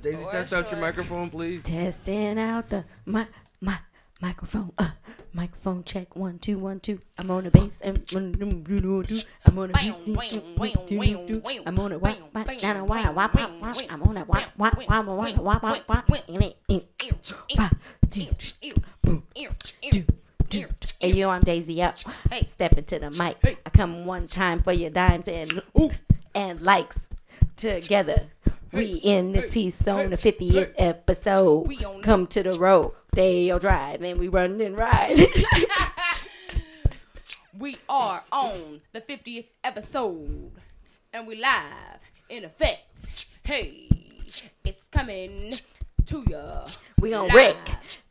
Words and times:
Daisy, 0.00 0.24
test 0.30 0.52
out 0.52 0.70
your 0.70 0.80
microphone, 0.80 1.30
please. 1.30 1.64
Testing 1.64 2.38
out 2.38 2.68
the 2.68 2.84
my 3.04 3.26
my 3.60 3.78
microphone. 4.20 4.72
Uh, 4.78 4.90
microphone 5.32 5.82
check 5.84 6.14
one 6.14 6.38
two 6.38 6.58
one 6.58 6.80
two. 6.80 7.00
I'm 7.18 7.30
on 7.30 7.44
the 7.44 7.50
bass 7.50 7.78
and 7.82 7.98
I'm 8.12 8.16
on 8.16 8.32
the 8.32 8.42
I'm 11.66 11.78
on 11.78 11.92
it. 11.92 12.00
Wah, 12.00 12.14
wah, 12.34 12.44
down 12.44 12.76
a 12.76 12.84
wah, 12.84 13.10
wah, 13.10 13.28
wah, 13.34 13.48
wah. 13.60 13.74
I'm 13.90 14.02
on 14.02 14.16
it. 14.18 14.28
Wah, 14.28 14.44
wah, 14.56 14.70
wah, 14.76 15.00
wah, 15.02 15.14
wah, 15.14 15.58
wah, 15.60 15.80
wah, 15.88 16.02
wah. 16.08 16.18
In 16.28 16.42
it, 16.42 16.56
in. 16.68 16.82
Bah, 17.56 17.70
do, 18.08 18.26
boom, 19.02 19.24
do, 19.90 20.04
do. 20.48 20.66
Hey 21.00 21.12
yo, 21.12 21.30
I'm 21.30 21.42
Daisy 21.42 21.82
up. 21.82 21.96
Hey. 22.30 22.44
Step 22.46 22.76
into 22.78 22.98
the 22.98 23.10
mic. 23.10 23.60
I 23.64 23.70
come 23.70 24.04
one 24.04 24.26
time 24.26 24.62
for 24.62 24.72
your 24.72 24.90
dimes 24.90 25.28
and 25.28 25.50
I'm 25.52 25.58
on 25.58 25.64
the 25.74 25.88
beat 25.88 25.92
and 26.34 26.60
likes 26.60 27.08
together. 27.56 28.28
We 28.72 28.94
in 29.02 29.32
this 29.32 29.50
piece 29.50 29.86
on 29.88 30.10
the 30.10 30.16
50th 30.16 30.72
episode. 30.76 31.66
We 31.66 31.84
on. 31.84 32.02
Come 32.02 32.26
to 32.28 32.42
the 32.42 32.58
road. 32.58 32.92
They 33.12 33.50
all 33.50 33.58
drive 33.58 34.02
and 34.02 34.18
we 34.18 34.28
run 34.28 34.60
and 34.60 34.76
ride. 34.76 35.18
We 37.58 37.76
are 37.88 38.22
on 38.30 38.82
the 38.92 39.00
50th 39.00 39.46
episode, 39.64 40.52
and 41.12 41.26
we 41.26 41.34
live 41.34 42.08
in 42.28 42.44
effect. 42.44 43.26
Hey, 43.42 43.88
it's 44.64 44.84
coming 44.92 45.54
to 46.06 46.24
ya. 46.30 46.68
we 47.00 47.14
on 47.14 47.26
Live. 47.26 47.34
Rick, 47.34 47.56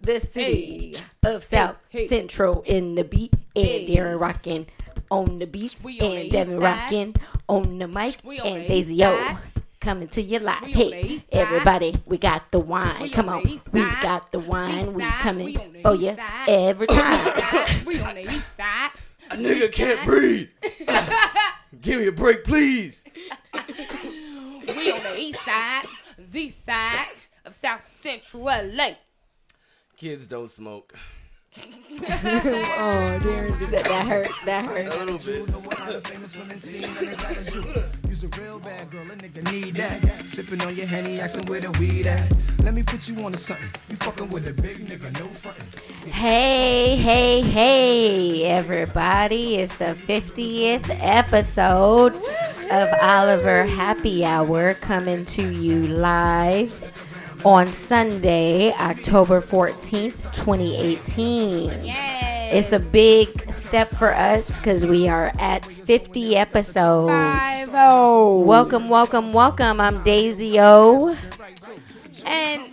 the 0.01 0.19
city 0.19 0.95
Hey. 1.23 1.29
of 1.33 1.45
South. 1.45 1.77
Central 2.09 2.61
in 2.63 2.95
the 2.95 3.05
beat. 3.05 3.33
And. 3.55 3.87
Darren 3.87 4.19
rocking 4.19 4.67
on 5.09 5.39
the 5.39 5.47
beats. 5.47 5.81
We 5.81 6.01
on 6.01 6.09
the 6.09 6.21
and 6.23 6.31
Devin 6.31 6.59
rocking 6.59 7.15
on 7.47 7.77
the 7.79 7.87
mic. 7.87 8.17
On 8.25 8.33
and 8.57 8.67
Daisy 8.67 8.99
side. 8.99 9.37
Coming 9.87 10.09
to 10.09 10.21
your 10.21 10.41
live. 10.41 10.63
We 10.63 10.73
on 10.73 10.89
the 10.89 11.01
Hey, 11.01 11.21
everybody, 11.31 11.95
we 12.05 12.17
got 12.17 12.51
the 12.51 12.59
wine. 12.59 13.03
We 13.03 13.09
Come 13.09 13.29
on 13.29 13.47
on, 13.47 13.59
we 13.71 13.81
got 14.01 14.33
the 14.33 14.39
wine. 14.39 14.79
East 14.79 14.95
We 14.95 15.03
coming 15.03 15.45
We 15.45 15.81
for 15.81 15.95
you 15.95 16.13
every 16.45 16.87
time. 16.87 17.85
we 17.85 18.01
on 18.01 18.15
the 18.15 18.23
east 18.23 18.57
side. 18.57 18.89
A 19.31 19.37
nigga 19.37 19.71
can't 19.71 20.03
breathe. 20.03 20.49
Give 21.81 22.01
me 22.01 22.07
a 22.07 22.11
break, 22.11 22.43
please. 22.43 23.01
We 23.53 24.91
on 24.91 25.03
the 25.03 25.15
east 25.17 25.45
side, 25.45 25.85
the 26.17 26.49
side 26.49 27.07
of 27.45 27.53
South 27.53 27.87
Central 27.87 28.43
LA. 28.43 28.89
Kids 29.95 30.27
don't 30.27 30.51
smoke. 30.51 30.95
Oh, 31.99 33.19
Darren, 33.21 33.71
that, 33.71 33.83
that 33.85 34.07
hurt. 34.07 34.29
That 34.45 34.65
hurt. 34.65 34.85
A 34.85 34.97
little 35.03 35.17
bit. 35.17 35.49
A 38.23 38.41
real 38.41 38.59
bad 38.59 38.89
girl, 38.91 39.03
a 39.03 39.15
nigga 39.15 39.51
need 39.51 39.75
that. 39.75 40.27
Sipping 40.27 40.59
on 40.65 40.75
your 40.75 40.87
henny, 40.87 41.19
asking 41.19 41.45
where 41.45 41.61
the 41.61 41.71
weed 41.79 42.07
at. 42.07 42.31
Let 42.63 42.73
me 42.73 42.81
put 42.83 43.07
you 43.07 43.15
on 43.23 43.31
to 43.31 43.37
something. 43.37 43.67
You 43.89 43.95
fucking 43.95 44.29
with 44.29 44.47
a 44.47 44.61
big 44.61 44.77
nigga, 44.85 45.13
no 45.19 45.27
frontin'. 45.27 46.11
Hey, 46.11 46.95
hey, 46.95 47.41
hey, 47.41 48.43
everybody. 48.45 49.57
It's 49.57 49.77
the 49.77 49.95
50th 49.95 50.89
episode 50.99 52.15
of 52.71 52.89
Oliver 53.01 53.65
Happy 53.65 54.25
Hour 54.25 54.73
coming 54.75 55.23
to 55.25 55.53
you 55.53 55.87
live 55.87 56.96
on 57.45 57.67
Sunday, 57.67 58.73
October 58.73 59.41
14th, 59.41 60.33
2018. 60.33 61.69
Yes. 61.83 62.53
It's 62.53 62.71
a 62.71 62.91
big 62.91 63.27
step 63.51 63.87
for 63.87 64.13
us 64.13 64.55
because 64.57 64.85
we 64.85 65.07
are 65.07 65.31
at 65.39 65.65
50 65.65 66.37
episodes. 66.37 67.09
Five 67.09 67.69
oh. 67.73 68.41
Welcome, 68.41 68.89
welcome, 68.89 69.33
welcome. 69.33 69.79
I'm 69.81 70.03
Daisy 70.03 70.59
O. 70.59 71.15
And 72.25 72.63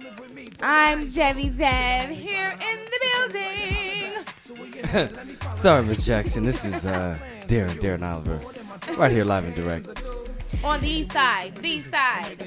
I'm 0.63 1.11
Debbie 1.11 1.51
Dev 1.51 2.11
here 2.11 2.53
in 2.53 2.79
the 2.85 2.99
building. 4.93 5.35
Sorry, 5.57 5.85
Miss 5.85 6.05
Jackson. 6.05 6.45
This 6.45 6.65
is 6.65 6.87
uh, 6.87 7.19
Darren, 7.47 7.77
Darren 7.81 8.03
Oliver. 8.03 8.41
Right 8.97 9.11
here, 9.11 9.25
live 9.25 9.45
and 9.45 9.55
direct. 9.55 10.04
On 10.63 10.81
the 10.81 10.89
east 10.89 11.13
side, 11.13 11.55
the 11.57 11.81
side. 11.81 12.41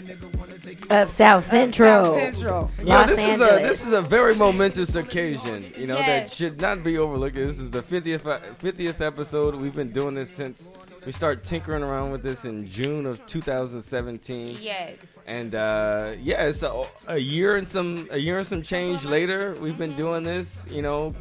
Of 0.89 1.09
South 1.09 1.45
Central. 1.45 2.15
South 2.15 2.35
Central. 2.35 2.71
Yo, 2.79 2.85
Los 2.85 3.09
this 3.09 3.19
Angeles. 3.19 3.51
is 3.51 3.57
a 3.57 3.67
this 3.67 3.87
is 3.87 3.93
a 3.93 4.01
very 4.01 4.35
momentous 4.35 4.95
occasion. 4.95 5.65
You 5.77 5.87
know 5.87 5.97
that 5.97 6.31
should 6.31 6.59
not 6.59 6.83
be 6.83 6.97
overlooked. 6.97 7.35
This 7.35 7.59
is 7.59 7.71
the 7.71 7.81
50th 7.81 8.25
uh, 8.25 8.39
50th 8.61 9.01
episode. 9.01 9.55
We've 9.55 9.75
been 9.75 9.91
doing 9.91 10.15
this 10.15 10.29
since 10.29 10.71
we 11.05 11.11
started 11.11 11.45
tinkering 11.45 11.83
around 11.83 12.11
with 12.11 12.23
this 12.23 12.45
in 12.45 12.67
June 12.67 13.05
of 13.05 13.25
2017. 13.27 14.57
Yes. 14.59 15.23
And 15.27 15.55
uh, 15.55 16.13
yeah, 16.21 16.47
it's 16.47 16.63
a, 16.63 16.85
a 17.07 17.17
year 17.17 17.55
and 17.55 17.67
some 17.67 18.07
a 18.11 18.17
year 18.17 18.39
and 18.39 18.47
some 18.47 18.61
change 18.61 19.05
later. 19.05 19.55
We've 19.61 19.77
been 19.77 19.95
doing 19.95 20.23
this. 20.23 20.67
You 20.69 20.81
know. 20.81 21.13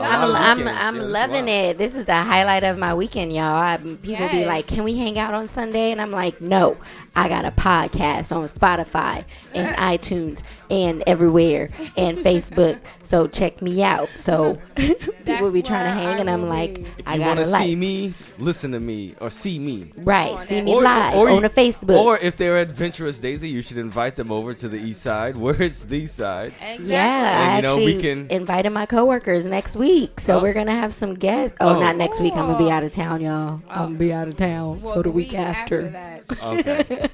A 0.00 0.06
lot 0.06 0.22
I'm, 0.22 0.34
I'm, 0.36 0.58
weekends. 0.58 0.78
I'm 0.78 1.00
Yeah, 1.00 1.02
loving 1.02 1.46
wild. 1.46 1.48
it. 1.48 1.78
This 1.78 1.94
is 1.94 2.04
the 2.06 2.14
highlight 2.16 2.64
of 2.64 2.78
my 2.78 2.94
weekend, 2.94 3.32
y'all. 3.32 3.44
I, 3.56 3.76
people 4.02 4.28
be 4.28 4.44
like, 4.44 4.66
"Can 4.66 4.84
we 4.84 4.96
hang 4.96 5.18
out 5.18 5.34
on 5.34 5.48
Sunday?" 5.48 5.92
And 5.92 6.00
I'm 6.00 6.10
like, 6.10 6.40
"No, 6.40 6.76
I 7.18 7.28
got 7.28 7.44
a 7.44 7.50
podcast 7.50 8.34
on 8.34 8.46
Spotify 8.48 9.24
and 9.54 9.74
iTunes 9.92 10.42
and 10.70 11.02
everywhere 11.06 11.70
and 11.96 12.18
Facebook. 12.28 12.78
So 13.04 13.26
check 13.26 13.60
me 13.62 13.82
out." 13.82 14.08
So 14.18 14.58
people 14.76 15.50
be 15.52 15.62
trying 15.62 15.86
to 15.86 15.90
where 15.90 16.06
hang, 16.08 16.16
I 16.16 16.18
and 16.18 16.30
I'm 16.30 16.42
will 16.42 16.48
like. 16.48 16.78
If 16.78 17.02
"I 17.06 17.14
you 17.14 17.20
got 17.20 17.26
want 17.28 17.38
to 17.40 17.44
to 17.46 17.50
like." 17.50 17.64
see 17.64 17.76
me, 17.76 18.14
listen 18.38 18.72
to 18.72 18.80
me, 18.80 19.14
or 19.20 19.30
see 19.30 19.58
me. 19.58 19.90
Right, 19.96 20.38
see 20.46 20.60
me 20.60 20.72
Or- 20.74 20.82
live 20.82 21.14
or 21.16 21.28
on 21.30 21.36
you- 21.36 21.40
the 21.48 21.50
Facebook. 21.50 21.96
Or 21.98 22.18
if 22.18 22.36
they're 22.36 22.58
adventurous, 22.58 23.18
Daisy, 23.18 23.48
you 23.48 23.62
should 23.62 23.78
invite 23.78 24.14
them 24.16 24.30
over 24.30 24.54
to 24.54 24.68
the 24.68 24.76
east 24.78 25.02
side, 25.02 25.34
where 25.36 25.60
it's 25.60 25.80
the 25.80 25.98
east 25.98 26.16
side. 26.16 26.52
Exactly. 26.60 26.86
yeah, 26.86 27.06
I 27.06 27.54
And, 27.54 27.56
you 27.56 27.62
know, 27.62 27.76
we 27.78 27.94
actually 27.96 28.02
can- 28.02 28.30
invited 28.30 28.70
my 28.70 28.86
coworkers 28.86 29.46
next 29.46 29.74
week, 29.76 30.20
so 30.20 30.38
Oh. 30.38 30.42
we're 30.42 30.52
gonna 30.52 30.76
have 30.76 30.92
some 30.94 31.14
guests. 31.14 31.56
Oh, 31.60 31.76
Oh. 31.76 31.80
not 31.80 31.96
next 31.96 32.20
week. 32.20 32.34
I'm 32.34 32.46
gonna 32.46 32.58
be 32.58 32.70
out 32.70 32.84
of 32.84 32.92
town, 32.92 33.20
y'all. 33.22 33.60
I'm 33.70 33.86
gonna 33.86 33.98
be 33.98 34.12
out 34.12 34.28
of 34.28 34.36
town. 34.36 34.80
Well, 34.82 34.94
so 34.94 35.02
the 35.02 35.10
week 35.10 35.34
after. 35.34 35.88
that. 35.90 36.22
Okay. 36.42 37.07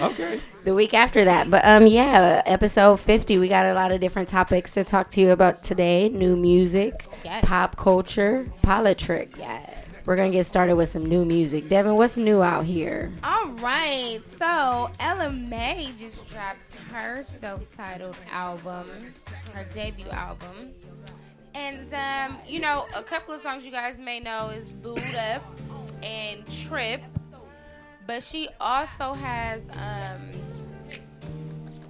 Okay. 0.00 0.40
the 0.64 0.74
week 0.74 0.92
after 0.94 1.24
that. 1.24 1.48
But 1.50 1.64
um, 1.64 1.86
yeah, 1.86 2.42
episode 2.46 2.98
fifty. 2.98 3.38
We 3.38 3.48
got 3.48 3.66
a 3.66 3.74
lot 3.74 3.92
of 3.92 4.00
different 4.00 4.28
topics 4.28 4.74
to 4.74 4.82
talk 4.84 5.10
to 5.10 5.20
you 5.20 5.30
about 5.30 5.62
today: 5.62 6.08
new 6.08 6.36
music, 6.36 6.94
Yes. 7.24 7.44
pop 7.46 7.76
culture, 7.76 8.46
politics. 8.62 9.38
Yes. 9.38 10.04
We're 10.06 10.16
gonna 10.16 10.30
get 10.32 10.44
started 10.46 10.74
with 10.76 10.90
some 10.90 11.06
new 11.06 11.24
music. 11.24 11.68
Devin, 11.68 11.94
what's 11.94 12.16
new 12.16 12.42
out 12.42 12.64
here? 12.66 13.12
All 13.22 13.46
right, 13.52 14.18
so 14.22 14.90
Ella 15.00 15.30
Mai 15.30 15.88
just 15.96 16.28
dropped 16.28 16.74
her 16.92 17.22
self-titled 17.22 18.16
album, 18.30 18.86
her 19.54 19.64
debut 19.72 20.08
album, 20.10 20.72
and 21.54 21.94
um, 21.94 22.36
you 22.46 22.58
know 22.60 22.86
a 22.94 23.02
couple 23.02 23.32
of 23.32 23.40
songs 23.40 23.64
you 23.64 23.70
guys 23.72 23.98
may 23.98 24.20
know 24.20 24.48
is 24.48 24.72
"Booed 24.72 25.14
Up" 25.14 25.42
and 26.02 26.44
"Trip," 26.50 27.00
but 28.06 28.22
she 28.22 28.48
also 28.60 29.14
has 29.14 29.70
um, 29.70 30.53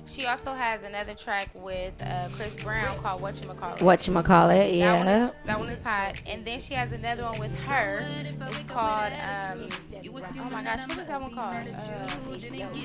she 0.07 0.27
also 0.27 0.53
has 0.53 0.85
another 0.85 1.15
track 1.15 1.49
with 1.55 2.01
uh, 2.03 2.29
Chris 2.37 2.63
Brown 2.63 2.99
called 2.99 3.21
"Whatchamacallit." 3.23 3.83
What 3.83 4.07
you 4.07 4.23
call 4.23 4.51
it? 4.51 4.79
That 4.79 4.99
one, 4.99 5.07
Yeah. 5.07 5.25
is, 5.25 5.41
that 5.47 5.59
one 5.59 5.69
is 5.69 5.83
hot. 5.83 6.21
And 6.27 6.45
then 6.45 6.59
she 6.59 6.75
has 6.75 6.93
another 6.93 7.25
one 7.25 7.39
with 7.41 7.59
her. 7.65 8.05
It's 8.49 8.63
called, 8.65 9.13
um, 9.15 9.69
oh 10.05 10.51
my 10.51 10.63
gosh, 10.63 10.87
what 10.89 10.99
is 10.99 11.07
that 11.07 11.21
one 11.21 11.35
called? 11.35 11.55
Uh, 11.55 12.85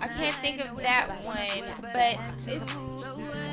I 0.00 0.08
can't 0.08 0.34
think 0.36 0.60
of 0.60 0.76
that 0.78 1.08
one, 1.24 1.64
but 1.80 2.18
it's, 2.46 2.74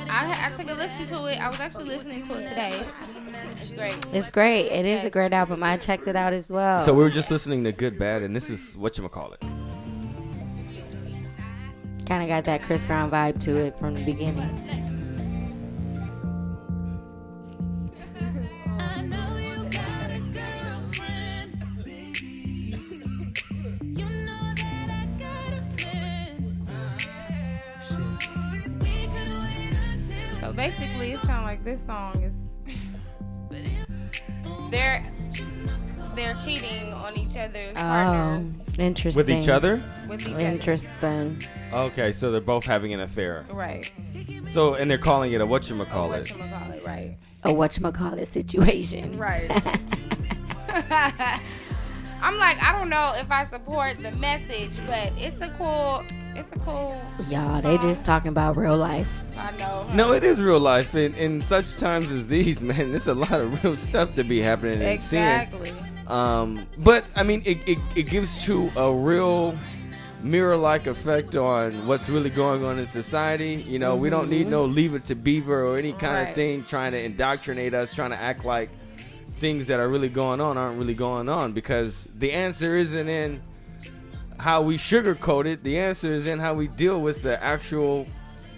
I, 0.09 0.45
I 0.45 0.49
took 0.55 0.69
a 0.69 0.73
listen 0.73 1.05
to 1.07 1.25
it. 1.31 1.39
I 1.39 1.47
was 1.49 1.59
actually 1.59 1.85
listening 1.85 2.21
to 2.23 2.35
it 2.35 2.47
today. 2.47 2.71
It's, 2.73 3.09
it's 3.55 3.73
great. 3.73 4.05
It's 4.13 4.29
great. 4.29 4.65
It 4.67 4.85
is 4.85 5.03
a 5.05 5.09
great 5.09 5.33
album. 5.33 5.63
I 5.63 5.77
checked 5.77 6.07
it 6.07 6.15
out 6.15 6.33
as 6.33 6.49
well. 6.49 6.81
So 6.81 6.93
we 6.93 7.01
were 7.03 7.09
just 7.09 7.31
listening 7.31 7.63
to 7.63 7.71
Good 7.71 7.97
Bad, 7.97 8.23
and 8.23 8.35
this 8.35 8.49
is 8.49 8.75
what 8.75 8.97
you 8.97 9.07
call 9.09 9.33
it. 9.33 9.43
Kind 12.05 12.21
of 12.23 12.29
got 12.29 12.43
that 12.45 12.61
Chris 12.63 12.83
Brown 12.83 13.09
vibe 13.11 13.41
to 13.41 13.55
it 13.57 13.77
from 13.79 13.95
the 13.95 14.03
beginning. 14.03 14.51
I 18.79 19.01
know 19.01 19.37
you 19.37 19.63
got 19.69 20.11
a 20.11 20.19
girlfriend, 20.33 21.83
baby. 21.83 22.75
You 23.81 24.05
know 24.05 24.53
that 24.55 24.89
I 24.89 25.07
got 25.17 25.53
a 25.53 25.61
man. 25.83 26.55
We 28.81 29.07
could 29.07 29.31
wait 29.41 29.73
until 29.93 30.35
So 30.39 30.53
basically, 30.53 31.11
it 31.13 31.19
sounds 31.19 31.45
like 31.45 31.63
this 31.63 31.83
song 31.85 32.21
is. 32.21 32.59
they're 34.71 35.03
they're 36.15 36.33
cheating 36.35 36.93
on 36.93 37.17
each 37.17 37.37
other's 37.37 37.75
Oh, 37.77 37.81
partners 37.81 38.65
interesting. 38.79 39.17
With 39.17 39.29
each 39.29 39.49
other? 39.49 39.81
with 40.07 40.21
each 40.21 40.29
other. 40.35 40.45
Interesting. 40.45 41.43
Okay, 41.73 42.11
so 42.11 42.31
they're 42.31 42.41
both 42.41 42.65
having 42.65 42.93
an 42.93 42.99
affair. 43.01 43.45
Right. 43.51 43.91
So, 44.53 44.75
and 44.75 44.89
they're 44.89 44.97
calling 44.97 45.33
it 45.33 45.41
a 45.41 45.45
what 45.45 45.69
you 45.69 45.83
call 45.85 46.13
it. 46.13 46.23
Whatchamacallit, 46.23 46.85
right. 46.85 47.17
A 47.43 47.49
whatchamacallit 47.49 48.27
situation. 48.27 49.17
Right. 49.17 49.49
I'm 52.21 52.39
like, 52.39 52.61
I 52.63 52.71
don't 52.71 52.89
know 52.89 53.13
if 53.17 53.29
I 53.29 53.45
support 53.45 54.01
the 54.01 54.11
message, 54.11 54.73
but 54.87 55.11
it's 55.17 55.41
a 55.41 55.49
cool 55.49 56.03
it's 56.35 56.51
a 56.51 56.59
cool. 56.59 57.01
Y'all, 57.29 57.61
they 57.61 57.77
song. 57.77 57.87
just 57.89 58.03
talking 58.03 58.27
about 58.27 58.57
real 58.57 58.75
life. 58.77 59.09
I 59.37 59.51
know. 59.57 59.87
No, 59.93 60.11
it 60.11 60.23
is 60.23 60.41
real 60.41 60.59
life. 60.59 60.93
In, 60.93 61.13
in 61.15 61.41
such 61.41 61.75
times 61.75 62.11
as 62.11 62.27
these, 62.27 62.61
man, 62.63 62.91
there's 62.91 63.07
a 63.07 63.15
lot 63.15 63.39
of 63.39 63.63
real 63.63 63.75
stuff 63.75 64.15
to 64.15 64.23
be 64.23 64.41
happening 64.41 64.81
and 64.81 65.01
seeing. 65.01 65.23
exactly. 65.23 65.73
Um, 66.07 66.67
but 66.79 67.05
I 67.15 67.23
mean, 67.23 67.41
it, 67.45 67.57
it, 67.65 67.79
it 67.95 68.03
gives 68.03 68.43
to 68.45 68.69
a 68.75 68.93
real 68.93 69.57
mirror-like 70.25 70.87
effect 70.87 71.35
on 71.35 71.85
what's 71.85 72.09
really 72.09 72.31
going 72.31 72.65
on 72.65 72.79
in 72.79 72.87
society. 72.87 73.63
You 73.67 73.77
know, 73.77 73.95
we 73.95 74.09
don't 74.09 74.29
need 74.29 74.43
mm-hmm. 74.43 74.51
no 74.51 74.65
Leave 74.65 74.95
It 74.95 75.05
to 75.05 75.15
Beaver 75.15 75.65
or 75.65 75.77
any 75.77 75.91
kind 75.93 76.15
Right. 76.15 76.29
of 76.29 76.35
thing 76.35 76.63
trying 76.63 76.93
to 76.93 77.01
indoctrinate 77.01 77.73
us, 77.73 77.93
trying 77.93 78.09
to 78.09 78.19
act 78.19 78.43
like 78.43 78.69
things 79.39 79.67
that 79.67 79.79
are 79.79 79.87
really 79.87 80.09
going 80.09 80.41
on 80.41 80.57
aren't 80.57 80.79
really 80.79 80.93
going 80.95 81.29
on 81.29 81.53
because 81.53 82.07
the 82.17 82.31
answer 82.31 82.75
isn't 82.75 83.07
in 83.07 83.41
how 84.39 84.61
we 84.61 84.77
sugarcoat 84.77 85.45
it. 85.45 85.63
The 85.63 85.77
answer 85.77 86.11
is 86.11 86.25
in 86.25 86.39
how 86.39 86.55
we 86.55 86.67
deal 86.69 87.01
with 87.01 87.21
the 87.21 87.41
actual 87.43 88.07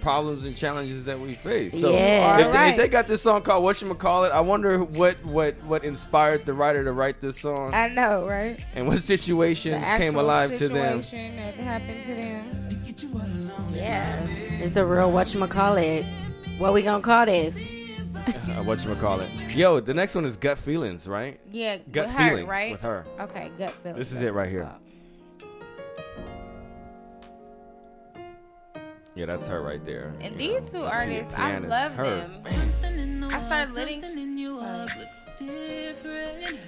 problems 0.08 0.46
and 0.46 0.56
challenges 0.56 1.04
that 1.04 1.20
we 1.20 1.34
face. 1.34 1.78
So 1.78 1.92
Yeah. 1.92 2.40
if, 2.40 2.50
they, 2.54 2.70
if 2.70 2.78
they 2.78 2.88
got 2.88 3.10
this 3.10 3.22
song 3.22 3.42
called 3.42 3.62
"What 3.66 3.82
You 3.82 3.94
Call 3.94 4.24
It," 4.24 4.30
I 4.32 4.40
wonder 4.40 4.80
what 4.82 5.18
what 5.26 5.62
what 5.66 5.84
inspired 5.84 6.46
the 6.46 6.54
writer 6.54 6.86
to 6.86 6.94
write 6.94 7.20
this 7.20 7.38
song 7.38 7.74
I 7.74 7.90
know, 7.90 8.26
right? 8.26 8.64
and 8.74 8.88
what 8.88 9.02
situations 9.02 9.84
came 9.84 10.16
actual 10.16 10.22
alive 10.22 10.56
to 10.60 10.70
them. 10.70 11.04
situation 11.04 11.36
That 11.36 11.56
happened 11.56 12.04
to 12.06 12.16
them. 12.16 13.72
Yeah, 13.74 14.24
it's 14.64 14.78
a 14.78 14.86
real 14.86 15.12
it 15.12 16.06
What 16.58 16.72
we 16.74 16.84
gonna 16.84 17.04
call 17.04 17.26
this? 17.26 17.58
Uh, 17.58 18.64
what 18.64 18.84
you 18.86 18.96
call 18.96 19.20
it? 19.20 19.30
Yo, 19.54 19.82
the 19.82 19.94
next 19.94 20.16
one 20.16 20.24
is 20.24 20.38
gut 20.38 20.58
feelings, 20.58 21.06
right? 21.06 21.38
Yeah, 21.52 21.78
Gut 21.92 22.06
with 22.08 22.16
her, 22.16 22.30
feeling 22.30 22.48
right? 22.48 22.72
with 22.72 22.82
her. 22.82 23.06
Okay, 23.20 23.52
gut 23.58 23.74
feeling. 23.84 23.98
This 24.00 24.12
is 24.14 24.20
That's 24.22 24.30
it 24.30 24.34
right 24.34 24.50
here. 24.50 24.64
called. 24.64 24.87
Yeah, 29.18 29.26
that's 29.26 29.48
her 29.48 29.62
right 29.62 29.84
there. 29.84 30.14
And 30.22 30.40
you 30.40 30.54
these 30.54 30.74
know. 30.74 30.82
two 30.82 30.86
artists, 30.86 31.34
I 31.34 31.58
love 31.58 31.94
her. 31.96 32.04
them. 32.04 32.42
Something 32.42 33.00
in 33.00 33.20
the 33.22 33.28
I 33.28 33.40
started 33.40 33.70
walk, 33.70 33.76
listening- 33.78 34.02
Something 34.02 34.24
in 34.24 34.38
your 34.38 34.52
looks 34.62 35.28
different. 35.38 36.60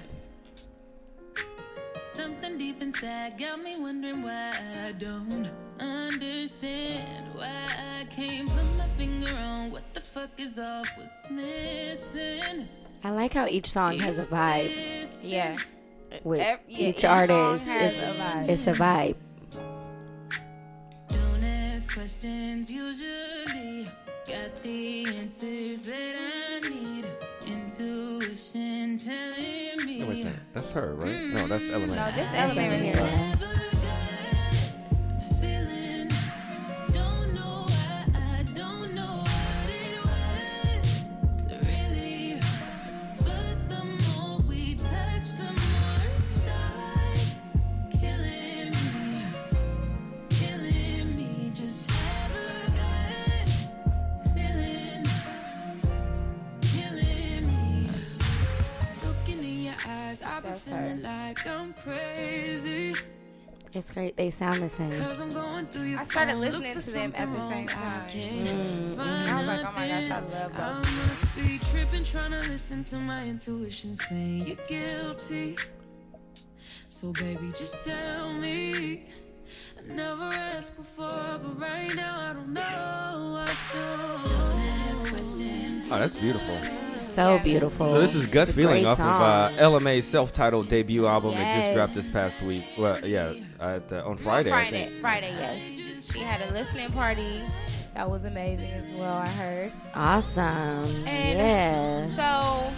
Something 2.12 2.58
deep 2.58 2.82
inside 2.82 3.38
got 3.38 3.62
me 3.62 3.74
wondering 3.78 4.22
why 4.22 4.50
I 4.84 4.92
don't 4.92 5.48
understand 5.78 7.28
why 7.34 7.66
I 8.00 8.04
can't 8.06 8.48
put 8.50 8.64
my 8.76 8.86
finger 8.98 9.32
on 9.38 9.70
what 9.70 9.84
the 9.94 10.00
fuck 10.00 10.30
is 10.38 10.58
off, 10.58 10.88
what's 10.98 11.30
missing. 11.30 12.68
I 13.04 13.10
like 13.10 13.32
how 13.32 13.46
each 13.46 13.70
song 13.70 13.98
has 14.00 14.18
a 14.18 14.24
vibe. 14.26 15.08
Yeah. 15.22 15.56
With 16.24 16.40
Ev- 16.40 16.58
yeah, 16.68 16.88
each, 16.88 16.98
each 16.98 17.04
artist, 17.04 17.64
has 17.64 17.90
it's 17.92 18.02
a 18.02 18.12
vibe. 18.20 18.48
It's 18.48 18.66
a 18.66 18.72
vibe. 18.72 19.16
Don't 21.94 22.04
ask 22.04 22.20
questions 22.20 22.72
usually. 22.72 23.88
Got 24.28 24.62
the 24.62 25.06
answers 25.16 25.80
that 25.80 26.14
I 26.16 26.68
need. 26.68 27.06
Intuition 27.46 28.96
telling 28.98 29.86
me. 29.86 29.98
No, 30.00 30.06
wait 30.06 30.18
a 30.18 30.22
second. 30.22 30.40
That's 30.52 30.72
her, 30.72 30.94
right? 30.94 31.20
No, 31.34 31.46
that's 31.46 31.64
mm-hmm. 31.64 31.90
Ella 31.90 31.96
No, 31.96 32.10
this 32.12 32.32
element 32.32 32.72
right 32.72 33.38
here. 33.38 33.69
Your 60.20 60.30
I've 60.30 60.42
been 60.42 60.56
feeling 60.56 61.02
like 61.02 61.46
I'm 61.46 61.72
crazy. 61.74 62.94
It's 63.72 63.90
great. 63.92 64.16
They 64.16 64.30
sound 64.30 64.54
the 64.62 64.68
same. 64.68 64.92
I'm 64.92 65.28
going 65.28 65.66
through 65.66 65.82
your 65.84 66.00
I 66.00 66.04
started 66.04 66.36
listening 66.38 66.76
to 66.78 66.90
them 66.90 67.12
at 67.14 67.32
the 67.32 67.40
same 67.40 67.66
time. 67.66 68.08
Mm, 68.08 68.96
find 68.96 69.28
I 69.28 69.38
was 69.38 69.46
like, 69.46 69.60
oh 69.60 69.72
my 69.72 69.88
gosh, 69.88 70.10
I 70.10 70.20
nothing. 70.20 70.30
love 70.32 70.52
I 70.54 70.72
both. 70.74 71.08
must 71.08 71.36
be 71.36 71.58
tripping, 71.58 72.04
trying 72.04 72.30
to 72.32 72.48
listen 72.48 72.82
to 72.84 72.96
my 72.96 73.20
intuition 73.20 73.94
saying 73.94 74.46
you're 74.48 74.56
guilty. 74.66 75.56
So 76.88 77.12
baby, 77.12 77.52
just 77.56 77.84
tell 77.84 78.32
me. 78.32 79.04
I 79.78 79.92
never 79.94 80.24
asked 80.24 80.76
before, 80.76 81.08
but 81.08 81.60
right 81.60 81.94
now 81.94 82.30
I 82.30 82.32
don't 82.32 82.52
know. 82.52 82.62
I 82.62 83.46
don't. 83.72 84.24
Don't 84.24 84.60
ask 84.60 85.14
questions. 85.14 85.88
Oh, 85.92 85.98
that's 85.98 86.16
beautiful. 86.16 86.89
So 87.14 87.38
beautiful. 87.42 87.92
So 87.94 88.00
this 88.00 88.14
is 88.14 88.26
Gut 88.26 88.48
It's 88.48 88.56
Feeling 88.56 88.82
great 88.82 88.86
off 88.86 88.98
of 88.98 89.04
song. 89.04 89.20
uh, 89.22 89.52
Ella 89.58 89.80
Mai's 89.80 90.06
self-titled 90.06 90.68
debut 90.68 91.06
album 91.06 91.34
that 91.34 91.60
just 91.60 91.74
dropped 91.74 91.94
this 91.94 92.08
past 92.10 92.40
week. 92.42 92.64
Well, 92.78 93.04
yeah, 93.04 93.34
at, 93.58 93.92
uh, 93.92 94.04
on 94.06 94.16
Friday, 94.16 94.50
I 94.50 94.52
Friday, 94.52 94.88
think. 94.88 95.00
Friday, 95.00 95.30
yes. 95.30 96.12
She 96.12 96.20
had 96.20 96.40
a 96.42 96.52
listening 96.52 96.88
party. 96.90 97.42
That 97.94 98.08
was 98.08 98.24
amazing 98.24 98.70
as 98.70 98.92
well. 98.92 99.16
I 99.18 99.28
heard. 99.28 99.72
awesome. 99.94 101.06
And 101.06 101.38
yeah. 101.38 102.06
so, 102.14 102.72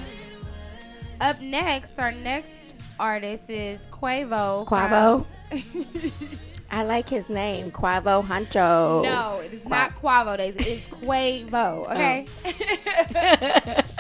up 1.21 1.41
next, 1.43 1.99
our 1.99 2.13
next 2.13 2.65
artist 2.99 3.51
is 3.51 3.87
Quavo. 3.89 4.67
Quavo. 4.67 5.27
from- 5.51 6.13
I 6.75 6.85
like 6.85 7.07
his 7.07 7.29
name, 7.29 7.71
Quavo 7.71 8.27
Huncho. 8.27 9.03
no, 9.03 9.41
it 9.45 9.53
is 9.53 9.63
not 9.67 9.91
Quavo 9.91 10.39
Days. 10.39 10.57
It 10.57 10.67
is 10.67 10.87
Quavo. 10.89 11.85
Okay. 11.91 12.27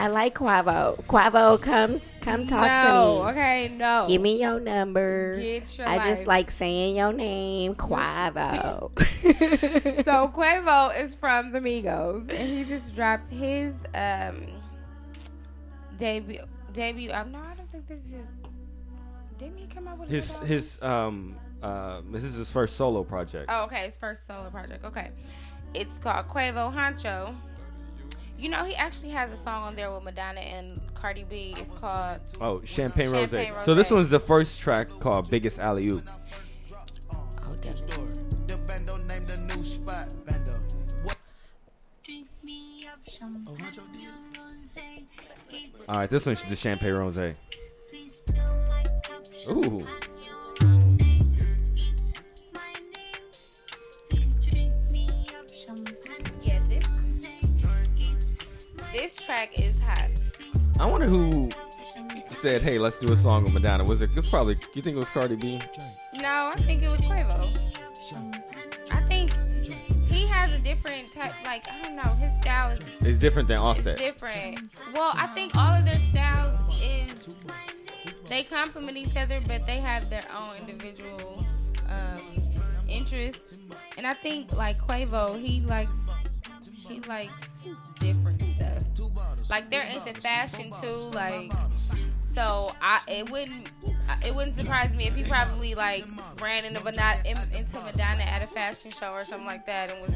I 0.00 0.08
like 0.08 0.34
Quavo. 0.34 1.04
Quavo, 1.04 1.60
come 1.60 2.00
come 2.22 2.46
talk 2.46 2.66
no. 2.66 3.18
to 3.18 3.24
me. 3.24 3.30
Okay. 3.32 3.74
No. 3.76 4.06
Give 4.08 4.22
me 4.22 4.40
your 4.40 4.58
number. 4.58 5.38
Get 5.38 5.76
your 5.76 5.86
I 5.86 5.96
life. 5.98 6.06
just 6.06 6.26
like 6.26 6.50
saying 6.50 6.96
your 6.96 7.12
name, 7.12 7.74
Quavo. 7.74 8.90
so 10.04 10.28
Quavo 10.34 10.98
is 10.98 11.14
from 11.14 11.52
the 11.52 11.60
Migos, 11.60 12.30
and 12.30 12.48
he 12.48 12.64
just 12.64 12.94
dropped 12.94 13.28
his 13.28 13.84
um 13.94 14.46
debut 15.98 16.44
debut. 16.72 17.12
Um, 17.12 17.32
no, 17.32 17.38
I 17.40 17.54
don't 17.54 17.70
think 17.70 17.86
this 17.86 18.14
is. 18.14 18.30
Didn't 19.36 19.58
he 19.58 19.66
come 19.66 19.86
out 19.86 19.98
with 19.98 20.08
His 20.08 20.38
his 20.40 20.82
um 20.82 21.36
uh 21.62 22.00
this 22.10 22.24
is 22.24 22.36
his 22.36 22.50
first 22.50 22.76
solo 22.76 23.04
project. 23.04 23.50
Oh, 23.52 23.64
okay, 23.64 23.84
his 23.84 23.98
first 23.98 24.26
solo 24.26 24.48
project. 24.48 24.82
Okay, 24.82 25.10
it's 25.74 25.98
called 25.98 26.26
Quavo 26.28 26.72
Huncho. 26.72 27.34
You 28.40 28.48
know, 28.48 28.64
he 28.64 28.74
actually 28.74 29.10
has 29.10 29.32
a 29.32 29.36
song 29.36 29.64
on 29.64 29.76
there 29.76 29.92
with 29.92 30.02
Madonna 30.02 30.40
and 30.40 30.80
Cardi 30.94 31.24
B. 31.24 31.54
It's 31.58 31.72
called 31.72 32.20
Oh, 32.40 32.62
Champagne, 32.64 33.10
Rose. 33.10 33.30
Champagne 33.30 33.54
So 33.64 33.74
this 33.74 33.90
one's 33.90 34.08
the 34.08 34.18
first 34.18 34.62
track 34.62 34.88
called 34.88 35.30
Biggest 35.30 35.58
Alley 35.58 35.88
Oop. 35.88 36.02
Oh, 37.12 37.52
damn. 37.60 37.74
The 38.46 38.56
bando 38.66 38.96
named 38.96 39.26
the 39.26 39.36
new 39.36 39.62
spot. 39.62 40.06
Bando. 40.24 40.58
Drink 42.02 42.28
me 42.42 42.88
up 42.90 42.98
champagne 43.06 43.56
rosé. 43.58 45.04
It's 45.50 45.88
All 45.90 45.96
right, 45.96 46.08
this 46.08 46.24
one's 46.24 46.42
the 46.44 46.56
Champagne 46.56 46.94
Rose. 46.94 47.34
please 47.90 48.22
fill 48.26 48.64
my 48.70 48.84
cup. 49.02 49.22
Ooh. 49.50 49.82
This 58.92 59.16
track 59.16 59.58
is 59.58 59.82
hot. 59.82 60.08
I 60.80 60.86
wonder 60.86 61.06
who 61.06 61.50
said, 62.28 62.62
"Hey, 62.62 62.78
let's 62.78 62.98
do 62.98 63.12
a 63.12 63.16
song 63.16 63.44
with 63.44 63.54
Madonna." 63.54 63.84
Was 63.84 64.02
it? 64.02 64.10
It's 64.16 64.28
probably. 64.28 64.54
You 64.74 64.82
think 64.82 64.94
it 64.96 64.98
was 64.98 65.10
Cardi 65.10 65.36
B? 65.36 65.60
No, 66.20 66.50
I 66.52 66.56
think 66.58 66.82
it 66.82 66.90
was 66.90 67.00
Quavo. 67.00 67.56
I 68.92 69.00
think 69.02 69.32
he 70.10 70.26
has 70.26 70.52
a 70.52 70.58
different 70.58 71.12
type. 71.12 71.32
Like 71.44 71.66
I 71.70 71.82
don't 71.82 71.96
know, 71.96 72.02
his 72.18 72.34
style 72.40 72.70
is 72.72 72.80
It's 73.00 73.18
different 73.18 73.48
than 73.48 73.58
It's 73.58 73.64
Offset. 73.64 73.98
different. 73.98 74.60
Well, 74.94 75.12
I 75.16 75.26
think 75.28 75.56
all 75.56 75.74
of 75.74 75.84
their 75.84 75.94
styles 75.94 76.56
is 76.82 77.40
they 78.28 78.42
complement 78.44 78.96
each 78.96 79.16
other, 79.16 79.40
but 79.46 79.64
they 79.64 79.78
have 79.80 80.08
their 80.08 80.24
own 80.40 80.56
individual 80.68 81.44
um, 81.90 82.20
interests. 82.88 83.60
And 83.98 84.06
I 84.06 84.14
think 84.14 84.56
like 84.56 84.78
Quavo, 84.78 85.38
he 85.38 85.60
likes 85.62 86.10
he 86.88 87.00
likes 87.00 87.68
different. 87.98 88.29
Like 89.50 89.68
they're 89.70 89.84
into 89.86 90.14
fashion 90.20 90.70
too. 90.70 91.10
Like 91.12 91.52
so, 92.22 92.72
I 92.80 93.00
it 93.08 93.28
wouldn't 93.30 93.72
it 94.24 94.34
wouldn't 94.34 94.54
surprise 94.54 94.94
me 94.96 95.06
if 95.06 95.16
he 95.16 95.24
probably 95.24 95.74
like 95.74 96.04
ran 96.40 96.64
into 96.64 96.82
Madonna, 96.84 97.16
in- 97.24 97.36
into 97.58 97.80
Madonna 97.80 98.22
at 98.22 98.42
a 98.42 98.46
fashion 98.46 98.90
show 98.90 99.10
or 99.12 99.24
something 99.24 99.46
like 99.46 99.66
that 99.66 99.92
and 99.92 100.02
was 100.02 100.14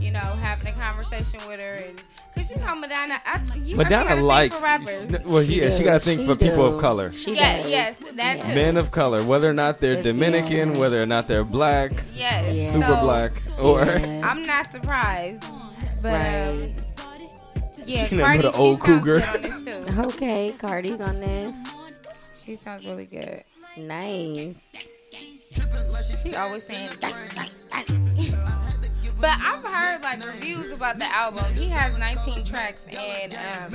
you 0.00 0.12
know, 0.12 0.20
having 0.20 0.68
a 0.68 0.72
conversation 0.76 1.40
with 1.48 1.60
her, 1.60 1.74
and 1.76 2.00
because 2.32 2.50
you 2.50 2.56
know 2.64 2.76
Madonna, 2.76 3.16
I, 3.24 3.40
you 3.56 3.76
Madonna 3.76 4.14
likes. 4.16 4.54
for 4.54 4.62
rappers. 4.62 5.24
Well, 5.24 5.42
yeah, 5.42 5.70
she 5.72 5.78
do. 5.78 5.84
got 5.84 5.94
to 5.94 6.00
think 6.00 6.20
She 6.20 6.26
for 6.26 6.36
people 6.36 6.64
of 6.76 6.80
color. 6.80 7.12
She 7.12 7.34
Yeah, 7.34 7.56
does. 7.62 7.70
yes, 7.70 7.96
that 8.14 8.42
too. 8.42 8.54
Men 8.54 8.76
of 8.76 8.92
color, 8.92 9.24
whether 9.24 9.50
or 9.50 9.54
not 9.54 9.78
they're 9.78 9.92
It's- 9.92 10.04
Dominican, 10.04 10.74
yeah. 10.74 10.78
whether 10.78 11.02
or 11.02 11.06
not 11.06 11.26
they're 11.28 11.44
black, 11.44 11.92
Yes, 12.12 12.54
Yeah. 12.54 12.72
super 12.72 12.86
so 12.86 13.00
black, 13.00 13.32
or 13.58 13.84
Yeah. 13.84 14.20
I'm 14.30 14.46
not 14.46 14.66
surprised, 14.66 15.42
but 16.02 16.12
Right. 16.12 16.46
um, 16.48 16.74
yeah, 17.86 18.08
You 18.10 18.18
know, 18.18 18.24
Cardi, 18.24 18.42
the 18.42 18.52
she 18.52 18.58
old 18.58 18.78
sounds 18.78 18.98
cougar. 19.04 19.20
good 19.20 19.34
on 19.36 19.42
this 19.42 19.64
too. 19.64 19.84
Okay, 20.06 20.50
Cardi's 20.58 21.00
on 21.00 21.20
this. 21.20 21.54
She 22.44 22.54
sounds 22.54 22.86
really 22.86 23.06
good. 23.06 23.42
Nice. 23.76 24.56
She 26.22 26.34
always 26.34 26.62
saying. 26.62 26.90
but 29.20 29.30
I've 29.30 29.66
heard 29.66 30.02
like 30.02 30.24
reviews 30.26 30.72
about 30.76 30.98
the 30.98 31.06
album. 31.06 31.44
He 31.54 31.68
has 31.68 31.98
19 31.98 32.44
tracks, 32.44 32.84
and 32.96 33.34
um, 33.34 33.72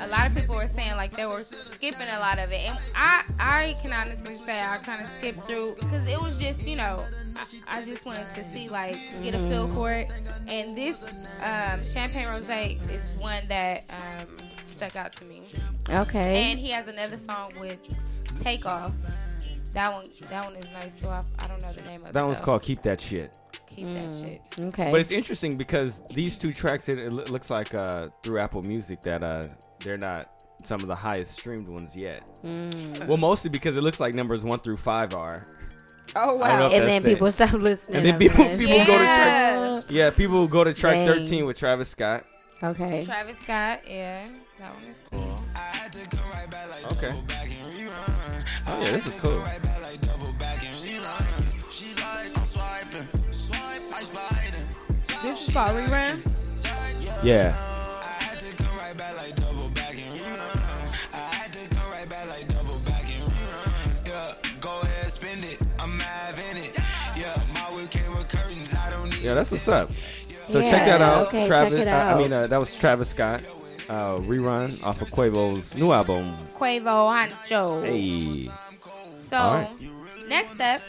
a 0.00 0.08
lot 0.08 0.26
of 0.26 0.34
people 0.34 0.54
were 0.54 0.66
saying 0.66 0.96
like 0.96 1.12
they 1.12 1.26
were 1.26 1.40
skipping 1.40 2.08
a 2.08 2.18
lot 2.18 2.38
of 2.38 2.50
it. 2.52 2.68
And 2.68 2.78
I, 2.96 3.24
I 3.38 3.76
can 3.82 3.92
honestly 3.92 4.34
say 4.34 4.60
I 4.60 4.78
kind 4.78 5.00
of 5.00 5.06
skipped 5.06 5.44
through 5.44 5.76
because 5.76 6.06
it 6.06 6.20
was 6.20 6.38
just 6.38 6.66
you 6.66 6.76
know 6.76 7.04
I, 7.36 7.78
I 7.78 7.84
just 7.84 8.06
wanted 8.06 8.26
to 8.34 8.44
see 8.44 8.68
like 8.68 8.96
get 9.22 9.34
a 9.34 9.38
feel 9.48 9.68
for 9.68 9.90
it. 9.90 10.12
And 10.48 10.76
this 10.76 11.26
um, 11.40 11.84
Champagne 11.84 12.26
Rosé 12.26 12.80
is 12.90 13.14
one 13.18 13.42
that 13.48 13.84
um, 13.90 14.26
stuck 14.64 14.96
out 14.96 15.12
to 15.14 15.24
me. 15.24 15.42
Okay. 15.90 16.50
And 16.50 16.58
he 16.58 16.70
has 16.70 16.88
another 16.88 17.16
song 17.16 17.52
with 17.60 17.78
Takeoff. 18.40 18.92
That 19.72 19.92
one, 19.92 20.04
that 20.28 20.44
one 20.44 20.56
is 20.56 20.70
nice 20.72 21.00
So 21.00 21.08
I, 21.08 21.22
I 21.38 21.46
don't 21.46 21.62
know 21.62 21.72
the 21.72 21.82
name 21.82 22.02
of 22.02 22.08
it. 22.08 22.12
that 22.12 22.24
one's 22.26 22.38
though. 22.40 22.44
called 22.44 22.62
"Keep 22.62 22.82
That 22.82 23.00
Shit." 23.00 23.36
Keep 23.74 23.92
that 23.92 24.14
shit. 24.14 24.42
okay. 24.58 24.90
But 24.90 25.00
it's 25.00 25.10
interesting 25.10 25.56
because 25.56 26.02
these 26.10 26.36
two 26.36 26.52
tracks, 26.52 26.90
it, 26.90 26.98
it 26.98 27.10
looks 27.10 27.48
like 27.48 27.74
uh, 27.74 28.04
through 28.22 28.38
Apple 28.38 28.62
Music 28.62 29.00
that 29.02 29.24
uh, 29.24 29.44
they're 29.82 29.96
not 29.96 30.28
some 30.62 30.80
of 30.80 30.88
the 30.88 30.94
highest 30.94 31.32
streamed 31.32 31.66
ones 31.66 31.96
yet. 31.96 32.20
Mm. 32.44 33.06
Well, 33.06 33.16
mostly 33.16 33.48
because 33.48 33.76
it 33.78 33.80
looks 33.80 33.98
like 33.98 34.12
numbers 34.14 34.44
one 34.44 34.60
through 34.60 34.76
five 34.76 35.14
are. 35.14 35.46
Oh 36.14 36.42
I 36.42 36.50
don't 36.50 36.58
know 36.58 36.66
if 36.66 36.72
and 36.74 36.82
that's 36.86 37.02
then 37.04 37.10
it. 37.12 37.14
people 37.14 37.32
stop 37.32 37.52
listening. 37.54 37.96
And 37.96 38.06
then 38.06 38.14
I'm 38.14 38.20
people- 38.20 38.44
sorry. 38.44 38.56
people 38.58 38.78
go 38.86 38.98
to 38.98 39.04
Yeah. 39.04 39.80
Yeah, 39.88 40.10
people 40.10 40.46
go 40.46 40.64
to 40.64 40.74
track 40.74 40.98
Dang. 40.98 41.06
13 41.06 41.46
with 41.46 41.58
Travis 41.58 41.88
Scott. 41.88 42.26
Okay. 42.62 43.02
Travis 43.02 43.38
Scott, 43.38 43.80
yeah, 43.88 44.28
that 44.58 44.74
one 44.74 44.84
is 44.84 45.00
cool. 45.10 45.34
Okay. 46.92 47.12
Oh 48.66 48.82
yeah, 48.82 48.90
this 48.92 49.06
is 49.06 49.14
cool. 49.20 49.44
This 55.22 55.48
is 55.48 55.54
called 55.54 55.70
Rerun. 55.70 56.20
Yeah. 57.22 57.72
Yeah, 69.22 69.34
that's 69.34 69.52
what's 69.52 69.68
up. 69.68 69.90
So 70.48 70.60
check 70.62 70.84
that 70.84 71.00
out. 71.00 71.28
okay, 71.28 71.46
Travis. 71.46 71.82
it 71.82 71.88
uh, 71.88 72.14
I 72.16 72.18
mean, 72.18 72.32
uh, 72.32 72.48
that 72.48 72.58
was 72.58 72.74
Travis 72.74 73.10
Scott. 73.10 73.46
Uh, 73.92 74.16
rerun 74.20 74.82
off 74.86 75.02
of 75.02 75.08
Quavo's 75.10 75.74
new 75.76 75.92
album. 75.92 76.34
Quavo 76.58 77.12
Huncho. 77.12 77.84
Hey. 77.84 78.48
So 79.14 79.36
All 79.36 79.54
right. 79.54 79.70
next 80.28 80.58
up, 80.60 80.80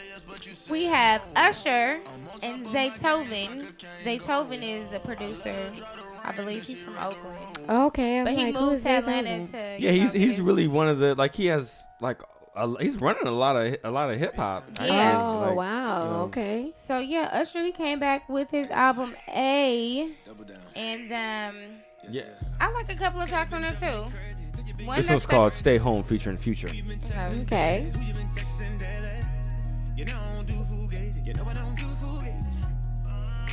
we 0.70 0.84
have 0.84 1.20
Usher 1.36 2.00
and 2.42 2.64
Zaytoven. 2.64 3.72
Zaytoven 4.04 4.62
is 4.62 4.94
a 4.94 5.00
producer. 5.00 5.70
I 6.24 6.32
believe 6.32 6.62
he's 6.64 6.82
from 6.82 6.96
Oakland, 6.96 7.58
Okay. 7.68 8.18
I'm 8.20 8.24
but 8.24 8.32
he 8.32 8.44
like, 8.46 8.54
who 8.54 8.70
moved 8.70 8.84
to 8.84 8.90
Atlanta 8.90 9.30
talking? 9.44 9.46
to. 9.52 9.76
Yeah, 9.78 9.90
he's 9.90 10.14
know, 10.14 10.20
he's 10.20 10.36
get 10.36 10.44
really 10.46 10.68
one 10.68 10.88
of 10.88 10.98
the 10.98 11.14
like 11.14 11.34
he 11.34 11.46
has 11.46 11.84
like 12.00 12.22
a, 12.56 12.82
he's 12.82 12.96
running 12.96 13.26
a 13.26 13.30
lot 13.30 13.56
of 13.56 13.76
a 13.84 13.90
lot 13.90 14.10
of 14.10 14.18
hip 14.18 14.34
hop. 14.36 14.64
Yeah. 14.80 15.20
Oh 15.22 15.48
Like, 15.48 15.56
wow. 15.56 16.04
you 16.04 16.10
know. 16.10 16.20
Okay. 16.22 16.72
So 16.76 16.98
yeah, 16.98 17.28
Usher 17.34 17.62
he 17.62 17.72
came 17.72 17.98
back 17.98 18.26
with 18.30 18.50
his 18.50 18.70
album 18.70 19.14
A, 19.28 20.08
and 20.74 21.12
um, 21.12 21.62
Yeah. 22.10 22.22
I 22.60 22.70
like 22.72 22.90
a 22.92 22.96
couple 22.96 23.20
of 23.20 23.28
tracks 23.28 23.52
on 23.52 23.62
there 23.62 23.72
too. 23.74 24.06
One 24.84 24.96
This 24.96 25.08
one's 25.08 25.26
called 25.26 25.52
"Stay 25.52 25.76
Home" 25.78 26.02
featuring 26.02 26.36
Future. 26.36 26.68
Okay. 27.42 27.90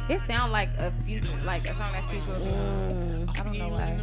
It 0.10 0.20
sound 0.20 0.52
like 0.52 0.70
a 0.78 0.92
future, 1.04 1.38
like 1.46 1.64
a 1.70 1.74
song 1.74 1.92
that 1.94 2.04
future. 2.10 2.34
would. 2.34 2.52
Mm. 2.52 3.40
I 3.40 3.44
don't 3.44 3.58
know 3.58 3.70
why. 3.70 3.98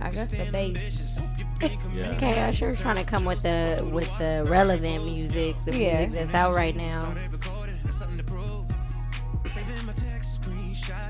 I 0.00 0.10
guess 0.10 0.30
the 0.30 0.44
bass. 0.52 1.18
Yeah. 1.94 2.10
Okay, 2.10 2.38
Usher's 2.42 2.78
trying 2.82 2.96
to 2.96 3.04
come 3.04 3.24
with 3.24 3.40
the 3.42 3.88
with 3.90 4.10
the 4.18 4.44
relevant 4.46 5.06
music, 5.06 5.56
the 5.64 5.74
Yeah. 5.80 6.00
music 6.00 6.18
that's 6.26 6.34
out 6.34 6.52
right 6.54 6.76
now. 6.76 7.14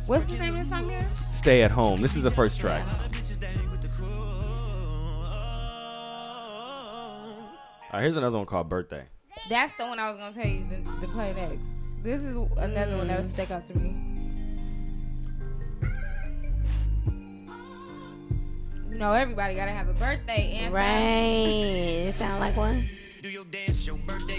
What's 0.06 0.26
the 0.26 0.38
name 0.38 0.54
of 0.56 0.58
the 0.58 0.64
song 0.64 0.88
here? 0.88 1.06
"Stay 1.30 1.62
at 1.62 1.70
Home." 1.72 2.00
This 2.00 2.16
is 2.16 2.22
the 2.22 2.30
first 2.30 2.60
track. 2.60 2.86
All 7.82 7.92
right, 7.92 8.02
here's 8.02 8.16
another 8.16 8.36
one 8.36 8.46
called 8.46 8.68
"Birthday." 8.68 9.04
That's 9.48 9.76
the 9.76 9.84
one 9.86 9.98
I 9.98 10.08
was 10.08 10.16
gonna 10.16 10.32
tell 10.32 10.46
you 10.46 10.64
to, 10.68 11.00
to 11.00 11.12
play 11.12 11.32
next. 11.34 11.60
This 12.02 12.24
is 12.24 12.36
another 12.56 12.96
one 12.96 13.08
that 13.08 13.18
would 13.18 13.26
stick 13.26 13.50
out 13.50 13.64
to 13.66 13.78
me. 13.78 13.94
You 18.90 18.98
know, 18.98 19.12
everybody 19.12 19.54
gotta 19.54 19.72
have 19.72 19.88
a 19.88 19.92
birthday 19.94 20.58
and 20.62 20.72
Right. 20.72 22.06
It 22.08 22.14
sound 22.14 22.40
like 22.40 22.56
one. 22.56 22.88
Do 23.22 23.28
your 23.28 23.44
dance, 23.44 23.86
your 23.86 23.98
birthday. 23.98 24.38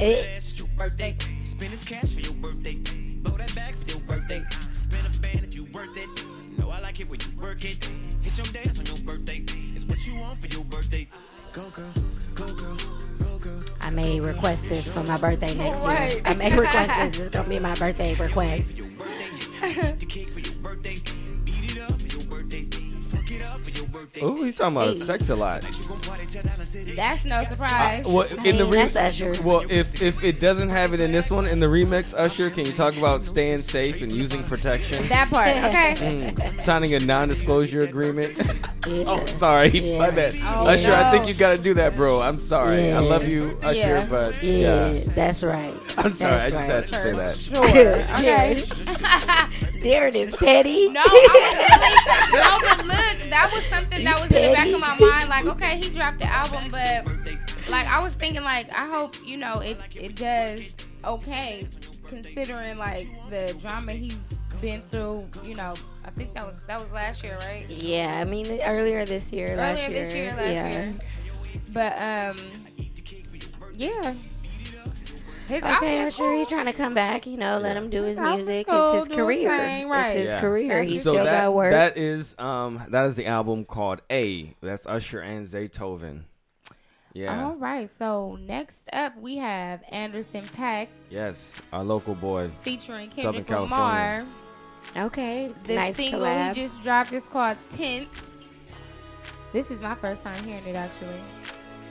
It, 0.00 0.24
It's 0.36 0.58
your 0.58 0.68
birthday. 0.76 1.16
Spend 1.44 1.72
this 1.72 1.84
cash 1.84 2.14
for 2.14 2.20
your 2.20 2.34
birthday. 2.34 2.76
Blow 3.22 3.36
that 3.36 3.54
back 3.54 3.74
for 3.74 3.88
your 3.88 4.00
birthday. 4.00 4.42
Work 7.40 7.64
it. 7.64 7.90
Hit 8.22 8.36
your 8.36 8.46
dance 8.52 8.78
on 8.78 8.86
your 8.86 8.96
birthday. 9.04 9.44
It's 9.74 9.84
what 9.84 10.06
you 10.06 10.16
want 10.20 10.38
for 10.38 10.46
your 10.48 10.64
birthday. 10.64 11.08
Go 11.52 11.68
girl, 11.70 11.92
go 12.34 12.46
girl, 12.54 12.76
go 13.18 13.38
girl. 13.38 13.60
I 13.80 13.90
may 13.90 14.20
request 14.20 14.64
this 14.64 14.88
for 14.88 15.02
my 15.02 15.16
birthday 15.16 15.54
next 15.54 15.82
year. 15.84 16.22
I 16.24 16.34
may 16.34 16.56
request 16.58 17.18
this. 17.18 17.26
It's 17.26 17.34
gonna 17.36 17.48
be 17.48 17.58
my 17.58 17.74
birthday 17.74 18.14
request. 18.14 18.76
Your 18.76 18.86
birthday. 18.90 19.96
the 19.98 20.06
cake 20.06 20.28
for 20.30 20.40
your 20.40 20.54
birthday. 20.56 20.96
Eat 21.46 21.76
it 21.76 21.80
up 21.82 22.00
for 22.00 22.06
your 22.08 22.26
birthday. 22.28 22.64
Fuck 23.00 23.30
it 23.32 23.42
up 23.42 23.58
for 23.58 23.70
your 23.70 23.86
birthday. 23.88 24.20
Oh, 24.22 24.42
he's 24.44 24.56
talking 24.56 24.76
about 24.76 24.88
Hey. 24.88 24.94
sex 24.94 25.28
a 25.30 25.34
lot. 25.34 25.64
You 26.32 26.42
gon' 26.42 26.42
party 26.42 26.42
till 26.42 26.42
down 26.42 26.58
the 26.58 26.66
city. 26.66 26.92
that's 26.94 27.24
no 27.24 27.44
surprise. 27.44 28.06
Well, 28.06 28.26
in 28.44 28.56
the 28.58 28.64
mean, 28.64 28.86
that's 28.92 29.20
re- 29.20 29.38
well, 29.44 29.64
if 29.68 30.00
if 30.02 30.22
it 30.24 30.40
doesn't 30.40 30.68
have 30.70 30.94
it 30.94 31.00
in 31.00 31.12
this 31.12 31.30
one 31.30 31.46
in 31.46 31.60
the 31.60 31.66
remix, 31.66 32.14
Usher, 32.14 32.50
can 32.50 32.64
you 32.64 32.72
talk 32.72 32.96
about 32.96 33.22
staying 33.22 33.62
safe 33.62 34.02
and 34.02 34.12
using 34.12 34.42
protection? 34.44 35.02
that 35.08 35.28
part, 35.30 35.48
okay. 35.48 35.94
Mm, 35.96 36.60
signing 36.60 36.94
a 36.94 37.00
non-disclosure 37.00 37.80
agreement. 37.80 38.36
Yeah. 38.88 39.04
oh, 39.08 39.26
sorry, 39.26 39.68
Yeah. 39.68 39.98
my 39.98 40.10
bad. 40.10 40.34
Oh, 40.42 40.66
Usher, 40.66 40.92
I 40.94 41.10
think 41.10 41.28
you 41.28 41.34
got 41.34 41.54
to 41.54 41.62
do 41.62 41.74
that, 41.74 41.94
bro. 41.96 42.22
I'm 42.22 42.38
sorry. 42.38 42.88
Yeah. 42.88 42.96
I 42.96 43.00
love 43.00 43.28
you, 43.28 43.58
Usher, 43.62 43.76
Yeah. 43.76 44.06
but 44.08 44.42
yeah, 44.42 44.90
yeah. 44.92 45.00
that's 45.14 45.42
right. 45.42 45.74
I'm 45.98 46.10
sorry. 46.14 46.32
I 46.40 46.50
That's 46.50 46.66
just 46.66 46.70
had 46.70 46.88
to 46.88 46.94
say 46.94 47.12
that. 47.12 47.36
Sure. 47.36 47.60
Okay. 48.16 49.69
Darren 49.80 50.14
is 50.14 50.36
petty. 50.36 50.88
No, 50.88 51.02
I 51.04 51.08
was 51.08 51.58
really 51.58 52.40
no, 52.40 52.58
but 52.60 52.86
look, 52.86 53.30
that 53.30 53.50
was 53.54 53.64
something 53.66 54.04
that 54.04 54.20
was 54.20 54.30
in 54.30 54.42
the 54.42 54.52
back 54.52 54.68
of 54.68 54.80
my 54.80 54.96
mind. 54.98 55.28
Like, 55.28 55.46
okay, 55.46 55.78
he 55.78 55.88
dropped 55.90 56.18
the 56.18 56.26
album, 56.26 56.70
but 56.70 57.08
like 57.68 57.86
I 57.86 58.00
was 58.00 58.14
thinking, 58.14 58.42
like, 58.42 58.72
I 58.74 58.86
hope 58.86 59.16
you 59.24 59.36
know 59.36 59.60
it. 59.60 59.78
It 59.94 60.16
does 60.16 60.74
okay, 61.04 61.66
considering 62.06 62.76
like 62.78 63.08
the 63.28 63.56
drama 63.60 63.92
he's 63.92 64.18
been 64.60 64.82
through. 64.90 65.26
You 65.44 65.54
know, 65.54 65.74
I 66.04 66.10
think 66.10 66.32
that 66.34 66.46
was 66.46 66.62
that 66.66 66.80
was 66.80 66.90
last 66.92 67.22
year, 67.22 67.38
right? 67.42 67.68
Yeah, 67.68 68.18
I 68.20 68.24
mean 68.24 68.60
earlier 68.62 69.04
this 69.04 69.32
year, 69.32 69.56
last 69.56 69.84
Earlier 69.84 69.90
year. 69.90 70.04
this 70.04 70.14
year, 70.14 70.26
last 70.30 70.40
yeah. 70.40 70.70
year. 70.70 70.94
But 71.72 71.92
um, 72.38 72.86
yeah. 73.74 74.14
His 75.50 75.62
Okay, 75.62 75.72
album 75.72 75.88
is 75.88 76.14
Usher, 76.14 76.34
he's 76.34 76.48
trying 76.48 76.66
to 76.66 76.72
come 76.72 76.94
back. 76.94 77.26
You 77.26 77.36
know, 77.36 77.58
let 77.58 77.76
him 77.76 77.90
do 77.90 78.02
his 78.04 78.18
His 78.18 78.36
music. 78.36 78.66
cool, 78.66 78.92
it's 78.92 79.08
his 79.08 79.08
do 79.08 79.14
his 79.14 79.16
career. 79.46 79.58
thing, 79.58 79.88
right. 79.88 80.06
It's 80.06 80.14
his 80.20 80.30
Yeah. 80.32 80.40
career. 80.40 80.78
That's 80.78 80.88
He 80.90 80.98
So 80.98 81.10
still 81.12 81.24
that 81.24 81.44
got 81.44 81.54
work. 81.54 81.72
that 81.72 81.96
is 81.96 82.34
um 82.38 82.82
that 82.88 83.04
is 83.06 83.14
the 83.16 83.26
album 83.26 83.64
called 83.64 84.00
A. 84.10 84.54
That's 84.62 84.86
Usher 84.86 85.20
and 85.20 85.46
Zaytoven. 85.46 86.22
Yeah. 87.12 87.44
All 87.46 87.54
right, 87.56 87.88
so 87.88 88.38
next 88.40 88.88
up 88.92 89.16
we 89.18 89.36
have 89.38 89.82
Anderson 89.88 90.44
Paak 90.56 90.86
Yes, 91.10 91.60
our 91.72 91.82
local 91.82 92.14
boy. 92.14 92.50
featuring 92.62 93.10
Southern 93.10 93.42
Kendrick 93.44 93.50
Lamar. 93.50 94.24
okay, 94.96 95.50
The 95.64 95.74
nice 95.74 95.96
single 95.96 96.20
collab. 96.20 96.54
he 96.54 96.60
just 96.62 96.82
dropped 96.82 97.12
is 97.12 97.26
called 97.26 97.56
Tints. 97.68 98.46
This 99.52 99.72
is 99.72 99.80
my 99.80 99.96
first 99.96 100.22
time 100.22 100.40
hearing 100.44 100.64
it 100.66 100.76
actually. 100.76 101.20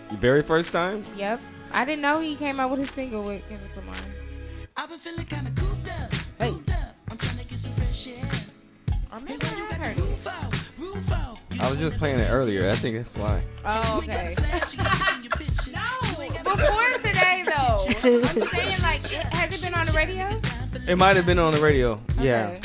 Your 0.10 0.20
very 0.20 0.42
first 0.42 0.72
time? 0.72 1.04
Yep. 1.18 1.42
I 1.72 1.86
didn't 1.86 2.02
know 2.02 2.20
he 2.20 2.36
came 2.36 2.60
out 2.60 2.72
with 2.72 2.80
a 2.80 2.86
single 2.86 3.24
with 3.24 3.48
Kendrick 3.48 3.76
Lamar. 3.76 3.96
I've 4.76 4.90
been 4.90 5.00
feeling 5.00 5.26
kinda 5.26 5.52
cooped 5.52 5.90
up. 5.90 6.14
Or 9.12 9.18
oh, 9.18 9.20
maybe 9.22 9.42
I 9.42 9.48
have 9.48 9.86
heard 9.86 9.98
it. 9.98 10.28
I 11.60 11.70
was 11.70 11.80
just 11.80 11.98
playing 11.98 12.20
it 12.20 12.30
earlier. 12.30 12.70
I 12.70 12.76
think 12.76 12.98
that's 12.98 13.16
why. 13.16 13.42
Oh, 13.66 13.98
okay. 13.98 14.36
no, 15.74 15.90
before 16.44 16.94
today 17.02 17.44
though. 17.48 17.86
I'm 18.04 18.40
saying 18.40 18.82
like, 18.82 19.08
has 19.08 19.54
it 19.54 19.66
been 19.66 19.74
on 19.74 19.88
the 19.88 19.92
radio? 19.94 20.30
It 20.88 20.96
might 20.98 21.16
have 21.16 21.26
been 21.26 21.40
on 21.40 21.54
the 21.54 21.60
radio. 21.60 22.00
Yeah. 22.22 22.60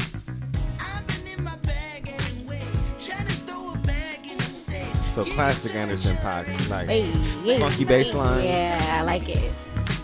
So 5.14 5.25
classic 5.25 5.76
Anderson 5.76 6.16
Paak. 6.16 6.47
Nice. 6.68 6.88
Hey, 6.88 7.11
yeah. 7.44 7.59
Funky 7.61 7.85
bass 7.85 8.12
lines. 8.14 8.49
Yeah, 8.49 8.85
I 8.99 9.02
like 9.02 9.28
it. 9.28 9.52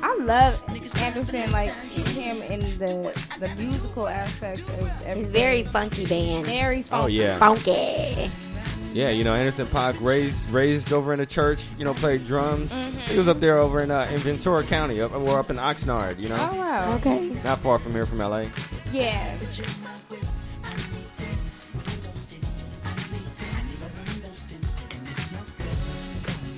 I 0.03 0.17
love 0.19 0.63
Anderson, 0.99 1.51
like 1.51 1.73
him 1.73 2.43
in 2.43 2.61
the 2.79 3.13
the 3.41 3.49
musical 3.57 4.07
aspect 4.09 4.61
of 4.61 4.69
everything. 5.05 5.19
It's 5.23 5.31
very 5.31 5.65
funky 5.65 6.07
band. 6.07 6.47
very 6.47 6.83
funky. 6.83 7.05
Oh 7.05 7.07
yeah. 7.09 7.39
Funky. 7.39 8.31
Yeah, 8.93 9.11
you 9.11 9.25
know 9.25 9.35
Anderson 9.35 9.67
Paak 9.67 10.01
raised 10.01 10.49
raised 10.51 10.93
over 10.93 11.13
in 11.13 11.19
the 11.19 11.27
church. 11.27 11.61
You 11.79 11.85
know, 11.85 11.95
played 11.95 12.27
drums. 12.27 12.73
He 13.09 13.17
was 13.19 13.29
up 13.29 13.41
there 13.41 13.59
over 13.59 13.83
in 13.83 13.91
uh, 13.91 14.09
in 14.13 14.19
Ventura 14.19 14.63
County, 14.63 15.01
up 15.01 15.13
or 15.13 15.39
up 15.39 15.51
in 15.51 15.57
Oxnard. 15.57 16.19
You 16.21 16.29
know, 16.29 16.37
Oh 16.39 16.57
wow. 16.57 16.95
Okay. 16.97 17.33
not 17.45 17.59
far 17.59 17.79
from 17.79 17.93
here 17.93 18.07
from 18.07 18.19
LA. 18.19 18.47
Yeah. 18.93 19.37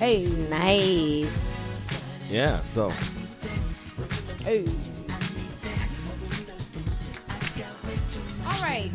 Hey, 0.03 0.25
nice. 0.49 1.31
Yeah. 2.29 2.59
So 2.63 2.91
Ooh. 4.49 4.67
All 8.45 8.61
right. 8.61 8.91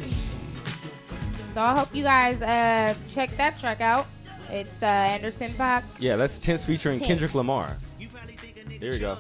So 1.55 1.63
I 1.63 1.79
hope 1.79 1.95
you 1.95 2.03
guys 2.03 2.43
uh, 2.43 2.95
check 3.09 3.31
that 3.31 3.57
track 3.59 3.81
out. 3.81 4.07
It's 4.51 4.83
uh, 4.83 4.87
Anderson 4.87 5.49
Paak. 5.53 5.99
yeah, 5.99 6.17
that's 6.17 6.39
Tints 6.39 6.67
featuring 6.67 6.99
Tints. 6.99 7.09
Kendrick 7.09 7.35
Lamar. 7.35 7.79
There 8.79 8.93
you 8.93 8.99
go. 8.99 9.17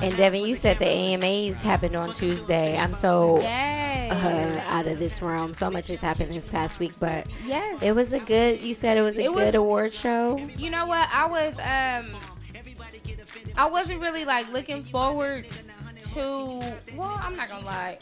And 0.00 0.16
Devin, 0.16 0.42
you 0.44 0.54
said 0.54 0.78
the 0.78 0.88
AMAs 0.88 1.62
happened 1.62 1.94
on 1.94 2.12
Tuesday. 2.14 2.76
I'm 2.76 2.94
so 2.94 3.38
uh, 3.38 4.60
out 4.68 4.86
of 4.86 4.98
this 4.98 5.22
realm. 5.22 5.54
So 5.54 5.70
much 5.70 5.88
has 5.88 6.00
happened 6.00 6.32
this 6.32 6.50
past 6.50 6.78
week, 6.80 6.92
but 6.98 7.26
yes. 7.46 7.80
it 7.82 7.92
was 7.92 8.12
a 8.12 8.20
good. 8.20 8.60
You 8.62 8.74
said 8.74 8.98
it 8.98 9.02
was 9.02 9.18
a 9.18 9.22
It 9.22 9.32
was- 9.32 9.44
good 9.44 9.54
award 9.54 9.94
show. 9.94 10.38
You 10.56 10.70
know 10.70 10.86
what? 10.86 11.08
I 11.12 11.26
was 11.26 11.54
um 11.58 12.16
I 13.56 13.66
wasn't 13.66 14.00
really 14.00 14.24
like 14.24 14.50
looking 14.52 14.82
forward 14.84 15.46
to 16.12 16.60
well, 16.96 17.20
I'm 17.22 17.36
not 17.36 17.48
gonna 17.48 17.66
lie. 17.66 17.98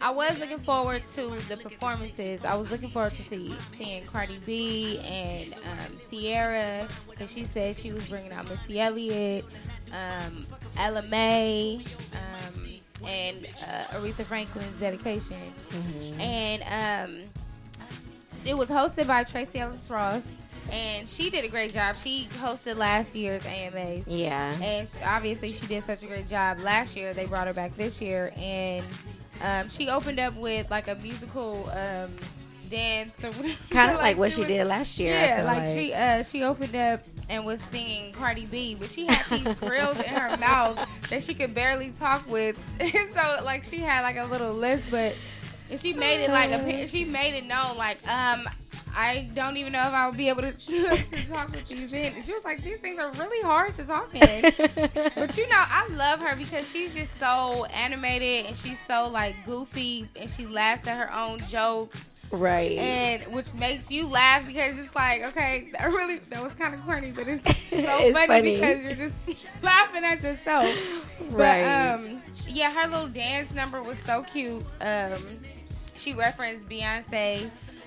I 0.00 0.10
was 0.10 0.38
looking 0.38 0.58
forward 0.58 1.04
to 1.08 1.30
the 1.48 1.56
performances. 1.56 2.44
I 2.44 2.54
was 2.54 2.70
looking 2.70 2.90
forward 2.90 3.12
to 3.12 3.22
see 3.22 3.54
seeing 3.70 4.04
Cardi 4.04 4.38
B 4.46 4.98
and 5.00 5.52
um, 5.54 5.96
Ciara 6.10 6.86
because 7.10 7.32
she 7.32 7.44
said 7.44 7.74
she 7.74 7.90
was 7.92 8.06
bringing 8.08 8.30
out 8.32 8.48
Missy 8.48 8.78
Elliott, 8.80 9.44
um, 9.92 10.46
Ella 10.76 11.02
Mai, 11.08 11.82
um, 12.12 13.06
and 13.06 13.46
uh, 13.62 13.96
Aretha 13.98 14.24
Franklin's 14.24 14.78
dedication, 14.80 15.36
and 16.18 16.62
um, 17.08 17.20
it 18.44 18.56
was 18.56 18.70
hosted 18.70 19.06
by 19.06 19.24
Tracee 19.24 19.58
Ellis 19.60 19.90
Ross, 19.90 20.42
and 20.72 21.08
she 21.08 21.30
did 21.30 21.44
a 21.44 21.48
great 21.48 21.72
job. 21.72 21.96
She 21.96 22.28
hosted 22.40 22.76
last 22.76 23.14
year's 23.14 23.44
AMAs, 23.46 24.08
Yeah. 24.08 24.52
and 24.62 24.88
obviously 25.04 25.52
she 25.52 25.66
did 25.66 25.82
such 25.84 26.02
a 26.02 26.06
great 26.06 26.28
job 26.28 26.58
last 26.60 26.96
year. 26.96 27.12
They 27.14 27.26
brought 27.26 27.46
her 27.46 27.54
back 27.54 27.76
this 27.76 28.00
year, 28.00 28.32
and 28.36 28.84
um, 29.42 29.68
she 29.68 29.88
opened 29.88 30.18
up 30.18 30.36
with 30.36 30.70
like 30.70 30.88
a 30.88 30.94
musical 30.96 31.68
um, 31.70 32.10
dance, 32.68 33.24
or 33.24 33.28
whatever. 33.28 33.58
Kind 33.70 33.90
of 33.92 33.96
like 33.98 34.16
what 34.16 34.28
it 34.30 34.34
she 34.34 34.40
was- 34.40 34.48
did 34.48 34.66
last 34.66 34.98
year. 34.98 35.12
Yeah, 35.12 35.36
feel 35.36 35.44
like, 35.46 35.66
she 35.66 35.92
uh, 35.92 36.22
she 36.22 36.44
opened 36.44 36.74
up 36.76 37.00
and 37.28 37.44
was 37.44 37.60
singing 37.60 38.12
Cardi 38.12 38.46
B, 38.46 38.74
but 38.78 38.88
she 38.88 39.06
had 39.06 39.24
these 39.30 39.54
grills 39.60 39.98
in 39.98 40.08
her 40.08 40.36
mouth 40.38 40.88
that 41.10 41.22
she 41.22 41.34
could 41.34 41.54
barely 41.54 41.90
talk 41.90 42.28
with. 42.30 42.56
so 43.14 43.44
like 43.44 43.62
she 43.62 43.78
had 43.78 44.02
like 44.02 44.16
a 44.16 44.24
little 44.26 44.52
list, 44.52 44.90
but 44.90 45.14
and 45.70 45.78
she 45.78 45.92
made 45.92 46.24
it 46.24 46.30
like 46.30 46.50
a 46.50 46.86
she 46.86 47.04
made 47.04 47.36
it 47.36 47.44
known 47.46 47.76
like 47.76 47.98
um 48.08 48.48
I 48.96 49.28
don't 49.34 49.58
even 49.58 49.72
know 49.74 49.86
if 49.86 49.92
I 49.92 50.08
would 50.08 50.16
be 50.16 50.28
able 50.28 50.42
to 50.42 50.52
to 50.52 51.28
talk 51.28 51.50
with 51.50 51.68
these 51.68 51.92
in. 51.92 52.20
She 52.22 52.32
was 52.32 52.44
like 52.44 52.62
these 52.64 52.78
things 52.78 52.98
are 52.98 53.10
really 53.12 53.42
hard 53.46 53.74
to 53.76 53.86
talk 53.86 54.12
in. 54.14 54.42
But 55.14 55.36
you 55.36 55.46
know, 55.48 55.56
I 55.62 55.86
love 55.92 56.20
her 56.20 56.34
because 56.34 56.68
she's 56.68 56.94
just 56.94 57.16
so 57.18 57.66
animated 57.66 58.46
and 58.46 58.56
she's 58.56 58.80
so 58.84 59.08
like 59.12 59.36
goofy 59.44 60.08
and 60.18 60.28
she 60.28 60.46
laughs 60.46 60.86
at 60.86 60.96
her 60.98 61.14
own 61.16 61.38
jokes 61.48 62.14
right. 62.30 62.72
and 62.78 63.22
which 63.32 63.52
makes 63.54 63.90
you 63.90 64.08
laugh 64.08 64.46
because 64.46 64.78
it's 64.78 64.94
like 64.94 65.22
okay 65.24 65.68
that 65.72 65.86
really 65.86 66.18
that 66.30 66.42
was 66.42 66.54
kind 66.54 66.74
of 66.74 66.84
corny 66.84 67.10
but 67.12 67.26
it's 67.28 67.42
so 67.70 67.76
It's 67.76 68.16
funny, 68.16 68.26
funny. 68.26 68.54
because 68.54 68.84
you're 68.84 68.94
just 68.94 69.14
laughing 69.62 70.04
at 70.04 70.22
yourself 70.22 71.06
Right. 71.30 71.62
but 71.98 72.04
um 72.06 72.22
yeah 72.48 72.70
her 72.72 72.88
little 72.88 73.08
dance 73.08 73.54
number 73.54 73.82
was 73.82 73.98
so 73.98 74.22
cute 74.22 74.62
um 74.80 75.18
she 75.94 76.14
referenced 76.14 76.68
beyonce 76.68 77.44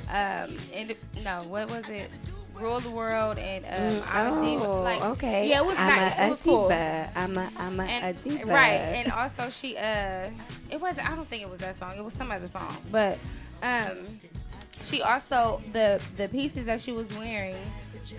um 0.10 0.58
and 0.74 0.94
no 1.24 1.40
what 1.48 1.70
was 1.72 1.88
it 1.90 2.10
rule 2.56 2.80
the 2.80 2.92
world 2.92 3.38
and 3.40 3.66
um 3.66 4.04
I'm 4.08 4.38
a 4.38 4.42
diva 4.42 4.66
oh, 4.68 4.82
like 4.84 5.02
okay. 5.02 5.50
yeah 5.50 5.60
it 5.62 5.66
was 5.66 5.76
I'm 5.78 5.88
nice 5.88 6.18
A, 6.20 6.24
it 6.24 6.28
a 6.28 6.30
was 6.30 6.42
cool 6.42 6.64
diva. 6.70 7.10
I'm 7.16 7.36
a, 7.38 7.50
I'm 7.58 7.80
a, 7.80 8.10
a 8.10 8.14
diva. 8.14 8.46
right 8.46 8.72
and 8.74 9.12
also 9.14 9.50
she 9.50 9.78
uh 9.78 10.30
it 10.70 10.80
wasn't 10.80 11.10
i 11.10 11.16
don't 11.16 11.26
think 11.28 11.42
it 11.42 11.50
was 11.50 11.60
that 11.62 11.76
song 11.76 11.96
it 11.98 12.04
was 12.04 12.14
some 12.14 12.30
other 12.32 12.46
song 12.48 12.76
but 12.92 13.18
um 13.64 14.06
she 14.84 15.02
also 15.02 15.62
the 15.74 16.02
the 16.18 16.28
pieces 16.30 16.66
that 16.66 16.82
she 16.82 16.92
was 16.92 17.16
wearing 17.18 17.56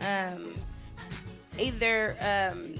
um 0.00 0.54
either 1.58 2.16
um 2.20 2.74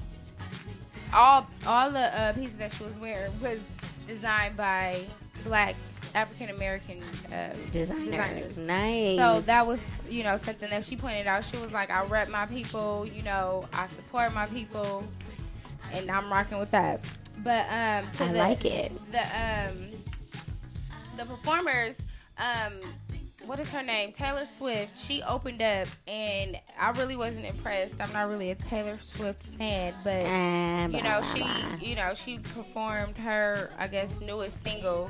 all 1.13 1.47
all 1.67 1.91
the 1.91 2.19
uh, 2.19 2.33
pieces 2.33 2.57
that 2.57 2.71
she 2.71 2.83
was 2.83 2.97
wearing 2.97 3.31
was 3.41 3.61
designed 4.07 4.57
by 4.57 4.99
black 5.43 5.75
african 6.15 6.49
american 6.55 7.01
uh, 7.31 7.53
designers. 7.71 8.07
designers 8.07 8.57
Nice. 8.59 9.17
so 9.17 9.41
that 9.41 9.65
was, 9.65 9.83
you 10.09 10.23
know, 10.23 10.37
something 10.37 10.69
that 10.69 10.83
she 10.83 10.95
pointed 10.95 11.27
out. 11.27 11.43
She 11.43 11.57
was 11.57 11.73
like, 11.73 11.89
I 11.89 12.05
rep 12.05 12.29
my 12.29 12.45
people, 12.45 13.05
you 13.05 13.23
know, 13.23 13.67
I 13.73 13.87
support 13.87 14.33
my 14.33 14.45
people, 14.47 15.03
and 15.91 16.09
I'm 16.11 16.31
rocking 16.31 16.59
with 16.59 16.71
that. 16.71 17.05
But 17.43 17.65
um, 17.69 18.09
to 18.13 18.23
I 18.25 18.27
the, 18.31 18.37
like 18.39 18.65
it. 18.65 18.91
The 19.11 19.21
um, 19.21 19.87
the 21.17 21.25
performers, 21.25 22.01
um, 22.37 22.73
what 23.45 23.59
is 23.59 23.69
her 23.71 23.83
name? 23.83 24.11
Taylor 24.11 24.45
Swift. 24.45 24.97
She 24.97 25.21
opened 25.23 25.61
up, 25.61 25.87
and 26.07 26.57
I 26.79 26.91
really 26.91 27.15
wasn't 27.15 27.53
impressed. 27.53 28.01
I'm 28.01 28.11
not 28.13 28.29
really 28.29 28.51
a 28.51 28.55
Taylor 28.55 28.97
Swift 29.01 29.43
fan, 29.43 29.93
but 30.03 30.23
Ah, 30.25 30.87
you 30.87 31.01
know, 31.03 31.21
she, 31.21 31.45
you 31.85 31.95
know, 31.95 32.13
she 32.13 32.39
performed 32.39 33.17
her, 33.17 33.69
I 33.77 33.87
guess, 33.87 34.21
newest 34.21 34.63
single. 34.63 35.09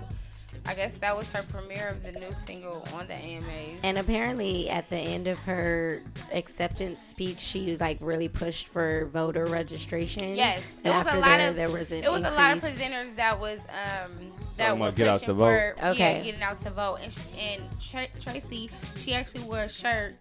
I 0.66 0.76
guess 0.76 0.94
that 0.96 1.16
was 1.18 1.30
her 1.32 1.44
premiere 1.44 1.90
of 1.90 2.04
the 2.04 2.14
new 2.14 2.32
single 2.34 2.88
on 2.94 3.06
the 3.08 3.14
AMAs. 3.16 3.82
And 3.84 3.98
apparently, 3.98 4.70
at 4.70 4.90
the 4.90 4.96
end 4.98 5.28
of 5.28 5.38
her 5.40 6.02
acceptance 6.32 7.04
speech, 7.04 7.40
she 7.40 7.76
like 7.78 7.98
really 8.00 8.30
pushed 8.30 8.70
for 8.70 9.06
voter 9.08 9.46
registration. 9.46 10.36
Yes, 10.38 10.66
And 10.78 10.86
it 10.88 10.90
was 10.98 11.06
a 11.06 11.10
after 11.10 11.20
lot 11.20 11.38
there, 11.38 11.50
of 11.50 11.56
there 11.58 11.70
was 11.70 11.92
an 11.92 12.04
it 12.04 12.10
was 12.12 12.24
a 12.24 12.32
lot 12.32 12.56
of 12.56 12.64
presenters 12.64 13.16
that 13.18 13.40
was 13.40 13.60
um 13.60 14.32
that 14.56 14.68
Talking 14.68 14.80
were 14.80 14.88
about 14.88 14.96
get 14.96 15.08
out 15.08 15.14
pushing 15.16 15.28
to 15.28 15.34
vote. 15.34 15.46
for 15.46 15.76
yeah, 15.78 15.90
Okay. 15.92 16.22
getting 16.24 16.42
out 16.42 16.58
to 16.60 16.70
vote. 16.70 17.00
And 17.04 17.12
sh- 17.12 17.20
and 17.40 17.64
Tra- 17.82 18.20
Tracee, 18.22 18.70
she 18.96 19.14
actually 19.14 19.44
wore 19.44 19.64
a 19.64 19.70
shirt 19.70 20.16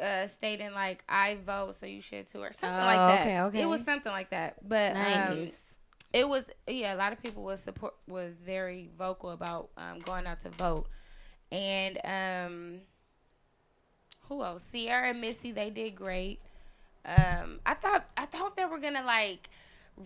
uh 0.00 0.26
stating 0.26 0.72
like 0.74 1.02
I 1.08 1.38
vote, 1.46 1.76
so 1.76 1.86
you 1.86 2.00
should 2.02 2.26
too, 2.26 2.40
or 2.42 2.52
something 2.52 2.78
Oh, 2.78 2.84
like 2.84 2.96
that. 2.98 3.20
okay, 3.22 3.40
okay. 3.40 3.62
It 3.62 3.66
was 3.66 3.84
something 3.84 4.12
like 4.12 4.30
that, 4.30 4.56
but 4.68 4.92
um, 4.92 5.02
Nice. 5.38 5.67
It 6.12 6.28
was 6.28 6.44
yeah. 6.66 6.94
A 6.94 6.96
lot 6.96 7.12
of 7.12 7.22
people 7.22 7.42
was 7.42 7.60
support 7.60 7.94
was 8.06 8.40
very 8.40 8.88
vocal 8.96 9.30
about 9.30 9.68
um, 9.76 10.00
going 10.00 10.26
out 10.26 10.40
to 10.40 10.50
vote, 10.50 10.86
and 11.52 11.98
um, 12.04 12.80
who 14.28 14.42
else? 14.42 14.70
Ciara 14.70 15.10
and 15.10 15.20
Missy, 15.20 15.52
they 15.52 15.70
did 15.70 15.94
great. 15.94 16.40
Um, 17.04 17.60
I 17.66 17.74
thought 17.74 18.06
I 18.16 18.26
thought 18.26 18.56
they 18.56 18.64
were 18.64 18.78
gonna 18.78 19.04
like 19.04 19.48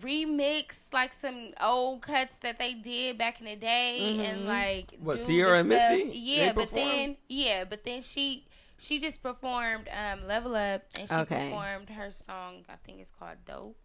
remix 0.01 0.87
like 0.91 1.13
some 1.13 1.51
old 1.61 2.01
cuts 2.01 2.37
that 2.37 2.57
they 2.59 2.73
did 2.73 3.17
back 3.17 3.39
in 3.39 3.45
the 3.45 3.55
day 3.55 4.17
and 4.25 4.45
like 4.45 4.93
What, 4.99 5.23
Ciara 5.25 5.59
and 5.59 5.71
stuff. 5.71 5.91
Missy? 5.91 6.11
Yeah, 6.17 6.47
They 6.47 6.53
but 6.53 6.69
performed? 6.69 6.75
then 6.75 7.17
yeah, 7.29 7.63
but 7.65 7.83
then 7.83 8.01
she 8.01 8.45
she 8.77 8.99
just 8.99 9.21
performed 9.21 9.87
um, 9.89 10.25
Level 10.27 10.55
Up 10.55 10.83
and 10.95 11.07
she 11.07 11.15
Okay. 11.15 11.49
performed 11.49 11.89
her 11.91 12.09
song. 12.11 12.65
I 12.69 12.75
think 12.83 12.99
it's 12.99 13.11
called 13.11 13.37
Dope. 13.45 13.77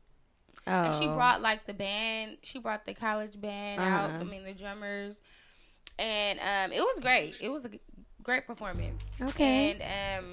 Oh. 0.68 0.84
And 0.84 0.94
she 0.94 1.06
brought 1.06 1.40
like 1.40 1.66
the 1.66 1.74
band. 1.74 2.36
She 2.42 2.58
brought 2.58 2.84
the 2.86 2.94
college 2.94 3.40
band 3.40 3.80
out. 3.80 4.10
Uh-huh. 4.10 4.18
I 4.20 4.24
mean 4.24 4.44
the 4.44 4.52
drummers, 4.52 5.20
and 5.98 6.38
um, 6.40 6.72
it 6.72 6.80
was 6.80 7.00
great. 7.00 7.34
It 7.40 7.48
was 7.50 7.64
a 7.66 7.70
great 8.22 8.46
performance. 8.46 9.10
Okay. 9.20 9.76
And 9.80 10.24
um, 10.26 10.32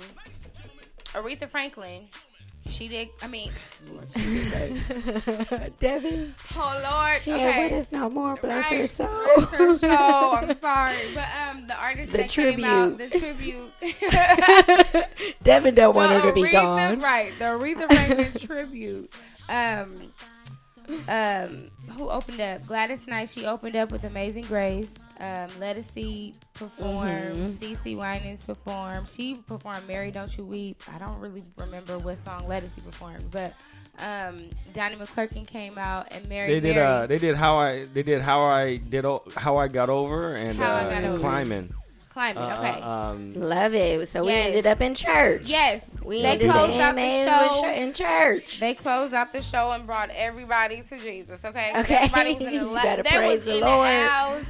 Aretha 1.13 1.48
Franklin, 1.48 2.10
She 2.67 2.88
did. 2.89 3.10
I 3.24 3.28
mean, 3.28 3.52
Devin, 5.80 6.34
oh 6.58 6.82
Lord. 6.84 7.21
she 7.21 7.32
okay. 7.34 7.63
ain't 7.63 7.71
with 7.71 7.80
us 7.82 7.91
no 7.91 8.10
more. 8.10 8.36
Bless 8.36 8.69
her 8.69 8.88
soul. 8.88 9.08
bless 9.36 9.52
her 9.52 9.78
soul. 9.78 9.89
I'm 9.89 10.54
sorry, 10.56 10.98
but 11.13 11.28
um, 11.50 11.67
the 11.67 11.76
artist 11.78 12.12
The 12.12 12.17
that 12.19 12.30
came 12.30 12.63
out, 12.63 12.98
the 12.98 13.10
tribute. 13.10 13.71
tribute. 13.80 15.06
Devin 15.43 15.76
don't 15.76 15.95
want 15.95 16.10
The 16.12 16.19
her 16.19 16.30
to 16.30 16.34
be 16.34 16.52
gone. 16.52 17.00
Right, 17.00 17.32
the 17.39 17.45
Aretha 17.45 17.88
Franklin 17.88 18.34
tribute. 18.34 19.12
Um, 19.49 20.12
um, 21.08 21.71
who 21.91 22.10
opened 22.10 22.39
up? 22.41 22.65
Gladys 22.67 23.08
Knight. 23.08 23.29
She 23.29 23.45
opened 23.45 23.75
up 23.75 23.91
with 23.91 24.03
Amazing 24.03 24.45
Grace. 24.45 24.95
Um, 25.19 25.47
Ledisi 25.60 26.34
performed. 26.53 27.47
Mhm. 27.47 27.47
CeCe 27.47 27.97
Winans 27.97 28.43
performed. 28.43 29.08
She 29.08 29.36
performed 29.36 29.88
"Mary 29.88 30.12
Don't 30.12 30.36
You 30.38 30.45
Weep." 30.45 30.77
I 30.93 30.97
don't 30.99 31.19
really 31.19 31.43
remember 31.58 31.97
what 31.97 32.17
song 32.17 32.41
Ledisi 32.41 32.84
performed, 32.84 33.31
but 33.31 33.53
um, 33.99 34.38
Donnie 34.73 34.95
McClurkin 34.97 35.47
came 35.47 35.77
out 35.77 36.08
and 36.12 36.27
Mary. 36.27 36.49
They 36.49 36.60
did 36.60 36.75
Mary, 36.75 36.86
uh 36.88 37.05
they 37.08 37.17
did 37.17 37.36
how 37.36 37.55
I 37.58 37.86
they 37.86 38.03
did 38.03 38.21
how 38.21 38.43
I 38.45 38.75
did 38.75 39.05
o- 39.05 39.23
how 39.36 39.58
I 39.58 39.67
got 39.69 39.89
over 39.89 40.34
and 40.34 40.58
How 40.58 40.73
I 40.73 40.84
uh, 40.86 40.89
Got 40.89 41.03
Over. 41.05 41.19
climbing. 41.19 41.73
Climbing. 42.15 42.41
Uh, 42.43 42.58
okay. 42.60 42.82
uh, 42.82 42.89
um, 42.89 43.34
Love 43.34 43.73
it. 43.75 44.08
So 44.08 44.23
we 44.25 44.32
ended 44.34 44.65
up 44.65 44.80
in 44.82 44.95
church. 44.95 45.43
yes, 45.45 45.99
We 46.04 46.21
they 46.21 46.30
ended 46.30 46.49
closed 46.49 46.73
the 46.73 46.82
out 46.82 46.95
the 46.95 47.01
AMAs 47.01 47.25
show. 47.25 47.62
with- 47.62 47.78
in 47.78 47.93
church. 47.93 48.60
They 48.60 48.73
closed 48.73 49.13
out 49.13 49.34
the 49.34 49.41
show 49.41 49.71
and 49.71 49.86
brought 49.86 50.10
everybody 50.15 50.82
to 50.82 50.97
Jesus. 50.97 51.43
Okay. 51.45 51.71
Okay. 51.82 51.95
Everybody 51.95 52.34
was 52.34 52.41
in 52.41 52.45
the 52.45 52.51
You 52.54 52.71
la- 52.71 52.82
They 52.95 53.01
praise 53.04 53.32
was 53.39 53.43
the 53.45 53.56
in 53.58 53.62
Lord. 53.62 53.88
the 53.89 54.08
house 54.08 54.45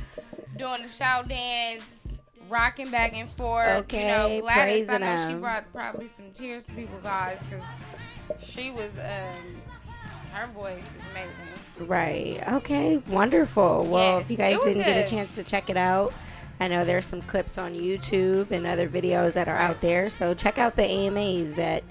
doing 0.58 0.82
the 0.84 0.88
shout 0.88 1.28
dance, 1.28 2.22
rocking 2.50 2.92
back 2.92 3.14
and 3.14 3.28
forth. 3.28 3.68
Okay, 3.86 4.02
You 4.02 4.08
know, 4.38 4.42
Gladys. 4.42 4.88
I 4.90 4.98
praising 5.00 5.00
know 5.00 5.28
she 5.30 5.34
brought 5.42 5.74
probably 5.74 6.08
some 6.08 6.32
tears 6.34 6.68
to 6.68 6.74
people's 6.74 7.04
eyes 7.06 7.44
because 7.44 7.64
she 8.40 8.70
was. 8.72 9.00
Um, 9.00 9.62
her 10.34 10.48
voice 10.48 10.84
is 10.86 11.02
amazing. 11.12 11.88
Right. 11.90 12.44
Okay. 12.58 12.98
Wonderful. 13.08 13.86
Well, 13.86 14.18
Yes, 14.20 14.26
if 14.26 14.32
you 14.32 14.38
guys 14.38 14.58
didn't 14.66 14.84
get 14.84 15.08
a 15.08 15.10
chance 15.10 15.34
to 15.36 15.44
check 15.44 15.70
it 15.70 15.78
out, 15.78 16.14
I 16.60 16.68
know 16.68 16.86
there's 16.86 17.06
some 17.06 17.22
clips 17.22 17.58
on 17.58 17.74
YouTube 17.74 18.52
and 18.52 18.66
other 18.66 18.88
videos 18.88 19.34
that 19.34 19.48
are 19.48 19.58
out 19.58 19.82
there. 19.82 20.10
So 20.10 20.34
check 20.34 20.58
out 20.58 20.76
the 20.76 20.84
AMAs 20.84 21.56
that 21.56 21.84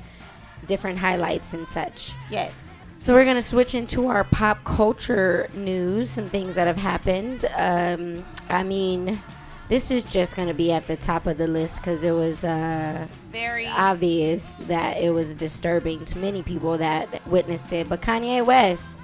different 0.66 0.98
highlights 0.98 1.52
and 1.52 1.68
such. 1.68 2.12
Yes. 2.30 2.98
So 3.02 3.12
we're 3.12 3.26
gonna 3.26 3.42
switch 3.42 3.74
into 3.74 4.06
our 4.06 4.24
pop 4.24 4.64
culture 4.64 5.50
news, 5.52 6.10
some 6.10 6.30
things 6.30 6.54
that 6.54 6.66
have 6.66 6.78
happened. 6.78 7.44
Um, 7.54 8.24
I 8.48 8.62
mean, 8.62 9.20
this 9.68 9.90
is 9.90 10.04
just 10.04 10.36
gonna 10.36 10.54
be 10.54 10.72
at 10.72 10.86
the 10.86 10.96
top 10.96 11.26
of 11.26 11.36
the 11.36 11.46
list 11.46 11.76
because 11.76 12.02
it 12.02 12.12
was 12.12 12.44
uh, 12.44 13.06
Very. 13.30 13.66
obvious 13.66 14.50
that 14.68 14.96
it 14.96 15.10
was 15.10 15.34
disturbing 15.34 16.06
to 16.06 16.18
many 16.18 16.42
people 16.42 16.78
that 16.78 17.26
witnessed 17.26 17.70
it. 17.74 17.90
But 17.90 18.00
Kanye 18.00 18.44
West 18.44 19.00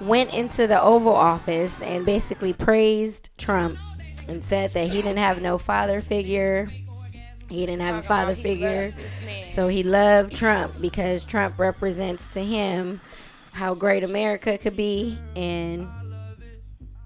went 0.00 0.34
into 0.34 0.66
the 0.66 0.82
Oval 0.82 1.14
Office 1.14 1.80
and 1.80 2.04
basically 2.04 2.52
praised 2.52 3.30
Trump 3.38 3.78
and 4.28 4.42
said 4.42 4.72
that 4.74 4.88
he 4.88 5.02
didn't 5.02 5.18
have 5.18 5.40
no 5.40 5.58
father 5.58 6.00
figure. 6.00 6.68
He 7.48 7.66
didn't 7.66 7.82
have 7.82 7.96
a 7.96 8.02
father 8.02 8.34
figure. 8.34 8.86
loved 8.86 8.96
this 8.98 9.24
man. 9.26 9.54
So 9.54 9.68
he 9.68 9.82
loved 9.82 10.34
Trump 10.34 10.80
because 10.80 11.24
Trump 11.24 11.58
represents 11.58 12.26
to 12.34 12.42
him 12.42 13.00
how 13.52 13.74
great 13.74 14.04
America 14.04 14.56
could 14.56 14.76
be 14.76 15.18
and 15.36 15.86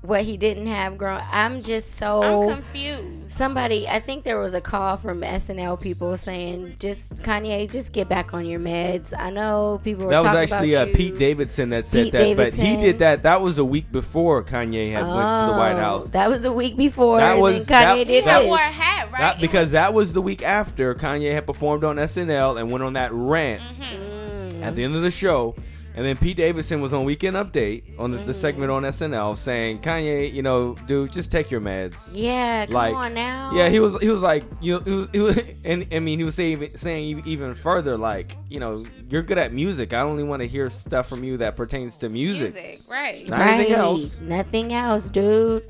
what 0.07 0.23
he 0.23 0.37
didn't 0.37 0.67
have 0.67 0.97
grown. 0.99 1.21
I'm 1.33 1.63
just 1.63 1.97
so 1.97 2.23
I'm 2.49 2.57
confused. 2.63 3.29
somebody 3.29 3.87
i 3.89 3.99
think 4.01 4.25
there 4.25 4.39
was 4.39 4.55
a 4.55 4.61
call 4.61 4.97
from 4.97 5.21
snl 5.23 5.81
people 5.81 6.17
saying 6.17 6.77
just 6.79 7.15
kanye 7.17 7.71
just 7.71 7.93
get 7.93 8.09
back 8.09 8.33
on 8.35 8.47
your 8.47 8.61
meds 8.61 9.13
i 9.19 9.31
know 9.31 9.81
people 9.85 10.05
were 10.07 10.11
that 10.11 10.23
was 10.23 10.27
talking 10.33 10.43
actually 10.55 10.75
about 10.75 10.87
uh, 10.89 10.91
you. 10.91 10.97
Pete 10.97 11.19
Davidson 11.19 11.71
that 11.71 11.87
said 11.87 12.05
Pete 12.05 12.13
that, 12.13 12.37
but 12.37 12.55
he 12.55 12.77
did 12.77 12.99
that. 13.01 13.23
That 13.25 13.41
was 13.43 13.59
a 13.59 13.65
week 13.65 13.91
before 13.91 14.43
Kanye 14.43 14.91
had 14.93 15.03
went 15.07 15.17
to 15.49 15.53
the 15.53 15.59
White 15.59 15.73
Oh, 15.75 15.77
House. 15.79 16.07
that 16.09 16.29
was 16.29 16.45
a 16.45 16.53
week 16.53 16.77
before 16.77 17.19
That 17.19 17.39
was- 17.39 17.67
then 17.67 17.79
kanye 17.79 17.83
that- 17.85 17.99
He 17.99 18.05
did 18.05 18.25
had 18.25 18.43
that- 18.43 18.47
wore 18.49 18.59
a 18.59 18.67
this 18.67 18.77
hat, 18.77 19.13
right? 19.13 19.21
That, 19.21 19.37
It 19.37 19.41
because 19.41 19.71
that 19.73 19.93
was 19.95 20.13
the 20.13 20.23
week 20.23 20.43
after 20.43 20.95
Kanye 20.95 21.33
had 21.33 21.47
performed 21.47 21.85
on 21.85 21.97
SNL 21.99 22.57
and 22.59 22.71
went 22.71 22.85
on 22.85 22.93
that 22.95 23.11
rant 23.13 23.63
Mm. 23.63 24.63
at 24.63 24.75
the 24.77 24.85
end 24.85 24.95
of 24.97 25.03
the 25.03 25.11
show. 25.11 25.55
And 25.97 26.05
then 26.05 26.19
Pete 26.19 26.37
Davidson 26.37 26.83
was 26.83 26.93
on 26.93 27.07
Weekend 27.07 27.37
Update 27.37 27.99
on 27.99 28.11
the, 28.11 28.19
the 28.19 28.33
mm. 28.33 28.35
segment 28.35 28.71
on 28.71 28.83
SNL 28.83 29.35
saying, 29.37 29.81
"Kanye, 29.81 30.31
you 30.31 30.43
know, 30.43 30.75
dude, 30.87 31.11
just 31.11 31.33
take 31.33 31.51
your 31.51 31.63
meds." 31.63 32.11
yeah 32.13 32.67
come 32.67 32.75
Like, 32.75 32.95
on 32.95 33.15
now 33.15 33.53
Yeah, 33.55 33.71
he 33.71 33.81
was 33.81 33.99
he 34.03 34.11
was 34.11 34.21
like, 34.21 34.45
you 34.61 34.75
know, 34.75 34.81
he 34.81 34.91
was, 34.91 35.09
he 35.11 35.21
was 35.21 35.45
and 35.65 35.87
I 35.91 36.01
mean, 36.01 36.19
he 36.19 36.25
was 36.25 36.35
saying 36.35 36.69
saying 36.69 37.23
even 37.25 37.55
further, 37.55 37.97
like, 37.97 38.37
you 38.51 38.61
know, 38.61 38.85
you're 39.09 39.23
good 39.23 39.39
at 39.39 39.55
music. 39.55 39.95
I 39.95 40.01
only 40.01 40.23
want 40.23 40.43
to 40.43 40.49
hear 40.49 40.69
stuff 40.69 41.09
from 41.09 41.25
you 41.25 41.39
that 41.39 41.57
pertains 41.57 41.97
to 41.99 42.11
music. 42.11 42.55
music, 42.55 42.91
right? 42.91 43.27
Not 43.27 43.41
anything 43.41 43.73
else. 43.73 44.21
nothing 44.21 44.73
else 44.75 45.09
dude 45.09 45.67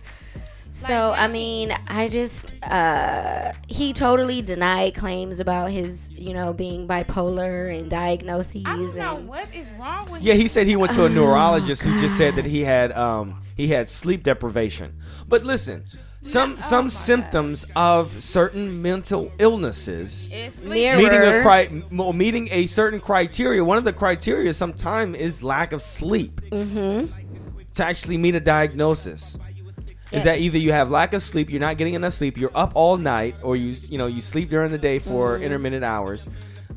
so 0.76 1.12
i 1.16 1.26
mean 1.26 1.74
i 1.88 2.06
just 2.08 2.52
uh 2.62 3.52
he 3.66 3.92
totally 3.92 4.42
denied 4.42 4.94
claims 4.94 5.40
about 5.40 5.70
his 5.70 6.10
you 6.12 6.34
know 6.34 6.52
being 6.52 6.86
bipolar 6.86 7.76
and 7.76 7.88
diagnoses 7.90 8.62
I 8.66 8.76
don't 8.76 8.94
know 8.96 9.16
and 9.16 9.28
what 9.28 9.54
is 9.54 9.70
wrong 9.80 10.10
with 10.10 10.22
Yeah, 10.22 10.34
he 10.34 10.46
said 10.48 10.66
he 10.66 10.76
went 10.76 10.92
to 10.94 11.02
a 11.02 11.04
Oh, 11.06 11.08
neurologist 11.08 11.82
who 11.82 11.98
just 12.00 12.16
said 12.16 12.36
that 12.36 12.44
he 12.44 12.62
had 12.64 12.92
um 12.92 13.42
he 13.56 13.68
had 13.68 13.88
sleep 13.88 14.22
deprivation. 14.22 14.88
But 15.26 15.42
listen, 15.42 15.84
some 16.22 16.56
oh 16.58 16.60
some 16.60 16.84
my 16.86 16.90
symptoms 16.90 17.64
of 17.74 18.22
certain 18.22 18.82
mental 18.82 19.32
illnesses 19.38 20.28
It's 20.30 20.62
Mirror. 20.62 20.98
sleep. 20.98 21.10
meeting 21.10 21.22
a 21.22 21.42
cri- 21.42 22.12
meeting 22.12 22.48
a 22.52 22.66
certain 22.66 23.00
criteria. 23.00 23.64
One 23.64 23.78
of 23.78 23.84
the 23.84 23.94
criteria 23.94 24.52
sometimes 24.52 25.16
is 25.16 25.42
lack 25.42 25.72
of 25.72 25.80
sleep. 25.82 26.32
mm-hmm 26.52 27.06
To 27.76 27.84
actually 27.84 28.18
meet 28.18 28.34
a 28.34 28.40
diagnosis. 28.40 29.38
Is 30.16 30.24
that 30.24 30.38
either 30.38 30.58
you 30.58 30.72
have 30.72 30.90
lack 30.90 31.12
of 31.14 31.22
sleep, 31.22 31.50
you're 31.50 31.60
not 31.60 31.76
getting 31.78 31.94
enough 31.94 32.14
sleep, 32.14 32.38
you're 32.38 32.50
up 32.54 32.72
all 32.74 32.96
night, 32.96 33.36
or 33.42 33.56
you 33.56 33.76
you 33.88 33.98
know 33.98 34.06
you 34.06 34.20
sleep 34.20 34.50
during 34.50 34.70
the 34.70 34.78
day 34.78 34.98
for 34.98 35.34
Mm-hmm. 35.34 35.44
intermittent 35.44 35.84
hours. 35.84 36.26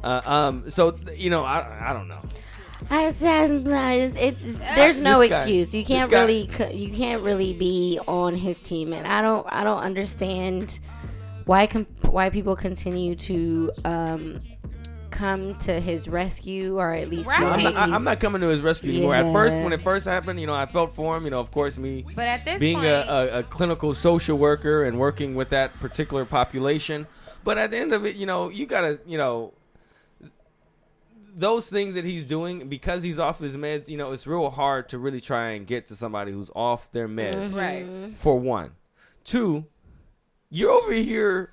Uh, 0.03 0.21
um, 0.25 0.69
so 0.69 0.95
you 1.15 1.29
know 1.29 1.43
I, 1.43 1.89
I 1.89 1.93
don't 1.93 2.07
know. 2.07 2.21
I 2.89 3.11
said 3.11 3.51
it, 3.51 4.15
it's 4.17 4.41
there's 4.75 4.99
no 5.01 5.19
guy- 5.27 5.41
excuse. 5.41 5.73
You 5.73 5.85
can't 5.85 6.11
really 6.11 6.49
you 6.73 6.89
can't 6.91 7.21
really 7.21 7.53
be 7.53 7.99
on 8.07 8.35
his 8.35 8.59
team, 8.61 8.93
and 8.93 9.05
I 9.05 9.21
don't 9.21 9.45
I 9.51 9.63
don't 9.63 9.79
understand 9.79 10.79
why 11.45 11.67
com- 11.67 11.87
why 12.03 12.29
people 12.29 12.55
continue 12.55 13.15
to 13.15 13.71
um, 13.85 14.41
come 15.11 15.55
to 15.59 15.79
his 15.79 16.07
rescue 16.07 16.77
or 16.79 16.93
at 16.93 17.09
least 17.09 17.27
Right. 17.27 17.39
know 17.39 17.49
I'm 17.49 17.63
not, 17.63 17.75
I- 17.75 17.95
I'm 17.95 18.03
not 18.03 18.19
coming 18.19 18.41
to 18.41 18.47
his 18.47 18.61
rescue 18.61 18.91
anymore. 18.91 19.15
At 19.15 19.31
first, 19.31 19.61
when 19.61 19.73
it 19.73 19.81
first 19.81 20.05
happened, 20.05 20.39
you 20.39 20.47
know, 20.47 20.53
I 20.53 20.65
felt 20.65 20.93
for 20.93 21.17
him. 21.17 21.23
You 21.23 21.31
know, 21.31 21.39
of 21.39 21.51
course, 21.51 21.77
me 21.77 22.05
But 22.15 22.27
at 22.27 22.45
this 22.45 22.59
being 22.59 22.75
point, 22.77 22.87
a, 22.87 23.35
a, 23.37 23.39
a 23.39 23.43
clinical 23.43 23.93
social 23.93 24.37
worker 24.37 24.83
and 24.83 24.99
working 24.99 25.35
with 25.35 25.49
that 25.49 25.73
particular 25.79 26.25
population. 26.25 27.07
But 27.43 27.57
at 27.57 27.71
the 27.71 27.77
end 27.77 27.93
of 27.93 28.05
it, 28.05 28.15
you 28.15 28.25
know, 28.25 28.49
you 28.49 28.65
gotta, 28.65 28.99
you 29.05 29.17
know, 29.17 29.53
those 31.35 31.69
things 31.69 31.93
that 31.93 32.03
he's 32.05 32.25
doing 32.25 32.67
because 32.67 33.03
he's 33.03 33.19
off 33.19 33.39
his 33.39 33.55
meds. 33.55 33.87
You 33.87 33.97
know, 33.97 34.11
it's 34.11 34.27
real 34.27 34.49
hard 34.49 34.89
to 34.89 34.97
really 34.97 35.21
try 35.21 35.51
and 35.51 35.65
get 35.65 35.85
to 35.87 35.95
somebody 35.95 36.31
who's 36.31 36.51
off 36.55 36.91
their 36.91 37.07
meds. 37.07 37.51
Mm-hmm. 37.51 37.57
right? 37.57 38.13
For 38.17 38.37
one, 38.39 38.71
two, 39.23 39.65
you're 40.49 40.71
over 40.71 40.91
here 40.93 41.51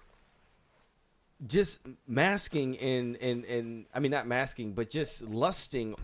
just 1.47 1.81
masking 2.07 2.79
and 2.79 3.17
and 3.17 3.45
and 3.45 3.87
I 3.95 4.01
mean 4.01 4.11
not 4.11 4.27
masking, 4.27 4.73
but 4.73 4.89
just 4.91 5.23
lusting 5.23 5.95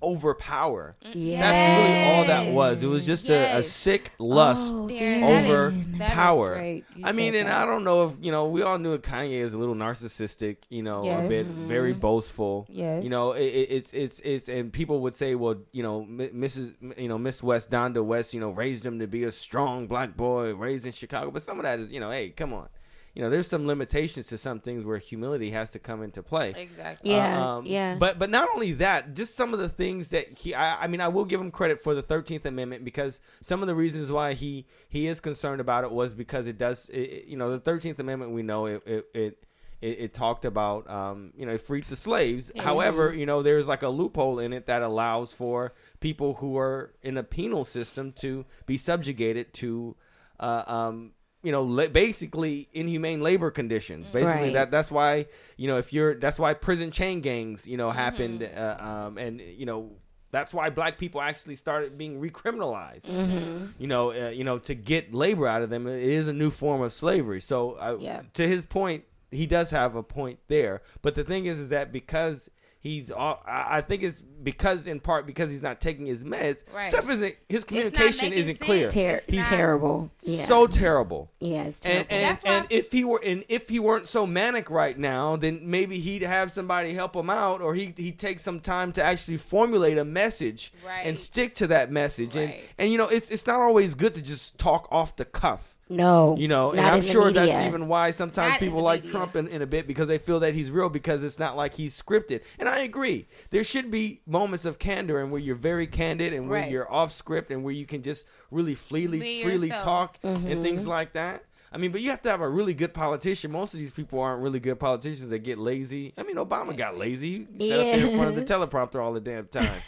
over 0.00 0.32
power. 0.32 0.94
yeah. 1.12 1.40
That's 1.40 1.82
really 1.82 2.04
all 2.04 2.24
that 2.26 2.52
was. 2.54 2.84
It 2.84 2.86
was 2.86 3.04
just 3.04 3.28
a, 3.30 3.56
a 3.58 3.62
sick 3.64 4.12
lust. 4.20 4.72
Oh, 4.72 4.86
There, 4.86 5.24
over 5.24 5.66
is- 5.66 5.76
that 5.98 6.10
is 6.10 6.14
power. 6.14 6.54
great. 6.54 6.84
I 7.02 7.10
mean, 7.10 7.32
said 7.32 7.40
and 7.40 7.48
that. 7.48 7.62
I 7.62 7.66
don't 7.66 7.82
know 7.82 8.06
if 8.06 8.12
you 8.20 8.30
know. 8.30 8.46
We 8.46 8.62
all 8.62 8.78
knew 8.78 8.96
Kanye 8.98 9.40
is 9.40 9.54
a 9.54 9.58
little 9.58 9.74
narcissistic. 9.74 10.58
You 10.68 10.84
know, 10.84 11.02
a 11.02 11.06
Yes. 11.06 11.28
bit 11.28 11.46
very 11.46 11.90
mm-hmm. 11.90 12.00
boastful. 12.00 12.66
Yes. 12.70 13.02
You 13.02 13.10
know, 13.10 13.32
it, 13.32 13.42
it, 13.42 13.70
it's 13.72 13.92
it's 13.92 14.20
it's 14.20 14.48
and 14.48 14.72
people 14.72 15.00
would 15.00 15.16
say, 15.16 15.34
well, 15.34 15.56
you 15.72 15.82
know, 15.82 16.06
Mrs. 16.08 16.76
You 16.96 17.08
know, 17.08 17.18
Miss 17.18 17.42
West, 17.42 17.68
Donda 17.70 18.04
West, 18.04 18.32
you 18.32 18.38
know, 18.40 18.50
raised 18.50 18.86
him 18.86 19.00
to 19.00 19.08
be 19.08 19.24
a 19.24 19.32
strong 19.32 19.88
black 19.88 20.16
boy 20.16 20.54
raised 20.54 20.86
in 20.86 20.92
Chicago. 20.92 21.32
But 21.32 21.42
some 21.42 21.58
of 21.58 21.64
that 21.64 21.80
is, 21.80 21.92
you 21.92 21.98
know, 21.98 22.10
hey, 22.12 22.30
come 22.30 22.52
on. 22.54 22.68
You 23.14 23.22
know, 23.22 23.30
there's 23.30 23.48
some 23.48 23.66
limitations 23.66 24.26
to 24.28 24.38
some 24.38 24.60
things 24.60 24.84
where 24.84 24.98
humility 24.98 25.50
has 25.50 25.70
to 25.70 25.78
come 25.78 26.02
into 26.02 26.22
play. 26.22 26.54
exactly. 26.56 27.10
Yeah, 27.12 27.56
Um, 27.56 27.66
yeah. 27.66 27.96
But 27.96 28.18
but 28.18 28.30
not 28.30 28.48
only 28.54 28.72
that, 28.74 29.14
just 29.16 29.34
some 29.34 29.52
of 29.52 29.58
the 29.60 29.68
things 29.68 30.10
that 30.10 30.38
he. 30.38 30.54
I, 30.54 30.84
I 30.84 30.86
mean, 30.86 31.00
I 31.00 31.08
will 31.08 31.24
give 31.24 31.40
him 31.40 31.50
credit 31.50 31.80
for 31.80 31.94
the 31.94 32.02
Thirteenth 32.02 32.46
Amendment 32.46 32.84
because 32.84 33.20
some 33.40 33.60
of 33.62 33.66
the 33.66 33.74
reasons 33.74 34.12
why 34.12 34.34
he 34.34 34.66
he 34.88 35.06
is 35.08 35.20
concerned 35.20 35.60
about 35.60 35.84
it 35.84 35.90
was 35.90 36.14
because 36.14 36.46
it 36.46 36.58
does. 36.58 36.88
It, 36.90 36.98
it- 37.00 37.24
you 37.26 37.36
know, 37.36 37.50
the 37.50 37.58
Thirteenth 37.60 37.98
Amendment. 37.98 38.32
We 38.32 38.42
know 38.42 38.66
it. 38.66 38.82
It. 38.86 39.06
it 39.14 39.44
it, 39.80 40.00
it 40.00 40.12
talked 40.12 40.44
about, 40.44 40.90
um, 40.90 41.32
you 41.36 41.46
know, 41.46 41.52
it 41.52 41.60
freed 41.60 41.84
the 41.88 41.94
slaves. 41.94 42.50
However, 42.58 43.14
you 43.14 43.26
know, 43.26 43.42
there's 43.42 43.68
like 43.68 43.84
a 43.84 43.88
loophole 43.88 44.40
in 44.40 44.52
it 44.52 44.66
that 44.66 44.82
allows 44.82 45.32
for 45.32 45.72
people 46.00 46.34
who 46.34 46.58
are 46.58 46.92
in 47.00 47.16
a 47.16 47.22
penal 47.22 47.64
system 47.64 48.10
to 48.22 48.44
be 48.66 48.76
subjugated 48.76 49.54
to, 49.54 49.94
uh, 50.40 50.64
um, 50.66 51.12
you 51.42 51.52
know 51.52 51.62
la- 51.62 51.86
basically 51.86 52.68
inhumane 52.72 53.20
labor 53.20 53.50
conditions 53.50 54.10
basically 54.10 54.44
Right. 54.44 54.52
that 54.54 54.70
that's 54.70 54.90
why 54.90 55.26
you 55.56 55.68
know 55.68 55.78
if 55.78 55.92
you're 55.92 56.14
that's 56.14 56.38
why 56.38 56.54
prison 56.54 56.90
chain 56.90 57.20
gangs 57.20 57.66
you 57.66 57.76
know 57.76 57.90
happened 57.90 58.40
Mm-hmm. 58.40 58.58
uh, 58.84 59.06
um 59.06 59.18
and 59.18 59.40
you 59.40 59.64
know 59.66 59.92
that's 60.30 60.52
why 60.52 60.68
black 60.68 60.98
people 60.98 61.22
actually 61.22 61.54
started 61.54 61.96
being 61.96 62.20
recriminalized 62.20 63.02
Mm-hmm. 63.02 63.66
you 63.78 63.86
know 63.86 64.10
uh, 64.12 64.30
you 64.30 64.44
know 64.44 64.58
to 64.58 64.74
get 64.74 65.14
labor 65.14 65.46
out 65.46 65.62
of 65.62 65.70
them 65.70 65.86
it 65.86 66.02
is 66.02 66.26
a 66.28 66.32
new 66.32 66.50
form 66.50 66.82
of 66.82 66.92
slavery 66.92 67.40
so 67.40 67.76
I, 67.76 67.94
Yeah. 67.96 68.22
to 68.34 68.46
his 68.46 68.64
point 68.64 69.04
he 69.30 69.46
does 69.46 69.70
have 69.70 69.94
a 69.94 70.02
point 70.02 70.40
there 70.48 70.82
but 71.02 71.14
the 71.14 71.22
thing 71.24 71.46
is 71.46 71.58
is 71.60 71.68
that 71.68 71.92
because 71.92 72.50
he's 72.80 73.10
all 73.10 73.42
I 73.46 73.78
I 73.78 73.80
think 73.80 74.02
it's 74.02 74.20
because 74.20 74.86
in 74.86 75.00
part 75.00 75.26
because 75.26 75.50
he's 75.50 75.62
not 75.62 75.80
taking 75.80 76.06
his 76.06 76.22
meds 76.24 76.62
Right. 76.72 76.86
stuff 76.86 77.10
isn't 77.10 77.34
his 77.48 77.64
communication 77.64 78.32
isn't 78.32 78.60
clear. 78.60 78.88
Ter- 78.88 79.20
he's 79.26 79.38
not- 79.40 79.48
terrible. 79.48 80.10
Yeah. 80.22 80.44
so 80.44 80.66
terrible 80.68 81.30
yeah, 81.40 81.64
it's 81.64 81.80
and 81.80 82.08
terrible. 82.08 82.14
and, 82.14 82.24
That's 82.24 82.42
why 82.44 82.50
and 82.52 82.66
if 82.70 82.92
he 82.92 83.04
were 83.04 83.20
and 83.24 83.44
if 83.48 83.68
he 83.68 83.78
weren't 83.80 84.06
so 84.06 84.26
manic 84.26 84.70
right 84.70 84.96
now, 84.98 85.34
then 85.36 85.60
maybe 85.64 85.98
he'd 85.98 86.22
have 86.22 86.52
somebody 86.52 86.94
help 86.94 87.16
him 87.16 87.30
out, 87.30 87.60
or 87.60 87.74
he 87.74 87.92
he 87.96 88.12
take 88.12 88.38
some 88.38 88.60
time 88.60 88.92
to 88.92 89.02
actually 89.02 89.36
formulate 89.38 89.98
a 89.98 90.04
message 90.04 90.72
Right. 90.86 91.04
and 91.06 91.18
stick 91.18 91.54
to 91.56 91.66
that 91.68 91.90
message. 91.90 92.36
And 92.36 92.50
Right. 92.50 92.64
and 92.78 92.92
you 92.92 92.98
know 92.98 93.08
it's 93.08 93.30
it's 93.30 93.46
not 93.46 93.60
always 93.60 93.94
good 93.94 94.14
to 94.14 94.22
just 94.22 94.56
talk 94.58 94.86
off 94.90 95.16
the 95.16 95.24
cuff. 95.24 95.74
No, 95.88 96.36
You 96.38 96.48
know, 96.48 96.72
and 96.72 96.80
I'm 96.80 96.94
in 96.96 97.00
the 97.00 97.06
sure 97.06 97.30
that's 97.32 97.62
even 97.66 97.88
why 97.88 98.10
sometimes 98.10 98.52
Not 98.52 98.60
people 98.60 98.78
the 98.78 98.84
like 98.84 99.02
media. 99.02 99.10
Trump 99.18 99.36
in, 99.36 99.48
in 99.48 99.62
a 99.62 99.66
bit 99.66 99.86
because 99.86 100.08
they 100.08 100.18
feel 100.18 100.40
that 100.40 100.54
he's 100.54 100.70
real 100.70 100.88
because 100.88 101.22
it's 101.24 101.38
not 101.38 101.56
like 101.56 101.74
he's 101.74 102.00
scripted. 102.00 102.42
And 102.58 102.68
I 102.68 102.80
agree. 102.80 103.26
There 103.50 103.64
should 103.64 103.90
be 103.90 104.20
moments 104.26 104.64
of 104.64 104.78
candor 104.78 105.20
and 105.20 105.30
where 105.30 105.40
you're 105.40 105.54
very 105.56 105.86
candid 105.86 106.32
and 106.32 106.48
where 106.48 106.60
Right. 106.62 106.70
you're 106.70 106.92
off 106.92 107.12
script 107.12 107.50
and 107.50 107.64
where 107.64 107.74
you 107.74 107.86
can 107.86 108.02
just 108.02 108.26
really 108.50 108.74
freely 108.74 109.18
Be 109.20 109.42
freely 109.42 109.68
yourself. 109.68 109.82
talk 109.84 110.22
Mm-hmm. 110.22 110.46
and 110.48 110.62
things 110.62 110.86
like 110.86 111.12
that. 111.14 111.44
I 111.70 111.76
mean, 111.76 111.92
but 111.92 112.00
you 112.00 112.08
have 112.10 112.22
to 112.22 112.30
have 112.30 112.40
a 112.40 112.48
really 112.48 112.72
good 112.72 112.94
politician. 112.94 113.52
Most 113.52 113.74
of 113.74 113.80
these 113.80 113.92
people 113.92 114.20
aren't 114.20 114.42
really 114.42 114.58
good 114.58 114.80
politicians. 114.80 115.28
They 115.28 115.38
get 115.38 115.58
lazy. 115.58 116.14
I 116.16 116.22
mean, 116.22 116.36
Obama 116.36 116.74
got 116.74 116.96
lazy. 116.96 117.46
He 117.58 117.68
sat 117.68 117.80
up 117.80 117.94
there 117.94 118.06
in 118.08 118.16
front 118.16 118.30
of 118.30 118.36
the 118.36 118.42
teleprompter 118.54 119.02
all 119.02 119.12
the 119.12 119.20
damn 119.20 119.46
time. 119.48 119.82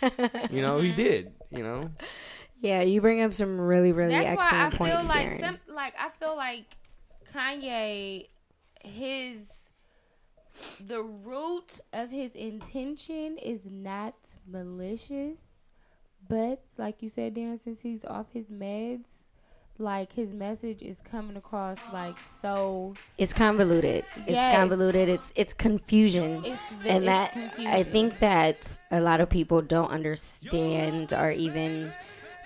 you 0.51 0.61
know, 0.61 0.79
he 0.81 0.93
did. 0.93 1.33
You 1.51 1.63
know, 1.63 1.91
Yeah, 2.61 2.83
you 2.83 3.01
bring 3.01 3.23
up 3.23 3.33
some 3.33 3.61
really, 3.61 3.93
really 3.93 4.13
That's 4.13 4.37
why 4.37 4.51
I 4.51 4.67
excellent 4.67 4.75
feel 4.75 4.97
points, 4.97 5.09
like 5.09 5.41
some 5.41 5.59
like 5.75 5.95
I 5.99 6.09
feel 6.11 6.37
like 6.37 6.67
Kanye 7.35 8.27
his 8.83 9.71
the 10.85 11.03
root 11.03 11.81
of 11.93 12.11
his 12.11 12.35
intention 12.35 13.39
is 13.39 13.63
not 13.71 14.15
malicious, 14.47 15.43
but 16.29 16.63
like 16.77 17.03
you 17.03 17.09
said, 17.09 17.35
Darren, 17.35 17.59
since 17.59 17.81
he's 17.81 18.05
off 18.05 18.27
his 18.33 18.47
meds, 18.47 19.07
like 19.79 20.13
his 20.13 20.33
message 20.33 20.83
is 20.83 21.01
coming 21.01 21.37
across 21.37 21.79
like 21.93 22.19
so 22.19 22.93
It's 23.17 23.33
convoluted. 23.33 24.05
Yes. 24.27 24.27
It's 24.29 24.57
convoluted. 24.59 25.09
It's 25.09 25.33
it's 25.35 25.53
confusion. 25.55 26.43
it's 26.45 26.61
and 26.85 27.07
that 27.07 27.33
confusion. 27.33 27.73
I 27.73 27.83
think 27.83 28.19
that 28.19 28.79
a 28.91 29.01
lot 29.01 29.21
of 29.21 29.31
people 29.31 29.63
don't 29.63 29.91
understand 29.91 31.15
or 31.15 31.31
even 31.31 31.93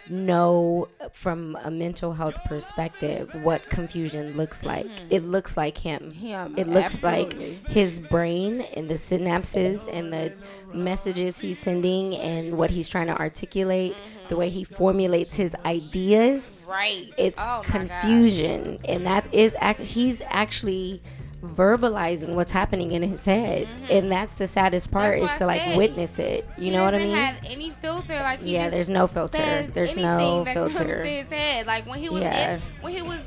know 0.09 0.88
from 1.12 1.57
a 1.62 1.71
mental 1.71 2.12
health 2.12 2.37
perspective 2.45 3.35
what 3.43 3.64
confusion 3.67 4.37
looks 4.37 4.62
like. 4.62 4.87
Mm-hmm. 4.87 5.07
It 5.11 5.25
looks 5.25 5.57
like 5.57 5.79
him. 5.79 6.11
him. 6.11 6.55
It 6.57 6.69
looks 6.69 7.03
absolutely. 7.05 7.51
like 7.53 7.67
his 7.69 8.01
brain 8.01 8.62
and 8.77 8.88
the 8.88 8.95
synapses 8.95 9.88
and 9.93 10.12
the 10.12 10.35
messages 10.73 11.40
he's 11.40 11.59
sending 11.59 12.17
and 12.17 12.59
what 12.59 12.71
he's 12.71 12.88
trying 12.88 13.07
to 13.07 13.19
articulate, 13.19 13.93
mm-hmm. 13.93 14.29
the 14.29 14.37
way 14.37 14.49
he 14.49 14.64
formulates 14.64 15.35
his 15.35 15.55
ideas 15.64 16.62
right. 16.67 17.12
it's 17.17 17.40
Oh 17.40 17.62
confusion 17.64 18.79
and 18.85 19.07
that 19.07 19.33
is 19.33 19.55
act- 19.61 19.81
he's 19.81 20.23
actually 20.29 21.03
verbalizing 21.44 22.35
what's 22.35 22.52
happening 22.52 22.92
in 22.92 23.02
his 23.02 23.24
head 23.24 23.68
and 23.90 24.11
that's 24.11 24.35
the 24.35 24.46
saddest 24.46 24.90
part 24.90 25.14
Mm-hmm. 25.14 25.22
is 25.24 25.28
That's 25.28 25.38
to 25.40 25.46
like 25.46 25.61
said. 25.62 25.76
witness 25.76 26.18
it 26.18 26.48
you 26.59 26.72
know 26.72 26.83
what 26.85 26.94
i 26.94 26.98
mean 26.98 27.14
have 27.14 27.37
any 27.44 27.70
filter. 27.70 28.14
Like 28.14 28.42
he 28.42 28.54
Yeah, 28.54 28.62
just 28.64 28.74
there's 28.74 28.88
no 28.88 29.07
filter. 29.07 29.38
There's 29.38 29.90
anything 29.90 30.02
no 30.02 30.44
that 30.44 30.54
comes 30.54 30.72
filter. 30.72 31.02
to 31.02 31.09
his 31.09 31.26
head. 31.28 31.66
Like 31.66 31.87
when 31.87 31.98
he 31.98 32.09
was 32.09 32.22
Yeah. 32.22 32.54
in, 32.57 32.61
when 32.80 32.92
he 32.94 33.02
was 33.02 33.22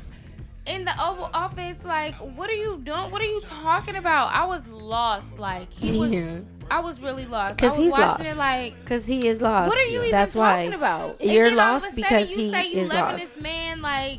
in 0.66 0.84
the 0.84 0.92
Oval 1.02 1.30
Office, 1.32 1.84
like 1.84 2.14
what 2.16 2.50
are 2.50 2.54
you 2.54 2.80
doing? 2.84 3.10
What 3.10 3.22
are 3.22 3.26
you 3.26 3.40
talking 3.40 3.96
about? 3.96 4.34
I 4.34 4.44
was 4.46 4.66
lost. 4.68 5.38
Like 5.38 5.72
he 5.72 5.96
was. 5.98 6.10
Yeah. 6.12 6.38
I 6.70 6.80
was 6.80 7.00
really 7.00 7.24
lost. 7.24 7.58
'Cause 7.58 7.68
I 7.68 7.76
was 7.76 7.78
he's 7.78 7.92
watching 7.92 8.06
lost. 8.26 8.30
it 8.30 8.36
like. 8.36 8.80
because 8.80 9.06
he 9.06 9.28
is 9.28 9.40
lost 9.40 9.68
What 9.70 9.78
are 9.78 9.84
you 9.90 9.98
even 10.00 10.10
that's 10.10 10.34
talking 10.34 10.70
why 10.70 10.76
about? 10.76 11.20
You're 11.24 11.46
and 11.46 11.56
then 11.56 11.66
all 11.68 11.76
of 11.76 11.82
lost 11.82 11.96
because 11.96 12.30
you 12.30 12.36
he 12.36 12.50
say 12.50 12.66
you 12.72 12.80
is 12.82 12.88
loving 12.92 13.02
lost. 13.20 13.34
this 13.34 13.42
man 13.42 13.80
like. 13.82 14.18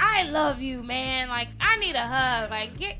I 0.00 0.24
love 0.30 0.60
you, 0.60 0.82
man. 0.82 1.28
Like 1.28 1.48
I 1.60 1.76
need 1.76 1.94
a 1.94 2.00
hug. 2.06 2.50
Like 2.50 2.76
get. 2.78 2.96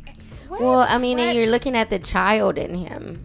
What? 0.49 0.61
well 0.61 0.81
i 0.81 0.99
mean 0.99 1.21
and 1.21 1.37
you're 1.39 1.47
looking 1.49 1.77
at 1.77 1.91
the 1.91 2.01
child 2.01 2.59
in 2.59 2.75
him 2.75 3.25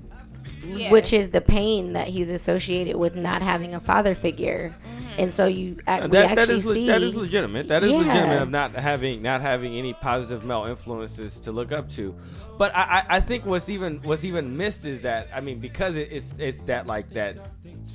Yeah. 0.64 0.92
which 0.92 1.12
is 1.12 1.30
the 1.30 1.42
pain 1.42 1.94
that 1.94 2.08
he's 2.08 2.30
associated 2.30 2.98
with 2.98 3.16
not 3.16 3.42
having 3.42 3.74
a 3.74 3.80
father 3.80 4.14
figure 4.14 4.76
Mm-hmm. 4.86 4.95
And 5.18 5.34
so 5.34 5.46
you 5.46 5.78
ac- 5.88 6.04
we 6.04 6.08
that, 6.08 6.12
that 6.12 6.38
actually 6.40 6.56
is 6.56 6.66
le- 6.66 6.74
see 6.76 6.88
that 6.88 7.02
is 7.02 7.16
legitimate. 7.16 7.68
That 7.68 7.84
is 7.84 7.92
Yeah. 7.92 7.98
legitimate 8.00 8.42
of 8.42 8.50
not 8.50 8.74
having 8.74 9.22
not 9.22 9.42
having 9.42 9.76
any 9.76 9.94
positive 9.94 10.46
male 10.46 10.66
influences 10.66 11.40
to 11.42 11.52
look 11.52 11.72
up 11.72 11.90
to. 11.92 12.16
But 12.58 12.74
I, 12.74 12.82
I, 13.10 13.18
I 13.18 13.20
think 13.20 13.46
what's 13.46 13.68
even 13.68 13.98
what's 14.04 14.24
even 14.24 14.56
missed 14.56 14.86
is 14.86 15.02
that 15.02 15.28
I 15.34 15.42
mean 15.42 15.60
because 15.60 15.98
it, 15.98 16.10
it's 16.12 16.34
it's 16.38 16.64
that 16.64 16.88
like 16.88 17.10
that 17.12 17.36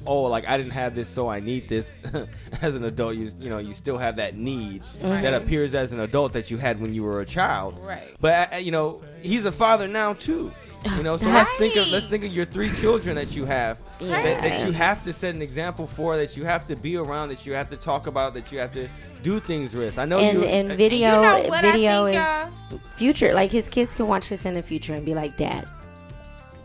oh 0.07 0.23
like 0.23 0.47
I 0.47 0.57
didn't 0.59 0.73
have 0.73 0.95
this 0.95 1.09
so 1.09 1.29
I 1.29 1.41
need 1.41 1.69
this 1.69 1.99
as 2.61 2.75
an 2.75 2.85
adult 2.85 3.17
you 3.17 3.29
you 3.39 3.49
know 3.49 3.59
you 3.59 3.73
still 3.73 3.97
have 3.99 4.17
that 4.17 4.37
need 4.37 4.83
that 5.01 5.33
appears 5.35 5.75
as 5.75 5.93
an 5.95 6.01
adult 6.01 6.35
that 6.35 6.51
you 6.51 6.59
had 6.59 6.81
when 6.81 6.93
you 6.93 7.03
were 7.03 7.21
a 7.23 7.27
child. 7.27 7.79
Right. 7.81 8.15
But 8.21 8.53
uh, 8.53 8.57
you 8.57 8.71
know 8.71 9.03
he's 9.23 9.47
a 9.47 9.53
father 9.53 9.89
now 9.89 10.13
too. 10.13 10.53
You 10.85 11.03
know, 11.03 11.17
so 11.17 11.29
let's 11.29 11.53
think 11.55 11.77
of 11.77 11.89
let's 11.89 12.07
think 12.07 12.25
of 12.25 12.33
your 12.33 12.47
three 12.47 12.73
children 12.73 13.15
that 13.17 13.37
you 13.37 13.45
have 13.45 13.79
that, 14.01 14.41
that 14.41 14.67
you 14.67 14.73
have 14.73 15.03
to 15.03 15.13
set 15.13 15.35
an 15.35 15.43
example 15.43 15.87
for, 15.87 16.17
that 16.17 16.37
you 16.37 16.45
have 16.45 16.67
to 16.67 16.77
be 16.77 16.97
around, 16.97 17.29
that 17.29 17.45
you 17.45 17.53
have 17.53 17.69
to 17.69 17.77
talk 17.77 18.07
about, 18.07 18.33
that 18.35 18.51
you 18.51 18.59
have 18.59 18.73
to 18.73 18.89
do 19.23 19.41
things 19.41 19.75
with. 19.75 19.99
I 19.99 20.07
know 20.07 20.19
and, 20.19 20.39
you 20.39 20.45
and 20.45 20.73
video 20.73 21.21
you 21.43 21.49
know 21.49 21.61
video 21.61 22.07
think, 22.07 22.17
is 22.17 22.71
y'all? 22.71 22.81
future 22.95 23.35
like 23.35 23.51
his 23.51 23.69
kids 23.69 23.95
can 23.95 24.07
watch 24.09 24.31
this 24.31 24.47
in 24.47 24.55
the 24.55 24.63
future 24.63 24.95
and 24.95 25.05
be 25.05 25.15
like 25.15 25.37
dad 25.37 25.69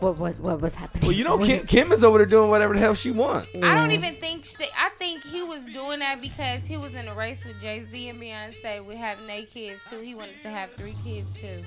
what 0.00 0.18
what 0.18 0.38
what 0.40 0.60
was 0.60 0.74
happening 0.74 1.06
Well, 1.06 1.16
you 1.16 1.24
know, 1.24 1.38
Kim, 1.44 1.66
Kim 1.66 1.92
is 1.92 2.04
over 2.04 2.18
there 2.18 2.26
doing 2.26 2.50
whatever 2.50 2.74
the 2.74 2.80
hell 2.80 2.94
she 2.94 3.10
wants. 3.10 3.48
I 3.62 3.74
don't 3.74 3.92
even 3.92 4.16
think 4.16 4.44
sh- 4.44 4.56
I 4.78 4.90
think 4.96 5.24
he 5.24 5.42
was 5.42 5.64
doing 5.66 6.00
that 6.00 6.20
because 6.20 6.66
he 6.66 6.76
was 6.76 6.94
in 6.94 7.08
a 7.08 7.14
race 7.14 7.44
with 7.44 7.60
Jay 7.60 7.80
Z 7.90 8.08
and 8.08 8.20
Beyonce 8.20 8.84
with 8.84 8.96
having 8.96 9.28
eight 9.30 9.50
kids 9.50 9.80
too. 9.88 10.00
He 10.00 10.14
wanted 10.14 10.40
to 10.42 10.50
have 10.50 10.72
three 10.72 10.96
kids 11.04 11.32
too. 11.34 11.62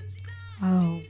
oh 0.63 1.01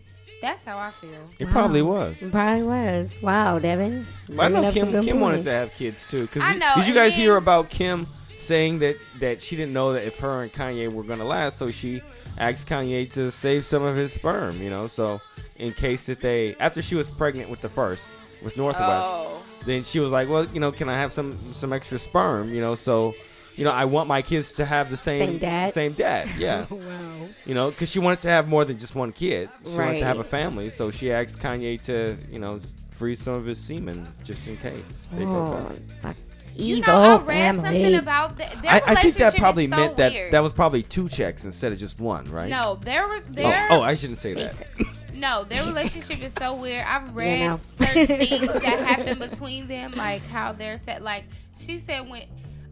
That's 0.42 0.66
how 0.66 0.78
I 0.78 0.92
feel. 0.92 1.24
It 1.40 1.50
probably 1.50 1.82
was. 1.82 2.22
it 2.22 2.32
probably 2.32 2.64
was 2.64 3.18
wow 3.22 3.60
Devin 3.60 4.08
But 4.30 4.40
I 4.40 4.48
know 4.48 4.64
up 4.66 4.74
Kim. 4.74 4.92
good 4.92 5.04
Kim 5.04 5.20
wanted 5.20 5.44
to 5.44 5.52
have 5.52 5.74
kids 5.74 6.06
too. 6.08 6.28
Cause 6.28 6.44
I 6.44 6.56
know, 6.56 6.74
Did 6.78 6.88
you 6.88 6.94
and 6.94 6.96
guys 6.96 7.16
hear 7.16 7.36
about 7.36 7.70
Kim 7.70 8.08
saying 8.38 8.80
that 8.80 8.98
that 9.20 9.42
she 9.42 9.56
didn't 9.56 9.74
know 9.74 9.94
that 9.94 10.06
if 10.06 10.20
her 10.20 10.44
and 10.44 10.52
Kanye 10.52 10.92
were 10.92 11.04
gonna 11.04 11.26
last, 11.26 11.58
so 11.58 11.72
she 11.72 12.02
asked 12.38 12.68
Kanye 12.68 13.12
to 13.14 13.32
save 13.32 13.66
some 13.66 13.84
of 13.84 13.96
his 13.96 14.14
sperm. 14.14 14.62
You 14.62 14.70
know, 14.70 14.88
so 14.88 15.20
in 15.58 15.74
case 15.74 16.06
that 16.06 16.22
they 16.22 16.56
after 16.60 16.82
she 16.82 16.96
was 16.96 17.10
pregnant 17.10 17.50
with 17.50 17.60
the 17.62 17.70
first 17.70 18.12
with 18.42 18.56
North 18.56 18.80
West. 18.80 19.08
Oh. 19.08 19.42
then 19.66 19.84
she 19.84 20.00
was 20.00 20.12
like, 20.12 20.30
"Well, 20.30 20.46
you 20.54 20.62
know, 20.62 20.72
can 20.72 20.88
I 20.88 20.96
have 20.96 21.12
some 21.12 21.38
some 21.52 21.74
extra 21.74 22.00
sperm? 22.00 22.54
You 22.54 22.62
know, 22.62 22.76
so 22.76 23.14
you 23.60 23.66
know, 23.66 23.72
I 23.72 23.86
want 23.86 24.08
my 24.08 24.22
kids 24.22 24.54
to 24.54 24.66
have 24.66 24.90
the 24.90 24.98
same 24.98 25.28
Same 25.28 25.38
dad? 25.38 25.74
Same 25.74 25.94
dad, 25.94 26.30
yeah. 26.38 26.66
wow 26.70 27.20
you 27.46 27.56
know, 27.56 27.72
because 27.72 27.90
she 27.90 27.98
wanted 27.98 28.22
to 28.22 28.30
have 28.30 28.48
more 28.48 28.64
than 28.64 28.78
just 28.78 28.94
one 28.94 29.12
kid. 29.12 29.50
She 29.66 29.76
wanted 29.76 30.00
to 30.00 30.06
have 30.06 30.20
a 30.20 30.24
family, 30.24 30.70
so 30.70 30.92
she 30.92 31.12
asked 31.12 31.40
Kanye 31.40 31.82
to, 31.82 32.16
you 32.32 32.38
know, 32.38 32.60
free 32.92 33.16
some 33.16 33.34
of 33.34 33.46
his 33.46 33.58
semen 33.58 34.08
just 34.24 34.48
in 34.48 34.56
case 34.58 35.08
they 35.14 35.24
broke 35.24 35.50
oh, 35.50 35.54
up. 35.54 35.76
fuck. 36.04 36.16
You 36.56 36.76
evil 36.76 36.94
know, 36.94 37.16
I 37.16 37.18
read 37.18 37.56
family 37.56 37.62
something 37.62 37.96
about 37.96 38.38
the, 38.38 38.46
their 38.62 38.72
I, 38.72 38.82
I 38.86 39.02
think 39.02 39.16
that 39.16 39.36
probably 39.36 39.68
so 39.68 39.76
meant 39.78 39.98
that 39.98 40.12
weird. 40.12 40.34
that 40.34 40.44
was 40.44 40.54
probably 40.54 40.84
two 40.84 41.10
checks 41.10 41.44
instead 41.44 41.72
of 41.72 41.80
just 41.80 42.00
one, 42.00 42.26
right? 42.26 42.50
no, 42.50 42.78
there 42.82 43.08
were 43.08 43.16
oh, 43.16 43.32
their 43.32 43.68
oh, 43.72 43.82
I 43.82 43.96
shouldn't 43.96 44.20
say 44.20 44.36
that. 44.36 44.70
no, 45.16 45.46
their 45.46 45.64
relationship 45.64 46.22
is 46.22 46.34
so 46.34 46.54
weird. 46.54 46.86
I've 46.86 47.16
read 47.16 47.48
know. 47.48 47.56
certain 47.56 48.06
things 48.06 48.54
that 48.54 48.86
happened 48.86 49.20
between 49.20 49.68
them, 49.68 49.94
like 49.94 50.24
how 50.28 50.52
they're 50.52 50.78
set. 50.78 51.02
Like 51.02 51.24
she 51.58 51.80
said, 51.80 52.10
when 52.10 52.24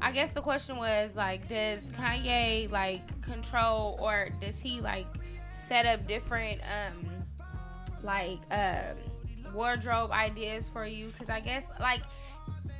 I 0.01 0.11
guess 0.11 0.31
the 0.31 0.41
question 0.41 0.77
was 0.77 1.15
like, 1.15 1.47
does 1.47 1.89
Kanye 1.91 2.69
like 2.71 3.21
control 3.21 3.97
or 3.99 4.29
does 4.41 4.61
he 4.61 4.81
like 4.81 5.07
set 5.49 5.85
up 5.85 6.05
different 6.07 6.61
um 6.61 7.07
like 8.03 8.39
um 8.51 8.97
wardrobe 9.53 10.11
ideas 10.11 10.69
for 10.69 10.85
you? 10.85 11.07
Because 11.07 11.29
I 11.29 11.39
guess 11.39 11.67
like 11.79 12.01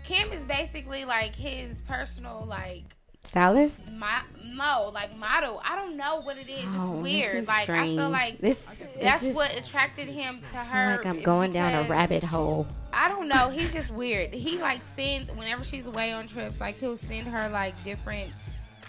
Kim 0.04 0.32
is 0.32 0.46
basically 0.46 1.06
like 1.06 1.36
his 1.36 1.82
personal 1.82 2.46
like 2.46 2.97
stylist 3.28 3.82
my 3.92 4.22
mo 4.54 4.90
like 4.94 5.16
model. 5.18 5.62
I 5.64 5.76
don't 5.76 5.98
know 5.98 6.22
what 6.22 6.38
it 6.38 6.50
is. 6.50 6.66
Oh, 6.70 6.94
it's 7.00 7.04
weird. 7.04 7.36
is 7.38 7.48
like 7.48 7.70
I 7.70 7.86
feel 7.88 8.10
like 8.10 8.40
This- 8.40 8.68
that's 9.02 9.24
is- 9.24 9.36
what 9.36 9.56
attracted 9.56 10.08
him 10.10 10.42
to 10.52 10.58
her. 10.58 10.98
like 10.98 11.06
i'm 11.06 11.22
going 11.22 11.52
down 11.52 11.74
a 11.74 11.88
rabbit 11.90 12.24
hole 12.24 12.66
I 13.00 13.10
don't 13.10 13.28
know. 13.28 13.50
He's 13.50 13.74
just 13.74 13.92
weird. 13.92 14.34
He 14.34 14.58
like 14.58 14.82
sends 14.82 15.30
whenever 15.32 15.64
she's 15.64 15.86
away 15.86 16.14
on 16.14 16.26
trips. 16.26 16.60
Like 16.60 16.80
he'll 16.80 16.98
send 16.98 17.28
her 17.28 17.48
like 17.50 17.76
different 17.84 18.34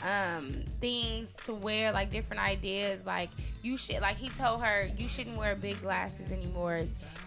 um 0.03 0.51
things 0.81 1.35
to 1.45 1.53
wear, 1.55 1.93
like 1.93 2.11
different 2.11 2.43
ideas. 2.43 3.05
Like 3.05 3.29
you 3.63 3.77
should, 3.77 4.01
like 4.01 4.17
he 4.17 4.29
told 4.31 4.65
her, 4.65 4.89
you 4.97 5.09
shouldn't 5.09 5.37
wear 5.37 5.55
big 5.57 5.81
glasses 5.83 6.33
anymore. 6.33 6.81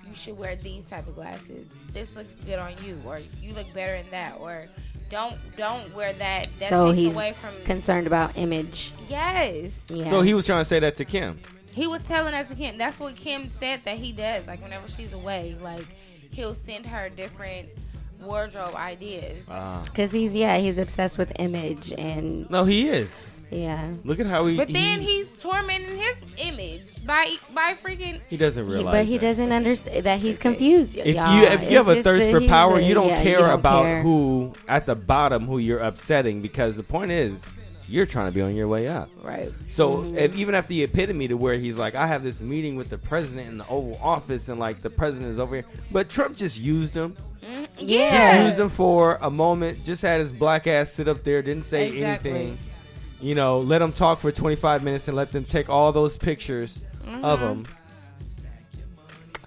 You 0.08 0.16
should 0.16 0.38
wear 0.38 0.56
these 0.56 0.90
type 0.90 1.08
of 1.08 1.16
glasses. 1.16 1.70
This 1.92 2.16
looks 2.16 2.36
good 2.42 2.58
on 2.60 2.74
you, 2.84 2.98
or 3.06 3.20
you 3.42 3.54
look 3.54 3.72
better 3.74 3.96
in 3.96 4.06
that, 4.12 4.38
or 4.40 4.66
don't 5.12 5.36
don't 5.58 5.94
wear 5.94 6.14
that. 6.14 6.48
That 6.58 6.70
so 6.70 6.88
takes 6.88 7.00
he's 7.00 7.14
away 7.14 7.34
from 7.34 7.52
concerned 7.66 8.08
about 8.08 8.38
image. 8.38 8.92
yes. 9.08 9.86
Yeah. 9.90 10.10
So 10.10 10.22
he 10.22 10.34
was 10.34 10.46
trying 10.48 10.62
to 10.62 10.66
say 10.66 10.80
that 10.80 10.96
to 10.96 11.06
Kim. 11.06 11.40
He 11.76 11.86
was 11.86 12.08
telling 12.08 12.34
us 12.34 12.50
to 12.50 12.56
Kim. 12.56 12.78
That's 12.78 13.00
what 13.00 13.16
Kim 13.16 13.48
said 13.48 13.84
that 13.84 13.98
he 13.98 14.12
does. 14.12 14.48
Like 14.48 14.62
whenever 14.64 14.88
she's 14.88 15.14
away, 15.14 15.56
like 15.62 15.86
he'll 16.32 16.56
send 16.56 16.86
her 16.88 17.10
different 17.10 17.70
wardrobe 18.22 18.76
ideas. 18.76 19.48
Ah. 19.50 19.82
Because 19.84 20.12
he's 20.12 20.34
yeah 20.34 20.58
he's 20.58 20.80
obsessed 20.80 21.18
with 21.18 21.32
image 21.40 21.92
and 21.98 22.50
No, 22.50 22.64
he 22.64 22.88
is. 22.90 23.28
Yeah 23.52 23.90
Look 24.04 24.20
at 24.20 24.26
how 24.26 24.46
he. 24.46 24.56
but 24.58 24.72
then 24.72 25.02
he, 25.02 25.18
he's 25.18 25.36
tormenting 25.38 25.98
his 25.98 26.22
image 26.38 27.06
by 27.06 27.36
by 27.54 27.76
freaking. 27.82 28.22
he 28.30 28.38
doesn't 28.38 28.66
He- 28.66 28.72
realize. 28.74 28.94
but 28.94 29.06
he 29.06 29.18
that. 29.18 29.26
doesn't 29.28 29.52
understand 29.52 30.04
that 30.06 30.20
he's 30.20 30.38
confused. 30.38 30.96
If 30.98 31.16
y'all. 31.16 31.36
you 31.36 31.44
if 31.44 31.62
It's 31.62 31.72
you 31.72 31.78
have 31.78 31.88
a 31.90 32.02
thirst 32.02 32.30
for 32.32 32.42
power, 32.48 32.78
a- 32.78 32.82
you 32.82 32.94
don't 32.94 33.08
yeah, 33.10 33.22
care 33.24 33.40
don't 33.40 33.50
about 33.60 33.84
care. 33.84 34.02
who 34.02 34.54
at 34.68 34.86
the 34.86 34.96
bottom 34.96 35.46
who 35.48 35.58
you're 35.58 35.80
upsetting 35.80 36.42
because 36.42 36.78
the 36.78 36.84
point 36.84 37.12
is 37.12 37.46
you're 37.90 38.06
trying 38.06 38.30
to 38.30 38.34
be 38.34 38.42
on 38.42 38.56
your 38.56 38.70
way 38.70 38.88
up. 38.88 39.10
Right. 39.22 39.52
So 39.68 39.98
Mm-hmm. 39.98 40.18
and 40.18 40.34
even 40.36 40.56
after 40.56 40.70
the 40.70 40.84
epitome 40.84 41.28
to 41.28 41.36
where 41.36 41.56
he's 41.56 41.78
like, 41.78 41.94
I 41.94 42.08
have 42.08 42.24
this 42.24 42.40
meeting 42.40 42.78
with 42.78 42.90
the 42.90 42.98
president 42.98 43.50
in 43.50 43.58
the 43.58 43.68
Oval 43.68 44.00
Office, 44.02 44.48
and 44.48 44.60
like 44.62 44.80
the 44.80 44.90
president 44.90 45.30
is 45.32 45.40
over 45.40 45.56
here, 45.56 45.66
but 45.92 46.08
Trump 46.10 46.38
just 46.38 46.58
used 46.58 46.94
him, 46.96 47.18
just 47.76 47.82
Yeah. 47.82 48.10
Just 48.38 48.46
used 48.46 48.60
him 48.60 48.70
for 48.70 49.18
a 49.22 49.30
moment, 49.30 49.84
just 49.84 50.04
had 50.04 50.22
his 50.22 50.32
black 50.32 50.68
ass 50.68 50.94
sit 50.94 51.10
up 51.10 51.26
there, 51.26 51.42
didn't 51.42 51.66
say 51.66 51.90
Exactly. 51.90 52.32
anything, 52.32 52.58
you 53.22 53.36
know, 53.36 53.60
let 53.60 53.80
them 53.80 53.92
talk 53.94 54.20
for 54.20 54.32
25 54.32 54.84
minutes 54.84 55.08
and 55.08 55.16
let 55.16 55.32
them 55.32 55.44
take 55.44 55.70
all 55.70 55.92
those 55.92 56.18
pictures 56.18 56.84
of 57.24 57.40
them. 57.40 57.66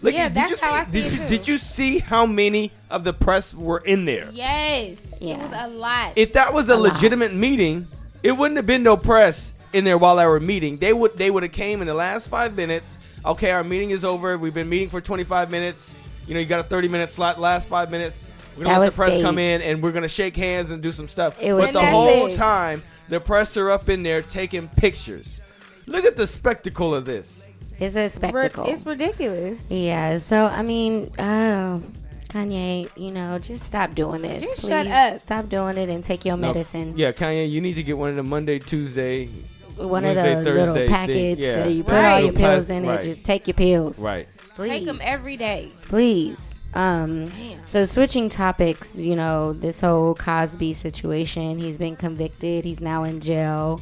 Look, 0.03 0.13
Mm-hmm. 0.13 0.17
Yeah, 0.19 0.29
did 0.29 0.35
that's 0.37 0.51
you 0.51 0.57
see, 0.57 0.67
how 0.67 0.73
I 0.75 0.85
see 0.85 0.93
did 0.93 1.05
it 1.07 1.13
you 1.13 1.19
too. 1.19 1.27
did 1.29 1.49
you 1.49 1.59
see 1.59 1.99
how 1.99 2.27
many 2.27 2.71
of 2.91 3.05
the 3.05 3.13
press 3.15 3.55
were 3.55 3.79
in 3.79 4.05
there? 4.05 4.29
Yes, 4.33 5.15
Yeah. 5.21 5.35
it 5.37 5.39
was 5.43 5.53
a 5.55 5.69
lot. 5.69 6.13
If 6.17 6.35
that 6.35 6.53
was 6.53 6.69
a, 6.69 6.75
A 6.75 6.77
lot. 6.77 6.93
legitimate 6.95 7.33
meeting, 7.33 7.87
it 8.23 8.33
wouldn't 8.33 8.57
have 8.57 8.67
been 8.67 8.83
no 8.83 8.97
press 8.99 9.55
in 9.73 9.85
there 9.85 9.97
while 9.97 10.17
they 10.17 10.27
were 10.27 10.41
meeting. 10.41 10.77
They 10.77 10.93
would 10.93 11.17
they 11.17 11.31
would 11.31 11.43
have 11.43 11.53
came 11.53 11.81
in 11.81 11.87
the 11.87 11.95
last 11.95 12.29
five 12.29 12.55
minutes. 12.55 12.99
Okay, 13.25 13.51
our 13.51 13.65
meeting 13.65 13.91
is 13.91 14.05
over. 14.05 14.37
We've 14.37 14.53
been 14.53 14.69
meeting 14.69 14.91
for 14.91 15.01
25 15.01 15.51
minutes. 15.51 15.97
You 16.27 16.35
know, 16.35 16.41
you 16.41 16.47
got 16.47 16.61
a 16.61 16.65
30 16.65 16.89
minute 16.89 17.09
slot. 17.09 17.41
Last 17.41 17.67
five 17.69 17.91
minutes, 17.91 18.27
we're 18.59 18.65
gonna 18.65 18.75
That 18.75 18.81
let 18.81 18.91
the 18.93 18.97
press 18.97 19.23
come 19.23 19.39
in 19.39 19.63
and 19.63 19.83
we're 19.83 19.93
gonna 19.93 20.07
shake 20.09 20.37
hands 20.37 20.71
and 20.71 20.83
do 20.83 20.93
some 20.93 21.09
stuff. 21.09 21.35
It 21.41 21.55
was 21.55 21.73
but 21.73 21.81
the 21.81 21.87
whole 21.87 22.25
That's 22.27 22.35
it. 22.35 22.37
time, 22.39 22.83
the 23.09 23.21
press 23.21 23.57
are 23.57 23.71
up 23.71 23.89
in 23.89 24.03
there 24.03 24.23
taking 24.23 24.69
pictures. 24.69 25.41
Look 25.87 26.05
at 26.05 26.17
the 26.17 26.27
spectacle 26.27 26.95
of 26.95 27.05
this. 27.05 27.45
It's 27.79 27.97
a 27.97 28.09
spectacle. 28.09 28.65
It's 28.67 28.87
ridiculous. 28.87 29.65
yeah. 29.71 30.19
So 30.19 30.45
I 30.47 30.63
mean, 30.63 31.13
oh, 31.19 31.83
Kanye, 32.29 32.89
you 32.97 33.11
know, 33.11 33.39
just 33.39 33.65
stop 33.65 33.95
doing 33.95 34.23
this. 34.23 34.43
Just 34.43 34.63
please. 34.63 34.69
shut 34.69 34.87
up. 34.87 35.21
Stop 35.21 35.49
doing 35.49 35.77
it 35.77 35.89
and 35.89 36.03
take 36.03 36.25
your 36.25 36.37
No, 36.37 36.49
medicine. 36.49 36.95
Yeah, 36.97 37.13
Kanye, 37.13 37.51
you 37.51 37.61
need 37.61 37.75
to 37.75 37.83
get 37.83 37.99
one 37.99 38.11
of 38.11 38.17
the 38.17 38.23
Monday, 38.23 38.59
Tuesday. 38.59 39.29
One 39.77 40.05
Wednesday, 40.05 40.33
of 40.35 40.39
the 40.39 40.45
Thursday 40.45 40.61
little 40.61 40.75
thing, 40.77 40.89
packets 40.89 41.41
yeah. 41.41 41.57
that 41.65 41.71
you 41.73 41.83
put 41.83 41.93
Right. 41.95 42.05
all 42.13 42.21
your 42.21 42.31
Little 42.33 42.39
plas- 42.41 42.55
pills 42.67 42.71
in 42.71 42.87
right. 42.87 43.05
it. 43.05 43.15
Just 43.15 43.25
take 43.25 43.49
your 43.49 43.55
pills. 43.55 43.99
Right. 43.99 44.29
Please. 44.55 44.69
Take 44.69 44.85
them 44.85 45.01
every 45.03 45.37
day. 45.37 45.73
please. 45.83 46.39
Um, 46.75 47.31
so 47.63 47.85
switching 47.85 48.29
topics, 48.29 48.95
you 48.95 49.15
know, 49.17 49.53
this 49.53 49.81
whole 49.81 50.15
Cosby 50.15 50.73
situation, 50.73 51.59
he's 51.59 51.79
been 51.79 51.97
convicted. 51.97 52.65
He's 52.65 52.81
now 52.81 53.05
in 53.05 53.21
jail. 53.21 53.81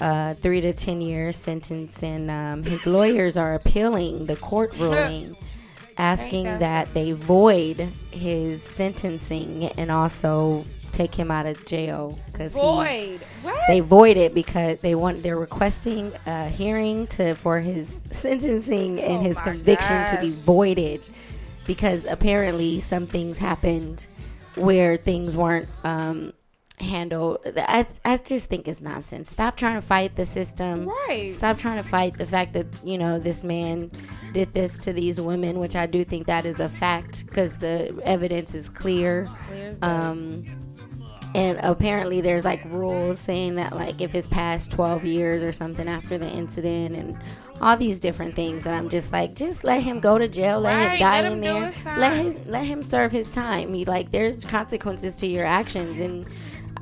Uh, 0.00 0.34
three 0.34 0.60
to 0.60 0.72
ten 0.72 1.00
year 1.00 1.30
sentence, 1.30 2.02
and 2.02 2.30
um, 2.30 2.64
his 2.64 2.84
lawyers 2.84 3.36
are 3.36 3.54
appealing 3.54 4.26
the 4.26 4.34
court 4.36 4.74
ruling, 4.78 5.36
asking 5.96 6.44
that 6.44 6.92
they 6.94 7.12
void 7.12 7.76
his 8.10 8.60
sentencing 8.62 9.66
and 9.78 9.92
also 9.92 10.64
take 10.94 11.14
him 11.14 11.30
out 11.30 11.44
of 11.46 11.64
jail 11.66 12.18
because 12.26 12.52
Void. 12.52 13.20
What? 13.42 13.60
they 13.66 13.80
void 13.80 14.16
it 14.16 14.32
because 14.32 14.80
they 14.80 14.94
want 14.94 15.22
they're 15.22 15.38
requesting 15.38 16.12
a 16.26 16.48
hearing 16.48 17.06
to 17.08 17.34
for 17.34 17.60
his 17.60 18.00
sentencing 18.12 19.00
and 19.00 19.18
Oh 19.18 19.22
his 19.22 19.38
conviction 19.40 20.06
to 20.08 20.20
be 20.20 20.30
voided 20.30 21.02
because 21.66 22.06
apparently 22.06 22.80
some 22.80 23.06
things 23.06 23.38
happened 23.38 24.06
where 24.56 24.96
things 24.96 25.36
weren't 25.36 25.68
um, 25.82 26.32
handled. 26.78 27.38
I, 27.56 27.86
I 28.04 28.16
just 28.16 28.46
think 28.46 28.68
it's 28.68 28.80
nonsense. 28.80 29.30
Stop 29.30 29.56
trying 29.56 29.76
to 29.76 29.86
fight 29.86 30.16
the 30.16 30.24
system. 30.24 30.86
Right. 30.86 31.32
Stop 31.32 31.58
trying 31.58 31.82
to 31.82 31.88
fight 31.88 32.16
the 32.18 32.26
fact 32.26 32.52
that 32.54 32.66
you 32.82 32.98
know 32.98 33.18
this 33.18 33.44
man 33.44 33.90
did 34.32 34.52
this 34.54 34.76
to 34.78 34.92
these 34.92 35.20
women, 35.20 35.58
which 35.58 35.76
I 35.76 35.86
do 35.86 36.04
think 36.04 36.26
that 36.26 36.44
is 36.44 36.60
a 36.60 36.68
fact 36.68 37.26
because 37.26 37.58
the 37.58 38.00
evidence 38.04 38.54
is 38.54 38.68
clear. 38.68 39.28
Um, 39.82 40.44
and 41.34 41.58
apparently 41.62 42.20
there's 42.20 42.44
like 42.44 42.64
rules 42.66 43.18
saying 43.18 43.56
that 43.56 43.74
like 43.74 44.00
if 44.00 44.14
it's 44.14 44.28
past 44.28 44.70
12 44.70 45.04
years 45.04 45.42
or 45.42 45.50
something 45.50 45.88
after 45.88 46.16
the 46.16 46.28
incident 46.28 46.94
and 46.94 47.18
all 47.60 47.76
these 47.76 48.00
different 48.00 48.34
things 48.34 48.66
and 48.66 48.74
i'm 48.74 48.88
just 48.88 49.12
like 49.12 49.34
just 49.34 49.62
let 49.64 49.82
him 49.82 50.00
go 50.00 50.18
to 50.18 50.26
jail 50.28 50.60
let 50.60 50.90
him 50.92 50.98
die 50.98 51.20
let 51.20 51.24
in 51.24 51.32
him 51.32 51.40
do 51.40 51.44
there 51.46 51.64
his 51.70 51.84
let 51.86 52.24
his 52.24 52.36
let 52.46 52.64
him 52.64 52.82
serve 52.82 53.12
his 53.12 53.30
time 53.30 53.72
he, 53.72 53.84
like 53.84 54.10
there's 54.10 54.44
consequences 54.44 55.14
to 55.16 55.26
your 55.26 55.44
actions 55.44 56.00
and 56.00 56.26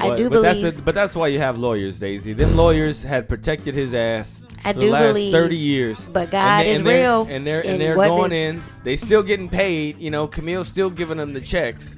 i 0.00 0.16
do 0.16 0.30
but 0.30 0.42
believe 0.42 0.62
That's 0.62 0.76
the, 0.76 0.82
but 0.82 0.94
that's 0.94 1.14
why 1.14 1.28
you 1.28 1.38
have 1.38 1.58
lawyers, 1.58 1.98
Daisy. 1.98 2.32
Them 2.32 2.56
lawyers 2.56 3.02
had 3.02 3.28
protected 3.28 3.74
his 3.74 3.92
ass 3.92 4.42
I 4.64 4.72
for 4.72 4.80
do 4.80 4.86
the 4.86 4.92
last 4.92 5.08
believe, 5.08 5.32
thirty 5.32 5.56
years. 5.56 6.08
but 6.08 6.30
God 6.30 6.62
they- 6.62 6.72
is 6.72 6.82
they're- 6.82 7.00
real, 7.02 7.26
and 7.28 7.46
they're 7.46 7.60
and, 7.60 7.70
and 7.72 7.80
they're 7.80 7.96
going 7.96 8.32
is- 8.32 8.54
in. 8.56 8.62
They 8.84 8.96
still 8.96 9.22
getting 9.22 9.48
paid. 9.48 9.98
You 9.98 10.10
know, 10.12 10.26
Camille's 10.28 10.68
still 10.68 10.88
giving 10.88 11.18
them 11.18 11.34
the 11.34 11.40
checks. 11.40 11.96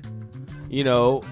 You 0.70 0.82
know, 0.82 1.22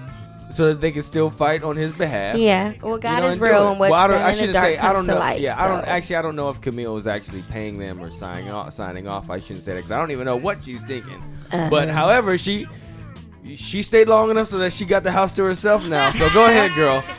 so 0.53 0.67
that 0.69 0.81
they 0.81 0.91
can 0.91 1.03
still 1.03 1.29
fight 1.29 1.63
on 1.63 1.75
his 1.75 1.91
behalf. 1.91 2.37
yeah 2.37 2.73
well 2.81 2.97
god 2.97 3.15
You 3.15 3.19
know, 3.21 3.25
is 3.27 3.31
and 3.33 3.41
real 3.41 3.69
and 3.71 3.79
what's 3.79 3.91
well, 3.91 4.07
done 4.07 4.21
I 4.21 4.25
in 4.29 4.33
the 4.33 4.39
shouldn't 4.39 4.53
dark 4.53 4.65
say 4.65 4.77
I 4.77 4.93
don't 4.93 5.05
to 5.05 5.11
know. 5.11 5.19
light, 5.19 5.41
yeah, 5.41 5.61
I 5.63 5.67
don't 5.67 5.85
actually. 5.87 6.15
I 6.17 6.21
don't 6.21 6.35
know 6.35 6.49
if 6.49 6.61
Camille 6.61 6.93
was 6.93 7.07
actually 7.07 7.41
paying 7.43 7.77
them 7.79 7.99
or 8.01 8.11
signing 8.11 8.51
off. 8.51 8.73
Signing 8.73 9.07
off. 9.07 9.29
I 9.29 9.39
shouldn't 9.39 9.63
say 9.65 9.71
that 9.73 9.77
because 9.79 9.91
I 9.91 9.97
don't 9.99 10.11
even 10.11 10.25
know 10.25 10.35
what 10.37 10.63
she's 10.63 10.83
thinking. 10.83 11.21
Uh-huh. 11.51 11.69
But 11.69 11.89
however, 11.89 12.37
she 12.37 12.67
she 13.55 13.81
stayed 13.81 14.07
long 14.07 14.29
enough 14.31 14.47
so 14.47 14.57
that 14.59 14.71
she 14.73 14.85
got 14.85 15.03
the 15.03 15.11
house 15.11 15.33
to 15.33 15.43
herself 15.43 15.87
now. 15.87 16.11
So 16.11 16.29
go 16.29 16.45
ahead, 16.45 16.73
girl. 16.75 17.01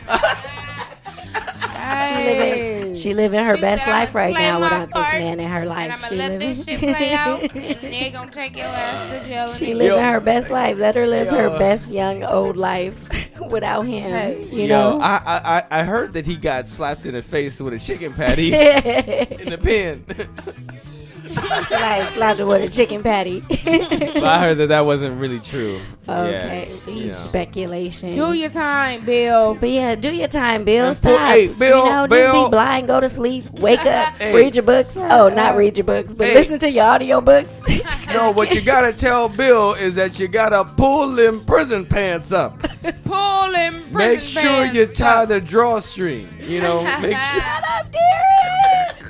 she 2.08 2.14
living 2.24 2.73
she 3.04 3.14
living 3.14 3.38
her 3.44 3.54
She 3.56 3.60
best 3.60 3.84
said, 3.84 3.90
life 3.90 4.14
right 4.14 4.32
now 4.34 4.58
my 4.58 4.64
without 4.64 4.88
this 4.88 5.12
man 5.20 5.38
in 5.40 5.48
her 5.50 5.66
life 5.66 5.78
And 5.78 5.92
I'm 5.92 5.98
she 6.00 6.16
gonna 6.16 6.22
let 6.22 6.32
living 6.32 6.48
this 6.48 6.64
shit 6.64 6.78
play 6.80 7.12
out, 7.12 7.42
and 7.42 7.76
they're 7.92 8.10
gonna 8.10 8.30
take 8.30 8.56
your 8.56 8.66
ass 8.66 9.10
to 9.22 9.28
jail. 9.28 9.48
She 9.48 9.70
and 9.70 9.78
living 9.78 9.98
Yo. 9.98 10.12
her 10.12 10.20
best 10.20 10.50
life. 10.50 10.78
Let 10.78 10.94
her 10.94 11.06
live 11.06 11.28
her 11.28 11.50
best 11.58 11.90
young 11.92 12.24
old 12.24 12.56
life 12.56 12.98
without 13.50 13.82
him. 13.82 14.10
Hey. 14.10 14.44
You 14.50 14.62
Yo, 14.62 14.66
know. 14.68 15.00
I, 15.00 15.16
I 15.24 15.58
I- 15.58 15.80
I 15.80 15.84
heard 15.84 16.14
that 16.14 16.24
he 16.26 16.36
got 16.36 16.66
slapped 16.66 17.04
in 17.06 17.12
the 17.14 17.22
face 17.22 17.60
with 17.60 17.74
a 17.74 17.78
chicken 17.78 18.12
patty 18.14 18.54
in 18.54 19.50
the 19.50 19.58
pen. 19.62 20.04
like 21.36 22.08
slapped 22.14 22.38
her 22.40 22.46
with 22.46 22.62
a 22.62 22.68
chicken 22.68 23.02
patty. 23.02 23.40
but 23.48 24.24
I 24.24 24.38
heard 24.40 24.58
that 24.58 24.68
that 24.68 24.86
wasn't 24.86 25.20
really 25.20 25.40
true. 25.40 25.80
okay, 26.08 26.64
Yeah, 26.86 26.92
you 26.92 27.06
know. 27.06 27.12
speculation. 27.12 28.14
Do 28.14 28.32
your 28.32 28.50
time, 28.50 29.04
Bill. 29.04 29.54
but 29.54 29.70
yeah, 29.70 29.94
do 29.94 30.12
your 30.14 30.28
time, 30.28 30.64
Bill. 30.64 30.86
And 30.88 30.96
Stop. 30.96 31.18
hey, 31.20 31.48
Bill, 31.48 31.84
you 31.86 31.90
know, 31.92 32.06
just 32.06 32.32
be 32.32 32.50
blind, 32.50 32.86
go 32.86 33.00
to 33.00 33.08
sleep, 33.08 33.50
wake 33.52 33.84
up, 33.86 34.14
Hey. 34.18 34.34
read 34.34 34.54
your 34.54 34.64
books. 34.64 34.96
Oh, 34.96 35.28
not 35.28 35.56
read 35.56 35.76
your 35.76 35.84
books, 35.84 36.12
but 36.14 36.26
Hey. 36.28 36.34
listen 36.34 36.58
to 36.60 36.70
your 36.70 36.84
audio 36.84 37.20
books. 37.20 37.52
No, 38.14 38.30
what 38.30 38.54
you 38.54 38.60
gotta 38.60 38.92
tell 38.92 39.28
Bill 39.28 39.72
is 39.72 39.94
that 39.94 40.20
you 40.20 40.28
gotta 40.28 40.64
pull 40.64 41.08
them 41.08 41.44
prison 41.46 41.84
pants 41.84 42.30
up. 42.30 42.56
Pull 43.04 43.52
him. 43.54 43.82
Make 43.92 44.20
sure 44.22 44.66
you 44.66 44.86
tie 44.86 45.24
the 45.24 45.40
drawstring. 45.40 46.28
You 46.40 46.60
know, 46.60 46.84
make 47.00 47.16
sure. 47.18 47.40
Shut 47.40 47.64
up, 47.68 47.86
Derek. 47.90 49.03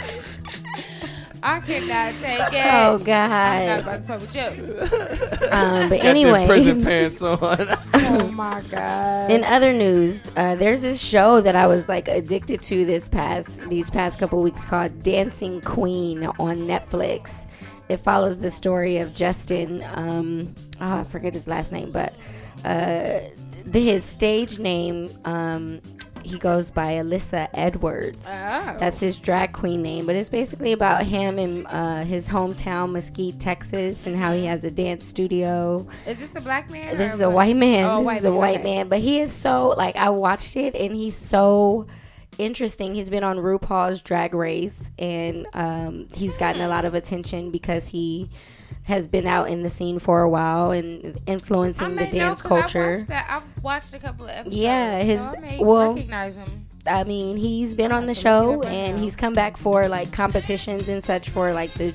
I 1.44 1.60
cannot 1.60 2.14
take 2.14 2.40
it. 2.54 2.64
Oh 2.64 2.94
I'm 2.94 2.98
not 2.98 3.04
God. 3.04 3.80
about 3.80 3.98
to 4.00 4.06
play 4.06 4.16
with 4.16 4.34
you. 4.34 5.50
Um, 5.50 5.88
but 5.90 5.96
Got 5.98 6.06
anyway, 6.06 6.46
prison 6.46 6.82
pants 6.82 7.20
on. 7.22 7.38
Oh 8.06 8.28
my 8.28 8.62
god. 8.70 9.30
In 9.30 9.44
other 9.44 9.72
news, 9.72 10.22
uh, 10.36 10.54
there's 10.56 10.80
this 10.80 11.02
show 11.02 11.40
that 11.40 11.56
I 11.56 11.66
was 11.66 11.88
like 11.88 12.06
addicted 12.08 12.60
to 12.62 12.84
this 12.84 13.08
past 13.08 13.60
these 13.68 13.90
past 13.90 14.18
couple 14.18 14.40
weeks 14.42 14.64
called 14.64 15.02
Dancing 15.02 15.60
Queen 15.60 16.24
on 16.26 16.58
Netflix. 16.58 17.46
It 17.88 17.98
follows 17.98 18.38
the 18.38 18.50
story 18.50 18.98
of 18.98 19.14
Justin. 19.14 19.84
Um, 19.94 20.54
oh, 20.80 21.00
I 21.00 21.04
forget 21.04 21.34
his 21.34 21.46
last 21.46 21.72
name, 21.72 21.92
but 21.92 22.14
uh, 22.64 23.20
the, 23.66 23.80
his 23.80 24.04
stage 24.04 24.58
name 24.58 25.10
um, 25.24 25.80
he 26.24 26.38
goes 26.38 26.70
by 26.70 26.94
Alyssa 26.94 27.48
Edwards. 27.52 28.18
Oh. 28.24 28.76
That's 28.78 29.00
his 29.00 29.16
drag 29.16 29.52
queen 29.52 29.82
name, 29.82 30.06
but 30.06 30.16
it's 30.16 30.28
basically 30.28 30.72
about 30.72 31.04
him 31.04 31.38
in 31.38 31.66
uh, 31.66 32.04
his 32.04 32.28
hometown, 32.28 32.92
Mesquite, 32.92 33.40
Texas, 33.40 34.06
and 34.06 34.16
how 34.16 34.32
he 34.32 34.44
has 34.46 34.64
a 34.64 34.70
dance 34.70 35.06
studio. 35.06 35.86
Is 36.06 36.18
this 36.18 36.36
a 36.36 36.40
black 36.40 36.70
man? 36.70 36.96
This 36.96 37.14
is 37.14 37.20
a 37.20 37.30
white 37.30 37.56
man. 37.56 37.84
Oh, 37.84 37.98
this 37.98 38.06
white 38.06 38.18
is 38.18 38.24
a 38.24 38.32
white 38.32 38.60
okay. 38.60 38.76
man, 38.76 38.88
but 38.88 39.00
he 39.00 39.20
is 39.20 39.32
so 39.32 39.74
like 39.76 39.96
I 39.96 40.10
watched 40.10 40.56
it 40.56 40.74
and 40.74 40.94
he's 40.94 41.16
so 41.16 41.86
interesting. 42.38 42.94
He's 42.94 43.10
been 43.10 43.24
on 43.24 43.38
RuPaul's 43.38 44.00
Drag 44.00 44.34
Race, 44.34 44.90
and 44.98 45.46
um, 45.52 46.08
he's 46.14 46.36
gotten 46.36 46.60
a 46.62 46.68
lot 46.68 46.84
of 46.84 46.94
attention 46.94 47.50
because 47.50 47.88
he 47.88 48.30
has 48.84 49.06
been 49.06 49.26
out 49.26 49.48
in 49.48 49.62
the 49.62 49.70
scene 49.70 49.98
for 49.98 50.20
a 50.22 50.28
while 50.28 50.70
and 50.70 51.18
influencing 51.26 51.96
the 51.96 52.04
dance 52.06 52.14
know 52.14 52.28
'cause 52.34 52.44
I 52.44 52.48
culture. 52.60 52.90
watched, 52.90 53.08
that. 53.08 53.26
I've 53.30 53.64
watched 53.64 53.94
a 53.94 53.98
couple 53.98 54.24
of 54.26 54.30
episodes. 54.30 54.56
Yeah, 54.58 55.00
his- 55.02 55.20
so 55.20 55.34
I 55.36 55.40
may 55.40 55.58
well, 55.58 55.94
recognize 55.94 56.36
him. 56.36 56.66
I 56.86 57.02
mean, 57.04 57.38
he's 57.38 57.74
been 57.74 57.92
on 57.92 58.04
the 58.04 58.12
have 58.12 58.22
to 58.22 58.46
look 58.50 58.64
it 58.64 58.68
show 58.68 58.70
and 58.70 59.00
he's 59.00 59.16
come 59.16 59.32
back 59.32 59.56
for 59.56 59.88
like 59.88 60.12
competitions 60.12 60.88
and 60.90 61.02
such 61.02 61.30
for 61.30 61.52
like 61.54 61.72
the 61.74 61.94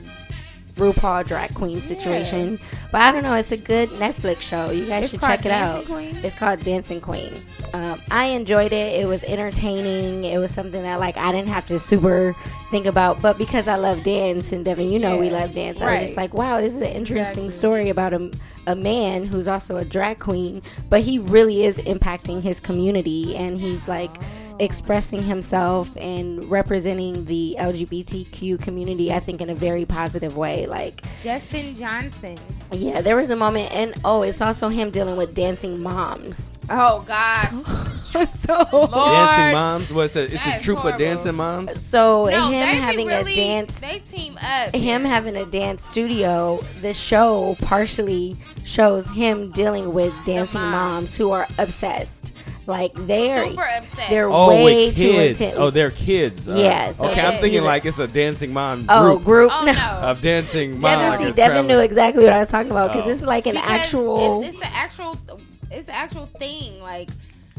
RuPaul 0.80 1.26
drag 1.28 1.54
queen 1.54 1.82
situation. 1.82 2.60
But 2.92 3.02
I 3.02 3.12
don't 3.12 3.24
know, 3.24 3.36
it's 3.36 3.52
a 3.52 3.58
good 3.58 3.90
Netflix 3.92 4.42
show. 4.42 4.72
You 4.72 4.86
guys 4.86 5.04
It's 5.06 5.12
should 5.12 5.22
check 5.22 5.46
it 5.46 5.52
out. 5.52 5.86
Queen? 5.86 6.16
It's 6.24 6.36
called 6.36 6.62
Dancing 6.62 7.00
Queen. 7.02 7.44
Um, 7.74 8.02
I 8.10 8.26
enjoyed 8.26 8.72
it. 8.74 9.00
It 9.00 9.08
was 9.08 9.24
entertaining. 9.26 10.24
It 10.24 10.38
was 10.40 10.52
something 10.52 10.82
that 10.82 11.00
like 11.00 11.18
I 11.18 11.32
didn't 11.32 11.50
have 11.50 11.68
to 11.68 11.78
super 11.78 12.34
think 12.72 12.86
about, 12.88 13.22
but 13.22 13.38
because 13.38 13.68
I 13.68 13.76
love 13.76 14.04
dance 14.04 14.52
and 14.52 14.66
Devin, 14.66 14.90
you 14.92 14.98
know 15.00 15.18
we 15.18 15.30
love 15.30 15.54
dance. 15.54 15.82
I 15.82 15.96
was 15.96 16.04
just 16.06 16.18
like, 16.18 16.34
wow, 16.34 16.60
this 16.62 16.74
is 16.74 16.82
an 16.82 16.88
interesting 16.88 17.46
Exactly. 17.46 17.50
story 17.50 17.90
about 17.90 18.14
a, 18.14 18.32
a 18.68 18.76
man 18.76 19.26
who's 19.26 19.48
also 19.48 19.78
a 19.78 19.86
drag 19.86 20.20
queen, 20.20 20.62
but 20.90 21.02
he 21.02 21.20
really 21.20 21.66
is 21.66 21.78
impacting 21.80 22.42
his 22.42 22.60
community 22.60 23.36
and 23.36 23.60
he's 23.60 23.88
like 23.88 24.12
expressing 24.60 25.24
himself 25.24 25.90
and 25.98 26.44
representing 26.52 27.24
the 27.26 27.56
LGBTQ 27.60 28.62
community, 28.62 29.12
I 29.14 29.20
think, 29.22 29.40
in 29.42 29.50
a 29.50 29.56
very 29.56 29.86
positive 29.86 30.36
way. 30.36 30.66
Like, 30.68 31.02
Justin 31.22 31.74
Johnson. 31.76 32.38
yeah, 32.72 33.00
there 33.02 33.16
was 33.16 33.30
a 33.30 33.36
moment, 33.38 33.72
and 33.72 33.94
oh, 34.04 34.22
it's 34.22 34.42
also 34.42 34.68
him 34.68 34.92
dealing 34.92 35.16
with 35.16 35.34
dancing 35.34 35.82
moms. 35.82 36.50
Oh 36.70 37.04
gosh. 37.08 37.52
so, 38.36 38.68
Lord. 38.74 38.92
Dancing 38.92 39.54
moms. 39.54 39.94
What's 39.94 40.16
it? 40.16 40.34
It's 40.34 40.44
That 40.44 40.56
a 40.56 40.58
is 40.60 40.64
troop 40.66 40.84
of 40.84 40.98
dancing 40.98 41.36
moms. 41.36 41.84
so 41.84 42.26
No, 42.28 42.50
him 42.50 42.68
having 42.68 43.08
really, 43.08 43.34
a 43.34 43.36
dance. 43.36 43.80
They 43.80 44.00
team 44.00 44.38
up. 44.42 44.76
him 44.76 45.04
having 45.06 45.36
a 45.38 45.46
dance 45.46 45.86
studio, 45.86 46.60
the 46.82 46.94
show 46.94 47.56
partially 47.62 48.36
shows 48.66 49.06
him 49.08 49.52
dealing 49.52 49.94
with 49.94 50.14
dancing 50.26 50.60
moms. 50.62 50.72
moms 50.72 51.18
who 51.18 51.32
are 51.32 51.48
obsessed. 51.58 52.32
Like 52.66 52.92
they're 52.94 53.46
super 53.48 53.64
upset. 53.64 54.10
they're 54.12 54.30
Oh, 54.30 54.50
way 54.50 54.86
with 54.88 54.98
too 54.98 55.10
intense. 55.10 55.54
Oh, 55.58 55.72
they're 55.72 55.90
kids. 55.90 56.48
Uh, 56.48 56.54
Yeah, 56.56 56.92
so 56.92 57.10
okay, 57.10 57.22
I'm 57.22 57.42
thinking 57.42 57.64
like 57.64 57.84
it's 57.86 57.98
a 57.98 58.08
dancing 58.08 58.54
mom 58.54 58.82
group 58.82 58.90
oh 58.92 59.18
group. 59.18 59.52
oh 59.56 59.66
no. 59.66 59.72
no. 59.74 59.80
of 59.80 60.22
dancing 60.22 60.74
mom. 60.80 60.82
Devin, 60.82 61.10
like 61.10 61.20
see, 61.20 61.32
Devin 61.34 61.66
knew 61.68 61.80
exactly 61.80 62.24
what 62.24 62.34
I 62.34 62.40
was 62.40 62.50
talking 62.50 62.70
about 62.70 62.90
because 62.92 63.06
Oh. 63.06 63.08
this 63.10 63.18
is 63.22 63.28
like 63.28 63.48
an 63.48 63.56
Because 63.56 63.70
actual, 63.70 64.44
It, 64.44 64.48
it's 64.50 64.58
an 64.58 64.64
actual. 64.72 65.18
It's 65.72 65.88
an 65.88 65.96
actual 65.96 66.26
thing. 66.28 66.80
Like 66.80 67.10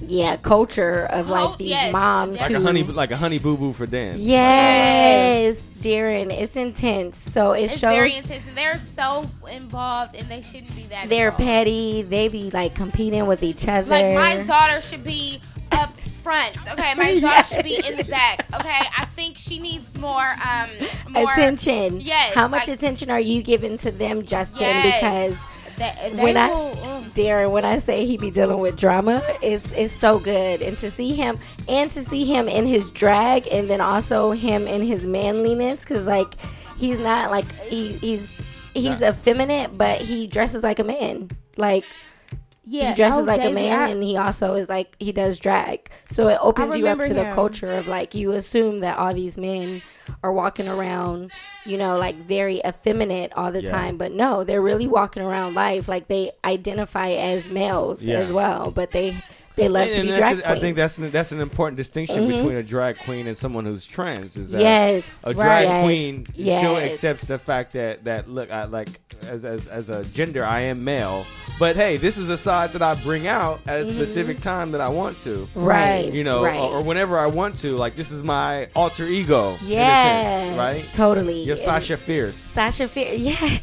yeah, 0.07 0.37
culture 0.37 1.05
of 1.07 1.29
like 1.29 1.45
Cult- 1.45 1.59
these 1.59 1.69
yes, 1.71 1.93
moms 1.93 2.41
like 2.41 2.51
who, 2.51 2.57
a 2.57 2.61
honey, 2.61 2.83
like 2.85 3.11
a 3.11 3.17
honey 3.17 3.39
boo 3.39 3.57
boo 3.57 3.73
for 3.73 3.87
dance. 3.87 4.21
yes, 4.21 5.61
Darren, 5.81 6.31
it's 6.33 6.57
intense. 6.57 7.19
So 7.19 7.53
it 7.53 7.65
it's 7.65 7.73
shows 7.73 7.81
very 7.93 8.15
intense. 8.17 8.47
And 8.47 8.57
they're 8.57 8.77
so 8.77 9.27
involved, 9.51 10.15
and 10.15 10.27
they 10.29 10.43
shouldn't 10.43 10.75
be 10.77 10.83
that. 10.85 11.09
they're 11.09 11.29
involved. 11.29 11.45
petty. 11.45 12.03
They 12.03 12.29
be 12.29 12.51
like 12.51 12.75
competing 12.75 13.27
with 13.27 13.43
each 13.43 13.67
other. 13.69 13.89
Like 13.91 14.15
my 14.15 14.43
daughter 14.45 14.81
should 14.81 15.05
be 15.05 15.41
up 15.73 15.99
front. 16.01 16.57
Okay, 16.73 16.95
my 16.95 17.15
daughter 17.15 17.21
Yes. 17.21 17.49
should 17.55 17.65
be 17.65 17.77
in 17.87 17.97
the 17.97 18.05
back. 18.05 18.47
Okay, 18.55 18.81
I 18.99 19.05
think 19.15 19.37
she 19.39 19.59
needs 19.59 19.97
more 19.99 20.27
um 20.51 20.71
more 21.11 21.33
attention. 21.33 22.01
Yes, 22.01 22.35
How 22.35 22.49
much 22.49 22.69
like- 22.69 22.77
attention 22.77 23.11
are 23.11 23.21
you 23.21 23.43
giving 23.43 23.77
to 23.79 23.91
them, 23.91 24.25
Justin? 24.25 24.61
Yes. 24.61 25.01
Because 25.01 25.49
That, 25.81 26.15
they 26.15 26.23
when 26.23 26.37
I 26.37 26.49
will, 26.49 26.75
mm. 26.75 27.11
Darren, 27.15 27.51
when 27.53 27.65
I 27.65 27.79
say 27.79 28.05
he 28.05 28.19
be 28.19 28.31
dealing 28.31 28.59
with 28.59 28.77
drama, 28.77 29.23
it's 29.41 29.73
it's 29.73 29.95
so 29.95 30.19
good, 30.19 30.61
and 30.61 30.77
to 30.77 30.91
see 30.91 31.15
him 31.15 31.39
and 31.69 31.91
to 31.93 32.03
see 32.03 32.27
him 32.27 32.51
in 32.51 32.67
his 32.67 32.91
drag, 32.91 33.49
and 33.49 33.71
then 33.71 33.81
also 33.81 34.33
him 34.33 34.69
in 34.69 34.83
his 34.83 35.07
manliness, 35.07 35.81
because 35.81 36.07
like 36.07 36.35
he's 36.77 36.99
not 36.99 37.31
like 37.31 37.51
he, 37.63 37.93
he's 37.95 38.43
he's 38.75 39.01
effeminate, 39.03 39.79
but 39.79 40.03
he 40.03 40.27
dresses 40.27 40.63
like 40.63 40.81
a 40.81 40.85
man. 40.85 41.31
Like 41.57 41.87
yeah, 42.71 42.91
he 42.91 42.95
dresses 42.95 43.21
oh, 43.21 43.25
like 43.25 43.41
a 43.45 43.53
man, 43.53 43.79
I- 43.81 43.89
and 43.89 44.03
he 44.03 44.17
also 44.17 44.55
is 44.55 44.69
like 44.69 44.95
he 45.01 45.13
does 45.13 45.39
drag. 45.39 45.91
So 46.11 46.29
it 46.29 46.39
opens 46.41 46.77
you 46.77 46.87
up 46.87 46.99
remember 46.99 47.07
to 47.09 47.15
the 47.15 47.35
culture 47.35 47.73
of 47.73 47.89
like 47.89 48.15
you 48.15 48.33
assume 48.33 48.81
that 48.81 48.97
all 48.99 49.13
these 49.13 49.37
men 49.37 49.83
are 50.23 50.33
walking 50.33 50.69
around, 50.69 51.33
you 51.67 51.77
know, 51.77 51.97
like 51.97 52.17
very 52.17 52.61
effeminate 52.65 53.33
all 53.37 53.51
the 53.53 53.63
Yeah. 53.63 53.71
time, 53.71 53.97
but 53.97 54.13
no, 54.13 54.45
they're 54.45 54.63
really 54.63 54.87
walking 54.87 55.23
around 55.23 55.55
life 55.55 55.89
like 55.89 56.09
they 56.09 56.31
identify 56.45 57.11
as 57.11 57.49
males 57.49 58.05
Yeah. 58.05 58.19
as 58.19 58.33
well, 58.33 58.71
but 58.71 58.91
they 58.93 59.15
they 59.61 59.69
love 59.69 59.87
And- 59.87 59.95
to 59.95 60.03
be 60.03 60.09
drag 60.09 60.39
a- 60.39 60.43
queens. 60.43 60.59
I 60.59 60.61
think 60.61 60.77
that's 60.77 60.99
an, 60.99 61.11
that's 61.11 61.33
an 61.33 61.41
important 61.41 61.77
distinction 61.77 62.25
Mhm. 62.27 62.37
between 62.37 62.57
a 62.57 62.63
drag 62.63 62.99
queen 62.99 63.27
and 63.27 63.37
someone 63.37 63.65
who's 63.65 63.87
trans. 63.87 64.37
Is 64.37 64.51
that 64.51 64.61
yes, 64.61 65.11
a 65.25 65.33
drag 65.35 65.69
yes, 65.69 65.85
queen 65.85 66.27
still 66.27 66.45
yes. 66.45 66.91
accepts 66.93 67.25
the 67.29 67.39
fact 67.39 67.73
that 67.75 68.05
that 68.05 68.29
look, 68.29 68.51
I 68.51 68.65
like 68.65 68.89
as, 69.29 69.45
as 69.45 69.69
as 69.69 69.91
a 69.91 70.05
gender, 70.07 70.45
I 70.45 70.61
am 70.61 70.83
male. 70.85 71.25
But 71.59 71.77
hey, 71.77 71.99
this 71.99 72.17
is 72.17 72.31
a 72.31 72.39
side 72.39 72.73
that 72.73 72.81
I 72.83 72.95
bring 72.95 73.27
out 73.29 73.61
at 73.67 73.81
a 73.81 73.89
specific 73.91 74.41
time 74.41 74.73
that 74.73 74.81
I 74.81 74.89
want 74.89 75.21
to. 75.21 75.47
Mm-hmm. 75.55 75.63
right, 75.65 76.11
You 76.13 76.25
know, 76.25 76.43
right. 76.45 76.57
or, 76.59 76.79
or 76.79 76.83
whenever 76.83 77.19
I 77.19 77.27
want 77.27 77.57
to. 77.59 77.77
Like 77.77 77.97
this 77.97 78.11
is 78.11 78.23
my 78.23 78.69
alter 78.75 79.07
ego, 79.07 79.59
yeah, 79.63 80.41
sense, 80.43 80.57
right? 80.57 80.85
Totally. 80.95 81.43
You're 81.43 81.57
And 81.57 81.63
Sasha 81.65 81.97
Fierce. 81.99 82.39
Sasha 82.39 82.89
Fierce, 82.89 83.19
yes. 83.21 83.61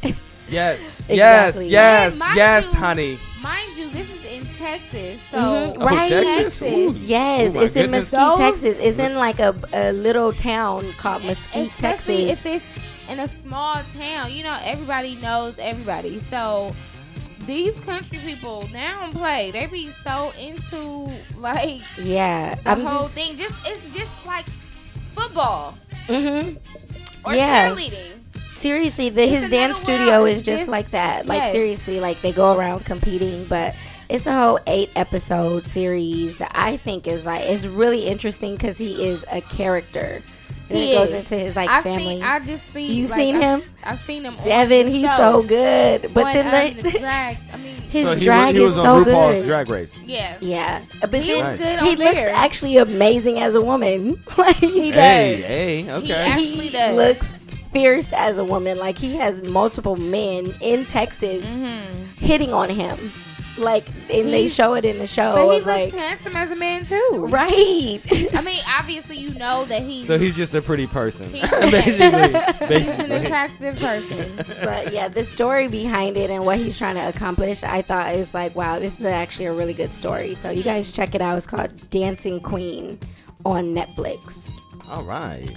Yes, 0.49 1.07
Exactly. 1.09 1.67
yes, 1.69 2.13
yes, 2.13 2.17
mind 2.19 2.35
yes, 2.37 2.73
you- 2.73 2.79
honey. 2.79 3.19
mind 3.41 3.77
you, 3.77 3.89
this 3.89 4.09
is 4.09 4.23
in 4.25 4.45
Texas, 4.55 5.21
so 5.29 5.37
Mhm, 5.37 5.77
Oh, 5.81 5.85
right. 5.85 6.09
Texas? 6.09 6.61
Ooh. 6.61 6.95
Yes, 7.05 7.53
Oh, 7.55 7.61
it's 7.61 7.75
in 7.75 7.81
goodness. 7.83 8.11
Mesquite, 8.11 8.37
Those- 8.37 8.37
Texas. 8.61 8.77
It's 8.81 8.99
in 8.99 9.15
like 9.15 9.39
a, 9.39 9.55
a 9.73 9.91
little 9.91 10.31
town 10.33 10.93
called 10.97 11.23
Mesquite, 11.25 11.67
especially 11.67 12.27
Texas. 12.27 12.45
if 12.45 12.55
it's 12.55 12.65
in 13.11 13.19
a 13.19 13.27
small 13.27 13.75
town. 13.97 14.31
You 14.31 14.43
know, 14.43 14.57
everybody 14.63 15.15
knows 15.15 15.59
everybody. 15.59 16.19
So 16.19 16.71
these 17.45 17.79
country 17.79 18.17
people, 18.19 18.67
now 18.73 19.01
don't 19.01 19.13
play. 19.15 19.51
They 19.51 19.65
be 19.67 19.89
so 19.89 20.31
into 20.39 21.09
like 21.37 21.81
yeah, 22.01 22.55
the 22.55 22.69
I'm 22.71 22.81
whole 22.85 23.03
just, 23.03 23.13
thing. 23.15 23.35
Just 23.35 23.55
it's 23.65 23.93
just 23.93 24.11
like 24.25 24.45
football 25.13 25.77
Mm-hmm. 26.07 26.55
or 27.25 27.35
Yeah. 27.35 27.69
cheerleading. 27.69 28.16
Seriously, 28.57 29.09
the, 29.09 29.25
his 29.27 29.49
dance 29.49 29.77
studio 29.79 30.23
world. 30.23 30.29
is 30.29 30.41
just, 30.41 30.61
just- 30.61 30.71
like 30.71 30.89
that. 30.91 31.25
Like 31.27 31.37
yes. 31.43 31.51
seriously, 31.51 31.99
like 31.99 32.21
they 32.21 32.31
go 32.31 32.57
around 32.57 32.85
competing, 32.85 33.45
but 33.45 33.75
it's 34.09 34.25
a 34.27 34.33
whole 34.33 34.59
eight 34.67 34.89
episode 34.95 35.63
series 35.63 36.37
that 36.39 36.51
I 36.55 36.77
think 36.77 37.07
is 37.07 37.25
like 37.25 37.41
it's 37.45 37.65
really 37.65 38.05
interesting 38.07 38.55
because 38.55 38.77
he 38.77 39.03
is 39.05 39.25
a 39.31 39.41
character. 39.41 40.21
And 40.69 40.77
He 40.77 40.91
it 40.91 40.95
goes 40.95 41.13
into 41.13 41.35
his 41.37 41.55
like 41.55 41.69
I've 41.69 41.83
family. 41.85 42.15
seen. 42.15 42.23
I 42.23 42.39
just 42.39 42.73
see. 42.73 42.91
You've 42.93 43.09
like, 43.11 43.17
seen 43.19 43.35
I've- 43.37 43.45
him? 43.63 43.63
I've 43.85 43.99
seen 43.99 44.23
him. 44.25 44.35
on 44.37 44.43
Devin, 44.43 44.85
the 44.87 44.91
he's 44.91 45.01
show. 45.03 45.17
so 45.17 45.43
good. 45.43 46.13
But 46.13 46.25
On, 46.25 46.33
then 46.33 46.45
um, 46.45 46.51
they, 46.51 46.89
the 46.91 46.99
drag. 46.99 47.37
I 47.53 47.57
mean, 47.57 47.75
his 47.75 48.05
so 48.05 48.15
he, 48.15 48.25
drag 48.25 48.47
was, 48.47 48.55
he 48.55 48.59
was 48.63 48.73
is 48.73 48.79
on 48.79 48.85
so 49.05 49.09
RuPaul's 49.11 49.35
good. 49.35 49.45
Drag 49.45 49.69
Race. 49.69 49.97
yeah. 50.05 50.37
Yeah, 50.41 50.83
but 51.09 51.21
He 51.23 51.31
then 51.31 51.51
was 51.51 51.59
good 51.59 51.79
he 51.79 51.89
on 51.91 51.95
looks 51.97 52.13
there. 52.15 52.29
actually 52.31 52.77
amazing 52.77 53.39
as 53.39 53.55
a 53.55 53.61
woman. 53.61 54.21
like 54.37 54.55
He 54.57 54.91
does. 54.91 55.45
hey, 55.45 55.83
He 55.83 55.89
okay. 55.91 56.11
actually 56.13 56.67
he 56.67 56.69
does. 56.69 56.95
looks 56.97 57.33
fierce 57.77 58.11
as 58.11 58.39
a 58.39 58.43
woman. 58.43 58.77
Like 58.77 58.97
he 58.97 59.15
has 59.17 59.43
multiple 59.43 59.95
men 59.95 60.53
in 60.61 60.85
Texas 60.85 61.45
mm-hmm. 61.45 62.05
hitting 62.17 62.53
on 62.53 62.69
him. 62.69 63.11
Like 63.57 63.87
and 64.11 64.29
they 64.29 64.47
show 64.47 64.75
it 64.75 64.85
in 64.85 64.99
the 64.99 65.07
show. 65.07 65.33
But 65.33 65.51
he 65.51 65.59
looks 65.59 65.65
like 65.65 65.93
handsome 65.93 66.35
as 66.35 66.51
a 66.51 66.55
man 66.55 66.85
too. 66.85 67.27
right. 67.29 67.99
I 68.35 68.41
mean, 68.41 68.61
obviously, 68.67 69.17
you 69.17 69.31
know 69.31 69.65
that 69.65 69.81
he's 69.81 70.05
So 70.05 70.19
he's 70.19 70.35
just 70.35 70.53
a 70.53 70.61
pretty 70.61 70.85
person, 70.85 71.33
He's- 71.33 71.49
basically. 71.71 72.77
he's 72.79 72.99
an 72.99 73.11
attractive 73.11 73.77
person. 73.77 74.35
but 74.63 74.93
yeah, 74.93 75.07
the 75.07 75.23
story 75.23 75.67
behind 75.67 76.17
it 76.17 76.29
and 76.29 76.45
what 76.45 76.59
he's 76.59 76.77
trying 76.77 76.95
to 76.95 77.07
accomplish, 77.07 77.63
I 77.63 77.81
thought 77.81 78.13
it 78.13 78.19
was 78.19 78.33
like, 78.33 78.55
wow, 78.55 78.77
this 78.77 78.99
is 78.99 79.05
actually 79.05 79.45
a 79.45 79.53
really 79.53 79.73
good 79.73 79.91
story. 79.93 80.35
So 80.35 80.51
you 80.51 80.61
guys 80.61 80.91
check 80.91 81.15
it 81.15 81.21
out. 81.21 81.37
It's 81.37 81.47
called 81.47 81.89
Dancing 81.89 82.39
Queen 82.39 82.99
on 83.43 83.73
Netflix. 83.73 84.51
All 84.87 85.03
right. 85.03 85.49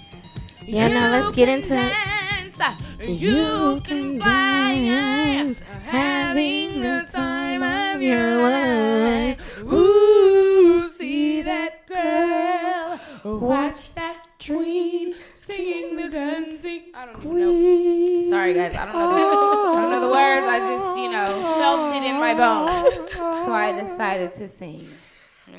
Yeah, 0.71 0.87
now 0.87 1.11
let's 1.11 1.35
get 1.35 1.49
into 1.49 1.71
Dance, 1.71 2.61
You 3.01 3.81
can 3.83 4.19
dance, 4.19 5.59
having 5.87 6.81
the 6.81 7.09
time 7.11 7.63
of 7.63 8.01
your 8.01 8.41
life. 8.41 9.63
Ooh, 9.65 10.89
see 10.93 11.43
that 11.43 11.89
girl. 11.89 13.01
Watch 13.41 13.95
that 13.95 14.25
queen 14.39 15.17
singing 15.35 15.97
the 15.97 16.09
dancing. 16.09 16.93
I 16.95 17.07
don't 17.07 17.21
even 17.21 18.23
know. 18.23 18.31
Sorry, 18.31 18.55
guys. 18.55 18.73
I 18.73 18.85
don't 18.85 18.95
know. 18.95 19.11
The, 19.11 19.17
I 19.17 19.81
don't 19.83 19.91
know 19.91 20.01
the 20.07 20.13
words. 20.13 20.47
I 20.47 20.59
just, 20.69 20.99
you 21.01 21.11
know, 21.11 21.57
felt 21.59 21.97
it 21.97 22.05
in 22.09 22.15
my 22.15 22.35
bones, 22.35 23.11
so 23.45 23.53
I 23.53 23.73
decided 23.77 24.33
to 24.35 24.47
sing. 24.47 24.87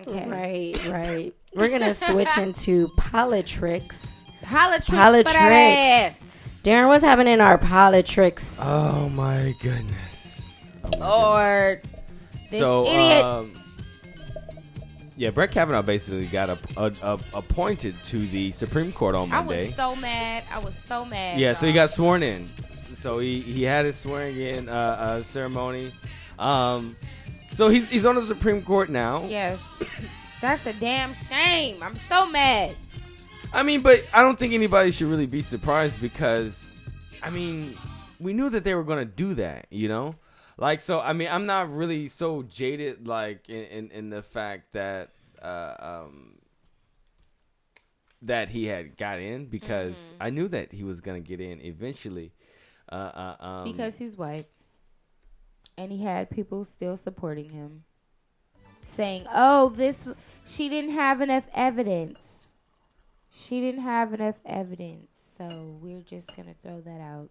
Okay. 0.08 0.26
Right, 0.26 0.90
right. 0.90 1.34
We're 1.54 1.68
gonna 1.68 1.94
switch 1.94 2.38
into 2.38 2.88
politics. 2.96 4.08
Politics. 4.52 4.90
Politics. 4.90 5.32
for 5.32 5.38
that 5.40 5.52
ass. 5.52 6.44
Darren, 6.64 6.88
what's 6.90 7.04
happening 7.04 7.34
in 7.34 7.42
our 7.42 7.58
politics? 7.58 8.60
Oh 8.62 9.10
my 9.10 9.56
goodness. 9.62 10.66
Lord. 11.00 11.82
This 12.50 12.60
so, 12.60 12.86
idiot. 12.86 13.24
Um, 13.24 13.54
Yeah, 15.16 15.30
Brett 15.30 15.52
Kavanaugh 15.52 15.82
basically 15.82 16.26
got 16.26 16.50
a, 16.50 16.58
a, 16.78 16.92
a- 17.02 17.20
appointed 17.36 17.96
to 18.06 18.28
the 18.28 18.52
Supreme 18.52 18.92
Court 18.92 19.16
on 19.16 19.30
Monday. 19.30 19.36
I 19.36 19.40
Monday. 19.44 19.66
was 19.66 19.76
so 19.76 19.96
mad. 19.96 20.44
I 20.52 20.60
was 20.60 20.76
so 20.78 21.06
mad. 21.06 21.40
yeah, 21.40 21.54
so 21.54 21.66
he 21.68 21.74
got 21.74 21.90
sworn 21.92 22.22
in. 22.24 22.50
So 22.96 23.20
he, 23.20 23.40
he 23.40 23.64
had 23.64 23.86
his 23.86 23.96
swearing 23.96 24.36
in 24.38 24.68
uh, 24.68 24.72
uh, 24.74 25.24
ceremony. 25.24 25.94
Um, 26.38 26.96
so 27.54 27.70
he's 27.70 27.90
he's 27.90 28.06
on 28.06 28.16
the 28.16 28.22
Supreme 28.24 28.62
Court 28.64 28.90
now. 28.90 29.26
Yes. 29.28 29.64
That's 30.42 30.66
a 30.66 30.74
damn 30.74 31.14
shame. 31.14 31.82
I'm 31.82 31.96
so 31.96 32.26
mad. 32.28 32.76
I 33.54 33.64
mean, 33.64 33.82
but 33.82 34.08
I 34.14 34.22
don't 34.22 34.40
think 34.40 34.54
anybody 34.54 34.92
should 34.92 35.08
really 35.08 35.26
be 35.26 35.42
surprised 35.42 36.00
because, 36.00 36.72
I 37.22 37.30
mean, 37.30 37.78
we 38.20 38.34
knew 38.34 38.50
that 38.50 38.64
they 38.64 38.76
were 38.76 38.84
going 38.84 39.00
to 39.00 39.14
do 39.14 39.34
that, 39.36 39.68
you 39.70 39.90
know? 39.90 40.16
Like, 40.58 40.80
so, 40.80 41.02
I 41.02 41.14
mean, 41.14 41.28
I'm 41.30 41.46
not 41.46 41.74
really 41.74 42.08
so 42.08 42.44
jaded, 42.44 43.08
like, 43.08 43.50
in, 43.50 43.64
in, 43.66 43.92
in 43.92 44.10
the 44.10 44.22
fact 44.22 44.74
that, 44.74 45.10
uh, 45.42 45.74
um, 45.80 46.38
that 48.22 48.50
he 48.50 48.66
had 48.66 48.98
got 48.98 49.20
in 49.20 49.48
because 49.48 50.14
I 50.20 50.30
knew 50.30 50.48
that 50.50 50.72
he 50.72 50.84
was 50.84 51.02
going 51.02 51.22
to 51.22 51.28
get 51.28 51.42
in 51.42 51.60
eventually. 51.62 52.32
Uh, 52.92 52.96
uh, 52.96 53.36
um, 53.40 53.64
Because 53.64 53.98
he's 53.98 54.16
white. 54.16 54.48
And 55.78 55.92
he 55.92 56.04
had 56.04 56.30
people 56.30 56.64
still 56.64 56.96
supporting 56.96 57.50
him. 57.50 57.84
Saying, 58.84 59.26
oh, 59.34 59.70
this, 59.70 60.08
she 60.46 60.70
didn't 60.70 60.92
have 60.92 61.22
enough 61.22 61.46
evidence. 61.54 62.41
She 63.34 63.62
didn't 63.62 63.82
have 63.82 64.14
enough 64.14 64.36
evidence. 64.46 65.34
So 65.38 65.78
we're 65.82 66.02
just 66.02 66.36
going 66.36 66.48
to 66.48 66.56
throw 66.62 66.82
that 66.82 67.02
out. 67.02 67.30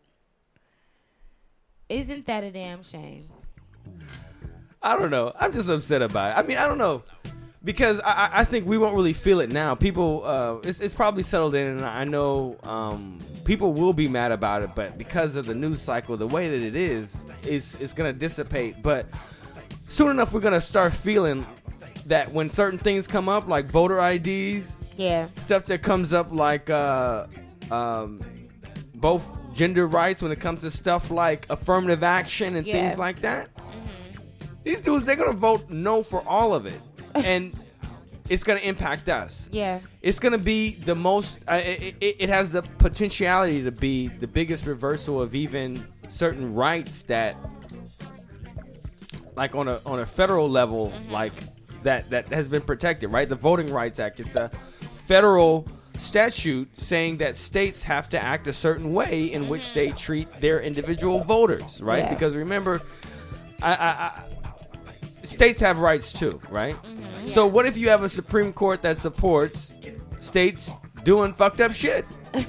Isn't 1.89 2.27
that 2.27 2.45
a 2.45 2.51
damn 2.51 2.83
shame? 2.83 3.29
I 4.83 4.99
don't 4.99 5.11
know. 5.11 5.33
I'm 5.39 5.53
just 5.53 5.69
upset 5.69 6.03
about 6.03 6.33
it. 6.37 6.43
I 6.43 6.47
mean, 6.47 6.57
I 6.57 6.67
don't 6.67 6.79
know 6.79 7.03
because 7.63 8.01
I, 8.01 8.31
I- 8.33 8.45
think 8.45 8.67
we 8.67 8.79
won't 8.79 8.97
really 8.97 9.13
feel 9.13 9.41
it 9.41 9.51
now. 9.53 9.75
People, 9.75 10.23
uh, 10.25 10.57
it's, 10.67 10.81
it's 10.81 10.95
probably 10.95 11.23
settled 11.23 11.55
in, 11.55 11.67
and 11.67 11.83
I 11.83 12.05
know 12.05 12.57
um, 12.63 13.19
people 13.45 13.75
will 13.75 13.93
be 13.93 14.09
mad 14.09 14.33
about 14.33 14.63
it. 14.63 14.71
But 14.75 14.97
because 14.97 15.37
of 15.37 15.45
the 15.47 15.55
news 15.55 15.83
cycle, 15.83 16.17
the 16.17 16.27
way 16.27 16.49
that 16.49 16.61
it 16.67 16.75
is, 16.75 17.27
is 17.43 17.77
it's 17.81 17.93
gonna 17.93 18.15
dissipate. 18.15 18.83
But 18.83 19.07
soon 19.81 20.11
enough, 20.11 20.33
we're 20.33 20.41
gonna 20.41 20.61
start 20.63 20.95
feeling 20.95 21.45
that 22.07 22.33
when 22.33 22.49
certain 22.49 22.79
things 22.79 23.07
come 23.07 23.29
up, 23.29 23.47
like 23.49 23.67
voter 23.67 23.99
IDs, 24.01 24.77
Yeah. 24.97 25.29
stuff 25.37 25.65
that 25.67 25.83
comes 25.83 26.13
up 26.13 26.33
like 26.33 26.69
uh, 26.71 27.27
um, 27.71 28.21
both 28.95 29.37
gender 29.55 29.87
rights 29.87 30.21
when 30.23 30.31
it 30.33 30.41
comes 30.41 30.61
to 30.63 30.71
stuff 30.71 31.11
like 31.11 31.47
affirmative 31.51 32.03
action 32.03 32.57
and 32.57 32.67
Yeah. 32.67 32.75
things 32.75 32.99
like 32.99 33.23
that. 33.23 33.49
These 34.65 34.81
dudes, 34.83 35.07
they're 35.07 35.17
gonna 35.17 35.33
vote 35.33 35.71
no 35.71 36.03
for 36.03 36.23
all 36.29 36.55
of 36.55 36.67
it, 36.67 36.79
and 37.15 37.55
it's 38.29 38.43
gonna 38.45 38.61
impact 38.61 39.09
us. 39.09 39.49
Yeah. 39.51 39.81
It's 40.03 40.19
gonna 40.19 40.37
be 40.39 40.75
the 40.75 40.95
most. 40.95 41.39
Uh, 41.49 41.61
it, 41.65 41.95
it, 42.01 42.17
it 42.21 42.29
has 42.29 42.53
the 42.53 42.63
potentiality 42.63 43.63
to 43.65 43.71
be 43.73 44.09
the 44.09 44.29
biggest 44.29 44.67
reversal 44.67 45.21
of 45.23 45.35
even 45.35 45.85
certain 46.11 46.55
rights 46.55 47.05
that, 47.05 47.37
like 49.37 49.55
on 49.55 49.69
a 49.69 49.81
on 49.87 50.01
a 50.01 50.07
federal 50.07 50.49
level, 50.49 50.93
like 51.09 51.33
that 51.83 52.11
that 52.11 52.29
has 52.29 52.49
been 52.49 52.63
protected. 52.63 53.11
Right, 53.11 53.29
the 53.29 53.37
Voting 53.37 53.73
Rights 53.73 53.99
Act. 53.99 54.21
It's 54.21 54.37
a 54.37 54.51
federal 55.11 55.67
statute 55.97 56.69
saying 56.81 57.17
that 57.17 57.37
states 57.37 57.83
have 57.83 58.09
to 58.09 58.23
act 58.23 58.47
a 58.47 58.53
certain 58.53 58.93
way 58.95 59.25
in 59.25 59.49
which 59.49 59.73
they 59.73 59.89
mm-hmm. 59.89 59.97
treat 59.97 60.41
their 60.41 60.61
individual 60.61 61.25
voters. 61.25 61.83
Right, 61.83 62.05
Yeah. 62.05 62.15
because 62.15 62.37
remember, 62.37 62.81
I, 63.61 63.73
I, 63.73 63.89
I 63.89 65.27
states 65.27 65.61
have 65.61 65.79
rights 65.79 66.13
too, 66.13 66.41
right? 66.49 66.81
Mm-hmm. 66.85 67.29
So 67.29 67.45
what 67.45 67.67
if 67.67 67.77
you 67.77 67.89
have 67.89 68.05
a 68.05 68.09
Supreme 68.09 68.53
Court 68.53 68.83
that 68.83 68.99
supports 68.99 69.77
states 70.21 70.71
doing 71.03 71.33
fucked 71.33 71.61
up 71.61 71.73
shit? 71.73 72.05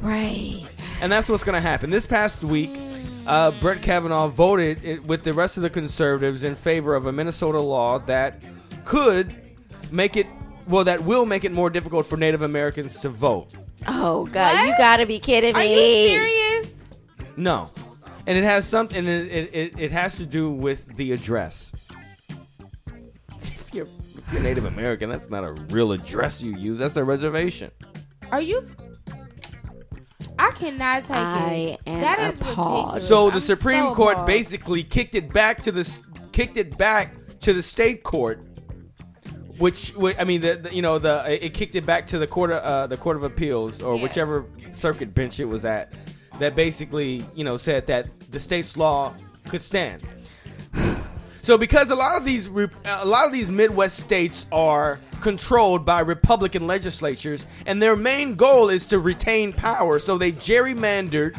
Right. 0.00 0.66
And 1.00 1.12
that's 1.12 1.28
what's 1.28 1.44
going 1.44 1.54
to 1.54 1.60
happen. 1.60 1.90
This 1.90 2.06
past 2.06 2.42
week, 2.42 2.74
mm. 2.74 3.06
uh, 3.24 3.52
Brett 3.60 3.82
Kavanaugh 3.82 4.26
voted 4.26 4.84
it, 4.84 5.04
with 5.04 5.22
the 5.22 5.32
rest 5.32 5.56
of 5.56 5.62
the 5.62 5.70
conservatives 5.70 6.42
in 6.42 6.56
favor 6.56 6.96
of 6.96 7.06
a 7.06 7.12
Minnesota 7.12 7.60
law 7.60 8.00
that 8.00 8.42
could 8.84 9.32
make 9.92 10.16
it, 10.16 10.26
well, 10.66 10.84
that 10.84 11.02
will 11.04 11.26
make 11.26 11.44
it 11.44 11.52
more 11.52 11.70
difficult 11.70 12.06
for 12.06 12.16
Native 12.16 12.42
Americans 12.42 13.00
to 13.00 13.08
vote. 13.08 13.48
Oh 13.86 14.26
God, 14.26 14.66
you 14.68 14.74
gotta 14.78 15.06
be 15.06 15.18
kidding 15.18 15.54
me! 15.54 15.60
Are 15.60 15.64
you 15.64 16.08
serious? 16.18 16.86
No. 17.36 17.70
And 18.26 18.38
it 18.38 18.44
has 18.44 18.64
something, 18.66 19.04
it, 19.06 19.26
it, 19.32 19.50
it, 19.54 19.78
it 19.78 19.92
has 19.92 20.16
to 20.18 20.26
do 20.26 20.50
with 20.52 20.96
the 20.96 21.12
address. 21.12 21.72
If 23.40 23.74
you're, 23.74 23.86
if 23.86 24.32
you're 24.32 24.42
Native 24.42 24.64
American, 24.66 25.10
that's 25.10 25.28
not 25.28 25.42
a 25.42 25.52
real 25.52 25.90
address 25.92 26.40
you 26.42 26.56
use, 26.56 26.78
that's 26.78 26.96
a 26.96 27.02
reservation. 27.04 27.70
Are 28.30 28.40
you? 28.40 28.62
I 30.38 30.50
cannot 30.52 31.02
take 31.02 31.10
I 31.16 31.54
it. 31.54 31.80
am 31.86 32.00
that 32.00 32.18
is 32.20 32.40
appalled. 32.40 32.58
ridiculous. 32.94 33.08
So 33.08 33.28
the 33.30 33.34
I'm 33.34 33.40
Supreme 33.40 33.84
so 33.86 33.94
Court 33.94 34.12
appalled. 34.14 34.26
basically 34.28 34.82
kicked 34.84 35.14
it 35.14 35.32
back 35.32 35.60
to 35.62 35.72
the 35.72 35.80
s- 35.80 36.02
kicked 36.32 36.56
it 36.56 36.76
back 36.78 37.14
to 37.40 37.52
the 37.52 37.62
state 37.62 38.02
court, 38.02 38.40
which 39.58 39.90
whi- 39.90 40.14
I 40.18 40.24
mean, 40.24 40.40
the, 40.40 40.56
the- 40.56 40.74
you 40.74 40.82
know 40.82 40.98
the 40.98 41.44
it 41.44 41.54
kicked 41.54 41.74
it 41.74 41.84
back 41.86 42.06
to 42.08 42.18
the 42.18 42.26
court 42.26 42.50
of, 42.50 42.62
uh, 42.62 42.86
the 42.86 42.96
court 42.96 43.16
of 43.16 43.22
appeals 43.22 43.80
or 43.82 43.96
Yeah. 43.96 44.02
whichever 44.02 44.44
circuit 44.74 45.14
bench 45.14 45.40
it 45.40 45.44
was 45.46 45.64
at, 45.64 45.92
that 46.38 46.54
basically 46.56 47.24
you 47.34 47.44
know 47.44 47.56
said 47.56 47.86
that 47.88 48.06
the 48.30 48.40
state's 48.40 48.76
law 48.76 49.12
could 49.48 49.62
stand. 49.62 50.02
So 51.42 51.58
because 51.58 51.90
a 51.90 51.96
lot 51.96 52.16
of 52.16 52.24
these 52.24 52.46
a 52.46 53.04
lot 53.04 53.26
of 53.26 53.32
these 53.32 53.50
Midwest 53.50 53.98
states 53.98 54.46
are 54.52 55.00
controlled 55.20 55.84
by 55.84 56.00
Republican 56.00 56.66
legislatures, 56.66 57.46
and 57.66 57.80
their 57.80 57.94
main 57.94 58.34
goal 58.34 58.68
is 58.70 58.88
to 58.88 58.98
retain 58.98 59.52
power, 59.52 59.98
so 60.00 60.18
they 60.18 60.32
gerrymandered 60.32 61.36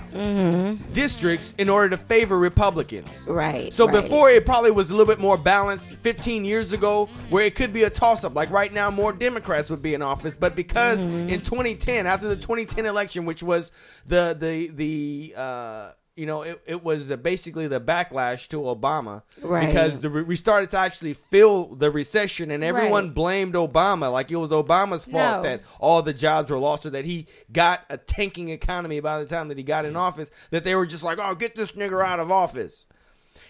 districts 0.94 1.54
in 1.58 1.70
order 1.70 1.90
to 1.90 1.98
favor 1.98 2.38
Republicans. 2.38 3.28
Right. 3.28 3.74
So 3.74 3.86
right. 3.86 4.02
before 4.02 4.30
it 4.30 4.46
probably 4.46 4.72
was 4.72 4.90
a 4.90 4.96
little 4.96 5.12
bit 5.12 5.20
more 5.20 5.38
balanced 5.38 5.96
15 5.96 6.46
years 6.46 6.74
ago 6.74 7.08
where 7.30 7.46
it 7.46 7.56
could 7.56 7.74
be 7.74 7.84
a 7.84 7.90
toss 7.90 8.24
up 8.24 8.36
like 8.36 8.50
right 8.52 8.72
now 8.74 8.90
more 8.92 9.12
Democrats 9.14 9.70
would 9.70 9.82
be 9.82 9.94
in 9.94 10.02
office 10.02 10.38
but 10.38 10.56
because 10.56 11.04
Mm-hmm. 11.04 11.30
in 11.30 11.42
2010 11.42 12.06
after 12.06 12.28
the 12.28 12.36
2010 12.36 12.86
election 12.86 13.26
which 13.26 13.42
was 13.42 13.72
the 14.06 14.36
the 14.40 14.68
the 14.68 15.34
uh 15.36 15.92
you 16.16 16.26
know, 16.28 16.44
it, 16.44 16.62
it 16.68 16.84
was 16.84 17.08
basically 17.18 17.68
the 17.68 17.82
backlash 17.82 18.48
to 18.50 18.58
Obama 18.58 19.24
Right. 19.42 19.66
because 19.66 20.00
the, 20.02 20.10
re- 20.10 20.22
we 20.22 20.36
started 20.36 20.70
to 20.72 20.78
actually 20.78 21.14
feel 21.16 21.74
the 21.74 21.90
recession, 21.90 22.52
and 22.52 22.64
everyone 22.64 23.06
Right. 23.06 23.16
blamed 23.16 23.54
Obama 23.56 24.12
like 24.12 24.30
it 24.30 24.36
was 24.36 24.52
Obama's 24.52 25.06
fault 25.06 25.38
No. 25.38 25.44
that 25.44 25.62
all 25.80 26.04
the 26.04 26.14
jobs 26.14 26.52
were 26.52 26.60
lost, 26.60 26.86
or 26.86 26.92
that 26.92 27.06
he 27.06 27.26
got 27.52 27.82
a 27.90 27.98
tanking 27.98 28.50
economy 28.50 29.00
by 29.00 29.20
the 29.20 29.26
time 29.26 29.48
that 29.48 29.58
he 29.58 29.64
got 29.64 29.86
in 29.86 29.96
office. 29.96 30.30
That 30.52 30.64
they 30.64 30.76
were 30.76 30.86
just 30.86 31.04
like, 31.04 31.18
"Oh, 31.20 31.34
get 31.34 31.56
this 31.56 31.72
nigger 31.72 32.06
out 32.06 32.20
of 32.20 32.30
office." 32.32 32.86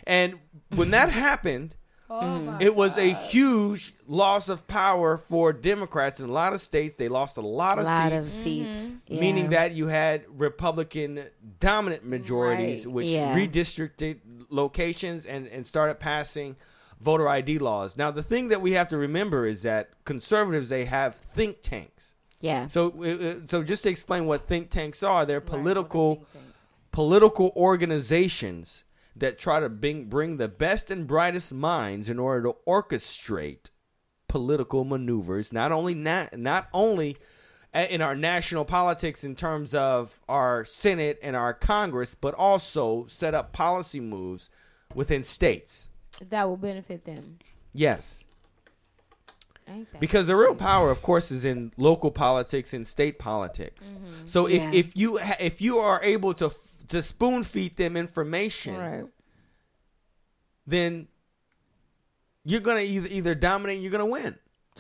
And 0.06 0.40
when 0.74 0.92
that 0.92 1.10
happened, 1.10 1.76
it 2.60 2.76
was 2.76 2.98
a 2.98 3.10
huge 3.14 3.94
loss 4.08 4.50
of 4.50 4.68
power 4.68 5.18
for 5.18 5.52
Democrats 5.54 6.20
in 6.20 6.30
a 6.30 6.32
lot 6.32 6.54
of 6.54 6.62
states. 6.62 6.96
They 6.96 7.08
lost 7.10 7.38
a 7.38 7.42
lot 7.42 7.78
a 7.78 7.82
of 7.82 7.88
lot 7.88 8.12
seats 8.12 8.26
of 8.28 8.32
seats. 8.44 8.94
Yeah. 9.08 9.20
meaning 9.20 9.50
that 9.52 9.74
you 9.74 9.88
had 9.88 10.24
Republican 10.30 11.26
dominant 11.60 12.06
majorities, 12.06 12.86
Right. 12.86 12.94
which 12.96 13.08
Yeah. 13.08 13.36
redistricted 13.36 14.20
locations 14.50 15.26
and, 15.26 15.48
and 15.48 15.66
started 15.66 16.00
passing 16.00 16.56
voter 17.02 17.28
ID 17.28 17.58
laws. 17.60 17.98
Now, 17.98 18.12
the 18.12 18.24
thing 18.24 18.48
that 18.50 18.62
we 18.62 18.74
have 18.74 18.88
to 18.90 18.98
remember 18.98 19.46
is 19.46 19.64
that 19.64 19.90
conservatives 20.06 20.70
they 20.70 20.86
have 20.86 21.16
think 21.16 21.62
tanks. 21.62 22.14
yeah. 22.40 22.68
So, 22.68 22.94
uh, 23.00 23.28
uh, 23.28 23.36
so 23.46 23.64
just 23.64 23.84
to 23.84 23.90
explain 23.90 24.26
what 24.26 24.48
think 24.48 24.70
tanks 24.70 25.02
are, 25.04 25.26
they're 25.26 25.42
political 25.42 26.16
think 26.16 26.32
tanks. 26.34 26.76
political 26.92 27.52
organizations 27.56 28.84
that 29.16 29.38
try 29.38 29.60
to 29.60 29.70
bring, 29.70 30.06
bring 30.06 30.38
the 30.38 30.48
best 30.48 30.90
and 30.90 31.06
brightest 31.08 31.54
minds 31.54 32.10
in 32.10 32.18
order 32.20 32.44
to 32.50 32.56
orchestrate 32.68 33.70
political 34.28 34.84
maneuvers 34.84 35.54
not 35.54 35.72
only 35.72 35.94
not, 35.94 36.36
not 36.38 36.68
only 36.74 37.16
in 37.74 38.02
our 38.02 38.16
national 38.16 38.66
politics 38.66 39.24
in 39.24 39.36
terms 39.36 39.76
of 39.76 40.20
our 40.28 40.66
senate 40.66 41.20
and 41.22 41.36
our 41.36 41.54
congress 41.54 42.16
but 42.16 42.34
also 42.34 43.06
set 43.08 43.36
up 43.36 43.52
policy 43.52 44.00
moves 44.00 44.50
within 44.96 45.22
states. 45.24 45.90
That 46.30 46.48
will 46.50 46.58
benefit 46.58 47.06
them. 47.06 47.38
yes. 47.74 48.24
Because 50.00 50.28
the 50.28 50.36
real 50.36 50.56
power 50.56 50.92
of 50.92 51.02
course 51.02 51.32
is 51.32 51.46
in 51.46 51.72
local 51.78 52.12
politics 52.12 52.74
and 52.74 52.86
state 52.86 53.18
politics. 53.18 53.86
Mm-hmm. 53.86 54.26
So 54.26 54.48
Yeah. 54.48 54.70
if, 54.70 54.74
if 54.88 54.98
you 54.98 55.18
ha- 55.18 55.38
if 55.40 55.62
you 55.62 55.78
are 55.80 56.02
able 56.04 56.34
to 56.36 56.48
f- 56.48 56.58
to 56.90 57.02
spoon 57.02 57.44
feed 57.44 57.76
them 57.78 57.96
information 57.98 58.76
right? 58.78 59.06
then 60.68 61.08
you're 62.46 62.60
gonna 62.62 62.82
either 62.82 63.08
either 63.10 63.36
dominate, 63.36 63.82
you're 63.82 63.92
gonna 63.92 64.06
win. 64.06 64.36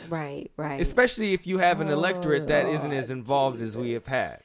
Right. 0.10 0.52
Right. 0.58 0.82
Especially 0.82 1.34
if 1.34 1.46
you 1.48 1.60
have 1.60 1.80
an 1.80 1.90
Oh, 1.90 1.94
electorate 1.94 2.48
that 2.48 2.68
isn't 2.68 2.92
as 2.92 3.12
involved 3.12 3.62
as 3.62 3.78
we 3.78 3.92
have 3.92 4.08
had. 4.08 4.40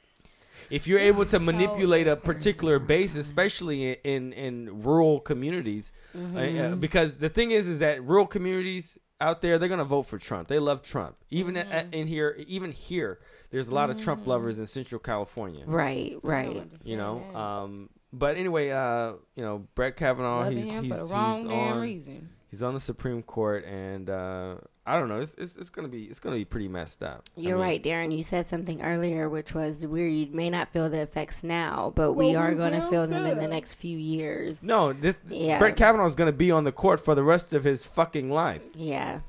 If 0.69 0.87
you're 0.87 0.99
able 0.99 1.25
to 1.25 1.37
is 1.37 1.41
so 1.41 1.45
manipulate 1.51 2.07
a 2.07 2.15
particular 2.15 2.77
base, 2.79 3.15
especially 3.15 3.89
in 3.89 3.97
in, 4.03 4.33
in 4.33 4.83
rural 4.83 5.19
communities, 5.19 5.91
uh, 6.15 6.19
uh, 6.19 6.21
Mm-hmm. 6.21 6.79
because 6.79 7.17
the 7.17 7.29
thing 7.29 7.51
is, 7.51 7.67
is 7.67 7.79
that 7.79 8.03
rural 8.03 8.27
communities 8.27 8.97
out 9.21 9.41
there, 9.41 9.57
they're 9.57 9.69
gonna 9.69 9.83
vote 9.85 10.03
for 10.03 10.17
Trump. 10.17 10.47
They 10.47 10.59
love 10.59 10.81
Trump. 10.81 11.15
Even 11.29 11.55
Mm-hmm. 11.55 11.71
at, 11.71 11.93
in 11.93 12.07
here, 12.07 12.35
even 12.47 12.71
here, 12.71 13.19
there's 13.51 13.67
a 13.67 13.73
lot 13.73 13.89
of 13.89 14.01
Trump 14.01 14.25
lovers 14.27 14.59
in 14.59 14.65
Central 14.65 14.99
California. 14.99 15.63
Right, 15.65 16.15
right. 16.23 16.63
You 16.83 16.97
know. 16.97 17.23
Um. 17.35 17.89
But 18.11 18.37
anyway, 18.37 18.71
uh, 18.71 19.13
you 19.35 19.43
know, 19.43 19.67
Brett 19.75 19.95
Kavanaugh, 19.95 20.39
Loving 20.39 20.57
he's 20.57 20.73
he's, 20.79 20.83
he's 20.83 21.01
on 21.11 21.79
reason. 21.79 22.29
he's 22.49 22.63
on 22.63 22.73
the 22.73 22.79
Supreme 22.79 23.21
Court, 23.21 23.63
and 23.65 24.09
uh, 24.09 24.55
I 24.89 24.99
don't 24.99 25.07
know. 25.07 25.19
It's, 25.21 25.35
it's 25.37 25.55
it's 25.55 25.69
gonna 25.69 25.87
be 25.87 26.05
it's 26.05 26.19
gonna 26.19 26.35
be 26.35 26.45
pretty 26.45 26.67
messed 26.67 27.03
up. 27.03 27.25
You're 27.35 27.57
mean, 27.57 27.61
right, 27.63 27.83
Darren. 27.83 28.15
You 28.15 28.23
said 28.23 28.47
something 28.47 28.81
earlier, 28.81 29.29
which 29.29 29.53
was 29.53 29.85
we 29.85 30.29
may 30.33 30.49
not 30.49 30.73
feel 30.73 30.89
the 30.89 30.99
effects 31.01 31.43
now, 31.43 31.93
but 31.95 32.13
we 32.13 32.33
are 32.35 32.55
going 32.55 32.73
to 32.73 32.81
feel 32.89 33.05
them 33.05 33.25
in 33.27 33.37
the 33.37 33.47
next 33.47 33.75
few 33.75 33.97
years. 33.97 34.63
No, 34.63 34.91
this 34.93 35.19
Yeah. 35.29 35.59
Brett 35.59 35.75
Kavanaugh 35.77 36.07
is 36.07 36.15
gonna 36.15 36.31
be 36.31 36.49
on 36.49 36.63
the 36.63 36.71
court 36.71 36.99
for 37.03 37.13
the 37.13 37.23
rest 37.23 37.53
of 37.53 37.63
his 37.63 37.85
fucking 37.85 38.31
life. 38.31 38.63
Yeah, 38.73 39.19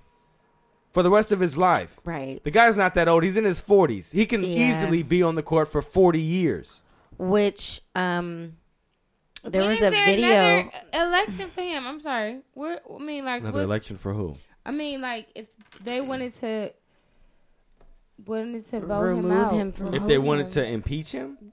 For 0.92 1.02
the 1.02 1.10
rest 1.10 1.30
of 1.30 1.40
his 1.40 1.56
life. 1.58 2.00
right. 2.04 2.42
The 2.42 2.50
guy's 2.50 2.76
not 2.78 2.94
that 2.94 3.06
old. 3.06 3.22
He's 3.22 3.36
in 3.36 3.44
his 3.44 3.60
40s. 3.60 4.12
He 4.12 4.24
can 4.26 4.42
Yeah. 4.42 4.48
easily 4.68 5.02
be 5.02 5.22
on 5.22 5.34
the 5.34 5.42
court 5.42 5.68
for 5.68 5.82
40 5.82 6.20
years. 6.20 6.82
Which 7.18 7.82
um, 7.94 8.56
there 9.44 9.60
When 9.60 9.70
was 9.70 9.78
is 9.78 9.84
a 9.84 9.90
there 9.90 10.06
video. 10.06 10.28
another 10.30 10.70
election 10.94 11.50
for 11.50 11.60
him. 11.60 11.86
I'm 11.86 12.00
sorry. 12.00 12.40
Where 12.54 12.80
I 12.92 12.98
mean, 12.98 13.24
like, 13.26 13.42
Another 13.42 13.58
what, 13.58 13.64
election 13.64 13.98
for 13.98 14.14
who? 14.14 14.36
I 14.64 14.70
mean, 14.70 15.00
like, 15.00 15.28
if 15.34 15.46
they 15.82 16.00
wanted 16.00 16.34
to, 16.40 16.72
wanted 18.26 18.68
to 18.68 18.80
vote 18.80 19.00
Remove 19.02 19.24
him 19.24 19.32
out, 19.32 19.52
him 19.54 19.72
from 19.72 19.86
If 19.88 19.92
remove 19.94 20.08
they 20.08 20.18
wanted 20.18 20.46
him. 20.46 20.50
to 20.50 20.66
impeach 20.66 21.12
him, 21.12 21.52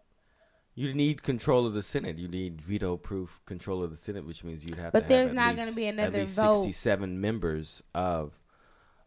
you 0.76 0.94
need 0.94 1.24
control 1.24 1.66
of 1.66 1.74
the 1.74 1.82
Senate. 1.82 2.18
You 2.18 2.28
need 2.28 2.62
veto-proof 2.62 3.42
control 3.46 3.82
of 3.82 3.92
the 3.92 3.98
Senate, 3.98 4.26
which 4.26 4.44
means 4.44 4.64
you'd 4.66 4.78
have 4.78 4.92
But 4.92 5.02
to 5.04 5.08
there's 5.08 5.30
at 5.32 5.36
not 5.36 5.56
gonna 5.56 5.72
be 5.72 5.88
another 5.88 6.08
at 6.08 6.10
another 6.10 6.20
least 6.20 6.36
vote. 6.36 6.64
67 6.64 7.20
members 7.20 7.82
of. 7.96 8.34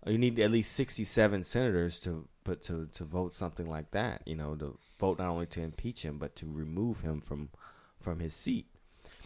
You 0.07 0.17
need 0.17 0.39
at 0.41 0.51
least 0.51 0.73
67 0.73 1.45
senators 1.45 1.99
to 2.01 2.27
put 2.43 2.63
to 2.65 2.89
to 2.95 3.05
vote 3.05 3.35
something 3.35 3.69
like 3.69 3.91
that. 3.91 4.23
You 4.25 4.35
know, 4.35 4.55
to 4.57 4.79
vote 4.99 5.19
not 5.19 5.29
only 5.29 5.47
to 5.47 5.61
impeach 5.61 6.03
him 6.03 6.17
but 6.19 6.35
to 6.37 6.47
remove 6.51 7.03
him 7.03 7.21
from 7.21 7.51
from 8.01 8.19
his 8.21 8.35
seat. 8.35 8.67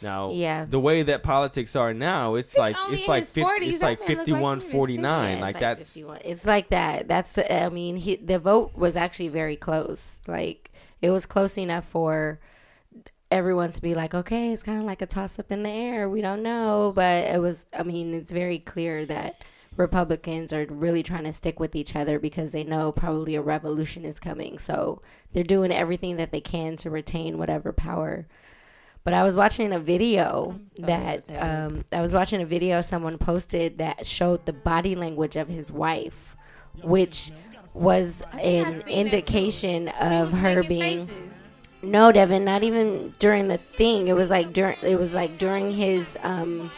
Now, 0.02 0.30
Yeah. 0.32 0.64
the 0.68 0.80
way 0.80 1.02
that 1.02 1.22
politics 1.22 1.74
are 1.76 1.94
now, 1.94 2.34
it's 2.34 2.56
like 2.56 2.76
it's 2.90 3.08
like 3.08 3.24
50, 3.24 3.42
40s. 3.42 3.68
it's 3.68 3.82
like 3.82 4.00
man 4.00 4.08
look 4.08 4.18
like 4.18 4.26
he 4.26 4.32
51 4.32 4.60
49 4.60 5.04
Yeah, 5.28 5.32
it's 5.34 5.42
like 5.42 5.58
that's 5.60 5.94
51. 5.94 6.18
It's 6.24 6.44
like 6.44 6.68
that. 6.70 7.08
That's 7.08 7.32
the. 7.34 7.52
I 7.64 7.68
mean, 7.68 7.96
he, 7.96 8.16
the 8.16 8.38
vote 8.38 8.76
was 8.76 8.96
actually 8.96 9.28
very 9.28 9.56
close. 9.56 10.20
Like 10.26 10.70
it 11.02 11.10
was 11.10 11.26
close 11.26 11.56
enough 11.58 11.84
for 11.84 12.40
everyone 13.30 13.72
to 13.72 13.82
be 13.82 13.94
like, 13.94 14.14
okay, 14.14 14.52
it's 14.52 14.62
kind 14.62 14.78
of 14.78 14.84
like 14.84 15.02
a 15.02 15.06
toss 15.06 15.38
up 15.38 15.50
in 15.50 15.62
the 15.62 15.70
air. 15.70 16.08
We 16.08 16.20
don't 16.22 16.42
know, 16.42 16.92
but 16.94 17.24
it 17.24 17.40
was. 17.40 17.64
I 17.76 17.82
mean, 17.82 18.14
it's 18.14 18.30
very 18.30 18.58
clear 18.58 19.04
that 19.06 19.42
Republicans 19.76 20.52
are 20.52 20.66
really 20.66 21.02
trying 21.02 21.24
to 21.24 21.32
stick 21.32 21.58
with 21.58 21.74
each 21.74 21.96
other 21.96 22.18
because 22.18 22.52
they 22.52 22.64
know 22.64 22.92
probably 22.92 23.34
a 23.34 23.42
revolution 23.42 24.04
is 24.04 24.20
coming. 24.20 24.58
So 24.58 25.02
they're 25.32 25.42
doing 25.42 25.72
everything 25.72 26.16
that 26.16 26.30
they 26.30 26.40
can 26.40 26.76
to 26.78 26.90
retain 26.90 27.38
whatever 27.38 27.72
power. 27.72 28.26
But 29.04 29.12
I 29.12 29.22
was 29.22 29.36
watching 29.36 29.72
a 29.72 29.78
video 29.78 30.58
so 30.66 30.86
that 30.86 31.28
um, 31.38 31.84
I 31.92 32.00
was 32.00 32.14
watching 32.14 32.40
a 32.40 32.46
video 32.46 32.80
someone 32.80 33.18
posted 33.18 33.76
that 33.78 34.06
showed 34.06 34.46
the 34.46 34.54
body 34.54 34.96
language 34.96 35.36
of 35.36 35.46
his 35.46 35.70
wife, 35.70 36.34
which 36.82 37.30
was 37.74 38.22
an 38.32 38.40
seen 38.40 38.64
that 38.64 38.84
too. 38.86 38.90
indication 38.90 39.88
of 39.88 40.32
her 40.32 40.62
being 40.62 41.06
faces. 41.06 41.50
no, 41.82 42.12
Devin, 42.12 42.46
not 42.46 42.62
even 42.62 43.14
during 43.18 43.48
the 43.48 43.58
thing. 43.58 44.08
It 44.08 44.14
was 44.14 44.30
like 44.30 44.54
during 44.54 44.76
it 44.82 44.98
was 44.98 45.12
like 45.12 45.36
during 45.36 45.70
his 45.70 46.16
um 46.22 46.70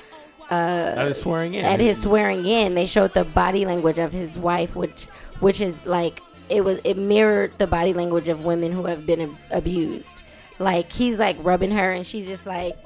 at 0.51 1.07
his 1.07 1.21
swearing 1.21 1.55
in. 1.55 1.65
at 1.65 1.79
his 1.79 2.03
swearing 2.03 2.45
in, 2.45 2.75
they 2.75 2.87
showed 2.87 3.15
the 3.15 3.25
body 3.25 3.65
language 3.65 3.99
of 3.99 4.13
his 4.13 4.37
wife, 4.37 4.75
which 4.75 5.05
which 5.39 5.61
is 5.61 5.87
like 5.87 6.21
it 6.49 6.65
was 6.65 6.81
it 6.83 6.97
mirrored 6.97 7.53
the 7.59 7.69
body 7.69 7.93
language 7.93 8.27
of 8.27 8.45
women 8.45 8.73
who 8.73 8.85
have 8.87 9.07
been 9.07 9.21
ab- 9.21 9.39
abused. 9.53 10.25
Like 10.59 10.93
he's 10.93 11.19
like 11.19 11.37
rubbing 11.41 11.71
her, 11.73 11.93
and 11.93 12.07
she's 12.07 12.27
just 12.27 12.47
like. 12.47 12.77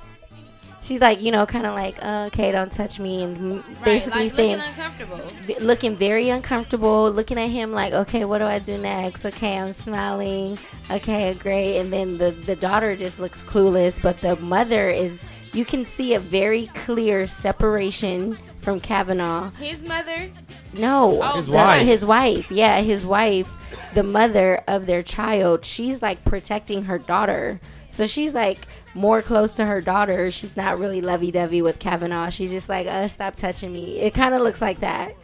She's 0.83 1.01
like, 1.01 1.21
you 1.23 1.31
know, 1.31 1.47
kind 1.47 1.67
of 1.67 1.75
like, 1.75 2.03
uh, 2.03 2.25
okay, 2.33 2.51
don't 2.51 2.73
touch 2.73 2.99
me, 2.99 3.23
and 3.23 3.59
Right, 3.59 3.85
basically 3.85 4.25
like 4.25 4.35
saying, 4.35 4.57
looking 4.57 4.69
uncomfortable. 4.71 5.17
v- 5.47 5.59
looking 5.61 5.95
very 5.95 6.29
uncomfortable, 6.31 7.13
looking 7.13 7.39
at 7.39 7.49
him 7.49 7.71
like, 7.73 7.93
okay, 7.93 8.25
what 8.25 8.39
do 8.39 8.45
I 8.47 8.59
do 8.59 8.77
next? 8.77 9.25
Okay, 9.25 9.57
I'm 9.57 9.73
smiling. 9.73 10.59
Okay, 10.91 11.35
great. 11.35 11.79
And 11.79 11.93
then 11.93 12.19
the 12.19 12.33
the 12.33 12.57
daughter 12.57 12.97
just 12.97 13.21
looks 13.21 13.41
clueless, 13.43 14.03
but 14.03 14.19
the 14.19 14.35
mother 14.37 14.89
is. 14.89 15.23
You 15.53 15.65
can 15.65 15.85
see 15.85 16.15
a 16.15 16.19
very 16.19 16.67
clear 16.87 17.27
separation 17.27 18.37
from 18.61 18.81
Kavanaugh. 18.81 19.51
His 19.61 19.85
mother. 19.85 20.29
No, 20.75 21.23
Oh, 21.23 21.37
His 21.37 21.47
the- 21.47 21.53
wife. 21.53 21.87
His 21.87 22.05
wife. 22.05 22.51
Yeah, 22.51 22.81
his 22.81 23.05
wife, 23.05 23.49
the 23.95 24.03
mother 24.03 24.63
of 24.69 24.87
their 24.87 25.03
child. 25.03 25.65
She's 25.65 26.03
like 26.03 26.25
protecting 26.25 26.85
her 26.85 26.99
daughter. 26.99 27.61
So 27.95 28.07
she's 28.07 28.35
like 28.35 28.67
more 28.95 29.21
close 29.23 29.53
to 29.53 29.65
her 29.67 29.81
daughter. 29.81 30.31
She's 30.31 30.57
not 30.57 30.79
really 30.79 31.01
lovey 31.01 31.31
dovey 31.31 31.63
with 31.63 31.79
Kavanaugh. 31.79 32.31
She's 32.31 32.51
just 32.51 32.69
like, 32.69 32.87
uh, 32.87 33.09
stop 33.09 33.37
touching 33.37 33.73
me. 33.73 33.99
It 34.01 34.15
kind 34.15 34.35
of 34.35 34.41
looks 34.43 34.61
like 34.61 34.81
that. 34.81 35.15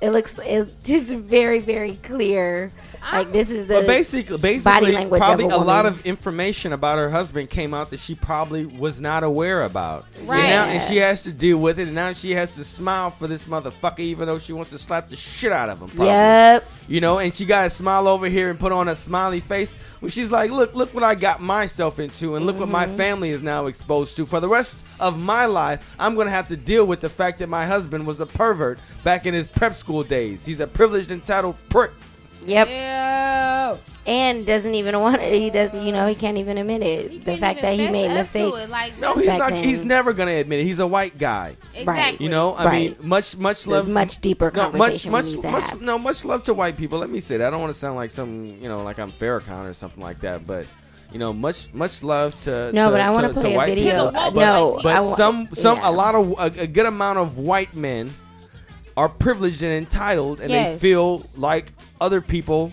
It 0.00 0.10
looks, 0.10 0.38
it, 0.38 0.72
it's 0.84 1.10
very, 1.10 1.58
very 1.58 1.94
clear. 1.96 2.72
Like 3.12 3.32
this 3.32 3.50
is 3.50 3.66
the 3.66 3.74
But 3.74 3.86
basically, 3.86 4.36
basically, 4.38 5.06
probably 5.18 5.44
a 5.44 5.54
a, 5.54 5.58
lot 5.58 5.86
of 5.86 6.04
information 6.04 6.72
about 6.72 6.98
her 6.98 7.08
husband 7.08 7.50
came 7.50 7.72
out 7.72 7.90
that 7.90 8.00
she 8.00 8.16
probably 8.16 8.66
was 8.66 9.00
not 9.00 9.22
aware 9.22 9.62
about. 9.62 10.06
Right. 10.24 10.40
And, 10.40 10.48
now, 10.50 10.64
and 10.64 10.82
she 10.90 10.96
has 10.96 11.22
to 11.22 11.32
deal 11.32 11.58
with 11.58 11.78
it, 11.78 11.84
and 11.86 11.94
now 11.94 12.12
she 12.14 12.32
has 12.32 12.56
to 12.56 12.64
smile 12.64 13.10
for 13.10 13.28
this 13.28 13.44
motherfucker, 13.44 14.00
even 14.00 14.26
though 14.26 14.40
she 14.40 14.52
wants 14.52 14.70
to 14.70 14.78
slap 14.78 15.08
the 15.08 15.14
shit 15.14 15.52
out 15.52 15.68
of 15.68 15.80
him. 15.80 15.88
Probably. 15.88 16.06
Yep. 16.06 16.64
You 16.88 17.00
know, 17.00 17.18
and 17.18 17.32
she 17.32 17.44
got 17.44 17.64
to 17.64 17.70
smile 17.70 18.08
over 18.08 18.26
here 18.26 18.50
and 18.50 18.58
put 18.58 18.72
on 18.72 18.88
a 18.88 18.94
smiley 18.96 19.40
face 19.40 19.76
when 20.00 20.10
she's 20.10 20.32
like, 20.32 20.50
"Look, 20.50 20.74
look 20.74 20.92
what 20.92 21.04
I 21.04 21.14
got 21.14 21.40
myself 21.40 22.00
into, 22.00 22.34
and 22.34 22.44
look 22.44 22.58
what 22.58 22.68
my 22.68 22.86
Mm-hmm. 22.86 22.96
family 22.96 23.30
is 23.30 23.42
now 23.42 23.66
exposed 23.66 24.16
to. 24.16 24.26
For 24.26 24.40
the 24.40 24.48
rest 24.48 24.84
of 24.98 25.20
my 25.20 25.46
life, 25.46 25.84
I'm 25.98 26.14
gonna 26.16 26.30
have 26.30 26.48
to 26.48 26.56
deal 26.56 26.84
with 26.86 27.00
the 27.00 27.08
fact 27.08 27.38
that 27.38 27.48
my 27.48 27.66
husband 27.66 28.04
was 28.06 28.20
a 28.20 28.26
pervert 28.26 28.78
back 29.04 29.26
in 29.26 29.34
his 29.34 29.46
prep 29.46 29.74
school 29.74 29.85
days. 30.04 30.44
He's 30.44 30.60
a 30.60 30.66
privileged, 30.66 31.10
entitled 31.10 31.56
prick." 31.68 31.92
Yep. 32.46 32.68
Ew. 32.68 33.78
And 34.06 34.46
doesn't 34.46 34.74
even 34.74 35.00
want 35.00 35.20
it. 35.20 35.32
He 35.32 35.50
doesn't, 35.50 35.82
you 35.84 35.90
know, 35.90 36.06
he 36.06 36.14
can't 36.14 36.38
even 36.38 36.58
admit 36.58 36.80
it. 36.82 37.24
The 37.24 37.36
fact 37.38 37.60
that 37.62 37.74
he 37.74 37.88
made 37.90 38.06
fess 38.06 38.36
up 38.36 38.40
mistakes. 38.42 38.64
it, 38.66 38.70
Like, 38.70 39.00
No, 39.00 39.14
he's 39.14 39.26
not. 39.26 39.50
then. 39.50 39.64
He's 39.64 39.82
never 39.84 40.12
gonna 40.12 40.30
admit 40.30 40.60
it. 40.60 40.64
He's 40.64 40.78
a 40.78 40.86
white 40.86 41.18
guy. 41.18 41.56
exactly. 41.74 42.24
You 42.24 42.30
know, 42.30 42.54
I 42.54 42.64
Right. 42.64 43.00
mean, 43.00 43.08
much, 43.08 43.36
much 43.36 43.56
It's 43.58 43.66
love, 43.66 43.88
much 43.88 44.20
deeper 44.20 44.52
no, 44.54 44.70
much, 44.70 44.72
conversation 45.02 45.10
we 45.12 45.50
much, 45.50 45.70
much, 45.72 45.80
no, 45.80 45.98
much 45.98 46.24
love 46.24 46.44
to 46.44 46.54
white 46.54 46.76
people. 46.76 47.00
Let 47.00 47.10
me 47.10 47.18
say 47.18 47.36
that. 47.38 47.48
I 47.48 47.50
don't 47.50 47.60
want 47.60 47.72
to 47.72 47.78
sound 47.78 47.96
like 47.96 48.12
some, 48.12 48.44
you 48.60 48.68
know, 48.68 48.84
like 48.84 49.00
I'm 49.00 49.10
Farrakhan 49.10 49.68
or 49.68 49.74
something 49.74 50.02
like 50.02 50.20
that. 50.20 50.46
But 50.46 50.66
you 51.12 51.18
know, 51.18 51.32
much, 51.32 51.72
much 51.74 52.04
love 52.04 52.38
to. 52.44 52.70
No, 52.72 52.86
to, 52.86 52.90
but 52.92 53.00
I 53.00 53.10
want 53.10 53.26
to, 53.26 53.34
to 53.34 53.40
play 53.40 53.54
a 53.54 53.56
white 53.56 53.74
video. 53.74 54.06
To 54.06 54.12
the 54.12 54.18
woke 54.20 54.34
But, 54.34 54.40
no, 54.40 54.80
but 54.84 54.94
I 54.94 55.00
wa- 55.00 55.16
some, 55.16 55.48
some, 55.54 55.78
yeah. 55.78 55.88
a 55.88 55.90
lot 55.90 56.14
of 56.14 56.30
a, 56.38 56.62
a 56.62 56.66
good 56.68 56.86
amount 56.86 57.18
of 57.18 57.38
white 57.38 57.74
men 57.74 58.12
are 58.96 59.08
privileged 59.08 59.62
and 59.62 59.72
entitled, 59.72 60.40
and 60.40 60.50
Yes. 60.50 60.72
they 60.74 60.78
feel 60.78 61.24
like 61.36 61.72
other 62.00 62.20
people 62.20 62.72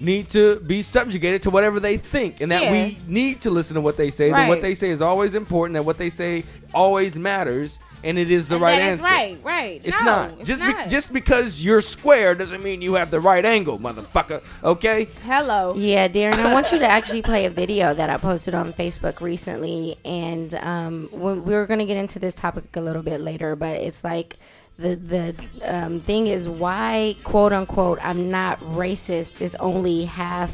need 0.00 0.28
to 0.30 0.60
be 0.60 0.80
subjugated 0.80 1.42
to 1.42 1.50
whatever 1.50 1.80
they 1.80 1.96
think, 1.96 2.40
and 2.40 2.52
that 2.52 2.62
Yeah. 2.64 2.72
we 2.72 2.98
need 3.08 3.40
to 3.40 3.50
listen 3.50 3.74
to 3.74 3.80
what 3.80 3.96
they 3.96 4.10
say. 4.10 4.30
That 4.30 4.48
what 4.48 4.62
they 4.62 4.74
say 4.74 4.90
is 4.90 5.02
always 5.02 5.34
important. 5.34 5.74
That 5.74 5.82
what 5.84 5.98
they 5.98 6.08
say 6.10 6.44
always 6.72 7.16
matters, 7.16 7.80
and 8.04 8.16
it 8.16 8.30
is 8.30 8.46
the 8.46 8.54
And 8.56 8.62
right 8.62 8.78
that 8.78 8.92
is 8.92 8.98
answer. 9.00 9.02
right, 9.12 9.38
right. 9.42 9.80
It's 9.82 9.98
no, 9.98 10.04
not. 10.04 10.30
It's 10.38 10.46
just 10.48 10.62
not. 10.62 10.84
Be- 10.84 10.90
just 10.90 11.12
because 11.12 11.64
you're 11.64 11.80
square 11.80 12.36
doesn't 12.36 12.62
mean 12.62 12.80
you 12.80 12.94
have 12.94 13.10
the 13.10 13.18
right 13.18 13.44
angle, 13.44 13.76
motherfucker. 13.80 14.40
Okay? 14.62 15.08
hello. 15.24 15.74
Yeah, 15.76 16.06
Darren, 16.06 16.34
I 16.34 16.52
want 16.52 16.70
you 16.70 16.78
to 16.78 16.86
actually 16.86 17.22
play 17.22 17.44
a 17.46 17.50
video 17.50 17.92
that 17.92 18.08
I 18.08 18.18
posted 18.18 18.54
on 18.54 18.72
Facebook 18.74 19.20
recently, 19.20 19.96
and 20.04 20.54
um, 20.56 21.08
when 21.10 21.44
we're 21.44 21.66
going 21.66 21.80
to 21.80 21.86
get 21.86 21.96
into 21.96 22.20
this 22.20 22.36
topic 22.36 22.64
a 22.76 22.80
little 22.80 23.02
bit 23.02 23.20
later, 23.20 23.56
but 23.56 23.80
it's 23.80 24.04
like 24.04 24.36
the 24.78 24.94
the 24.96 25.34
um, 25.64 26.00
thing 26.00 26.28
is 26.28 26.48
why 26.48 27.16
quote 27.24 27.52
unquote 27.52 27.98
I'm 28.00 28.30
not 28.30 28.60
racist 28.60 29.40
is 29.40 29.54
only 29.56 30.04
half 30.04 30.52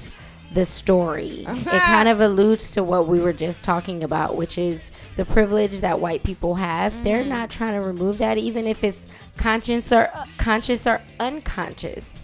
the 0.55 0.65
story. 0.65 1.45
it 1.49 1.65
kind 1.65 2.09
of 2.09 2.21
alludes 2.21 2.71
to 2.73 2.83
what 2.83 3.09
we 3.09 3.21
were 3.21 3.33
just 3.33 3.65
talking 3.65 4.05
about, 4.05 4.37
which 4.37 4.57
is 4.57 4.93
the 5.17 5.25
privilege 5.25 5.81
that 5.81 6.01
white 6.01 6.23
people 6.23 6.55
have. 6.55 7.05
They're 7.05 7.25
not 7.25 7.51
trying 7.51 7.79
to 7.79 7.85
remove 7.87 8.19
that, 8.19 8.39
even 8.39 8.67
if 8.67 8.85
it's 8.85 9.05
conscious 9.37 9.93
or 9.93 10.09
conscious 10.39 10.87
or 10.87 11.03
unconscious 11.19 12.15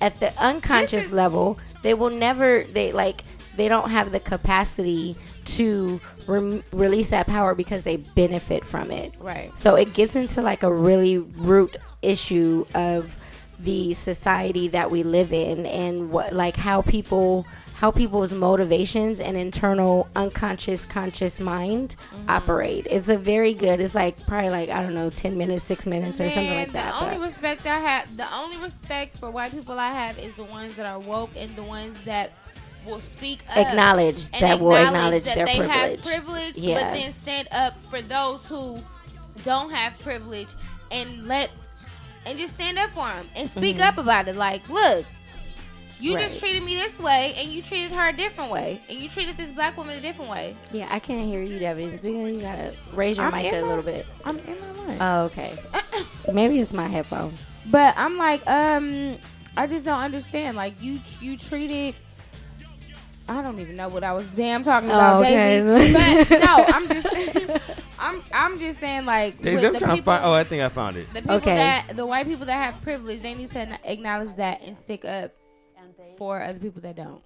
at 0.00 0.18
the 0.20 0.32
unconscious 0.40 1.12
level, 1.12 1.58
they 1.82 1.94
will 1.94 2.10
never 2.10 2.64
they 2.64 2.92
like 2.92 3.22
they 3.56 3.68
don't 3.68 3.90
have 3.90 4.12
the 4.12 4.20
capacity 4.20 5.16
to 5.44 6.00
rem- 6.26 6.62
release 6.72 7.10
that 7.10 7.26
power 7.26 7.54
because 7.54 7.84
they 7.84 7.96
benefit 7.96 8.64
from 8.64 8.90
it. 8.90 9.14
Right. 9.18 9.56
So 9.58 9.74
it 9.74 9.92
gets 9.94 10.16
into 10.16 10.42
like 10.42 10.62
a 10.62 10.72
really 10.72 11.18
root 11.18 11.76
issue 12.02 12.64
of 12.74 13.16
the 13.58 13.94
society 13.94 14.68
that 14.68 14.90
we 14.90 15.02
live 15.02 15.32
in 15.32 15.64
and 15.66 16.10
what 16.10 16.32
like 16.32 16.56
how 16.56 16.82
people 16.82 17.46
how 17.74 17.90
people's 17.90 18.32
motivations 18.32 19.20
and 19.20 19.36
internal 19.36 20.08
unconscious 20.16 20.84
conscious 20.86 21.40
mind 21.40 21.96
Mm-hmm. 22.14 22.30
operate. 22.30 22.86
It's 22.90 23.08
a 23.08 23.16
very 23.18 23.52
good. 23.54 23.80
It's 23.80 23.94
like 23.94 24.24
probably 24.26 24.48
like 24.50 24.70
I 24.70 24.82
don't 24.82 24.94
know, 24.94 25.10
ten 25.10 25.36
minutes, 25.36 25.64
six 25.64 25.84
minutes, 25.86 26.20
or 26.20 26.28
something 26.30 26.44
Man, 26.46 26.58
like 26.64 26.72
that. 26.72 26.94
The 26.94 27.04
only 27.04 27.16
but- 27.16 27.22
respect 27.22 27.66
I 27.66 27.78
have, 27.78 28.16
the 28.16 28.32
only 28.34 28.56
respect 28.58 29.16
for 29.18 29.30
white 29.30 29.50
people 29.52 29.78
I 29.78 29.90
have 29.92 30.18
is 30.18 30.34
the 30.34 30.44
ones 30.44 30.74
that 30.76 30.86
are 30.86 30.98
woke 30.98 31.30
and 31.36 31.54
the 31.56 31.62
ones 31.64 31.96
that 32.04 32.32
will 32.86 33.00
speak 33.00 33.40
up. 33.50 33.56
acknowledge 33.56 34.28
and 34.32 34.42
that 34.42 34.60
will 34.60 34.74
acknowledge 34.76 35.24
that 35.24 35.34
their 35.36 35.46
they 35.46 35.58
privilege. 35.58 36.00
have 36.00 36.02
privilege, 36.02 36.58
Yeah. 36.58 36.74
but 36.74 36.92
then 36.98 37.10
stand 37.12 37.48
up 37.52 37.74
for 37.80 38.00
those 38.02 38.46
who 38.46 38.78
don't 39.42 39.70
have 39.72 39.98
privilege 40.00 40.48
and 40.90 41.26
let 41.26 41.50
and 42.26 42.38
just 42.38 42.54
stand 42.54 42.78
up 42.78 42.90
for 42.90 43.06
them 43.06 43.28
and 43.36 43.48
speak 43.48 43.80
up 43.80 43.98
about 43.98 44.28
it. 44.28 44.36
Like, 44.36 44.68
look, 44.70 45.04
you 46.00 46.12
just 46.18 46.36
Mm-hmm. 46.36 46.46
Treated 46.46 46.62
me 46.64 46.74
this 46.74 46.98
way, 46.98 47.34
and 47.38 47.48
you 47.48 47.62
treated 47.62 47.92
her 47.92 48.08
a 48.08 48.12
different 48.12 48.50
way, 48.50 48.80
and 48.88 48.98
you 48.98 49.08
treated 49.08 49.36
this 49.36 49.52
black 49.52 49.76
woman 49.76 49.96
a 49.96 50.00
different 50.00 50.30
way. 50.30 50.56
Yeah, 50.72 50.86
I 50.90 50.98
can't 50.98 51.26
hear 51.26 51.40
you, 51.42 51.58
Devin. 51.58 51.98
You 52.02 52.38
gotta 52.40 52.74
raise 52.92 53.16
your 53.16 53.26
I'm 53.26 53.32
mic 53.32 53.52
a 53.52 53.60
my- 53.62 53.68
little 53.68 53.82
bit. 53.82 54.06
I'm 54.24 54.38
in 54.40 54.56
my 54.60 54.86
mind. 54.86 54.98
Oh, 55.00 55.20
okay. 55.26 55.56
Maybe 56.32 56.58
it's 56.60 56.72
my 56.72 56.88
headphones. 56.88 57.38
But 57.66 57.94
I'm 57.96 58.18
like, 58.18 58.46
um, 58.48 59.16
I 59.56 59.66
just 59.66 59.84
don't 59.84 60.00
understand. 60.00 60.56
Like 60.56 60.74
you, 60.82 61.00
you 61.20 61.36
treated. 61.38 61.94
I 63.28 63.40
don't 63.42 63.58
even 63.58 63.76
know 63.76 63.88
what 63.88 64.04
I 64.04 64.12
was 64.12 64.28
damn 64.30 64.62
talking 64.62 64.90
oh, 64.90 64.94
about, 64.94 65.16
Oh, 65.16 65.20
okay. 65.22 65.60
Daisy. 65.62 65.92
But 66.28 66.40
no, 66.40 66.64
I'm 66.68 66.88
just, 66.88 67.06
I'm, 67.98 68.22
I'm 68.32 68.58
just 68.58 68.80
saying 68.80 69.06
like 69.06 69.40
Daisy, 69.40 69.56
with 69.56 69.64
I'm 69.64 69.72
the 69.72 69.78
trying 69.80 69.96
to 69.96 70.02
find. 70.02 70.24
Oh, 70.24 70.32
I 70.32 70.44
think 70.44 70.62
I 70.62 70.68
found 70.68 70.96
it. 70.98 71.12
the 71.14 71.20
people 71.20 71.36
Okay. 71.36 71.54
that 71.56 71.96
the 71.96 72.04
white 72.04 72.26
people 72.26 72.44
that 72.46 72.56
have 72.72 72.82
privilege, 72.82 73.22
they 73.22 73.34
need 73.34 73.50
to 73.52 73.78
acknowledge 73.84 74.36
that 74.36 74.62
and 74.62 74.76
stick 74.76 75.04
up 75.04 75.32
for 76.18 76.42
other 76.42 76.58
people 76.58 76.80
that 76.82 76.96
don't. 76.96 77.22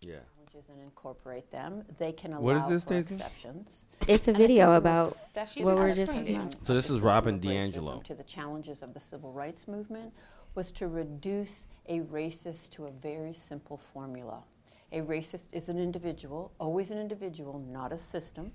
Yeah. 0.00 0.16
challenges 0.36 0.68
and 0.70 0.80
incorporate 0.82 1.50
them. 1.50 1.84
They 1.98 2.12
can 2.12 2.32
allow 2.32 2.40
What 2.42 2.56
is 2.56 2.68
this, 2.68 2.84
Daisy? 2.84 3.14
exceptions. 3.16 3.84
It's 4.06 4.28
a 4.28 4.30
And 4.30 4.36
I 4.36 4.38
think 4.40 4.48
video 4.48 4.72
about 4.74 5.16
what 5.56 5.76
we're 5.76 5.88
just 5.88 6.00
just 6.00 6.12
talking 6.12 6.36
about. 6.36 6.64
So 6.64 6.74
this 6.74 6.90
is 6.90 7.00
Robin 7.00 7.40
DiAngelo. 7.40 8.04
To 8.04 8.14
the 8.14 8.22
challenges 8.22 8.82
of 8.82 8.92
the 8.94 9.00
civil 9.00 9.32
rights 9.32 9.66
movement 9.66 10.12
was 10.54 10.70
to 10.72 10.88
reduce 10.88 11.66
a 11.88 12.00
racist 12.00 12.70
to 12.72 12.86
a 12.86 12.90
very 12.90 13.32
simple 13.34 13.80
formula. 13.92 14.42
A 14.92 15.00
racist 15.02 15.48
is 15.52 15.68
an 15.68 15.78
individual, 15.78 16.52
always 16.58 16.90
an 16.90 16.98
individual, 16.98 17.58
not 17.70 17.92
a 17.92 17.98
system, 17.98 18.52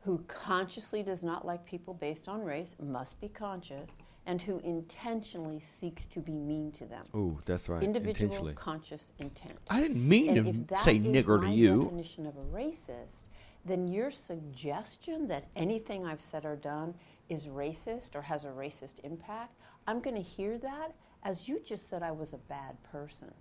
who 0.00 0.18
consciously 0.28 1.02
does 1.02 1.22
not 1.22 1.46
like 1.46 1.64
people 1.64 1.94
based 1.94 2.28
on 2.28 2.42
race, 2.42 2.76
must 2.80 3.20
be 3.20 3.28
conscious, 3.28 3.90
and 4.26 4.42
who 4.42 4.58
intentionally 4.60 5.60
seeks 5.60 6.06
to 6.08 6.20
be 6.20 6.32
mean 6.32 6.70
to 6.72 6.84
them. 6.84 7.04
Ooh, 7.14 7.40
that's 7.44 7.68
right. 7.68 7.82
Individual 7.82 8.26
Intentionally. 8.26 8.54
conscious 8.54 9.12
intent. 9.18 9.58
I 9.70 9.80
didn't 9.80 10.06
mean 10.06 10.36
And 10.36 10.68
to 10.68 10.78
say 10.80 10.98
nigger 10.98 11.40
to 11.42 11.48
you. 11.48 11.82
definition 11.84 12.26
of 12.26 12.36
a 12.36 12.44
racist, 12.54 13.24
then 13.64 13.88
your 13.88 14.10
suggestion 14.10 15.26
that 15.28 15.48
anything 15.56 16.04
I've 16.04 16.20
said 16.20 16.44
or 16.44 16.56
done 16.56 16.94
is 17.28 17.46
racist 17.46 18.14
or 18.14 18.22
has 18.22 18.44
a 18.44 18.48
racist 18.48 19.00
impact, 19.02 19.56
I'm 19.86 20.00
going 20.00 20.16
to 20.16 20.22
hear 20.22 20.58
that 20.58 20.92
as 21.26 21.48
you 21.48 21.58
just 21.58 21.88
said 21.88 22.02
I 22.04 22.12
was 22.12 22.32
a 22.32 22.36
bad 22.38 22.80
person. 22.84 23.32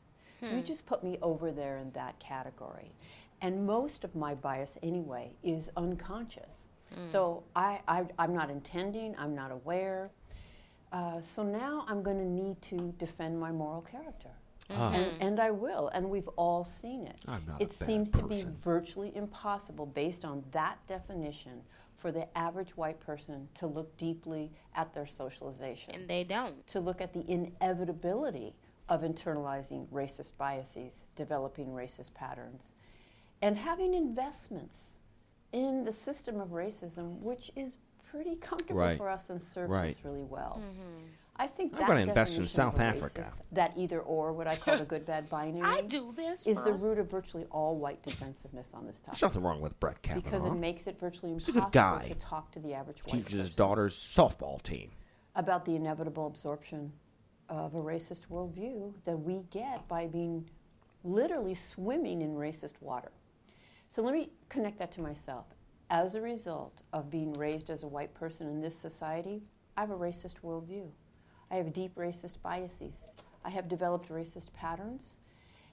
You 0.53 0.61
just 0.61 0.85
put 0.85 1.03
me 1.03 1.17
over 1.21 1.51
there 1.51 1.77
in 1.79 1.91
that 1.91 2.17
category. 2.19 2.91
And 3.41 3.65
most 3.65 4.03
of 4.03 4.15
my 4.15 4.33
bias, 4.35 4.77
anyway, 4.83 5.31
is 5.43 5.69
unconscious. 5.77 6.57
So 7.11 7.43
I, 7.55 7.81
I, 7.89 8.05
I'm 8.17 8.33
not 8.33 8.49
intending, 8.49 9.15
I'm 9.17 9.35
not 9.35 9.51
aware. 9.51 10.11
Uh, 10.93 11.19
so 11.19 11.43
now 11.43 11.83
I'm 11.89 12.01
going 12.01 12.17
to 12.17 12.25
need 12.25 12.61
to 12.63 12.93
defend 12.97 13.37
my 13.37 13.51
moral 13.51 13.81
character. 13.81 14.29
Ah. 14.69 14.93
And, 14.93 15.11
and 15.21 15.39
I 15.39 15.51
will, 15.51 15.89
and 15.93 16.09
we've 16.09 16.29
all 16.37 16.63
seen 16.63 17.05
it. 17.05 17.17
I'm 17.27 17.43
not 17.45 17.59
a 17.59 17.63
it 17.63 17.77
bad 17.77 17.85
seems 17.87 18.11
to 18.11 18.23
be 18.23 18.45
virtually 18.63 19.11
impossible, 19.15 19.85
based 19.87 20.23
on 20.23 20.43
that 20.53 20.77
definition, 20.87 21.61
for 21.97 22.11
the 22.11 22.25
average 22.37 22.77
white 22.77 22.99
person 22.99 23.47
to 23.55 23.67
look 23.67 23.95
deeply 23.97 24.51
at 24.75 24.93
their 24.93 25.07
socialization, 25.07 25.95
And 25.95 26.07
they 26.07 26.23
don't. 26.23 26.65
to 26.67 26.79
look 26.79 27.01
at 27.01 27.13
the 27.13 27.29
inevitability 27.29 28.53
of 28.89 29.01
internalizing 29.01 29.87
racist 29.87 30.31
biases, 30.37 31.05
developing 31.15 31.67
racist 31.69 32.13
patterns, 32.13 32.73
and 33.41 33.57
having 33.57 33.93
investments 33.93 34.97
in 35.51 35.83
the 35.83 35.91
system 35.91 36.39
of 36.39 36.49
racism, 36.49 37.19
which 37.19 37.51
is 37.55 37.77
pretty 38.11 38.35
comfortable 38.35 38.79
Right. 38.81 38.97
for 38.97 39.09
us 39.09 39.29
and 39.29 39.41
serves 39.41 39.71
Right. 39.71 39.91
us 39.91 40.03
really 40.05 40.23
well. 40.23 40.61
Mm-hmm. 40.61 41.05
I 41.37 41.47
think 41.47 41.73
I'm 41.75 41.85
gonna 41.85 41.99
invest 41.99 42.37
in 42.37 42.47
South 42.47 42.75
of 42.75 42.81
Africa. 42.81 43.23
racist, 43.23 43.35
that 43.51 43.73
either 43.75 43.99
or, 44.01 44.31
what 44.31 44.49
I 44.49 44.55
call 44.55 44.77
the 44.77 44.85
good 44.85 45.05
bad 45.05 45.27
binary, 45.29 45.63
I 45.79 45.81
do 45.81 46.13
this. 46.15 46.47
is 46.47 46.61
the 46.63 46.71
root 46.71 46.97
of 46.97 47.09
virtually 47.11 47.45
all 47.51 47.75
white 47.77 48.01
defensiveness 48.03 48.73
on 48.73 48.85
this 48.87 48.99
topic. 49.01 49.13
There's 49.19 49.21
nothing 49.23 49.43
wrong 49.43 49.59
with 49.59 49.77
Brett 49.81 50.01
Kavanaugh 50.01 50.23
Because 50.23 50.45
it 50.45 50.53
makes 50.53 50.87
it 50.87 50.97
virtually 50.97 51.33
He's 51.33 51.49
a 51.49 51.51
impossible 51.51 51.71
good 51.71 51.73
guy. 51.73 52.07
to 52.07 52.15
talk 52.15 52.51
to 52.53 52.59
the 52.59 52.73
average 52.73 52.99
white 53.03 53.11
Teaches 53.25 53.39
his 53.39 53.49
daughter's 53.49 53.97
softball 53.97 54.61
team. 54.61 54.91
about 55.35 55.65
the 55.65 55.75
inevitable 55.75 56.27
absorption 56.27 56.93
of 57.49 57.75
a 57.75 57.79
racist 57.79 58.21
worldview 58.31 58.93
that 59.05 59.17
we 59.17 59.41
get 59.51 59.87
by 59.87 60.07
being 60.07 60.49
literally 61.03 61.55
swimming 61.55 62.21
in 62.21 62.35
racist 62.35 62.73
water. 62.81 63.11
So 63.89 64.01
let 64.01 64.13
me 64.13 64.29
connect 64.49 64.79
that 64.79 64.91
to 64.93 65.01
myself. 65.01 65.45
As 65.89 66.15
a 66.15 66.21
result 66.21 66.81
of 66.93 67.11
being 67.11 67.31
raised 67.33 67.69
as 67.69 67.83
a 67.83 67.87
white 67.87 68.13
person 68.13 68.47
in 68.47 68.61
this 68.61 68.75
society, 68.75 69.43
I 69.77 69.81
have 69.81 69.91
a 69.91 69.97
racist 69.97 70.35
worldview. 70.43 70.89
I 71.51 71.55
have 71.55 71.73
deep 71.73 71.95
racist 71.95 72.41
biases. 72.41 72.95
I 73.43 73.49
have 73.51 73.67
developed 73.67 74.09
racist 74.09 74.51
patterns. 74.53 75.17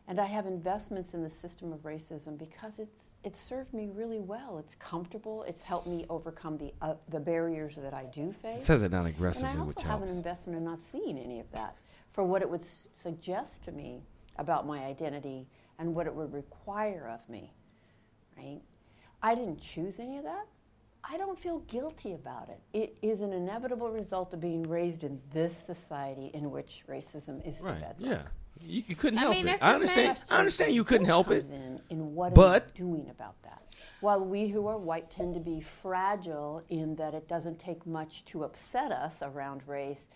And 0.09 0.20
I 0.20 0.26
have 0.26 0.46
investments 0.46 1.14
in 1.14 1.22
the 1.22 1.30
system 1.30 1.72
of 1.72 1.80
racism 1.84 2.36
because 2.36 2.78
it's 2.80 3.12
it's 3.22 3.40
served 3.40 3.72
me 3.72 3.88
really 3.94 4.18
well. 4.18 4.59
It's 4.59 4.74
comfortable. 4.74 5.44
It's 5.44 5.62
helped 5.62 5.86
me 5.86 6.05
overcome 6.11 6.59
the 6.59 6.74
uh, 6.82 6.94
the 7.09 7.20
barriers 7.20 7.76
that 7.76 7.94
I 7.94 8.07
do 8.07 8.32
face. 8.32 8.64
Says 8.64 8.82
it 8.82 8.90
not 8.90 9.07
And 9.07 9.46
I 9.46 9.57
also 9.59 9.80
have 9.82 10.03
an 10.03 10.09
investment 10.09 10.59
in 10.59 10.64
not 10.64 10.82
seeing 10.82 11.16
any 11.18 11.38
of 11.40 11.50
that 11.53 11.76
for 12.12 12.24
what 12.24 12.42
it 12.42 12.50
would 12.50 12.62
s- 12.62 12.88
suggest 12.92 13.62
to 13.64 13.72
me 13.72 14.03
about 14.38 14.66
my 14.66 14.84
identity 14.84 15.46
and 15.78 15.94
what 15.94 16.07
it 16.07 16.14
would 16.14 16.32
require 16.32 17.09
of 17.09 17.26
me, 17.28 17.53
right? 18.36 18.61
I 19.22 19.34
didn't 19.34 19.61
choose 19.61 19.98
any 20.00 20.18
of 20.18 20.24
that. 20.24 20.46
I 21.05 21.16
don't 21.16 21.38
feel 21.38 21.61
guilty 21.61 22.12
about 22.14 22.48
it. 22.48 22.61
It 22.72 22.96
is 23.03 23.22
an 23.22 23.32
inevitable 23.32 23.90
result 23.90 24.34
of 24.34 24.40
being 24.40 24.62
raised 24.64 25.05
in 25.05 25.20
this 25.32 25.57
society 25.57 26.30
in 26.34 26.50
which 26.50 26.82
racism 26.88 27.46
is 27.48 27.59
the 27.59 27.64
Right. 27.64 27.80
bedrock. 27.80 27.96
Yeah. 28.11 28.22
You, 28.66 28.82
you 28.86 28.96
couldn't 28.96 29.18
I 29.18 29.22
help 29.22 29.34
mean, 29.34 29.48
it. 29.48 29.58
I 29.62 29.74
understand. 29.74 30.22
I 30.30 30.38
understand 30.38 30.74
you 30.74 30.84
couldn't 30.84 31.06
help 31.06 31.30
it. 31.30 31.44
In, 31.50 31.80
in 31.90 32.14
what 32.14 32.34
But- 32.34 32.62
am 32.64 32.68
I 32.74 32.78
doing 32.78 33.10
about 33.10 33.40
that? 33.42 33.62
While 34.00 34.24
we 34.24 34.48
who 34.48 34.66
are 34.66 34.78
white 34.78 35.10
tend 35.10 35.34
to 35.34 35.40
be 35.40 35.60
fragile 35.60 36.62
in 36.70 36.96
that 36.96 37.14
it 37.14 37.28
doesn't 37.28 37.60
take 37.60 37.86
much 37.86 38.24
to 38.26 38.42
upset 38.42 38.90
us 38.90 39.18
around 39.22 39.62
race, 39.68 40.06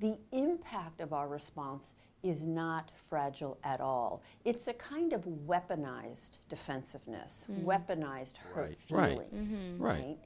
the 0.00 0.16
impact 0.32 1.00
of 1.00 1.12
our 1.12 1.28
response 1.28 1.94
is 2.22 2.46
not 2.46 2.90
fragile 3.10 3.58
at 3.62 3.80
all. 3.80 4.22
It's 4.46 4.68
a 4.68 4.72
kind 4.72 5.12
of 5.12 5.20
weaponized 5.46 6.38
defensiveness, 6.48 7.44
weaponized 7.62 8.36
hurt 8.54 8.76
Right, 8.90 9.18
right, 9.18 9.34
Mm-hmm. 9.34 9.82
right. 9.82 10.18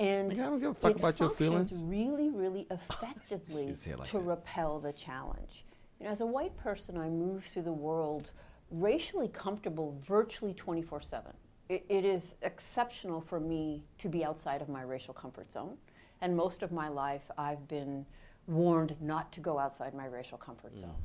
And 0.00 0.30
Like, 0.30 0.38
I 0.38 0.42
don't 0.46 0.60
give 0.60 0.70
a 0.70 0.74
fuck 0.74 0.90
it 0.92 0.96
about 0.96 1.20
your 1.20 1.30
functions 1.30 1.70
feelings. 1.70 1.84
really, 1.84 2.30
really 2.30 2.66
effectively 2.70 3.66
You 3.68 3.74
say 3.76 3.90
it 3.92 3.98
like 4.00 4.08
to 4.08 4.18
that. 4.18 4.24
repel 4.24 4.80
the 4.80 4.92
challenge. 4.92 5.64
You 6.00 6.06
know, 6.06 6.12
as 6.12 6.22
a 6.22 6.26
white 6.26 6.56
person, 6.56 6.96
I 6.96 7.08
move 7.08 7.44
through 7.44 7.62
the 7.62 7.72
world 7.72 8.30
racially 8.70 9.28
comfortable 9.28 9.96
virtually 10.06 10.54
24 10.54 11.02
7. 11.02 11.32
It 11.68 12.04
is 12.04 12.34
exceptional 12.42 13.20
for 13.20 13.38
me 13.38 13.84
to 13.98 14.08
be 14.08 14.24
outside 14.24 14.60
of 14.60 14.68
my 14.68 14.82
racial 14.82 15.14
comfort 15.14 15.52
zone. 15.52 15.76
And 16.20 16.36
most 16.36 16.62
of 16.62 16.72
my 16.72 16.88
life, 16.88 17.30
I've 17.38 17.68
been 17.68 18.04
warned 18.48 18.96
not 19.00 19.30
to 19.32 19.40
go 19.40 19.58
outside 19.58 19.94
my 19.94 20.06
racial 20.06 20.36
comfort 20.36 20.76
zone. 20.76 20.96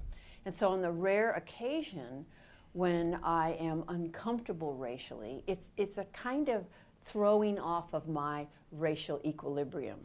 And 0.45 0.55
so, 0.55 0.69
on 0.69 0.81
the 0.81 0.91
rare 0.91 1.33
occasion 1.33 2.25
when 2.73 3.19
I 3.23 3.51
am 3.59 3.83
uncomfortable 3.89 4.73
racially, 4.75 5.43
it's, 5.45 5.69
it's 5.77 5.97
a 5.97 6.05
kind 6.05 6.49
of 6.49 6.65
throwing 7.05 7.59
off 7.59 7.93
of 7.93 8.07
my 8.07 8.47
racial 8.71 9.21
equilibrium. 9.23 9.99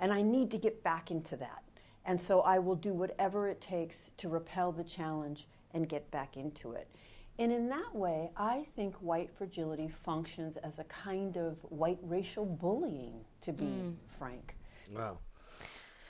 And 0.00 0.12
I 0.12 0.22
need 0.22 0.50
to 0.50 0.58
get 0.58 0.82
back 0.82 1.10
into 1.10 1.36
that. 1.36 1.62
And 2.04 2.20
so 2.20 2.40
I 2.40 2.58
will 2.58 2.74
do 2.76 2.92
whatever 2.92 3.48
it 3.48 3.60
takes 3.60 4.10
to 4.18 4.28
repel 4.28 4.72
the 4.72 4.84
challenge 4.84 5.46
and 5.72 5.88
get 5.88 6.10
back 6.10 6.36
into 6.36 6.72
it. 6.72 6.88
And 7.38 7.52
in 7.52 7.68
that 7.68 7.94
way, 7.94 8.30
I 8.36 8.66
think 8.76 8.94
white 8.96 9.30
fragility 9.36 9.90
functions 10.04 10.56
as 10.58 10.78
a 10.78 10.84
kind 10.84 11.36
of 11.36 11.56
white 11.70 11.98
racial 12.02 12.44
bullying, 12.44 13.24
to 13.42 13.52
be 13.52 13.72
frank. 14.18 14.56
Wow. 14.94 15.18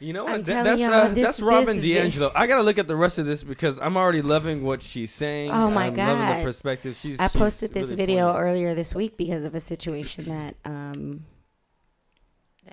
You 0.01 0.14
know 0.14 0.24
I'm 0.26 0.32
what? 0.38 0.45
That, 0.47 0.64
telling 0.64 0.80
that's 0.80 0.93
uh, 0.93 1.14
this- 1.14 1.24
that's 1.24 1.41
Robin 1.43 1.76
this 1.76 1.84
vi- 1.84 2.09
DiAngelo. 2.09 2.32
I 2.34 2.47
gotta 2.47 2.62
look 2.62 2.78
at 2.78 2.88
the 2.88 2.97
rest 2.97 3.18
of 3.18 3.26
this 3.26 3.45
because 3.45 3.78
I'm 3.80 3.97
already 3.99 4.22
loving 4.22 4.64
what 4.64 4.80
she's 4.80 5.12
saying. 5.12 5.51
Oh 5.51 5.70
my 5.70 5.86
I'm 5.88 5.97
loving 5.97 6.26
the 6.26 6.32
God. 6.36 6.45
perspective. 6.45 6.97
She's. 6.99 7.20
I 7.20 7.26
she's 7.28 7.38
posted 7.38 7.74
this 7.74 7.91
really 7.91 7.97
video 7.97 8.26
poignant. 8.32 8.43
earlier 8.45 8.74
this 8.74 8.95
week 8.95 9.16
because 9.18 9.45
of 9.45 9.55
a 9.55 9.61
situation 9.61 10.24
that, 10.30 10.55
um, 10.64 11.26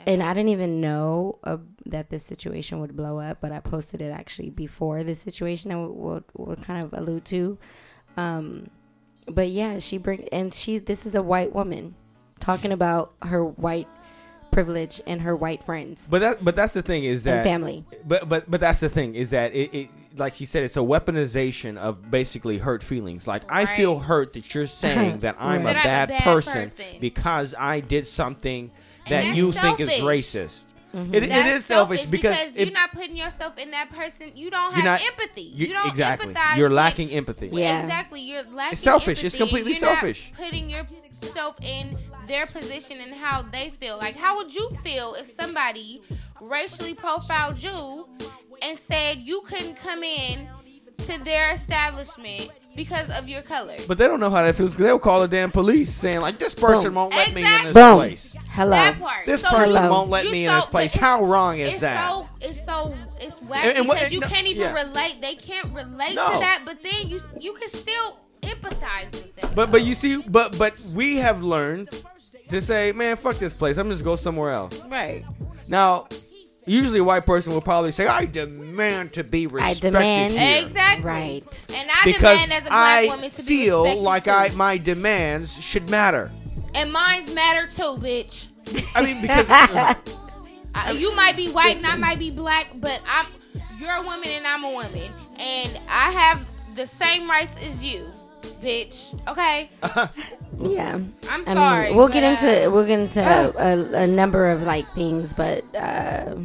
and 0.06 0.22
I 0.24 0.34
didn't 0.34 0.50
even 0.50 0.80
know 0.82 1.40
uh, 1.44 1.58
that 1.86 2.10
this 2.10 2.24
situation 2.24 2.80
would 2.80 2.96
blow 2.96 3.20
up, 3.20 3.40
but 3.42 3.52
I 3.52 3.60
posted 3.60 4.02
it 4.02 4.12
actually 4.12 4.50
before 4.50 5.04
this 5.04 5.20
situation. 5.22 5.72
I 5.72 5.76
will, 5.78 5.94
will, 5.94 6.24
will 6.36 6.56
kind 6.58 6.84
of 6.84 6.94
allude 6.94 7.26
to. 7.26 7.58
Um, 8.16 8.70
but 9.28 9.50
yeah, 9.50 9.80
she 9.80 9.98
bring 9.98 10.28
and 10.32 10.54
she. 10.54 10.78
This 10.78 11.06
is 11.06 11.16
a 11.16 11.22
white 11.22 11.54
woman 11.54 11.96
talking 12.40 12.72
about 12.72 13.14
her 13.24 13.44
white 13.44 13.88
privilege 14.52 15.02
and 15.06 15.22
her 15.22 15.36
white 15.36 15.62
friends 15.64 16.08
But 16.10 16.22
that 16.22 16.44
but 16.44 16.56
that's 16.56 16.74
the 16.74 16.82
thing 16.82 17.04
is 17.04 17.28
and 17.28 17.38
that 17.40 17.44
family. 17.44 17.86
But 18.06 18.28
but 18.30 18.50
but 18.50 18.60
that's 18.62 18.80
the 18.80 18.90
thing 18.90 19.14
is 19.16 19.32
that 19.32 19.54
it, 19.54 19.74
it 19.74 19.90
like 20.16 20.34
she 20.36 20.46
said 20.46 20.64
it's 20.64 20.78
a 20.78 20.82
weaponization 20.82 21.78
of 21.78 22.10
basically 22.10 22.58
hurt 22.58 22.82
feelings. 22.82 23.28
Like 23.28 23.44
I 23.50 23.66
feel 23.66 24.00
hurt 24.00 24.34
that 24.34 24.54
you're 24.56 24.66
saying 24.68 25.20
that 25.22 25.36
I'm 25.40 25.64
Right. 25.66 25.72
a 25.72 25.74
That 25.74 25.78
I'm 25.78 25.82
a 25.82 25.84
bad, 25.84 26.10
bad 26.10 26.24
person, 26.24 26.62
person. 26.64 26.86
because 27.00 27.54
I 27.60 27.82
did 27.82 28.08
something 28.08 28.64
And 28.64 28.72
that 29.10 29.24
that's 29.24 29.38
you 29.38 29.52
think 29.52 29.80
is 29.80 29.90
selfish. 29.90 30.04
racist. 30.04 30.60
Mm-hmm. 30.96 31.14
It, 31.14 31.24
it 31.24 31.30
That's 31.30 31.56
is 31.58 31.66
selfish 31.66 32.06
because, 32.10 32.38
because 32.38 32.56
it- 32.58 32.66
you're 32.70 32.74
not 32.74 32.92
putting 32.94 33.18
yourself 33.18 33.58
in 33.58 33.72
that 33.72 33.90
person. 33.92 34.32
You 34.36 34.50
don't 34.50 34.74
have 34.74 34.86
not- 34.86 35.02
empathy. 35.06 35.42
you- 35.42 35.68
You, 35.68 35.74
don't 35.74 35.90
exactly. 35.90 36.34
empathize. 36.34 36.56
You're 36.58 36.70
with- 36.70 36.78
lacking 36.78 37.10
empathy. 37.12 37.50
Yeah. 37.52 37.80
Exactly. 37.82 38.22
You're 38.22 38.44
lacking. 38.44 38.72
It's 38.72 38.82
selfish. 38.82 39.22
It's 39.24 39.36
completely 39.36 39.74
You're 39.74 39.82
not 39.82 39.96
selfish. 40.00 40.32
putting 40.38 40.70
yourself 40.70 41.62
in 41.62 41.98
their 42.26 42.46
position 42.46 43.00
and 43.02 43.14
how 43.14 43.42
they 43.42 43.70
feel. 43.70 43.98
Like, 43.98 44.16
how 44.16 44.38
would 44.38 44.56
you 44.56 44.70
feel 44.82 45.14
if 45.16 45.28
somebody 45.28 46.02
racially 46.40 46.94
profiled 46.94 47.62
you 47.62 48.08
and 48.62 48.80
said 48.80 49.20
you 49.20 49.42
couldn't 49.42 49.76
come 49.76 50.04
in 50.04 50.48
to 51.06 51.22
their 51.24 51.52
establishment 51.52 52.50
because 52.76 53.10
of 53.12 53.28
your 53.28 53.42
color? 53.42 53.76
but 53.90 53.98
they 53.98 54.08
don't 54.08 54.20
know 54.22 54.30
how 54.30 54.42
that 54.42 54.56
feels 54.56 54.72
because 54.72 54.86
they'll 54.86 55.00
call 55.00 55.20
the 55.22 55.28
damn 55.28 55.52
police 55.52 55.94
saying 55.94 56.22
like 56.22 56.40
this 56.40 56.56
person 56.56 56.86
Boom. 56.86 56.96
won't 56.96 57.14
let 57.14 57.34
me 57.34 57.42
in 57.46 57.64
this 57.66 57.74
Boom. 57.74 57.96
place. 57.98 58.36
Hello. 58.58 58.72
that 58.72 59.00
part. 59.00 59.26
This 59.26 59.42
So 59.42 59.50
person 59.50 59.76
Hello. 59.76 59.92
won't 59.92 60.10
let 60.10 60.26
you 60.26 60.32
me 60.32 60.46
in 60.46 60.54
this 60.54 60.66
place. 60.66 60.94
How 60.96 61.24
wrong 61.24 61.58
is 61.58 61.68
that? 61.68 61.72
it's 61.72 61.82
that? 61.82 62.10
so 62.10 62.30
it's 62.42 62.66
so 62.66 62.96
it's 63.22 63.42
whack 63.44 63.64
And- 63.66 63.78
and 63.78 63.88
what- 63.88 63.98
because 63.98 64.12
you 64.12 64.20
no, 64.20 64.28
can't 64.28 64.48
even 64.48 64.62
yeah. 64.64 64.74
relate. 64.84 65.22
They 65.22 65.36
can't 65.36 65.74
relate 65.74 66.16
No. 66.16 66.34
to 66.34 66.40
that, 66.40 66.62
but 66.66 66.82
then 66.84 67.08
you 67.08 67.20
you 67.40 67.54
can 67.54 67.70
still 67.70 68.20
empathize 68.44 69.12
with 69.14 69.36
them. 69.36 69.52
But 69.56 69.72
but 69.72 69.84
you 69.84 69.94
see, 69.94 70.18
but 70.18 70.58
but 70.58 70.80
we 70.96 71.18
have 71.18 71.42
learned 71.44 71.90
to 72.50 72.62
say, 72.62 72.92
man, 72.94 73.16
fuck 73.16 73.36
this 73.38 73.54
place. 73.54 73.78
I'm 73.78 73.90
just 73.90 74.04
go 74.04 74.16
somewhere 74.16 74.52
else. 74.52 74.86
Right. 74.88 75.24
Now, 75.70 76.08
usually 76.66 77.00
a 77.00 77.04
white 77.04 77.26
person 77.26 77.54
will 77.54 77.62
probably 77.62 77.92
say, 77.92 78.08
I 78.08 78.26
demand 78.26 79.14
to 79.14 79.24
be 79.24 79.46
I 79.46 79.50
respected 79.50 79.82
demand. 79.92 80.32
here. 80.34 80.62
exactly 80.66 81.06
Right. 81.06 81.60
And 81.74 81.90
I 81.92 82.04
Because 82.06 82.40
demand 82.40 82.54
as 82.54 82.66
a 82.66 82.70
black 82.70 82.74
I 82.74 83.06
woman 83.08 83.30
to 83.32 83.38
be 83.38 83.44
feel 83.44 83.84
respected 83.84 84.04
like 84.04 84.24
too. 84.26 84.32
I 84.32 84.50
my 84.56 84.78
demands 84.78 85.62
should 85.62 85.90
matter. 85.90 86.32
And 86.74 86.92
mine's 86.92 87.34
matter 87.34 87.68
too, 87.68 87.98
bitch. 87.98 88.48
I 88.96 89.04
mean, 89.06 89.22
because 89.22 89.50
Uh, 89.50 90.92
you 90.96 91.16
might 91.16 91.36
be 91.36 91.50
white 91.50 91.78
and 91.78 91.86
I 91.86 91.96
might 91.96 92.20
be 92.20 92.32
black, 92.32 92.68
but 92.76 93.02
I'm 93.08 93.26
you're 93.80 93.92
a 93.92 94.02
woman 94.02 94.28
and 94.30 94.46
I'm 94.48 94.64
a 94.64 94.72
woman, 94.72 95.12
and 95.38 95.80
I 95.90 96.12
have 96.12 96.46
the 96.76 96.86
same 96.86 97.30
rights 97.30 97.54
as 97.64 97.86
you, 97.86 98.08
bitch. 98.64 99.14
Okay, 99.28 99.70
Yeah. 100.60 101.00
I'm 101.30 101.42
I 101.48 101.54
sorry. 101.54 101.88
mean, 101.90 101.98
we'll 101.98 102.08
get 102.08 102.24
into 102.24 102.68
uh, 102.68 102.72
we'll 102.72 102.86
get 102.86 103.00
into 103.00 103.22
a, 103.24 104.04
a 104.04 104.08
number 104.08 104.50
of 104.50 104.64
like 104.64 104.92
things, 104.96 105.32
but 105.34 105.64
uh, 105.76 106.36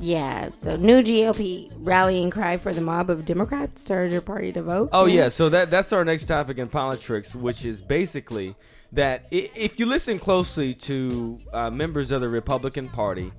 yeah. 0.00 0.48
So 0.62 0.76
new 0.76 1.02
GOP 1.02 1.72
rallying 1.78 2.30
cry 2.30 2.56
for 2.58 2.72
the 2.74 2.80
mob 2.80 3.08
of 3.10 3.24
Democrats 3.24 3.84
to 3.84 3.94
urge 3.94 4.12
your 4.12 4.20
party 4.22 4.52
to 4.52 4.62
vote. 4.62 4.88
Oh 4.92 5.06
yeah, 5.06 5.28
so 5.28 5.48
that 5.50 5.70
that's 5.70 5.92
our 5.92 6.04
next 6.04 6.24
topic 6.26 6.58
in 6.58 6.68
politics, 6.68 7.34
which 7.36 7.64
is 7.64 7.80
basically 7.80 8.56
that 8.92 9.26
if 9.30 9.78
you 9.78 9.86
listen 9.86 10.18
closely 10.18 10.74
to 10.74 11.38
uh, 11.52 11.70
members 11.70 12.10
of 12.10 12.20
the 12.20 12.28
Republican 12.28 12.88
Party, 12.88 13.30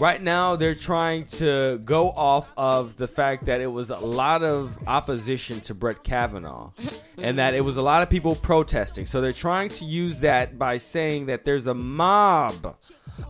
right 0.00 0.22
now 0.22 0.56
they're 0.56 0.74
trying 0.74 1.24
to 1.26 1.78
go 1.84 2.10
off 2.10 2.52
of 2.56 2.96
the 2.96 3.08
fact 3.08 3.46
that 3.46 3.60
it 3.60 3.66
was 3.66 3.90
a 3.90 3.96
lot 3.96 4.42
of 4.42 4.76
opposition 4.86 5.60
to 5.62 5.74
Brett 5.74 6.02
Kavanaugh, 6.02 6.70
and 7.18 7.38
that 7.38 7.54
it 7.54 7.60
was 7.60 7.76
a 7.76 7.82
lot 7.82 8.02
of 8.02 8.10
people 8.10 8.34
protesting. 8.34 9.06
So 9.06 9.20
they're 9.20 9.32
trying 9.32 9.68
to 9.70 9.84
use 9.84 10.20
that 10.20 10.58
by 10.58 10.78
saying 10.78 11.26
that 11.26 11.44
there's 11.44 11.66
a 11.66 11.74
mob 11.74 12.76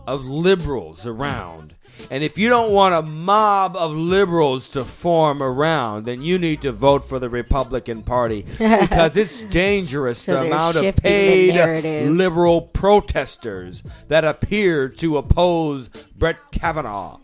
of 0.07 0.25
liberals 0.25 1.05
around. 1.05 1.74
And 2.11 2.23
if 2.23 2.37
you 2.37 2.49
don't 2.49 2.71
want 2.71 2.93
a 2.93 3.01
mob 3.01 3.75
of 3.75 3.91
liberals 3.91 4.69
to 4.69 4.83
form 4.83 5.41
around, 5.41 6.05
then 6.05 6.21
you 6.21 6.37
need 6.37 6.61
to 6.61 6.71
vote 6.71 7.03
for 7.03 7.19
the 7.19 7.29
Republican 7.29 8.03
Party 8.03 8.43
because 8.57 9.17
it's 9.17 9.39
dangerous 9.39 10.19
So 10.19 10.35
the 10.35 10.45
amount 10.45 10.77
of 10.77 10.95
paid 10.97 11.55
liberal 12.09 12.61
protesters 12.61 13.83
that 14.07 14.23
appear 14.23 14.89
to 14.89 15.17
oppose 15.17 15.89
Brett 16.15 16.37
Kavanaugh. 16.51 17.19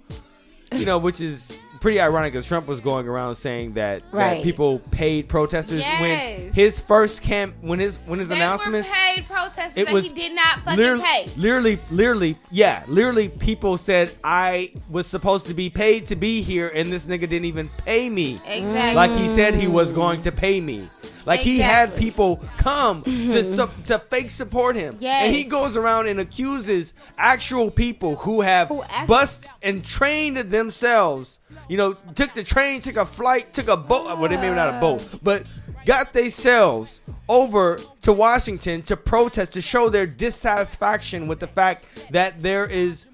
You 0.74 0.86
know, 0.86 0.98
which 0.98 1.20
is 1.20 1.60
pretty 1.82 2.00
ironic 2.00 2.32
because 2.32 2.46
Trump 2.46 2.68
was 2.68 2.80
going 2.80 3.08
around 3.08 3.36
saying 3.36 3.74
that, 3.74 4.04
that 4.12 4.44
people 4.44 4.80
paid 4.92 5.28
protesters 5.28 5.84
when 6.00 6.52
his 6.52 6.80
first 6.80 7.22
camp 7.22 7.56
when 7.62 7.80
his 7.80 7.98
when 8.06 8.20
his 8.20 8.30
they 8.30 8.36
announcements 8.36 8.88
were 8.88 8.96
paid 8.96 9.26
protesters 9.28 9.76
it 9.78 9.86
that 9.88 9.94
was 9.94 10.06
he 10.06 10.14
did 10.14 10.34
not 10.34 10.60
fucking 10.60 10.78
literally, 10.78 11.04
pay. 11.04 11.26
literally, 11.36 11.80
literally, 11.92 12.38
yeah, 12.52 12.84
literally, 12.88 13.28
people 13.28 13.78
said 13.78 14.16
I 14.24 14.72
was 14.90 15.08
supposed 15.08 15.48
to 15.48 15.54
be 15.54 15.70
paid 15.70 16.06
to 16.08 16.16
be 16.16 16.42
here, 16.42 16.70
and 16.70 16.92
this 16.92 17.08
nigga 17.08 17.22
didn't 17.22 17.46
even 17.46 17.70
pay 17.86 18.10
me. 18.10 18.40
Exactly. 18.46 18.96
Like 18.96 19.12
he 19.12 19.28
said 19.28 19.56
he 19.56 19.68
was 19.68 19.92
going 19.92 20.22
to 20.22 20.32
pay 20.32 20.62
me. 20.62 20.88
Like 21.26 21.40
he 21.42 21.60
had 21.60 21.96
people 21.96 22.38
come 22.58 23.02
to 23.04 23.44
su- 23.44 23.70
to 23.86 24.00
fake 24.00 24.32
support 24.32 24.76
him, 24.76 24.98
and 25.02 25.36
he 25.36 25.44
goes 25.46 25.78
around 25.78 26.08
and 26.08 26.20
accuses 26.20 26.94
actual 27.18 27.70
people 27.70 28.16
who 28.18 28.42
have 28.42 28.70
Who 28.70 28.84
act- 28.84 29.08
bust 29.08 29.48
and 29.62 29.84
trained 29.84 30.38
themselves. 30.38 31.40
You 31.72 31.78
know, 31.78 31.94
took 32.16 32.34
the 32.34 32.44
train, 32.44 32.82
took 32.82 32.98
a 32.98 33.06
flight, 33.06 33.54
took 33.54 33.70
a 33.70 33.78
boat. 33.78 34.20
Well, 34.20 34.28
they 34.28 34.36
maybe 34.36 34.54
not 34.54 34.76
a 34.76 34.80
boat, 34.82 35.08
but 35.24 35.46
got 35.86 36.12
themselves 36.12 37.00
over 37.30 37.80
to 38.02 38.12
Washington 38.12 38.82
to 38.82 38.98
protest 38.98 39.54
to 39.54 39.62
show 39.62 39.88
their 39.88 40.06
dissatisfaction 40.06 41.30
with 41.30 41.40
the 41.40 41.48
fact 41.48 41.88
that 42.12 42.44
there 42.44 42.66
is 42.66 43.08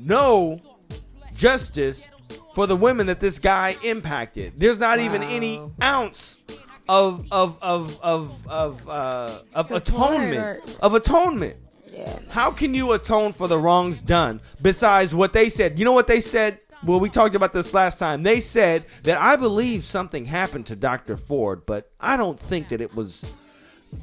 no 0.00 0.60
justice 1.32 2.08
for 2.56 2.66
the 2.66 2.74
women 2.74 3.06
that 3.06 3.20
this 3.20 3.38
guy 3.38 3.76
impacted. 3.84 4.58
There's 4.58 4.80
not 4.80 4.98
even 4.98 5.22
any 5.22 5.62
ounce 5.80 6.38
of 6.88 7.28
of 7.30 7.62
of 7.62 8.00
of 8.02 8.48
of 8.48 8.88
uh, 8.88 9.38
of 9.54 9.66
Support. 9.68 9.88
atonement 9.88 10.78
of 10.82 10.94
atonement. 10.94 11.56
Yeah. 11.92 12.18
How 12.28 12.50
can 12.50 12.74
you 12.74 12.92
atone 12.92 13.32
for 13.32 13.48
the 13.48 13.58
wrongs 13.58 14.02
done 14.02 14.40
besides 14.60 15.14
what 15.14 15.32
they 15.32 15.48
said? 15.48 15.78
You 15.78 15.84
know 15.84 15.92
what 15.92 16.06
they 16.06 16.20
said? 16.20 16.58
Well, 16.84 17.00
we 17.00 17.08
talked 17.10 17.34
about 17.34 17.52
this 17.52 17.72
last 17.74 17.98
time. 17.98 18.22
They 18.22 18.40
said 18.40 18.84
that 19.04 19.20
I 19.20 19.36
believe 19.36 19.84
something 19.84 20.26
happened 20.26 20.66
to 20.66 20.76
Dr. 20.76 21.16
Ford, 21.16 21.64
but 21.66 21.90
I 22.00 22.16
don't 22.16 22.38
think 22.38 22.68
that 22.68 22.80
it 22.80 22.94
was 22.94 23.34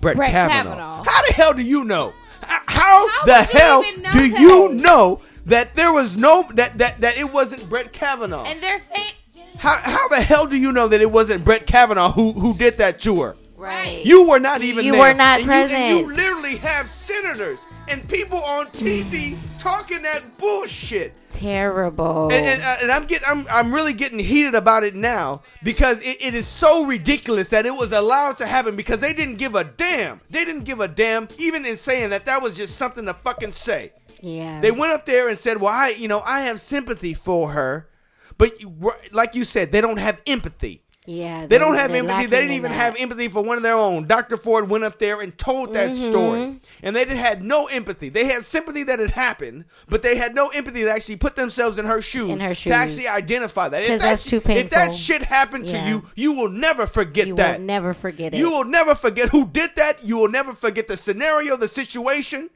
Brett, 0.01 0.15
Brett 0.15 0.31
Kavanaugh. 0.31 0.63
Kavanaugh. 0.63 1.03
How 1.03 1.21
the 1.27 1.33
hell 1.33 1.53
do 1.53 1.61
you 1.61 1.83
know? 1.83 2.13
How, 2.41 3.07
How 3.07 3.25
the 3.25 3.43
hell 3.43 3.83
do 4.11 4.29
you 4.29 4.69
know 4.73 5.21
that 5.45 5.75
there 5.75 5.93
was 5.93 6.17
no 6.17 6.43
that 6.53 6.77
that 6.77 7.01
that 7.01 7.17
it 7.17 7.31
wasn't 7.31 7.69
Brett 7.69 7.93
Kavanaugh? 7.93 8.43
and 8.45 8.61
they're 8.61 8.77
saying 8.77 9.13
how 9.57 9.75
how 9.81 10.07
the 10.09 10.21
hell 10.21 10.47
do 10.47 10.57
you 10.57 10.71
know 10.71 10.87
that 10.87 10.99
it 11.01 11.11
wasn't 11.11 11.45
Brett 11.45 11.67
Kavanaugh 11.67 12.11
who 12.11 12.33
who 12.33 12.53
did 12.53 12.77
that 12.79 12.99
to 12.99 13.21
her? 13.21 13.35
Right. 13.63 14.05
You 14.05 14.27
were 14.27 14.39
not 14.39 14.61
even 14.61 14.77
there. 14.77 14.85
You 14.85 14.91
there. 14.93 15.01
were 15.01 15.13
not 15.13 15.39
and 15.39 15.47
you- 15.47 15.75
and 15.77 15.97
you 16.09 16.13
literally 16.13 16.57
have 16.57 16.89
senators 16.89 17.65
and 17.87 18.07
people 18.09 18.39
on 18.43 18.67
TV 18.67 19.37
talking 19.57 20.01
that 20.01 20.37
bullshit. 20.37 21.15
Terrible. 21.31 22.29
And, 22.31 22.45
and, 22.45 22.61
uh, 22.61 22.77
and 22.81 22.91
I'm 22.91 23.05
getting, 23.05 23.27
I'm, 23.27 23.45
I'm 23.49 23.73
really 23.73 23.93
getting 23.93 24.19
heated 24.19 24.53
about 24.55 24.83
it 24.83 24.95
now 24.95 25.43
because 25.63 25.99
it, 26.01 26.17
it 26.21 26.33
is 26.35 26.47
so 26.47 26.85
ridiculous 26.85 27.47
that 27.49 27.65
it 27.65 27.71
was 27.71 27.91
allowed 27.91 28.37
to 28.37 28.45
happen 28.45 28.75
because 28.75 28.99
they 28.99 29.13
didn't 29.13 29.35
give 29.37 29.55
a 29.55 29.63
damn. 29.63 30.19
They 30.29 30.45
didn't 30.45 30.63
give 30.65 30.79
a 30.79 30.87
damn, 30.87 31.27
even 31.39 31.65
in 31.65 31.77
saying 31.77 32.09
that 32.11 32.25
that 32.25 32.41
was 32.41 32.57
just 32.57 32.75
something 32.75 33.05
to 33.05 33.13
fucking 33.13 33.53
say. 33.53 33.93
yeah. 34.21 34.59
They 34.61 34.71
went 34.71 34.91
up 34.91 35.05
there 35.05 35.27
and 35.29 35.37
said, 35.39 35.59
"Well, 35.59 35.73
I, 35.73 35.89
you 35.97 36.07
know, 36.07 36.21
I 36.25 36.41
have 36.41 36.59
sympathy 36.59 37.13
for 37.13 37.51
her," 37.51 37.89
but 38.37 38.59
you- 38.61 38.93
like 39.11 39.35
you 39.35 39.43
said, 39.43 39.71
they 39.71 39.81
don't 39.81 39.97
have 39.97 40.21
empathy. 40.27 40.82
Yeah. 41.05 41.45
They 41.45 41.57
don't 41.57 41.75
have 41.75 41.91
empathy. 41.93 42.27
They 42.27 42.39
didn't 42.41 42.55
even 42.55 42.71
that. 42.71 42.77
have 42.77 42.95
empathy 42.97 43.27
for 43.27 43.41
one 43.41 43.57
of 43.57 43.63
their 43.63 43.75
own. 43.75 44.07
Dr. 44.07 44.37
Ford 44.37 44.69
went 44.69 44.83
up 44.85 44.99
there 44.99 45.19
and 45.21 45.37
told 45.37 45.73
that 45.73 45.89
Mm-hmm. 45.91 46.09
story. 46.11 46.59
And 46.81 46.95
they 46.95 47.05
had 47.05 47.43
no 47.43 47.67
empathy. 47.67 48.09
They 48.09 48.25
had 48.25 48.43
sympathy 48.43 48.83
that 48.83 48.99
it 48.99 49.11
happened, 49.11 49.65
but 49.89 50.01
they 50.01 50.15
had 50.15 50.33
no 50.33 50.47
empathy 50.49 50.81
to 50.83 50.89
actually 50.91 51.17
put 51.17 51.35
themselves 51.35 51.77
in 51.77 51.85
her 51.85 52.01
shoes, 52.01 52.29
In 52.29 52.39
her 52.39 52.55
to 52.55 52.69
actually 52.71 53.07
identify 53.07 53.67
that. 53.69 53.83
If 53.83 53.89
that 53.89 53.99
that's 54.01 54.23
too 54.25 54.41
If 54.45 54.69
that 54.69 54.93
shit 54.93 55.23
happened 55.23 55.67
to 55.67 55.75
Yeah. 55.75 55.89
you, 55.89 56.03
you 56.15 56.31
will 56.33 56.49
never 56.49 56.87
forget 56.87 57.27
You 57.27 57.35
that. 57.35 57.59
will 57.59 57.65
never 57.65 57.93
forget 57.93 58.33
it. 58.33 58.37
You 58.37 58.49
will 58.51 58.65
never 58.65 58.95
forget 58.95 59.29
who 59.29 59.45
did 59.47 59.71
that. 59.75 60.03
You 60.03 60.17
will 60.17 60.29
never 60.29 60.53
forget 60.53 60.87
the 60.87 60.95
scenario, 60.97 61.57
the 61.57 61.67
situation. 61.67 62.49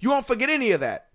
You 0.00 0.10
won't 0.10 0.26
forget 0.26 0.50
any 0.50 0.72
of 0.72 0.80
that. 0.80 1.06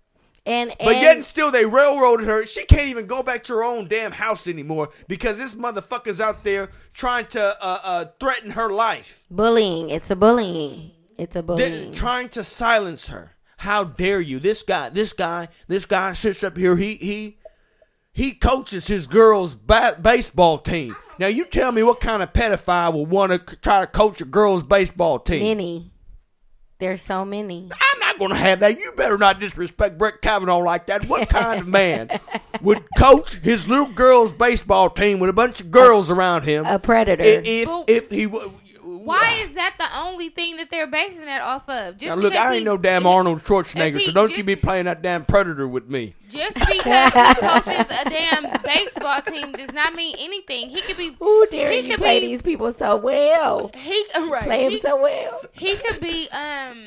And, 0.50 0.74
But 0.78 0.96
yet 0.96 1.16
and 1.16 1.24
still 1.24 1.50
they 1.50 1.64
railroaded 1.64 2.26
her. 2.26 2.44
She 2.44 2.64
can't 2.64 2.88
even 2.88 3.06
go 3.06 3.22
back 3.22 3.44
to 3.44 3.52
her 3.54 3.64
own 3.64 3.86
damn 3.88 4.12
house 4.12 4.48
anymore 4.48 4.90
because 5.08 5.38
this 5.38 5.54
motherfucker's 5.54 6.20
out 6.20 6.42
there 6.44 6.70
trying 6.92 7.26
to 7.28 7.40
uh, 7.64 7.78
uh, 7.82 8.04
threaten 8.18 8.50
her 8.52 8.68
life. 8.68 9.24
bullying. 9.30 9.90
It's 9.90 10.10
a 10.10 10.16
bullying. 10.16 10.90
It's 11.16 11.36
a 11.36 11.42
They're 11.42 11.56
bullying. 11.56 11.92
trying 11.92 12.28
to 12.30 12.42
silence 12.44 13.08
her. 13.08 13.36
How 13.58 13.84
dare 13.84 14.20
you? 14.20 14.40
This 14.40 14.62
guy, 14.62 14.88
this 14.88 15.12
guy, 15.12 15.48
this 15.68 15.84
guy 15.86 16.14
sits 16.14 16.42
up 16.42 16.56
here. 16.56 16.76
He 16.76 16.94
he 16.96 17.36
he 18.12 18.32
coaches 18.32 18.86
his 18.88 19.06
girls' 19.06 19.54
ba- 19.54 19.98
baseball 20.00 20.58
team. 20.58 20.96
Now 21.18 21.26
you 21.26 21.44
tell 21.44 21.70
me 21.70 21.82
what 21.82 22.00
kind 22.00 22.22
of 22.22 22.32
pedophile 22.32 22.94
would 22.94 23.10
want 23.10 23.32
to 23.32 23.56
try 23.56 23.80
to 23.80 23.86
coach 23.86 24.20
a 24.22 24.24
girls' 24.24 24.64
baseball 24.64 25.18
team? 25.18 25.42
Many. 25.42 25.92
There's 26.80 27.02
so 27.02 27.24
many. 27.24 27.68
I'm 27.70 28.00
not 28.00 28.18
going 28.18 28.30
to 28.30 28.36
have 28.36 28.60
that. 28.60 28.78
You 28.78 28.92
better 28.96 29.18
not 29.18 29.38
disrespect 29.38 29.98
Brett 29.98 30.20
Kavanaugh 30.22 30.58
like 30.58 30.86
that. 30.86 31.04
What 31.06 31.28
kind 31.30 31.60
of 31.60 31.68
man 31.68 32.08
would 32.62 32.82
coach 32.98 33.34
his 33.34 33.68
little 33.68 33.92
girls' 33.92 34.32
baseball 34.32 34.90
team 34.90 35.20
with 35.20 35.30
a 35.30 35.34
bunch 35.34 35.60
of 35.60 35.70
girls 35.70 36.10
around 36.10 36.42
him? 36.42 36.64
A 36.66 36.78
predator. 36.78 37.22
i- 37.22 37.42
if 37.44 37.68
if 37.86 38.10
he 38.10 38.24
w- 38.26 38.52
Why 39.04 39.38
is 39.42 39.54
that 39.54 39.74
the 39.78 39.86
only 39.98 40.28
thing 40.28 40.56
that 40.56 40.70
they're 40.70 40.86
basing 40.86 41.26
that 41.26 41.42
off 41.42 41.68
of? 41.68 41.96
Just 41.98 42.06
Now 42.08 42.14
look, 42.20 42.32
because 42.32 42.46
I 42.46 42.50
he- 42.52 42.56
ain't 42.58 42.64
no 42.64 42.76
damn 42.76 43.06
Arnold 43.06 43.42
Schwarzenegger, 43.44 43.96
if 43.96 44.02
so 44.04 44.12
don't 44.12 44.28
just- 44.28 44.38
you 44.38 44.44
be 44.44 44.56
playing 44.56 44.84
that 44.86 45.02
damn 45.02 45.24
predator 45.24 45.66
with 45.68 45.88
me. 45.88 46.14
Just 46.28 46.54
because 46.54 46.74
he 46.74 46.80
coaches 47.40 47.86
a 47.90 48.08
damn 48.10 48.60
baseball 48.62 49.20
team 49.22 49.52
does 49.52 49.72
not 49.72 49.94
mean 49.94 50.14
anything. 50.18 50.68
He 50.68 50.80
could 50.82 50.96
be. 50.96 51.16
Who 51.18 51.46
dare 51.48 51.72
he 51.72 51.80
you 51.80 51.90
could 51.90 51.98
play 51.98 52.20
be- 52.20 52.26
these 52.28 52.42
people 52.42 52.72
so 52.72 52.96
well? 52.96 53.70
He 53.74 54.04
right. 54.16 54.44
Play 54.44 54.64
him 54.66 54.70
he, 54.72 54.78
so 54.78 55.00
well. 55.00 55.40
he 55.52 55.76
could 55.76 56.00
be 56.00 56.28
um. 56.30 56.84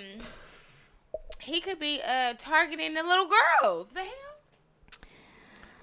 He 1.39 1.59
could 1.59 1.79
be 1.79 1.99
uh 2.07 2.35
targeting 2.39 2.93
the 2.93 3.03
little 3.03 3.27
girls. 3.27 3.87
The 3.93 3.99
hell. 4.01 4.09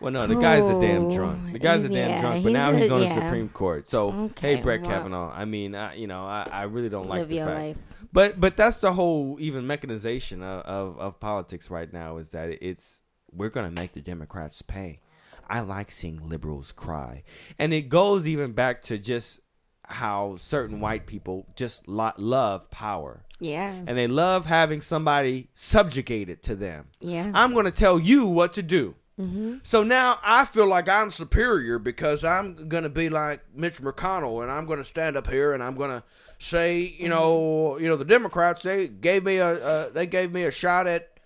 Well, 0.01 0.13
no, 0.13 0.27
the 0.27 0.35
guy's 0.37 0.69
a 0.71 0.81
damn 0.81 1.11
drunk. 1.11 1.53
The 1.53 1.59
guy's 1.59 1.85
a 1.85 1.89
damn 1.89 2.11
yeah, 2.11 2.21
drunk, 2.21 2.43
but 2.43 2.49
he's 2.49 2.53
now 2.55 2.71
a- 2.71 2.77
he's 2.79 2.91
on 2.91 3.01
the. 3.01 3.09
Supreme 3.09 3.49
Court. 3.51 3.89
So, 3.89 4.11
Okay, 4.13 4.57
hey, 4.57 4.63
Brett 4.63 4.81
well. 4.83 4.91
Kavanaugh. 4.91 5.31
I 5.35 5.45
mean, 5.45 5.75
I, 5.75 5.95
you 5.95 6.07
know, 6.07 6.25
I, 6.25 6.47
I 6.51 6.63
really 6.65 6.89
don't 6.89 7.09
like 7.09 7.21
Live 7.21 7.29
the 7.29 7.37
your 7.37 7.47
fact. 7.47 7.59
life. 7.59 7.77
But 8.13 8.41
but 8.41 8.57
that's 8.57 8.79
the 8.79 8.93
whole 8.95 9.37
even 9.39 9.67
mechanization 9.67 10.43
of, 10.43 10.63
of, 10.65 10.99
of 10.99 11.21
politics 11.21 11.71
right 11.71 11.93
now 11.93 12.17
is 12.17 12.31
that 12.31 12.49
it's 12.67 13.03
we're 13.31 13.51
gonna 13.51 13.71
make 13.71 13.93
the 13.93 14.01
Democrats 14.01 14.63
pay. 14.63 15.01
I 15.49 15.61
like 15.61 15.91
seeing 15.91 16.29
liberals 16.29 16.73
cry, 16.73 17.23
and 17.59 17.73
it 17.75 17.89
goes 17.89 18.27
even 18.27 18.53
back 18.53 18.83
to 18.83 18.99
just 18.99 19.41
how 19.87 20.37
certain 20.39 20.81
white 20.81 21.07
people 21.07 21.47
just 21.57 21.87
lo- 21.89 22.13
love 22.17 22.71
power, 22.71 23.25
Yeah. 23.41 23.73
and 23.87 23.99
they 23.99 24.07
love 24.07 24.47
having 24.47 24.81
somebody 24.81 25.49
subjugated 25.53 26.43
to 26.45 26.55
them. 26.57 26.87
Yeah. 27.01 27.31
I'm 27.35 27.53
gonna 27.55 27.71
tell 27.73 27.99
you 27.99 28.27
what 28.27 28.53
to 28.55 28.63
do. 28.63 28.95
Mm-hmm. 29.21 29.57
So 29.63 29.83
now 29.83 30.19
I 30.23 30.45
feel 30.45 30.67
like 30.67 30.89
I'm 30.89 31.11
superior 31.11 31.79
because 31.79 32.25
I'm 32.25 32.69
gonna 32.69 32.89
be 32.89 33.09
like 33.09 33.41
Mitch 33.55 33.83
McConnell, 33.83 34.43
and 34.43 34.51
I'm 34.51 34.67
gonna 34.67 34.85
stand 34.85 35.17
up 35.17 35.29
here 35.29 35.53
and 35.53 35.63
I'm 35.63 35.77
gonna 35.77 36.03
say, 36.39 36.97
you 36.99 37.09
know, 37.09 37.79
you 37.79 37.89
know, 37.89 37.97
the 37.97 38.05
Democrats 38.05 38.63
they 38.63 38.89
gave 38.89 39.25
me 39.25 39.37
a 39.37 39.49
uh, 39.49 39.89
they 39.91 40.07
gave 40.07 40.33
me 40.33 40.45
a 40.45 40.51
shot 40.51 40.87
at 40.87 41.19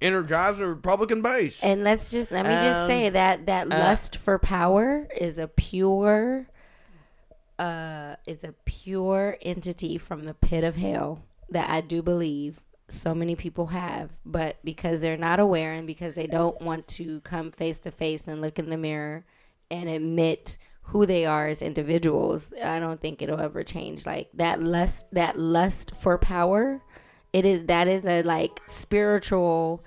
energizing 0.00 0.62
the 0.62 0.68
Republican 0.68 1.22
base. 1.22 1.62
And 1.62 1.84
let's 1.84 2.10
just 2.10 2.30
let 2.30 2.44
me 2.46 2.52
just 2.52 2.78
Um, 2.78 2.86
say 2.88 3.10
that 3.10 3.46
that 3.46 3.66
uh, 3.66 3.78
lust 3.78 4.16
for 4.16 4.38
power 4.38 5.06
is 5.16 5.38
a 5.38 5.46
pure 5.46 6.48
uh 7.58 8.16
it's 8.26 8.42
a 8.42 8.54
pure 8.64 9.36
entity 9.42 9.98
from 9.98 10.24
the 10.24 10.34
pit 10.34 10.64
of 10.64 10.76
hell 10.76 11.22
that 11.50 11.68
I 11.70 11.82
do 11.82 12.02
believe 12.02 12.60
so 12.92 13.14
many 13.14 13.34
people 13.34 13.68
have, 13.68 14.10
but 14.24 14.56
because 14.64 15.00
they're 15.00 15.16
not 15.16 15.40
aware 15.40 15.72
and 15.72 15.86
because 15.86 16.14
they 16.14 16.26
don't 16.26 16.60
want 16.60 16.86
to 16.88 17.20
come 17.20 17.50
face 17.50 17.78
to 17.80 17.90
face 17.90 18.28
and 18.28 18.40
look 18.40 18.58
in 18.58 18.70
the 18.70 18.76
mirror 18.76 19.24
and 19.70 19.88
admit 19.88 20.58
who 20.86 21.06
they 21.06 21.24
are 21.24 21.46
as 21.46 21.62
individuals, 21.62 22.52
I 22.62 22.78
don't 22.78 23.00
think 23.00 23.22
it'll 23.22 23.40
ever 23.40 23.62
change. 23.62 24.04
Like 24.04 24.28
that 24.34 24.60
lust 24.60 25.06
that 25.12 25.38
lust 25.38 25.92
for 25.94 26.18
power, 26.18 26.82
it 27.32 27.46
is 27.46 27.66
that 27.66 27.88
is 27.88 28.04
a 28.04 28.22
like 28.22 28.60
spiritual 28.66 29.82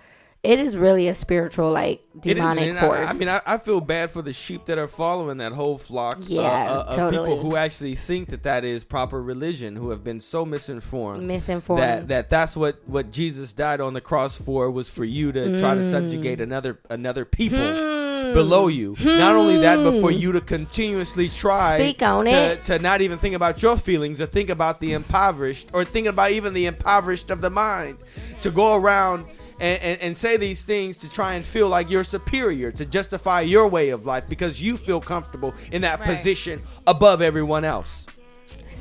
it 0.46 0.60
is 0.60 0.78
really 0.78 1.08
a 1.08 1.14
spiritual 1.14 1.72
like 1.72 2.02
demonic 2.20 2.78
force. 2.78 3.00
I, 3.00 3.04
I 3.06 3.14
mean, 3.14 3.28
I, 3.30 3.41
I 3.46 3.58
feel 3.58 3.82
bad 3.82 4.12
for 4.12 4.22
the 4.22 4.32
sheep 4.34 4.66
that 4.66 4.78
are 4.78 4.88
following 4.88 5.38
that 5.39 5.52
whole 5.54 5.78
flock. 5.78 6.18
uh, 6.18 6.24
Yeah, 6.28 6.41
uh, 6.72 6.84
of 6.88 6.96
totally. 6.96 7.30
people 7.30 7.41
who 7.41 7.56
actually 7.56 7.96
think 7.96 8.30
that 8.30 8.43
that 8.43 8.64
is 8.64 8.84
proper 8.84 9.22
religion, 9.22 9.76
who 9.76 9.89
have 9.89 10.04
been 10.04 10.22
so 10.22 10.46
misinformed. 10.46 11.24
misinformed. 11.28 11.82
that 11.82 12.08
that 12.08 12.30
that's 12.30 12.56
what 12.56 12.80
what 12.86 13.12
Jesus 13.12 13.54
died 13.54 13.82
on 13.82 13.93
the 13.93 14.02
cross 14.02 14.36
for 14.36 14.70
was 14.72 14.89
for 14.89 15.04
you 15.06 15.32
to 15.32 15.60
try 15.60 15.76
to 15.76 15.82
Mm. 15.82 15.91
subjugate 15.91 16.39
another 16.41 16.80
another 16.89 17.26
people 17.26 17.60
Hmm. 17.60 18.34
below 18.34 18.68
you. 18.68 18.96
Not 19.04 19.36
only 19.36 19.58
that, 19.60 19.84
but 19.84 20.00
for 20.02 20.10
you 20.12 20.32
to 20.32 20.41
continuously 20.41 21.30
try 21.30 21.78
Speak 21.78 22.02
on 22.02 22.26
to, 22.26 22.32
it. 22.32 22.64
to 22.64 22.80
not 22.80 23.02
even 23.02 23.20
think 23.20 23.36
about 23.36 23.62
your 23.62 23.78
feelings 23.78 24.20
or 24.20 24.26
think 24.26 24.50
about 24.50 24.80
the 24.80 24.93
impoverished 24.93 25.70
or 25.74 25.86
think 25.86 26.08
about 26.08 26.32
even 26.32 26.54
the 26.54 26.66
impoverished 26.66 27.30
of 27.30 27.41
the 27.41 27.50
mind 27.52 27.98
to 28.41 28.50
go 28.52 28.74
around 28.76 29.26
and, 29.60 29.82
and, 29.82 30.01
and 30.01 30.18
say 30.18 30.38
these 30.38 30.64
things 30.64 30.97
to 30.97 31.10
try 31.10 31.34
and 31.36 31.43
feel 31.45 31.68
like 31.70 31.89
you're 31.89 32.03
superior 32.03 32.72
to 32.72 32.86
justify 32.86 33.41
your 33.41 33.68
way 33.68 33.89
of 33.89 34.06
life 34.06 34.26
because 34.28 34.62
you 34.62 34.78
feel 34.78 34.99
comfortable 34.99 35.53
in 35.72 35.82
that 35.82 35.99
Right. 35.99 36.18
position 36.18 36.62
above 36.88 37.22
everyone 37.22 37.64
else. 37.64 38.06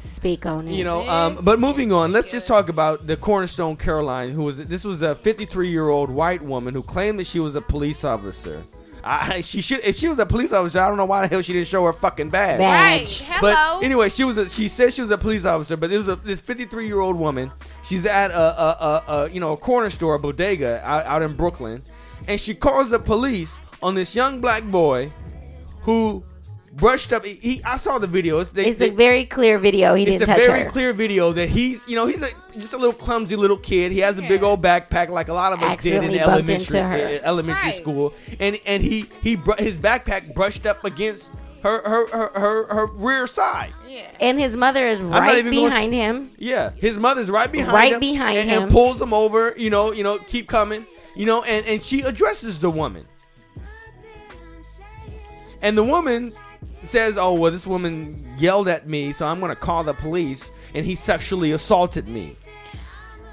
Speak 0.03 0.47
on 0.47 0.69
it. 0.69 0.75
You 0.75 0.85
know, 0.85 1.07
um, 1.09 1.39
but 1.45 1.61
moving 1.61 1.93
on, 1.93 2.11
let's 2.13 2.31
just 2.31 2.47
talk 2.47 2.69
about 2.69 3.07
the 3.07 3.17
Cornerstore 3.17 3.79
Caroline, 3.79 4.31
who 4.31 4.43
was 4.43 4.57
this 4.67 4.83
was 4.83 5.03
a 5.03 5.15
53 5.15 5.69
year 5.69 5.89
old 5.89 6.09
white 6.11 6.43
woman 6.43 6.73
who 6.75 6.83
claimed 6.83 7.19
that 7.21 7.27
she 7.27 7.41
was 7.41 7.55
a 7.57 7.61
police 7.61 8.05
officer. 8.05 8.63
I, 9.07 9.43
she 9.43 9.61
should 9.61 9.81
if 9.85 9.97
she 9.97 10.09
was 10.09 10.19
a 10.19 10.25
police 10.25 10.53
officer, 10.53 10.81
I 10.81 10.89
don't 10.89 10.97
know 10.97 11.05
why 11.05 11.23
the 11.23 11.29
hell 11.29 11.43
she 11.43 11.53
didn't 11.53 11.69
show 11.69 11.85
her 11.85 11.93
fucking 11.93 12.31
badge. 12.31 12.59
Badge. 12.59 13.21
Right. 13.21 13.39
Hello. 13.39 13.79
But 13.79 13.85
anyway, 13.85 14.09
she 14.09 14.25
was 14.25 14.39
a, 14.39 14.49
she 14.49 14.67
said 14.67 14.95
she 14.95 15.03
was 15.03 15.11
a 15.11 15.19
police 15.19 15.45
officer, 15.45 15.77
but 15.77 15.91
this 15.91 16.07
was 16.07 16.09
a, 16.09 16.17
this 16.17 16.41
53 16.41 16.87
year 16.87 17.01
old 17.01 17.17
woman. 17.17 17.53
She's 17.83 18.07
at 18.07 18.31
a, 18.31 18.35
a, 18.35 18.69
a, 18.71 19.13
a 19.13 19.31
you 19.31 19.41
know 19.41 19.53
a 19.53 19.57
corner 19.59 19.91
store, 19.91 20.15
a 20.15 20.19
bodega 20.19 20.81
out, 20.83 21.05
out 21.05 21.23
in 21.23 21.37
Brooklyn, 21.37 21.83
and 22.27 22.41
she 22.41 22.55
calls 22.55 22.89
the 22.89 22.99
police 22.99 23.59
on 23.83 23.95
this 23.95 24.15
young 24.15 24.41
black 24.41 24.65
boy 24.65 25.13
who 25.83 26.25
brushed 26.77 27.13
up. 27.13 27.25
He, 27.25 27.35
he- 27.35 27.65
I 27.65 27.77
saw 27.77 27.99
the 27.99 28.07
video. 28.07 28.39
It's, 28.41 28.53
they, 28.53 28.67
it's 28.67 28.79
they- 28.81 28.89
a 28.91 28.93
very 28.93 29.25
clear 29.27 29.59
video. 29.59 29.95
He 29.95 30.05
didn't 30.05 30.27
touch 30.27 30.29
her. 30.29 30.35
It's 30.37 30.45
a 30.45 30.51
very 30.51 30.65
her. 30.65 30.71
clear 30.71 30.93
video 30.93 31.33
that 31.33 31.49
he's, 31.49 31.87
you 31.89 31.95
know, 31.95 32.07
he's 32.07 32.23
a, 32.23 32.29
just 32.55 32.73
a 32.73 32.77
little 32.77 32.93
clumsy 32.93 33.37
little 33.37 33.57
kid. 33.57 33.93
He 33.93 33.99
has 34.01 34.19
a 34.19 34.23
big 34.23 34.43
old 34.43 34.63
backpack 34.63 35.09
like 35.09 35.29
a 35.29 35.35
lot 35.35 35.53
of 35.53 35.63
us 35.63 35.77
did 35.79 36.03
in 36.05 36.19
elementary 36.19 36.79
into 36.79 36.81
uh, 36.83 37.19
elementary 37.23 37.63
Right. 37.71 37.75
school, 37.75 38.15
and 38.41 38.59
and 38.67 38.83
he 38.83 39.05
he 39.23 39.37
br- 39.37 39.53
his 39.59 39.77
backpack 39.77 40.35
brushed 40.35 40.67
up 40.67 40.85
against 40.85 41.33
her 41.63 41.81
her 41.89 42.07
her 42.09 42.39
her, 42.39 42.67
her 42.75 42.87
rear 42.87 43.27
side. 43.27 43.73
yeah. 43.89 44.11
and 44.21 44.39
his 44.39 44.55
mother 44.57 44.87
is 44.87 45.01
right 45.01 45.39
even 45.39 45.53
gonna 45.55 45.67
behind 45.67 45.93
him. 45.95 46.31
Yeah, 46.39 46.71
his 46.77 46.99
mother's 46.99 47.31
right 47.31 47.51
behind 47.51 47.73
Right 47.73 47.93
him, 47.93 48.01
behind 48.01 48.39
and, 48.39 48.51
him. 48.51 48.63
and 48.65 48.73
pulls 48.73 49.01
him 49.01 49.15
over. 49.15 49.55
You 49.57 49.71
know, 49.71 49.93
you 49.93 50.03
know, 50.03 50.19
keep 50.19 50.47
coming. 50.49 50.87
You 51.17 51.27
know, 51.27 51.43
and 51.45 51.65
and 51.67 51.83
she 51.83 52.03
addresses 52.03 52.59
the 52.61 52.71
woman, 52.71 53.07
and 55.63 55.77
the 55.79 55.85
woman 55.85 56.33
says, 56.83 57.17
"Oh 57.19 57.33
well, 57.35 57.51
this 57.53 57.67
woman 57.67 58.15
yelled 58.39 58.69
at 58.69 58.89
me, 58.89 59.13
so 59.13 59.27
I'm 59.27 59.41
gonna 59.41 59.57
call 59.57 59.85
the 59.85 59.95
police, 59.95 60.51
and 60.75 60.85
he 60.87 60.95
sexually 60.95 61.53
assaulted 61.53 62.09
me." 62.09 62.37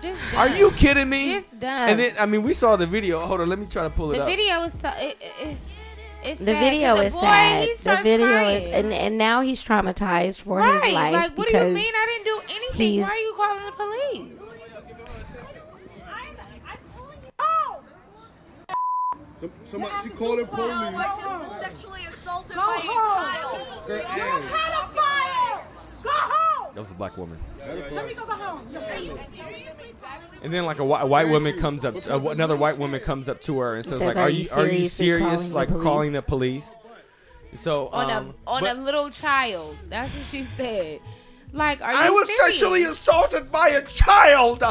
Just 0.01 0.19
Are 0.36 0.49
you 0.49 0.71
kidding 0.71 1.09
me? 1.09 1.34
Just 1.34 1.59
dumb. 1.59 1.69
And 1.69 1.99
then 1.99 2.13
I 2.19 2.25
mean, 2.25 2.41
we 2.43 2.53
saw 2.53 2.75
the 2.75 2.88
video. 2.88 3.19
Hold 3.19 3.41
on, 3.41 3.49
let 3.49 3.59
me 3.59 3.67
try 3.69 3.84
to 3.84 3.89
pull 3.89 4.11
it 4.11 4.15
the 4.17 4.23
up. 4.23 4.27
video 4.29 4.63
is 4.63 4.73
so 4.79 4.89
it, 4.97 5.17
it's 5.41 5.79
it's 6.23 6.39
The 6.39 6.45
sad, 6.47 6.59
video 6.59 6.95
'cause 6.95 7.05
is 7.07 7.13
boy, 7.13 7.19
sad. 7.21 7.63
He 7.63 7.69
The 7.73 7.77
starts 7.79 8.03
video 8.03 8.27
crying. 8.27 8.57
is, 8.67 8.73
and 8.73 8.93
and 8.93 9.17
now 9.17 9.41
he's 9.41 9.63
traumatized 9.63 10.41
for 10.41 10.57
right. 10.57 10.84
his 10.84 10.93
life 10.93 11.13
like, 11.13 11.38
what 11.38 11.47
do 11.49 11.57
you 11.57 11.63
mean 11.65 11.93
I 11.95 12.05
didn't 12.07 12.25
do 12.25 12.53
anything? 12.55 13.01
Why 13.01 13.09
are 13.09 13.15
you 13.17 13.34
calling 13.38 13.65
the 13.65 13.71
police? 13.71 14.61
Some, 19.41 19.51
somebody, 19.65 19.93
she 20.03 20.09
called 20.09 20.39
the 20.39 20.45
police. 20.45 21.59
sexually 21.61 22.01
assaulted 22.05 22.55
Go 22.55 22.61
by 22.61 22.75
a 22.75 22.79
home. 22.79 23.25
child. 23.25 23.87
Her 23.87 23.95
You're 24.17 24.27
a 24.27 24.41
pedophile. 24.41 25.63
Go 26.03 26.09
home. 26.11 26.71
That 26.75 26.79
was 26.79 26.91
a 26.91 26.93
black 26.93 27.17
woman. 27.17 27.37
Let 27.91 28.05
me 28.07 28.13
go 28.13 28.25
go 28.25 28.33
home. 28.33 28.67
And 30.43 30.53
then 30.53 30.65
like 30.65 30.79
a, 30.79 30.85
whi- 30.85 31.01
a 31.01 31.05
white 31.07 31.27
woman 31.29 31.59
comes 31.59 31.85
up, 31.85 31.95
uh, 32.07 32.19
another 32.29 32.55
white 32.55 32.77
woman 32.77 32.99
comes 32.99 33.29
up 33.29 33.41
to 33.43 33.59
her 33.59 33.75
and 33.75 33.83
says, 33.85 33.99
Says, 33.99 34.01
like, 34.01 34.17
"Are 34.17 34.21
"Are 34.23 34.29
you 34.29 34.43
you 34.43 34.49
are 34.57 34.67
you 34.67 34.89
serious? 34.89 35.29
calling 35.49 35.53
Like 35.53 35.67
police?" 35.69 35.83
calling 35.83 36.11
the 36.13 36.21
police?" 36.21 36.73
So 37.55 37.87
On 37.89 38.09
um, 38.09 38.33
a 38.47 38.49
on 38.49 38.61
but 38.61 38.77
a 38.77 38.79
little 38.81 39.09
child. 39.09 39.75
That's 39.89 40.11
what 40.13 40.23
she 40.23 40.41
said. 40.43 40.99
Like, 41.53 41.81
are 41.81 41.91
you 41.91 41.99
I 41.99 42.09
was 42.09 42.27
serious? 42.27 42.45
sexually 42.45 42.83
assaulted 42.85 43.51
by 43.51 43.69
a 43.69 43.85
child. 43.85 44.63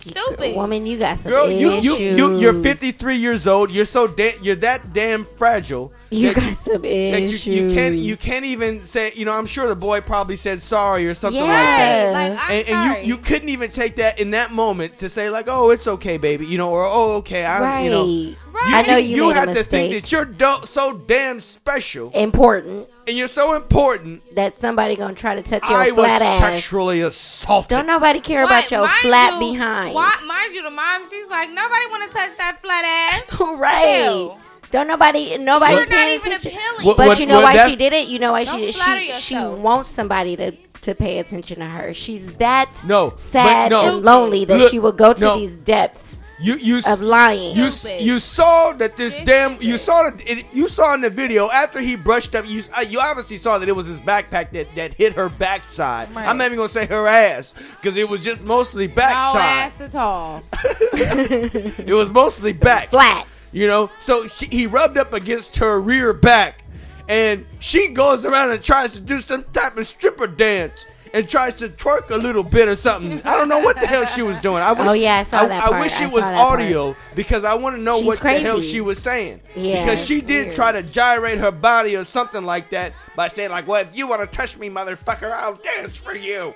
Stupid. 0.00 0.56
woman, 0.56 0.86
you 0.86 0.98
got 0.98 1.18
some 1.18 1.30
Girl, 1.32 1.50
you 1.50 1.70
you 1.80 1.94
issues. 1.94 2.16
you 2.16 2.38
you're 2.38 2.62
53 2.62 3.16
years 3.16 3.46
old. 3.46 3.70
You're 3.70 3.84
so 3.84 4.06
da- 4.06 4.36
you're 4.40 4.56
that 4.56 4.92
damn 4.92 5.24
fragile. 5.24 5.92
You 6.10 6.32
that 6.34 6.36
got 6.36 6.56
some 6.58 6.82
that 6.82 7.22
issues. 7.22 7.46
you, 7.46 7.68
you 7.68 7.74
can't 7.74 7.94
you 7.94 8.16
can't 8.16 8.44
even 8.44 8.84
say 8.84 9.12
you 9.14 9.24
know 9.24 9.32
I'm 9.32 9.46
sure 9.46 9.68
the 9.68 9.76
boy 9.76 10.00
probably 10.00 10.36
said 10.36 10.60
sorry 10.62 11.06
or 11.06 11.14
something 11.14 11.40
like 11.40 11.48
that. 11.50 12.12
Like, 12.12 12.32
I'm 12.42 12.50
and, 12.50 12.66
sorry. 12.66 12.98
and 12.98 13.06
you 13.06 13.14
you 13.14 13.20
couldn't 13.22 13.48
even 13.48 13.70
take 13.70 13.96
that 13.96 14.18
in 14.20 14.30
that 14.30 14.50
moment 14.52 14.98
to 14.98 15.08
say 15.08 15.30
like 15.30 15.46
oh 15.48 15.70
it's 15.70 15.86
okay 15.86 16.16
baby 16.18 16.46
you 16.46 16.58
know 16.58 16.70
or 16.70 16.84
oh 16.84 17.12
okay 17.18 17.44
I 17.44 17.60
right. 17.60 17.82
you 17.84 17.90
know 17.90 18.36
right. 18.52 18.74
I 18.74 18.82
know 18.82 18.96
you, 18.96 19.28
made 19.28 19.36
have 19.36 19.48
a 19.48 19.54
to 19.54 19.62
think 19.62 19.92
that 19.92 20.10
you're 20.10 20.24
do- 20.24 20.64
so 20.64 20.96
damn 20.96 21.40
special 21.40 22.10
Important 22.10 22.88
and 23.10 23.18
you're 23.18 23.28
so 23.28 23.54
important. 23.54 24.22
that 24.34 24.58
somebody 24.58 24.96
gonna 24.96 25.14
try 25.14 25.34
to 25.34 25.42
touch 25.42 25.68
your 25.68 25.78
I 25.78 25.86
was 25.90 26.04
flat 26.06 26.22
ass. 26.22 26.40
sexually 26.40 27.00
assaulted. 27.02 27.68
Don't 27.70 27.86
nobody 27.86 28.20
care 28.20 28.44
Why- 28.44 28.58
about 28.60 28.70
your 28.70 28.80
mind 28.86 29.00
flat 29.02 29.32
you- 29.42 29.52
behind. 29.52 29.94
Why, 29.94 30.14
mind 30.26 30.54
you, 30.54 30.62
the 30.62 30.70
mom, 30.70 31.04
she's 31.08 31.28
like, 31.28 31.50
nobody 31.50 31.86
want 31.90 32.10
to 32.10 32.16
touch 32.16 32.36
that 32.38 32.62
flat 32.62 32.84
ass. 32.84 33.40
right. 33.58 34.02
Hell. 34.02 34.40
Don't 34.70 34.86
nobody, 34.86 35.36
nobody's 35.36 35.78
You're 35.78 35.86
not 35.86 35.90
paying 35.90 36.20
even 36.20 36.32
attention. 36.32 36.52
appealing. 36.58 36.86
What- 36.86 36.96
But 36.96 37.08
what- 37.08 37.20
you 37.20 37.26
know 37.26 37.40
what 37.40 37.54
why 37.56 37.68
she 37.68 37.76
did 37.76 37.92
it? 37.92 38.06
You 38.06 38.18
know 38.20 38.32
why 38.32 38.44
Don't 38.44 38.58
she 38.60 38.72
flatter 38.72 39.00
she 39.14 39.34
she 39.34 39.34
wants 39.36 39.90
somebody 39.90 40.36
to 40.36 40.52
to 40.82 40.94
pay 40.94 41.18
attention 41.18 41.58
to 41.58 41.66
her. 41.66 41.92
She's 41.92 42.26
that 42.38 42.84
No, 42.86 43.12
sad 43.16 43.70
no. 43.70 43.82
and 43.96 44.02
lonely 44.02 44.46
that 44.46 44.56
Look, 44.56 44.70
she 44.70 44.78
will 44.78 44.92
go 44.92 45.12
to 45.12 45.20
no. 45.20 45.38
these 45.38 45.54
depths 45.56 46.19
You 46.40 46.54
you 46.54 46.80
of 46.86 47.02
lying. 47.02 47.54
You 47.54 47.70
you 47.98 48.18
saw 48.18 48.72
that 48.72 48.96
this 48.96 49.14
This 49.14 49.26
damn 49.26 49.60
you 49.60 49.76
saw 49.76 50.08
that 50.08 50.20
it, 50.26 50.46
you 50.54 50.68
saw 50.68 50.94
in 50.94 51.02
the 51.02 51.10
video 51.10 51.50
after 51.50 51.80
he 51.80 51.96
brushed 51.96 52.34
up 52.34 52.48
you 52.48 52.62
uh, 52.76 52.80
you 52.80 52.98
obviously 52.98 53.36
saw 53.36 53.58
that 53.58 53.68
it 53.68 53.76
was 53.76 53.86
his 53.86 54.00
backpack 54.00 54.50
that 54.52 54.74
that 54.74 54.94
hit 54.94 55.12
her 55.14 55.28
backside. 55.28 56.14
Right. 56.14 56.26
I'm 56.26 56.38
not 56.38 56.46
even 56.46 56.56
gonna 56.56 56.68
say 56.70 56.86
her 56.86 57.06
ass 57.06 57.54
because 57.80 57.96
it 57.96 58.08
was 58.08 58.24
just 58.24 58.44
mostly 58.44 58.86
backside. 58.86 59.34
No 59.34 59.40
backside. 59.40 59.82
ass 59.82 59.94
at 59.94 60.00
all. 60.00 60.42
It 61.90 61.94
was 61.94 62.10
mostly 62.10 62.52
back. 62.52 62.88
Flat. 62.88 63.26
You 63.52 63.66
know, 63.66 63.90
so 63.98 64.26
she, 64.28 64.46
he 64.46 64.66
rubbed 64.66 64.96
up 64.96 65.12
against 65.12 65.56
her 65.56 65.80
rear 65.80 66.12
back, 66.12 66.64
and 67.08 67.44
she 67.58 67.88
goes 67.88 68.24
around 68.24 68.50
and 68.52 68.62
tries 68.62 68.92
to 68.92 69.00
do 69.00 69.20
some 69.20 69.44
type 69.52 69.76
of 69.76 69.86
stripper 69.86 70.28
dance 70.28 70.86
and 71.12 71.28
tries 71.28 71.54
to 71.54 71.68
twerk 71.68 72.10
a 72.10 72.16
little 72.16 72.42
bit 72.42 72.68
or 72.68 72.76
something. 72.76 73.20
I 73.22 73.36
don't 73.36 73.48
know 73.48 73.58
what 73.58 73.80
the 73.80 73.86
hell 73.86 74.04
she 74.06 74.22
was 74.22 74.38
doing. 74.38 74.62
I 74.62 74.70
oh, 74.70 74.74
wish, 74.74 74.88
Oh, 74.88 74.92
yeah, 74.92 75.16
I 75.18 75.22
saw 75.24 75.46
that 75.46 75.64
I 75.64 75.68
part. 75.68 75.80
wish 75.80 75.92
I 76.00 76.04
it 76.04 76.12
was 76.12 76.22
saw 76.22 76.30
that 76.30 76.36
part. 76.36 76.60
audio 76.60 76.96
because 77.14 77.44
I 77.44 77.54
want 77.54 77.76
to 77.76 77.82
know 77.82 77.98
She's 77.98 78.06
what 78.06 78.20
the 78.22 78.38
hell 78.38 78.60
she 78.60 78.80
was 78.80 78.98
saying. 78.98 79.40
Yeah, 79.56 79.84
because 79.84 80.04
she 80.04 80.20
did 80.20 80.46
weird. 80.46 80.56
try 80.56 80.72
to 80.72 80.82
gyrate 80.82 81.38
her 81.38 81.50
body 81.50 81.96
or 81.96 82.04
something 82.04 82.44
like 82.44 82.70
that 82.70 82.92
by 83.16 83.28
saying 83.28 83.50
like, 83.50 83.66
"Well, 83.66 83.82
if 83.82 83.96
you 83.96 84.06
want 84.08 84.20
to 84.22 84.26
touch 84.36 84.56
me, 84.56 84.68
motherfucker, 84.70 85.30
I'll 85.32 85.56
dance 85.56 85.96
for 85.96 86.14
you." 86.14 86.54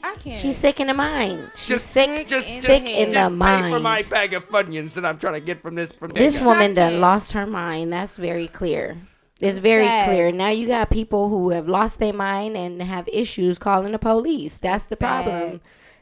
I 0.00 0.14
can't. 0.14 0.36
She's 0.38 0.56
sick 0.56 0.78
in 0.78 0.86
the 0.86 0.94
mind. 0.94 1.50
She's 1.56 1.66
Just 1.66 1.90
sick, 1.90 2.28
just 2.28 2.48
in 2.48 2.62
sick 2.62 2.84
the 2.84 3.02
in 3.02 3.10
just 3.10 3.30
the 3.30 3.36
pay 3.44 3.62
for 3.62 3.80
mind. 3.80 3.82
my 3.82 4.02
bag 4.02 4.32
of 4.32 4.48
funyuns 4.48 4.94
that 4.94 5.04
I'm 5.04 5.18
trying 5.18 5.34
to 5.34 5.40
get 5.40 5.60
from 5.60 5.74
this 5.74 5.90
from 5.90 6.12
this 6.12 6.34
that 6.36 6.44
woman 6.44 6.74
done 6.74 7.00
lost 7.00 7.32
her 7.32 7.46
mind. 7.46 7.92
That's 7.92 8.16
very 8.16 8.46
clear. 8.46 8.96
It's 9.40 9.58
very 9.58 9.86
sad. 9.86 10.08
clear. 10.08 10.32
Now 10.32 10.48
you 10.50 10.66
got 10.66 10.90
people 10.90 11.28
who 11.28 11.50
have 11.50 11.68
lost 11.68 11.98
their 12.00 12.12
mind 12.12 12.56
and 12.56 12.82
have 12.82 13.08
issues 13.12 13.58
calling 13.58 13.92
the 13.92 13.98
police. 13.98 14.56
That's 14.58 14.86
the 14.86 14.96
Sad. 14.96 15.24
problem. 15.24 15.60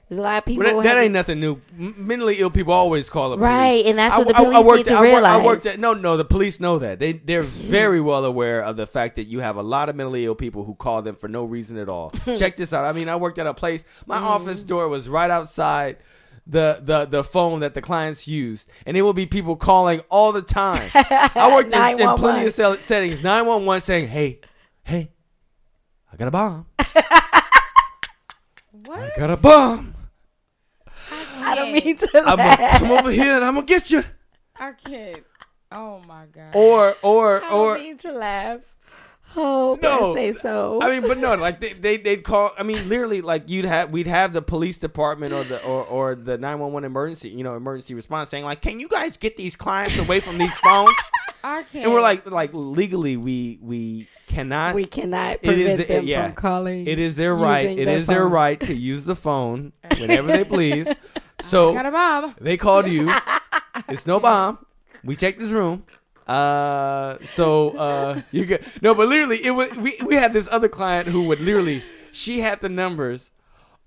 There's 0.08 0.18
a 0.20 0.22
lot 0.22 0.38
of 0.38 0.44
people. 0.44 0.64
Well, 0.64 0.76
that, 0.82 0.94
that 0.94 1.02
ain't 1.02 1.12
nothing 1.12 1.40
new. 1.40 1.60
Mentally 1.76 2.36
ill 2.38 2.48
people 2.48 2.72
always 2.72 3.10
call 3.10 3.30
the 3.30 3.36
police. 3.38 3.44
Right, 3.48 3.84
and 3.86 3.98
that's 3.98 4.14
I- 4.14 4.18
what 4.18 4.28
the 4.28 4.36
I- 4.36 4.40
I 4.40 4.44
police 4.44 4.64
worked- 4.64 4.76
need 4.78 4.86
to 4.86 4.94
I 4.94 5.00
worked- 5.12 5.26
I 5.26 5.44
worked 5.44 5.66
at 5.66 5.80
no, 5.80 5.94
no. 5.94 6.16
The 6.16 6.24
police 6.24 6.60
know 6.60 6.78
that 6.78 7.00
they 7.00 7.14
they're 7.14 7.42
very 7.42 8.00
well 8.00 8.24
aware 8.24 8.62
of 8.62 8.76
the 8.76 8.86
fact 8.86 9.16
that 9.16 9.24
you 9.24 9.40
have 9.40 9.56
a 9.56 9.62
lot 9.62 9.88
of 9.88 9.96
mentally 9.96 10.24
ill 10.24 10.36
people 10.36 10.64
who 10.64 10.74
call 10.76 11.02
them 11.02 11.16
for 11.16 11.26
no 11.28 11.44
reason 11.44 11.76
at 11.76 11.88
all. 11.88 12.12
Check 12.38 12.56
this 12.56 12.72
out. 12.72 12.84
I 12.84 12.92
mean, 12.92 13.08
I 13.08 13.16
worked 13.16 13.38
at 13.40 13.48
a 13.48 13.54
place. 13.54 13.84
My 14.06 14.16
Mm-hmm. 14.18 14.24
office 14.26 14.62
door 14.62 14.86
was 14.88 15.08
right 15.08 15.30
outside. 15.30 15.96
The, 16.48 16.80
the 16.80 17.06
the 17.06 17.24
phone 17.24 17.58
that 17.60 17.74
the 17.74 17.82
clients 17.82 18.28
used, 18.28 18.68
and 18.86 18.96
it 18.96 19.02
will 19.02 19.12
be 19.12 19.26
people 19.26 19.56
calling 19.56 20.00
all 20.10 20.30
the 20.30 20.42
time. 20.42 20.88
I 20.94 21.50
worked 21.52 21.72
in, 21.74 22.00
in 22.00 22.16
plenty 22.16 22.46
of 22.46 22.52
sell- 22.54 22.76
settings. 22.82 23.20
Nine 23.20 23.46
one 23.46 23.66
one 23.66 23.80
saying, 23.80 24.06
"Hey, 24.06 24.38
hey, 24.84 25.10
I 26.12 26.16
got 26.16 26.28
a 26.28 26.30
bomb. 26.30 26.66
what? 28.84 28.98
I 28.98 29.10
got 29.16 29.30
a 29.30 29.36
bomb. 29.36 29.94
I 31.10 31.54
don't 31.56 31.72
mean 31.72 31.96
to 31.96 32.08
I'm 32.24 32.36
laugh. 32.38 32.58
gonna 32.58 32.78
come 32.78 32.90
over 32.92 33.10
here 33.10 33.34
and 33.36 33.44
I'm 33.44 33.54
gonna 33.54 33.66
get 33.66 33.90
you." 33.90 34.04
I 34.54 34.72
can't. 34.72 35.24
Oh 35.72 36.00
my 36.06 36.26
god. 36.26 36.54
Or 36.54 36.94
or 37.02 37.42
I 37.44 37.50
or 37.50 37.74
don't 37.74 37.82
mean 37.84 37.98
to 37.98 38.12
laugh. 38.12 38.60
Oh, 39.34 39.78
No. 39.82 39.98
no. 39.98 40.14
Say 40.14 40.32
so. 40.32 40.78
I 40.80 40.88
mean, 40.88 41.02
but 41.08 41.18
no, 41.18 41.34
like 41.34 41.60
they, 41.60 41.72
they 41.72 41.96
they'd 41.96 42.22
call. 42.22 42.52
I 42.56 42.62
mean, 42.62 42.88
literally, 42.88 43.20
like 43.20 43.48
you'd 43.48 43.64
have 43.64 43.90
we'd 43.92 44.06
have 44.06 44.32
the 44.32 44.42
police 44.42 44.78
department 44.78 45.32
or 45.34 45.44
the 45.44 45.62
or, 45.64 45.84
or 45.84 46.14
the 46.14 46.38
nine 46.38 46.58
one 46.58 46.72
one 46.72 46.84
emergency, 46.84 47.30
you 47.30 47.42
know, 47.44 47.56
emergency 47.56 47.94
response 47.94 48.30
saying 48.30 48.44
like, 48.44 48.62
"Can 48.62 48.78
you 48.80 48.88
guys 48.88 49.16
get 49.16 49.36
these 49.36 49.56
clients 49.56 49.98
away 49.98 50.20
from 50.20 50.38
these 50.38 50.56
phones?" 50.58 50.94
I 51.44 51.64
and 51.74 51.92
we're 51.92 52.00
like, 52.00 52.28
like 52.30 52.50
legally, 52.52 53.16
we 53.16 53.58
we 53.60 54.08
cannot. 54.26 54.74
we 54.74 54.84
cannot 54.86 55.42
prevent 55.42 55.80
is- 55.80 55.86
them 55.88 56.06
yeah. 56.06 56.26
from 56.26 56.34
calling. 56.34 56.86
it 56.86 56.98
is 56.98 57.16
their 57.16 57.34
right. 57.34 57.62
using 57.68 57.78
It 57.78 57.84
their 57.86 57.96
is 57.96 58.06
their 58.06 58.26
right 58.28 58.60
to 58.60 58.74
use 58.74 59.04
the 59.04 59.14
phone 59.16 59.72
whenever 59.98 60.28
they 60.28 60.44
please. 60.44 60.88
So 61.38 61.74
got 61.74 61.84
a 61.84 61.90
bomb. 61.90 62.34
they 62.40 62.56
called 62.56 62.88
you. 62.88 63.12
It's 63.90 64.06
no 64.06 64.18
bomb. 64.18 64.64
We 65.04 65.16
checked 65.16 65.38
this 65.38 65.50
room. 65.50 65.84
Uh, 66.26 67.18
so 67.24 67.70
uh, 67.76 68.20
you 68.32 68.44
get 68.44 68.82
no, 68.82 68.94
but 68.94 69.08
literally, 69.08 69.44
it 69.44 69.52
was 69.52 69.74
we 69.76 69.96
we 70.04 70.16
had 70.16 70.32
this 70.32 70.48
other 70.50 70.68
client 70.68 71.06
who 71.08 71.22
would 71.28 71.40
literally 71.40 71.84
she 72.12 72.40
had 72.40 72.60
the 72.60 72.68
numbers 72.68 73.30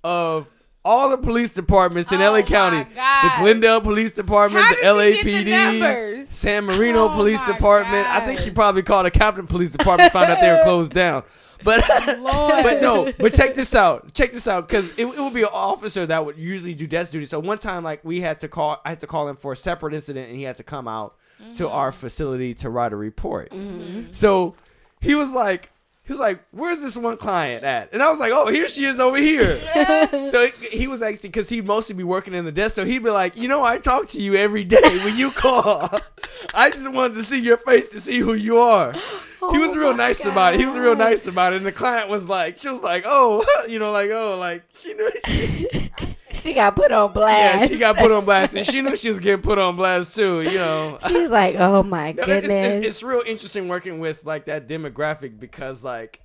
of 0.03 0.47
all 0.85 1.09
the 1.09 1.17
police 1.17 1.51
departments 1.51 2.11
in 2.11 2.21
Oh 2.21 2.31
LA 2.31 2.41
County, 2.41 2.83
the 2.93 3.31
Glendale 3.39 3.81
Police 3.81 4.13
Department, 4.13 4.63
How 4.63 4.69
the 4.69 5.11
get 5.11 5.25
the 5.25 5.81
LAPD. 5.81 6.21
San 6.21 6.65
Marino 6.65 7.05
Oh 7.05 7.09
Police 7.09 7.45
Department. 7.45 8.07
I 8.07 8.25
think 8.25 8.39
she 8.39 8.51
probably 8.51 8.83
called 8.83 9.05
the 9.05 9.11
Compton 9.11 9.47
Police 9.47 9.71
Department, 9.71 10.13
found 10.13 10.31
out 10.31 10.39
they 10.39 10.49
were 10.49 10.63
closed 10.63 10.93
down. 10.93 11.23
But 11.63 11.83
but 12.23 12.81
no, 12.81 13.11
but 13.19 13.33
check 13.33 13.55
this 13.55 13.75
out. 13.75 14.13
Check 14.13 14.31
this 14.31 14.47
out, 14.47 14.69
because 14.69 14.91
it, 14.91 15.05
it 15.05 15.19
would 15.19 15.33
be 15.33 15.41
an 15.41 15.49
officer 15.51 16.05
that 16.05 16.25
would 16.25 16.37
usually 16.37 16.73
do 16.73 16.87
desk 16.87 17.11
duty. 17.11 17.25
So 17.25 17.39
one 17.39 17.57
time, 17.57 17.83
like 17.83 18.03
we 18.05 18.21
had 18.21 18.39
to 18.39 18.47
call, 18.47 18.79
I 18.85 18.89
had 18.89 19.01
to 19.01 19.07
call 19.07 19.27
him 19.27 19.35
for 19.35 19.51
a 19.51 19.57
separate 19.57 19.93
incident, 19.93 20.29
and 20.29 20.37
he 20.37 20.43
had 20.43 20.55
to 20.57 20.63
come 20.63 20.87
out 20.87 21.15
to 21.55 21.63
mm-hmm. 21.63 21.73
our 21.73 21.91
facility 21.91 22.53
to 22.55 22.69
write 22.69 22.93
a 22.93 22.95
report. 22.95 23.51
Mm-hmm. 23.51 24.11
So 24.11 24.55
he 25.01 25.15
was 25.15 25.31
like, 25.31 25.71
he 26.09 26.13
was 26.13 26.19
like, 26.19 26.43
"Where's 26.49 26.81
this 26.81 26.97
one 26.97 27.17
client 27.17 27.63
at?" 27.63 27.89
And 27.93 28.01
I 28.01 28.09
was 28.09 28.19
like, 28.19 28.31
"Oh, 28.33 28.47
here 28.47 28.67
she 28.67 28.83
is 28.83 28.99
over 28.99 29.17
here." 29.17 29.61
so 30.31 30.47
he, 30.47 30.79
he 30.79 30.87
was 30.87 31.03
actually 31.03 31.29
because 31.29 31.49
he'd 31.49 31.67
mostly 31.67 31.95
be 31.95 32.03
working 32.03 32.33
in 32.33 32.45
the 32.45 32.51
desk, 32.51 32.75
so 32.75 32.83
he'd 32.83 33.03
be 33.03 33.11
like, 33.11 33.37
"You 33.37 33.47
know, 33.47 33.63
I 33.63 33.77
talk 33.77 34.09
to 34.09 34.21
you 34.21 34.33
every 34.33 34.63
day 34.63 34.81
when 35.03 35.15
you 35.15 35.29
call. 35.31 35.87
I 36.55 36.71
just 36.71 36.91
wanted 36.91 37.13
to 37.13 37.23
see 37.23 37.39
your 37.39 37.57
face 37.57 37.89
to 37.89 38.01
see 38.01 38.17
who 38.17 38.33
you 38.33 38.57
are." 38.57 38.93
he 39.51 39.57
was 39.57 39.75
oh 39.75 39.79
real 39.79 39.95
nice 39.95 40.25
about 40.25 40.55
it. 40.55 40.59
He 40.59 40.65
was 40.65 40.77
real 40.79 40.95
nice 40.95 41.27
about 41.27 41.53
it, 41.53 41.57
and 41.57 41.65
the 41.65 41.71
client 41.71 42.09
was 42.09 42.27
like, 42.27 42.57
she 42.57 42.69
was 42.69 42.81
like, 42.81 43.03
"Oh, 43.05 43.45
you 43.69 43.77
know, 43.77 43.91
like, 43.91 44.09
oh, 44.09 44.37
like 44.39 44.63
she 44.73 44.95
knew." 44.95 45.11
she 46.33 46.53
got 46.53 46.75
put 46.75 46.91
on 46.91 47.11
blast. 47.13 47.61
Yeah, 47.61 47.67
she 47.67 47.77
got 47.79 47.97
put 47.97 48.11
on 48.11 48.25
blast, 48.25 48.55
and 48.55 48.65
she 48.69 48.81
knew 48.81 48.95
she 48.95 49.09
was 49.09 49.19
getting 49.19 49.41
put 49.41 49.57
on 49.57 49.75
blast 49.75 50.15
too. 50.15 50.41
You 50.41 50.53
know, 50.57 50.97
She 51.07 51.13
was 51.17 51.29
like, 51.31 51.55
"Oh 51.57 51.83
my 51.83 52.11
No, 52.13 52.23
it's, 52.23 52.25
goodness." 52.25 52.75
it's, 52.77 52.87
it's 52.87 53.03
real 53.03 53.21
interesting 53.25 53.67
working 53.67 53.99
with 53.99 54.25
like 54.25 54.45
that 54.45 54.67
demographic 54.67 55.39
because 55.39 55.83
like 55.83 56.21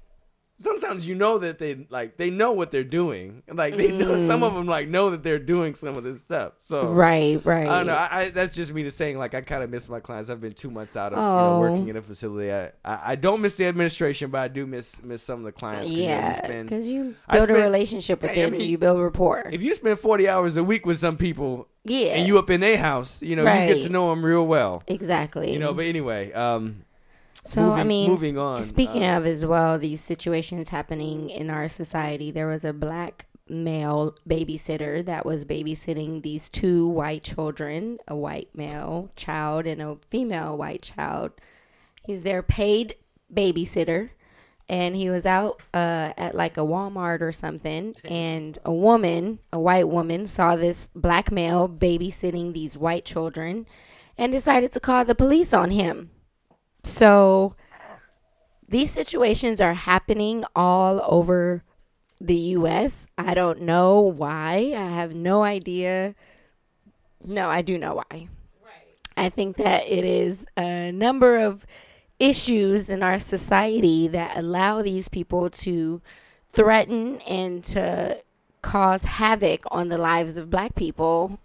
sometimes 0.56 1.06
you 1.06 1.14
know 1.14 1.38
that 1.38 1.58
they 1.58 1.86
like 1.90 2.16
they 2.16 2.30
know 2.30 2.52
what 2.52 2.70
they're 2.70 2.84
doing. 2.84 3.42
Like 3.52 3.76
they 3.76 3.90
know 3.92 4.26
some 4.28 4.42
of 4.42 4.54
them 4.54 4.66
like 4.66 4.88
know 4.88 5.10
that 5.10 5.22
they're 5.22 5.38
doing 5.38 5.74
some 5.74 5.96
of 5.96 6.04
this 6.04 6.20
stuff. 6.20 6.54
So 6.60 6.88
right, 6.92 7.44
right. 7.44 7.66
I 7.66 7.78
don't 7.78 7.86
know. 7.86 7.94
I, 7.94 8.08
I, 8.20 8.30
that's 8.30 8.54
just 8.54 8.72
me 8.72 8.82
just 8.84 8.96
saying 8.96 9.18
like 9.18 9.34
I 9.34 9.40
kind 9.40 9.62
of 9.62 9.70
miss 9.70 9.88
my 9.88 10.00
clients. 10.00 10.30
I've 10.30 10.40
been 10.40 10.52
two 10.54 10.70
months 10.70 10.96
out 10.96 11.12
of 11.12 11.18
you 11.18 11.22
know, 11.24 11.54
Oh. 11.56 11.60
working 11.60 11.88
in 11.88 11.96
a 11.96 12.02
facility. 12.02 12.52
I, 12.52 12.66
I 12.84 13.12
I 13.12 13.14
don't 13.16 13.40
miss 13.40 13.54
the 13.56 13.66
administration, 13.66 14.30
but 14.30 14.38
I 14.40 14.48
do 14.48 14.66
miss 14.66 15.02
miss 15.02 15.22
some 15.22 15.40
of 15.40 15.44
the 15.44 15.52
clients. 15.52 15.90
yeah, 15.90 16.40
because 16.62 16.86
you 16.86 17.14
build 17.30 17.50
a 17.50 17.54
relationship 17.54 18.22
with 18.22 18.30
Hey, 18.30 18.42
I 18.42 18.44
them, 18.46 18.52
mean, 18.52 18.60
so 18.62 18.66
you 18.68 18.78
build 18.78 19.00
rapport. 19.00 19.48
if 19.52 19.62
you 19.62 19.74
spend 19.74 19.98
forty 19.98 20.28
hours 20.28 20.56
a 20.56 20.64
week 20.64 20.86
with 20.86 20.98
some 20.98 21.16
people 21.16 21.68
yeah, 21.84 22.14
and 22.14 22.26
you 22.26 22.38
up 22.38 22.48
in 22.50 22.60
their 22.60 22.78
house, 22.78 23.20
you 23.22 23.36
know 23.36 23.42
you 23.42 23.74
get 23.74 23.82
to 23.82 23.88
know 23.88 24.10
them 24.10 24.24
real 24.24 24.46
well. 24.46 24.82
exactly. 24.86 25.52
You 25.52 25.58
know, 25.58 25.74
but 25.74 25.84
anyway, 25.84 26.32
um, 26.32 26.84
So 27.44 27.72
I 27.72 27.84
mean, 27.84 28.10
moving 28.10 28.38
on, 28.38 28.62
Speaking 28.62 29.04
uh, 29.04 29.18
of 29.18 29.26
as 29.26 29.44
well, 29.44 29.78
these 29.78 30.00
situations 30.00 30.68
happening 30.68 31.28
in 31.30 31.50
our 31.50 31.68
society. 31.68 32.30
There 32.30 32.46
was 32.46 32.64
a 32.64 32.72
black 32.72 33.26
male 33.48 34.16
babysitter 34.28 35.04
that 35.04 35.26
was 35.26 35.44
babysitting 35.44 36.22
these 36.22 36.48
two 36.48 36.86
white 36.88 37.22
children, 37.22 37.98
a 38.08 38.16
white 38.16 38.48
male 38.54 39.10
child 39.16 39.66
and 39.66 39.82
a 39.82 39.98
female 40.08 40.56
white 40.56 40.82
child. 40.82 41.32
He's 42.04 42.22
their 42.22 42.42
paid 42.42 42.96
babysitter, 43.32 44.10
and 44.68 44.96
he 44.96 45.10
was 45.10 45.26
out 45.26 45.60
uh, 45.74 46.12
at 46.16 46.34
like 46.34 46.56
a 46.56 46.60
Walmart 46.62 47.20
or 47.20 47.32
something, 47.32 47.94
and 48.04 48.58
a 48.64 48.72
woman, 48.72 49.40
a 49.52 49.58
white 49.58 49.88
woman, 49.88 50.26
saw 50.26 50.56
this 50.56 50.88
black 50.94 51.30
male 51.30 51.68
babysitting 51.68 52.52
these 52.52 52.78
white 52.78 53.04
children, 53.04 53.66
and 54.16 54.32
decided 54.32 54.72
to 54.72 54.80
call 54.80 55.04
the 55.04 55.14
police 55.14 55.52
on 55.52 55.70
him. 55.70 56.10
So 56.84 57.56
these 58.68 58.90
situations 58.90 59.60
are 59.60 59.74
happening 59.74 60.44
all 60.54 61.00
over 61.04 61.64
the 62.20 62.36
US. 62.36 63.06
I 63.18 63.34
don't 63.34 63.62
know 63.62 64.00
why. 64.00 64.74
I 64.76 64.88
have 64.90 65.14
no 65.14 65.42
idea. 65.42 66.14
No, 67.24 67.48
I 67.48 67.62
do 67.62 67.78
know 67.78 67.94
why. 67.94 68.28
I 69.16 69.28
think 69.28 69.56
that 69.56 69.88
it 69.88 70.04
is 70.04 70.44
a 70.56 70.92
number 70.92 71.36
of 71.38 71.66
issues 72.18 72.90
in 72.90 73.02
our 73.02 73.18
society 73.18 74.08
that 74.08 74.36
allow 74.36 74.82
these 74.82 75.08
people 75.08 75.50
to 75.50 76.02
threaten 76.52 77.20
and 77.22 77.64
to 77.64 78.22
cause 78.62 79.02
havoc 79.02 79.62
on 79.70 79.88
the 79.88 79.98
lives 79.98 80.36
of 80.36 80.50
black 80.50 80.74
people 80.74 81.38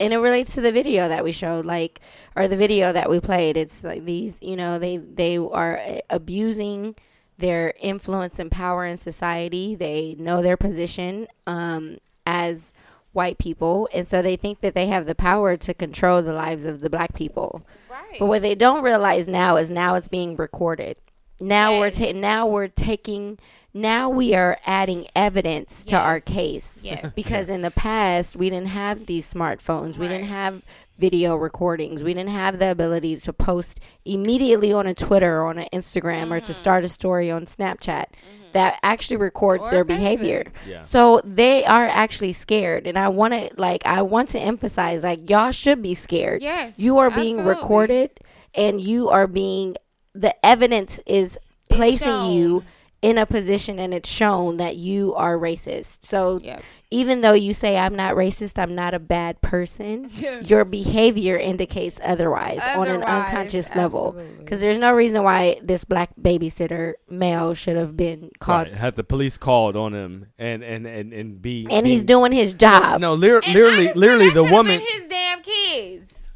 and 0.00 0.12
it 0.12 0.18
relates 0.18 0.54
to 0.54 0.60
the 0.60 0.72
video 0.72 1.08
that 1.08 1.24
we 1.24 1.32
showed 1.32 1.64
like 1.64 2.00
or 2.34 2.48
the 2.48 2.56
video 2.56 2.92
that 2.92 3.10
we 3.10 3.20
played 3.20 3.56
it's 3.56 3.84
like 3.84 4.04
these 4.04 4.42
you 4.42 4.56
know 4.56 4.78
they 4.78 4.96
they 4.96 5.36
are 5.36 5.78
uh, 5.78 5.98
abusing 6.10 6.94
their 7.38 7.74
influence 7.80 8.38
and 8.38 8.50
power 8.50 8.84
in 8.84 8.96
society 8.96 9.74
they 9.74 10.14
know 10.18 10.42
their 10.42 10.56
position 10.56 11.26
um 11.46 11.98
as 12.26 12.74
white 13.16 13.38
people, 13.38 13.88
and 13.94 14.06
so 14.06 14.20
they 14.20 14.36
think 14.36 14.60
that 14.60 14.74
they 14.74 14.86
have 14.88 15.06
the 15.06 15.14
power 15.14 15.56
to 15.56 15.74
control 15.74 16.22
the 16.22 16.34
lives 16.34 16.66
of 16.66 16.82
the 16.82 16.90
black 16.90 17.14
people. 17.14 17.66
Right. 17.90 18.18
But 18.20 18.26
what 18.26 18.42
they 18.42 18.54
don't 18.54 18.84
realize 18.84 19.26
now 19.26 19.56
is 19.56 19.70
now 19.70 19.94
it's 19.94 20.06
being 20.06 20.36
recorded. 20.36 20.98
Now 21.40 21.80
we're 21.80 21.90
ta- 21.90 22.12
now 22.14 22.46
we're 22.46 22.68
taking 22.68 23.38
now 23.76 24.08
we 24.08 24.34
are 24.34 24.58
adding 24.64 25.06
evidence 25.14 25.84
to 25.84 25.96
our 25.96 26.18
case. 26.18 26.80
Yes. 26.82 27.14
Because 27.14 27.50
in 27.50 27.60
the 27.60 27.70
past 27.70 28.34
we 28.34 28.48
didn't 28.48 28.68
have 28.68 29.06
these 29.06 29.32
smartphones. 29.32 29.98
We 29.98 30.08
didn't 30.08 30.28
have 30.28 30.62
video 30.98 31.36
recordings. 31.36 32.02
We 32.02 32.14
didn't 32.14 32.30
have 32.30 32.58
the 32.58 32.70
ability 32.70 33.16
to 33.18 33.32
post 33.34 33.80
immediately 34.06 34.72
on 34.72 34.86
a 34.86 34.94
Twitter 34.94 35.42
or 35.42 35.48
on 35.48 35.58
an 35.58 35.68
Instagram 35.72 36.30
or 36.30 36.40
to 36.40 36.44
mm-hmm. 36.44 36.52
start 36.52 36.84
a 36.84 36.88
story 36.88 37.30
on 37.30 37.44
Snapchat 37.44 38.06
mm-hmm. 38.06 38.52
that 38.54 38.78
actually 38.82 39.18
records 39.18 39.64
Or 39.66 39.70
their 39.70 39.84
Facebook. 39.84 39.88
behavior. 39.88 40.44
Yeah. 40.66 40.80
So 40.80 41.20
they 41.22 41.64
are 41.66 41.86
actually 41.86 42.32
scared 42.32 42.86
and 42.86 42.98
I 42.98 43.08
want 43.08 43.34
to 43.34 43.50
like 43.58 43.84
I 43.84 44.00
want 44.00 44.30
to 44.30 44.38
emphasize 44.38 45.04
like 45.04 45.28
y'all 45.28 45.52
should 45.52 45.82
be 45.82 45.94
scared. 45.94 46.40
Yes, 46.40 46.78
You 46.78 46.96
are 46.96 47.10
being 47.10 47.40
absolutely. 47.40 47.62
recorded 47.62 48.10
and 48.54 48.80
you 48.80 49.10
are 49.10 49.26
being 49.26 49.76
the 50.14 50.34
evidence 50.44 50.98
is 51.04 51.38
placing 51.68 52.32
you 52.32 52.60
shown. 52.60 52.66
In 53.02 53.18
a 53.18 53.26
position 53.26 53.78
and 53.78 53.92
it's 53.94 54.08
shown 54.08 54.56
that 54.56 54.76
you 54.76 55.14
are 55.14 55.36
racist. 55.36 55.98
So 56.02 56.40
Yep. 56.42 56.62
even 56.90 57.20
though 57.20 57.34
you 57.34 57.52
say 57.52 57.76
I'm 57.76 57.94
not 57.94 58.14
racist, 58.14 58.58
I'm 58.58 58.74
not 58.74 58.94
a 58.94 58.98
bad 58.98 59.40
person, 59.42 60.10
your 60.44 60.64
behavior 60.64 61.36
indicates 61.36 62.00
otherwise, 62.02 62.60
on 62.74 62.86
an 62.88 63.02
Otherwise, 63.02 63.24
unconscious 63.28 63.74
level. 63.76 64.16
Because 64.38 64.60
there's 64.60 64.78
no 64.78 64.92
reason 64.92 65.22
why 65.22 65.60
this 65.62 65.84
black 65.84 66.10
babysitter 66.20 66.94
male 67.08 67.54
should 67.54 67.76
have 67.76 67.96
been 67.96 68.30
called, 68.40 68.68
Right, 68.68 68.76
had 68.76 68.96
the 68.96 69.04
police 69.04 69.36
called 69.36 69.76
on 69.76 69.92
him 69.92 70.26
and 70.38 70.64
and 70.64 70.86
and 70.86 71.12
and 71.12 71.42
be 71.42 71.66
and 71.70 71.86
he's 71.86 72.02
doing 72.02 72.32
his 72.32 72.54
job, 72.54 73.00
no, 73.00 73.14
lir- 73.14 73.40
literally, 73.46 73.84
honestly, 73.88 74.00
literally 74.00 74.30
the 74.30 74.44
woman. 74.44 74.80
his 74.80 75.06
damn 75.06 75.42
kids. 75.42 76.28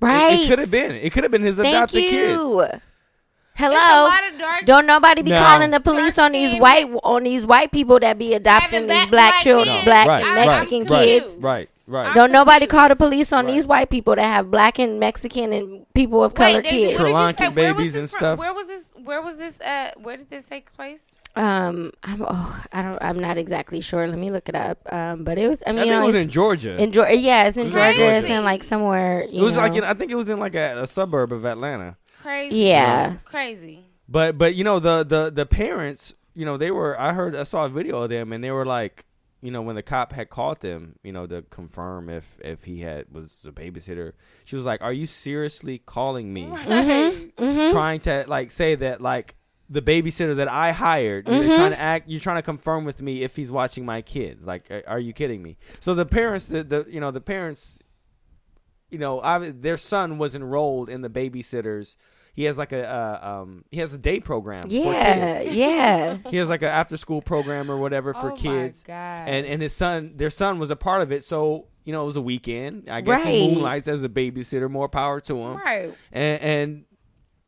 right? 0.00 0.40
It, 0.40 0.48
could 0.48 0.58
have 0.58 0.70
been. 0.70 0.92
It 0.96 1.12
could 1.12 1.22
have 1.24 1.30
been 1.30 1.42
his 1.42 1.56
Thank 1.56 1.68
adopted 1.68 2.02
you. 2.04 2.08
kids. 2.10 2.82
It's 3.62 3.74
a 3.74 3.78
Hello. 3.86 4.04
lot 4.08 4.32
of 4.32 4.38
dark. 4.38 4.64
Don't 4.66 4.86
nobody 4.86 5.22
be 5.22 5.30
No. 5.30 5.38
calling 5.44 5.70
the 5.70 5.80
police 5.80 6.18
on 6.18 6.32
these 6.32 6.50
Dark-skinned 6.58 6.92
white 6.92 7.00
on 7.04 7.22
these 7.24 7.46
white 7.46 7.70
people 7.72 7.98
that 8.00 8.18
be 8.18 8.34
adopting 8.34 8.82
these 8.82 8.88
black- 8.88 9.10
black, 9.10 9.32
black 9.32 9.42
children, 9.42 9.74
kids. 9.76 9.84
black 9.84 10.06
Right, 10.08 10.24
I'm- 10.24 10.36
right, 10.36 10.46
Mexican 10.46 10.86
kids. 10.86 11.24
confused. 11.24 11.42
Right, 11.42 11.68
right. 11.86 12.06
I'm 12.08 12.14
Don't 12.14 12.32
nobody 12.32 12.66
call 12.66 12.88
the 12.88 12.96
police 12.96 13.32
on 13.32 13.46
Right. 13.46 13.54
these 13.54 13.66
white 13.66 13.90
people 13.90 14.14
that 14.16 14.22
have 14.24 14.50
black 14.50 14.78
and 14.78 14.98
Mexican 14.98 15.52
and 15.52 15.86
people 15.94 16.22
of 16.24 16.34
color 16.34 16.54
Wait, 16.62 16.64
kids. 16.64 16.96
Sri 16.96 17.10
Lankan 17.12 17.36
say? 17.38 17.48
Where 17.48 17.74
was 17.74 17.76
babies 17.78 17.92
this 17.92 18.02
and 18.02 18.10
from? 18.10 18.18
stuff. 18.18 18.38
Where 18.38 18.54
was 18.54 18.66
this? 18.66 18.84
Where 19.04 19.22
was 19.22 19.38
this? 19.38 19.60
Uh, 19.60 19.90
where 20.02 20.16
did 20.16 20.30
this 20.30 20.44
take 20.44 20.74
place? 20.76 21.14
Um, 21.36 21.92
I'm 22.02 22.24
oh, 22.26 22.60
I 22.72 22.82
don't, 22.82 22.98
I'm 23.00 23.18
not 23.20 23.38
exactly 23.38 23.80
sure. 23.80 24.06
Let 24.08 24.18
me 24.18 24.30
look 24.30 24.48
it 24.48 24.56
up. 24.56 24.78
Um, 24.92 25.22
but 25.22 25.38
it 25.38 25.48
was, 25.48 25.62
I 25.64 25.70
I 25.70 25.72
mean, 25.72 25.82
think 25.84 25.92
you 25.94 26.00
it 26.02 26.06
was 26.06 26.16
in 26.16 26.28
Georgia. 26.28 26.76
in 26.76 26.90
Georgia. 26.92 27.16
Yeah, 27.16 27.44
it's 27.44 27.56
in 27.56 27.68
It 27.68 27.72
Georgia. 27.72 28.04
in 28.08 28.14
It's 28.16 28.28
in 28.28 28.44
like 28.44 28.64
somewhere. 28.64 29.20
it 29.22 29.30
You 29.30 29.44
was 29.44 29.54
like 29.54 29.74
in, 29.76 29.84
I 29.84 29.94
think 29.94 30.10
it 30.10 30.16
was 30.16 30.28
in 30.28 30.38
like 30.40 30.54
a, 30.56 30.80
a 30.82 30.86
suburb 30.88 31.32
of 31.32 31.44
Atlanta. 31.46 31.96
Crazy. 32.22 32.56
Yeah. 32.56 33.16
Crazy. 33.24 33.80
But 34.08 34.36
but 34.38 34.54
you 34.54 34.64
know 34.64 34.78
the 34.80 35.04
the 35.04 35.30
the 35.30 35.46
parents, 35.46 36.14
you 36.34 36.44
know, 36.44 36.56
they 36.56 36.70
were 36.70 36.98
I 37.00 37.12
heard 37.12 37.34
I 37.36 37.44
saw 37.44 37.66
a 37.66 37.68
video 37.68 38.02
of 38.02 38.10
them 38.10 38.32
and 38.32 38.42
they 38.42 38.50
were 38.50 38.66
like, 38.66 39.04
you 39.42 39.50
know, 39.50 39.62
when 39.62 39.76
the 39.76 39.82
cop 39.82 40.12
had 40.12 40.28
called 40.30 40.60
them, 40.60 40.96
you 41.02 41.12
know, 41.12 41.26
to 41.26 41.42
confirm 41.42 42.08
if 42.10 42.38
if 42.44 42.64
he 42.64 42.80
had 42.80 43.06
was 43.12 43.40
the 43.44 43.52
babysitter, 43.52 44.12
she 44.44 44.56
was 44.56 44.64
like, 44.64 44.82
"Are 44.82 44.92
you 44.92 45.06
seriously 45.06 45.78
calling 45.78 46.32
me 46.32 46.46
Mm-hmm. 47.38 47.70
trying 47.70 48.00
to 48.00 48.24
like 48.26 48.50
say 48.50 48.74
that 48.74 49.00
like 49.00 49.36
the 49.68 49.80
babysitter 49.80 50.34
that 50.36 50.48
I 50.48 50.72
hired, 50.72 51.26
Mm-hmm. 51.26 51.46
you're 51.46 51.56
trying 51.56 51.70
to 51.70 51.80
act, 51.80 52.08
you're 52.08 52.20
trying 52.20 52.36
to 52.38 52.42
confirm 52.42 52.84
with 52.84 53.00
me 53.00 53.22
if 53.22 53.36
he's 53.36 53.52
watching 53.52 53.84
my 53.86 54.02
kids. 54.02 54.44
Like, 54.44 54.68
are, 54.70 54.82
are 54.88 54.98
you 54.98 55.12
kidding 55.12 55.40
me? 55.42 55.56
So 55.78 55.94
the 55.94 56.04
parents, 56.04 56.48
the, 56.48 56.64
the 56.64 56.86
you 56.88 56.98
know 57.00 57.12
the 57.12 57.20
parents, 57.20 57.80
you 58.90 58.98
know, 58.98 59.20
obvi- 59.20 59.62
their 59.62 59.76
son 59.76 60.18
was 60.18 60.34
enrolled 60.34 60.90
in 60.90 61.02
the 61.02 61.08
babysitters. 61.08 61.94
He 62.34 62.44
has 62.44 62.56
like 62.56 62.72
a 62.72 62.86
uh, 62.88 63.40
um 63.42 63.64
he 63.70 63.80
has 63.80 63.92
a 63.94 63.98
day 63.98 64.20
program. 64.20 64.62
for 64.62 64.68
Yeah, 64.68 65.42
kids. 65.42 65.56
yeah. 65.56 66.18
He 66.30 66.36
has 66.36 66.48
like 66.48 66.62
an 66.62 66.68
after 66.68 66.96
school 66.96 67.20
program 67.22 67.70
or 67.70 67.76
whatever 67.76 68.14
for 68.14 68.32
oh 68.32 68.36
kids. 68.36 68.84
My 68.86 68.94
God. 68.94 69.28
And 69.28 69.46
and 69.46 69.60
his 69.62 69.74
son, 69.74 70.12
their 70.16 70.30
son 70.30 70.58
was 70.58 70.70
a 70.70 70.76
part 70.76 71.02
of 71.02 71.12
it. 71.12 71.24
So 71.24 71.66
you 71.84 71.92
know, 71.92 72.02
it 72.02 72.06
was 72.06 72.16
a 72.16 72.22
weekend. 72.22 72.88
I 72.90 73.00
guess 73.00 73.24
he 73.24 73.48
moonlights 73.54 73.88
as 73.88 74.02
a 74.04 74.08
babysitter. 74.08 74.70
More 74.70 74.88
power 74.88 75.20
to 75.22 75.36
him. 75.36 75.56
right. 75.56 75.94
And 76.12 76.42
and 76.42 76.84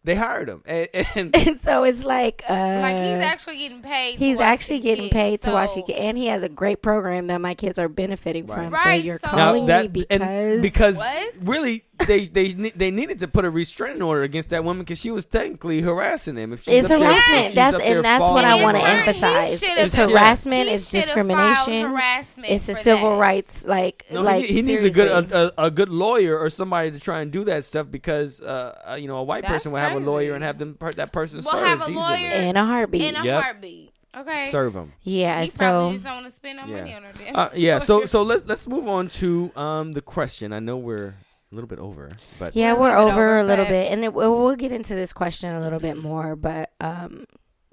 they 0.05 0.17
hired 0.17 0.49
him. 0.49 0.63
And, 0.67 0.89
and 1.15 1.37
And 1.49 1.61
so 1.61 1.85
it's 1.85 2.03
like, 2.03 2.43
uh, 2.49 2.53
Like 2.53 2.97
he's 2.97 3.19
actually 3.19 3.59
getting 3.59 3.83
paid. 3.83 4.19
he's 4.19 4.37
watch 4.37 4.47
actually 4.47 4.81
getting 4.81 5.05
kids, 5.05 5.13
paid 5.13 5.43
to 5.43 5.53
watch 5.53 5.71
so- 5.75 5.85
it, 5.87 5.91
and 5.93 6.19
he 6.19 6.27
has 6.27 6.43
a 6.43 6.49
great 6.49 6.83
program 6.83 7.29
that 7.29 7.41
my 7.41 7.55
kids 7.55 7.79
are 7.79 7.89
benefiting 7.89 8.47
Right. 8.49 8.57
from. 8.65 8.73
Right, 8.73 9.01
so 9.01 9.07
you're 9.07 9.19
so- 9.19 9.29
calling 9.29 9.67
Now 9.67 9.83
me 9.83 9.89
because 9.89 10.07
and 10.21 10.61
because 10.63 10.97
What? 10.97 11.35
really 11.45 11.85
they 12.07 12.24
they 12.24 12.49
they 12.53 12.91
needed 12.91 13.19
to 13.20 13.29
put 13.29 13.45
a 13.45 13.51
restraining 13.51 14.03
order 14.03 14.23
against 14.23 14.51
that 14.51 14.65
woman 14.65 14.83
because 14.83 14.99
she 14.99 15.11
was 15.11 15.24
technically 15.24 15.81
harassing 15.81 16.37
him. 16.37 16.53
If 16.53 16.65
she's 16.65 16.74
it's 16.85 16.91
up 16.91 17.01
there- 17.01 17.09
harassment. 17.09 17.45
she's 17.47 17.55
That's 17.55 17.79
and 17.81 18.05
that's 18.05 18.20
what 18.20 18.45
I 18.45 18.62
want 18.62 18.77
to 18.77 18.83
in 18.83 18.89
turn, 18.89 19.03
he 19.03 19.09
emphasize. 19.24 19.62
It's 19.62 19.95
harassment. 19.95 20.69
He 20.69 20.74
It's 20.74 20.91
discrimination. 20.91 21.87
Harassment 21.91 22.51
It's 22.53 22.69
a 22.69 22.74
civil 22.74 23.11
that. 23.12 23.19
rights 23.20 23.65
like 23.65 24.05
No, 24.11 24.23
like 24.23 24.45
he, 24.45 24.55
he 24.55 24.62
needs 24.62 24.85
a 24.85 24.91
good 24.91 25.09
a, 25.33 25.53
a, 25.61 25.66
a 25.66 25.70
good 25.70 25.89
lawyer 25.89 26.39
or 26.39 26.51
somebody 26.51 26.91
to 26.91 27.01
try 27.01 27.20
and 27.20 27.31
do 27.31 27.45
that 27.45 27.65
stuff 27.65 27.87
because 27.91 28.41
uh, 28.41 28.79
uh, 28.91 28.95
you 28.95 29.09
know 29.09 29.19
a 29.19 29.23
white 29.23 29.43
That's 29.43 29.53
person 29.65 29.73
would 29.73 29.81
have 29.81 29.93
a 30.03 30.05
lawyer 30.11 30.35
and 30.35 30.43
have 30.45 30.59
them 30.59 30.77
that 30.97 31.12
person 31.12 31.43
We'll 31.45 31.53
served 31.55 31.66
have 31.66 31.81
a 31.83 31.89
lawyer 31.89 32.29
in 32.31 32.57
a 32.57 32.65
heartbeat. 32.66 33.03
in 33.03 33.16
a 33.16 33.24
Yep. 33.24 33.43
heartbeat. 33.43 33.89
Okay. 34.15 34.51
Serve 34.51 34.74
them. 34.74 34.93
yeah. 35.03 35.41
He 35.43 35.49
So 35.49 35.57
probably 35.59 35.93
just 35.95 36.05
don't 36.05 36.15
want 36.16 36.27
to 36.27 36.33
spend 36.33 36.57
no 36.59 36.66
money 36.66 36.93
on 36.95 37.03
her. 37.03 37.12
Uh, 37.35 37.49
yeah. 37.55 37.79
So 37.79 38.05
so 38.12 38.23
let's 38.23 38.47
let's 38.47 38.66
move 38.66 38.87
on 38.87 39.09
to 39.20 39.51
um 39.57 39.93
the 39.95 40.03
question. 40.03 40.53
I 40.53 40.59
know 40.59 40.77
we're 40.77 41.15
a 41.53 41.55
little 41.55 41.69
bit 41.69 41.79
over, 41.79 42.11
but 42.39 42.57
yeah, 42.57 42.73
We're 42.73 42.81
we're 42.81 42.97
over 42.97 43.12
over, 43.12 43.39
a 43.39 43.45
little 43.45 43.66
bit, 43.66 43.93
and 43.93 44.03
it, 44.05 44.15
we'll, 44.15 44.37
we'll 44.37 44.57
get 44.57 44.73
into 44.73 44.95
this 44.95 45.12
question 45.12 45.55
a 45.55 45.61
little 45.61 45.79
bit 45.79 45.97
more. 45.99 46.35
But 46.35 46.73
um, 46.81 47.27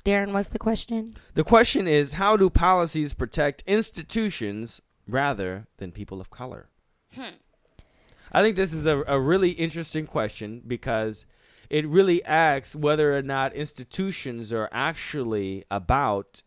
Darren, 0.03 0.33
what's 0.33 0.49
the 0.49 0.59
question? 0.59 1.15
the 1.33 1.43
question 1.43 1.87
is 1.87 2.13
how 2.13 2.35
do 2.37 2.49
policies 2.49 3.13
protect 3.13 3.63
institutions 3.65 4.81
rather 5.07 5.67
than 5.77 5.91
people 5.91 6.19
of 6.21 6.29
color? 6.29 6.69
I 8.31 8.41
think 8.41 8.55
this 8.55 8.73
is 8.73 8.85
a, 8.85 9.03
a 9.07 9.19
really 9.19 9.51
interesting 9.51 10.05
question 10.05 10.61
because 10.67 11.25
it 11.69 11.87
really 11.87 12.23
asks 12.25 12.75
whether 12.75 13.17
or 13.17 13.21
not 13.21 13.53
institutions 13.53 14.51
are 14.53 14.69
actually 14.71 15.63
about. 15.71 16.43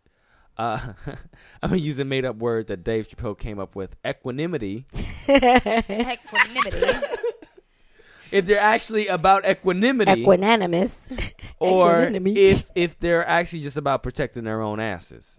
Uh, 0.56 0.92
I'm 1.62 1.70
gonna 1.70 1.80
use 1.80 1.98
a 1.98 2.04
made-up 2.04 2.36
word 2.36 2.66
that 2.68 2.84
Dave 2.84 3.09
Chappelle 3.09 3.38
came 3.38 3.59
up 3.59 3.74
with: 3.74 3.96
equanimity. 4.06 4.84
Equanimity. 5.28 6.86
If 8.32 8.46
they're 8.46 8.59
actually 8.59 9.06
about 9.09 9.48
equanimity, 9.48 10.24
Equanimous. 10.24 11.32
or 11.59 12.10
if 12.12 12.70
if 12.74 12.98
they're 12.98 13.28
actually 13.28 13.60
just 13.60 13.76
about 13.76 14.02
protecting 14.02 14.44
their 14.44 14.62
own 14.62 14.80
asses. 14.80 15.38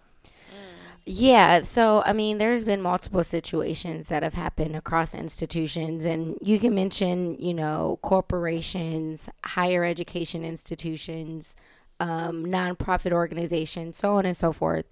Yeah, 1.06 1.64
so 1.64 2.02
I 2.06 2.14
mean, 2.14 2.38
there's 2.38 2.64
been 2.64 2.82
multiple 2.82 3.26
situations 3.26 4.08
that 4.08 4.24
have 4.24 4.36
happened 4.36 4.76
across 4.76 5.14
institutions, 5.14 6.06
and 6.06 6.38
you 6.42 6.60
can 6.60 6.74
mention, 6.74 7.36
you 7.40 7.54
know, 7.54 8.00
corporations, 8.02 9.28
higher 9.44 9.84
education 9.84 10.46
institutions, 10.46 11.56
um, 12.00 12.46
nonprofit 12.46 13.12
organizations, 13.12 13.98
so 13.98 14.14
on 14.14 14.26
and 14.26 14.38
so 14.38 14.54
forth. 14.54 14.86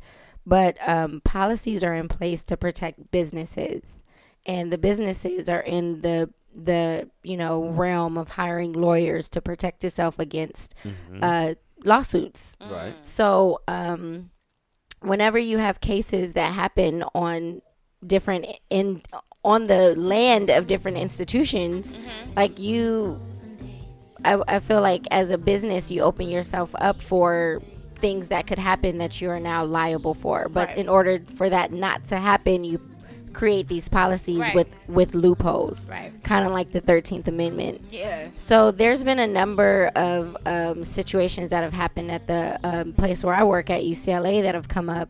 But 0.45 0.75
um, 0.85 1.21
policies 1.23 1.81
are 1.81 1.93
in 1.93 2.09
place 2.09 2.43
to 2.45 2.57
protect 2.57 3.11
businesses, 3.11 4.03
and 4.45 4.71
the 4.71 4.77
businesses 4.77 5.47
are 5.47 5.61
in 5.61 6.01
the 6.01 6.29
the 6.53 7.09
you 7.23 7.37
know 7.37 7.63
realm 7.69 8.17
of 8.17 8.29
hiring 8.29 8.73
lawyers 8.73 9.29
to 9.29 9.41
protect 9.41 9.83
yourself 9.83 10.19
against 10.19 10.75
uh, 11.21 11.55
lawsuits. 11.83 12.57
Right. 12.69 12.95
So, 13.01 13.61
um, 13.67 14.31
whenever 15.01 15.37
you 15.39 15.57
have 15.57 15.81
cases 15.81 16.33
that 16.33 16.53
happen 16.53 17.03
on 17.15 17.61
different 18.05 18.45
in 18.69 19.01
on 19.43 19.67
the 19.67 19.95
land 19.95 20.49
of 20.49 20.67
different 20.67 20.97
institutions, 20.97 21.97
like 22.35 22.59
you, 22.59 23.19
I, 24.23 24.41
I 24.47 24.59
feel 24.59 24.81
like 24.81 25.07
as 25.09 25.31
a 25.31 25.37
business, 25.37 25.89
you 25.89 26.01
open 26.01 26.27
yourself 26.27 26.75
up 26.79 27.01
for 27.01 27.61
things 27.99 28.27
that 28.27 28.45
could 28.47 28.59
happen 28.59 28.97
that 28.99 29.21
you 29.21 29.29
are 29.29 29.39
now 29.39 29.63
liable 29.63 30.13
for. 30.13 30.47
But 30.49 30.69
Right. 30.69 30.77
in 30.77 30.89
order 30.89 31.23
for 31.35 31.49
that 31.49 31.71
not 31.71 32.05
to 32.05 32.17
happen, 32.17 32.63
you 32.63 32.79
create 33.33 33.67
these 33.67 33.87
policies 33.89 34.39
Right. 34.39 34.55
with 34.55 34.67
with 34.87 35.13
loopholes, 35.15 35.89
Right. 35.89 36.11
kind 36.23 36.45
of 36.45 36.51
like 36.51 36.71
the 36.71 36.81
Thirteenth 36.81 37.27
Amendment. 37.27 37.81
yeah. 37.91 38.27
So 38.35 38.71
there's 38.71 39.03
been 39.03 39.19
a 39.19 39.27
number 39.27 39.91
of 39.95 40.35
um, 40.45 40.83
situations 40.83 41.49
that 41.51 41.63
have 41.63 41.73
happened 41.73 42.11
at 42.11 42.27
the 42.27 42.59
um, 42.63 42.93
place 42.93 43.23
where 43.23 43.35
I 43.35 43.43
work 43.43 43.69
at 43.69 43.81
UCLA 43.83 44.41
that 44.43 44.55
have 44.55 44.67
come 44.67 44.89
up. 44.89 45.09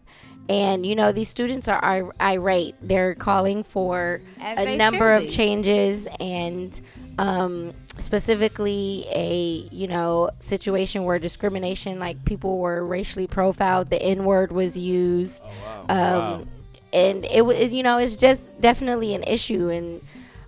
And 0.50 0.86
you 0.86 0.96
know 0.96 1.12
these 1.12 1.30
students 1.30 1.68
are 1.68 1.80
ir- 2.00 2.12
irate. 2.20 2.76
They're 2.82 3.16
calling 3.16 3.64
for 3.64 4.22
As 4.42 4.58
a 4.58 4.76
number 4.76 5.14
of 5.14 5.30
changes, 5.30 6.08
and 6.20 6.80
um, 7.20 7.74
specifically 7.98 9.06
a 9.12 9.68
you 9.72 9.88
know 9.88 10.30
situation 10.40 11.06
where 11.06 11.20
discrimination, 11.20 12.00
like 12.00 12.26
people 12.26 12.60
were 12.60 12.84
racially 12.86 13.28
profiled, 13.28 13.90
the 13.90 14.02
N 14.02 14.26
word 14.26 14.52
was 14.52 14.76
used. 14.76 15.46
Um, 15.88 16.50
and 16.94 17.26
it 17.26 17.46
was 17.46 17.72
you 17.72 17.84
know 17.84 17.98
it's 17.98 18.16
just 18.16 18.60
definitely 18.62 19.14
an 19.14 19.24
issue 19.24 19.70
and 19.70 20.02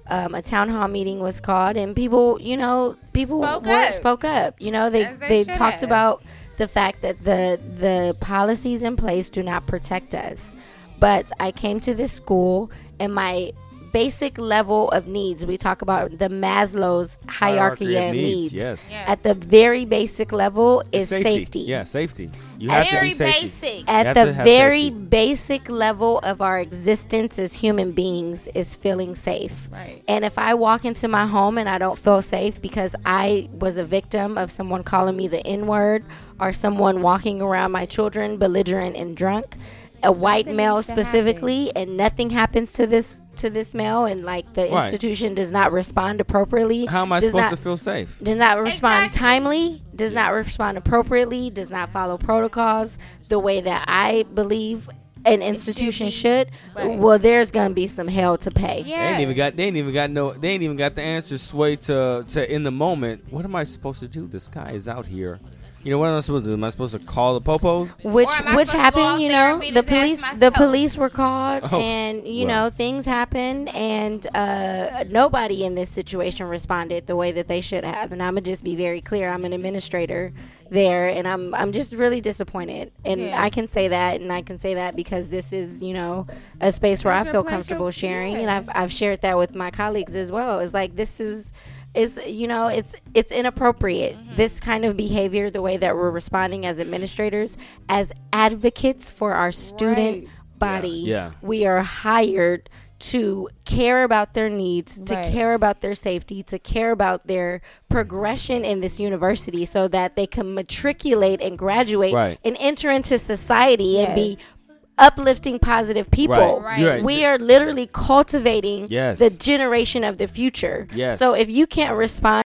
um, 0.09 0.35
a 0.35 0.41
town 0.41 0.69
hall 0.69 0.87
meeting 0.87 1.19
was 1.19 1.39
called 1.39 1.77
and 1.77 1.95
people 1.95 2.39
you 2.41 2.57
know 2.57 2.97
people 3.13 3.41
Spoke 3.41 3.65
were, 3.65 3.71
up. 3.71 3.93
spoke 3.93 4.23
up 4.25 4.55
you 4.59 4.71
know 4.71 4.89
they 4.89 5.05
As 5.05 5.17
they 5.17 5.43
they 5.43 5.53
talked 5.53 5.81
have. 5.81 5.83
about 5.83 6.23
the 6.57 6.67
fact 6.67 7.01
that 7.01 7.23
the 7.23 7.59
the 7.79 8.15
policies 8.19 8.83
in 8.83 8.95
place 8.97 9.29
do 9.29 9.41
not 9.41 9.65
protect 9.65 10.13
us 10.13 10.53
but 10.99 11.31
I 11.39 11.51
came 11.51 11.79
to 11.81 11.93
this 11.93 12.11
school 12.11 12.69
and 12.99 13.13
my 13.13 13.53
basic 13.93 14.37
level 14.37 14.89
of 14.91 15.07
needs 15.07 15.45
we 15.45 15.55
talk 15.57 15.81
about 15.81 16.17
the 16.17 16.27
Maslow's 16.27 17.17
hierarchy, 17.27 17.95
of 17.95 18.11
needs, 18.13 18.51
Yes. 18.53 18.87
Yeah. 18.91 19.05
at 19.07 19.23
the 19.23 19.33
very 19.33 19.85
basic 19.85 20.31
level 20.31 20.83
is 20.91 21.09
safety. 21.09 21.33
safety. 21.33 21.59
Yeah, 21.61 21.83
safety. 21.85 22.29
You 22.57 22.71
At 22.71 22.87
have 22.87 22.99
to 22.99 23.01
be 23.05 23.13
safety. 23.13 23.41
basic. 23.41 23.83
At 23.87 24.13
the 24.15 24.31
very 24.33 24.83
safety. 24.85 24.99
basic 24.99 25.69
level 25.69 26.19
of 26.19 26.41
our 26.41 26.59
existence 26.59 27.37
as 27.39 27.53
human 27.53 27.91
beings 27.91 28.47
is 28.55 28.75
feeling 28.75 29.15
safe. 29.15 29.69
Right. 29.71 30.03
And 30.07 30.25
if 30.25 30.37
I 30.37 30.53
walk 30.55 30.83
into 30.85 31.07
my 31.07 31.25
home 31.27 31.57
and 31.57 31.69
I 31.69 31.77
don't 31.77 31.97
feel 31.99 32.21
safe 32.21 32.61
because 32.61 32.95
I 33.05 33.49
was 33.53 33.77
a 33.77 33.83
victim 33.85 34.37
of 34.37 34.51
someone 34.51 34.83
calling 34.83 35.15
me 35.15 35.27
the 35.27 35.45
N 35.45 35.67
word 35.67 36.03
or 36.39 36.51
someone 36.51 37.01
walking 37.01 37.41
around 37.41 37.71
my 37.71 37.85
children 37.85 38.37
belligerent 38.37 38.95
and 38.95 39.15
drunk, 39.15 39.55
a 40.01 40.11
white 40.11 40.45
Something 40.45 40.55
male 40.57 40.75
needs 40.75 40.87
happen. 40.89 41.03
specifically, 41.05 41.71
and 41.75 41.95
nothing 41.95 42.29
happens 42.31 42.73
to 42.73 42.85
this 42.87 43.21
to 43.43 43.49
this 43.49 43.73
mail 43.73 44.05
and 44.05 44.23
like 44.23 44.53
the 44.53 44.69
Right. 44.69 44.85
institution 44.85 45.35
does 45.35 45.51
not 45.51 45.71
respond 45.71 46.19
appropriately. 46.21 46.85
How 46.85 47.01
am 47.03 47.11
I 47.11 47.19
does 47.19 47.29
supposed 47.31 47.43
not- 47.43 47.49
to 47.51 47.57
feel 47.57 47.77
safe? 47.77 48.17
does 48.23 48.37
not 48.37 48.57
respond 48.59 49.07
Exactly. 49.07 49.19
timely, 49.19 49.81
does 49.95 50.13
not 50.13 50.33
respond 50.33 50.77
appropriately, 50.77 51.49
does 51.49 51.69
not 51.69 51.91
follow 51.91 52.17
protocols 52.17 52.97
the 53.29 53.39
way 53.39 53.61
that 53.61 53.85
I 53.87 54.23
believe 54.33 54.89
an 55.25 55.41
institution 55.41 56.07
be. 56.07 56.11
should, 56.11 56.49
Right. 56.75 56.97
well, 56.99 57.17
there's 57.17 57.49
gonna 57.51 57.73
be 57.73 57.87
some 57.87 58.07
hell 58.09 58.37
to 58.37 58.51
pay. 58.51 58.83
Yeah. 58.85 59.03
They 59.03 59.11
ain't 59.13 59.21
even 59.21 59.35
got. 59.37 59.55
They 59.55 59.63
ain't 59.63 59.77
even 59.77 59.93
got 59.93 60.09
no. 60.11 60.31
They 60.33 60.49
ain't 60.49 60.63
even 60.63 60.75
got 60.75 60.95
the 60.95 61.01
answers 61.01 61.41
sway 61.41 61.75
to 61.77 62.25
to 62.29 62.53
in 62.53 62.63
the 62.63 62.71
moment. 62.71 63.23
What 63.29 63.45
am 63.45 63.55
I 63.55 63.63
supposed 63.63 63.99
to 64.01 64.07
do? 64.07 64.27
This 64.27 64.47
guy 64.49 64.71
is 64.71 64.87
out 64.87 65.07
here. 65.07 65.39
You 65.83 65.91
know 65.91 65.97
what 65.97 66.07
am 66.09 66.15
I 66.15 66.19
supposed 66.21 66.45
to 66.45 66.49
do? 66.51 66.53
Am 66.53 66.63
I 66.63 66.69
supposed 66.69 66.93
to 66.93 66.99
call 66.99 67.37
the 67.37 67.41
popos? 67.41 67.89
Which 68.05 68.29
Or 68.29 68.31
am 68.31 68.47
I 68.47 68.55
which 68.55 68.69
supposed 68.69 68.71
to 68.71 68.77
go 68.77 69.01
happened, 69.03 69.21
you 69.23 69.27
know, 69.29 69.59
the 69.59 69.83
police 69.83 70.23
the 70.39 70.49
police 70.51 70.95
were 70.97 71.09
called 71.09 71.63
Oh, 71.71 71.77
and 71.79 72.25
you 72.25 72.47
well. 72.47 72.65
know, 72.65 72.75
things 72.75 73.05
happened 73.05 73.67
and 73.69 74.25
uh 74.33 75.03
nobody 75.09 75.65
in 75.65 75.75
this 75.75 75.89
situation 75.89 76.47
responded 76.47 77.05
the 77.07 77.17
way 77.17 77.33
that 77.33 77.49
they 77.49 77.59
should 77.59 77.83
have. 77.83 78.13
And 78.13 78.23
I'm 78.23 78.35
gonna 78.35 78.41
just 78.45 78.63
be 78.63 78.75
very 78.77 79.01
clear. 79.01 79.27
I'm 79.29 79.43
an 79.43 79.51
administrator 79.51 80.31
there 80.71 81.09
and 81.09 81.27
I'm 81.27 81.53
I'm 81.53 81.73
just 81.73 81.91
really 81.91 82.21
disappointed. 82.21 82.93
And 83.03 83.19
Yeah. 83.19 83.41
I 83.43 83.49
can 83.49 83.67
say 83.67 83.89
that 83.89 84.21
and 84.21 84.31
I 84.31 84.41
can 84.41 84.57
say 84.57 84.75
that 84.75 84.95
because 84.95 85.29
this 85.31 85.51
is, 85.51 85.81
you 85.81 85.93
know, 85.93 86.27
a 86.61 86.71
space 86.71 87.03
where 87.03 87.13
It's 87.13 87.25
I 87.25 87.29
a 87.29 87.31
feel 87.33 87.43
comfortable 87.43 87.87
to- 87.87 87.91
sharing 87.91 88.35
and. 88.37 88.49
I've 88.49 88.69
I've 88.73 88.93
shared 88.93 89.19
that 89.21 89.37
with 89.37 89.53
my 89.53 89.69
colleagues 89.69 90.15
as 90.15 90.31
well. 90.31 90.59
It's 90.59 90.73
like 90.73 90.95
this 90.95 91.19
is 91.19 91.51
is 91.93 92.19
you 92.25 92.47
know 92.47 92.67
it's 92.67 92.95
it's 93.13 93.31
inappropriate 93.31 94.15
Mm-hmm. 94.17 94.35
this 94.37 94.59
kind 94.59 94.83
of 94.85 94.97
behavior 94.97 95.49
the 95.49 95.61
way 95.61 95.77
that 95.77 95.95
we're 95.95 96.09
responding 96.11 96.65
as 96.65 96.79
administrators 96.79 97.57
as 97.87 98.11
advocates 98.31 99.09
for 99.11 99.33
our 99.33 99.51
student 99.51 100.25
Right. 100.25 100.59
body 100.59 101.03
Yeah. 101.05 101.31
we 101.41 101.65
are 101.65 101.81
hired 101.83 102.69
to 102.99 103.49
care 103.65 104.03
about 104.03 104.33
their 104.33 104.49
needs 104.49 104.97
to 105.01 105.13
Right. 105.15 105.31
care 105.33 105.53
about 105.53 105.81
their 105.81 105.93
safety 105.93 106.41
to 106.43 106.57
care 106.57 106.91
about 106.91 107.27
their 107.27 107.61
progression 107.89 108.63
in 108.65 108.79
this 108.81 108.99
university 108.99 109.65
so 109.65 109.87
that 109.89 110.15
they 110.15 110.25
can 110.25 110.53
matriculate 110.53 111.41
and 111.41 111.57
graduate 111.57 112.13
Right. 112.13 112.39
and 112.43 112.55
enter 112.59 112.89
into 112.89 113.19
society 113.19 113.99
and 113.99 114.15
be 114.15 114.21
Yes. 114.39 114.52
Uplifting 114.97 115.59
positive 115.59 116.09
people 116.11 116.59
Right. 116.61 116.85
Right. 116.85 117.03
we 117.03 117.25
are 117.25 117.37
literally 117.39 117.87
cultivating 117.91 118.87
Yes. 118.89 119.19
the 119.19 119.29
generation 119.29 120.03
of 120.03 120.17
the 120.17 120.27
future. 120.27 120.87
Yes. 120.93 121.19
So 121.19 121.33
if 121.33 121.49
you 121.49 121.65
can't 121.67 121.95
respond 121.97 122.43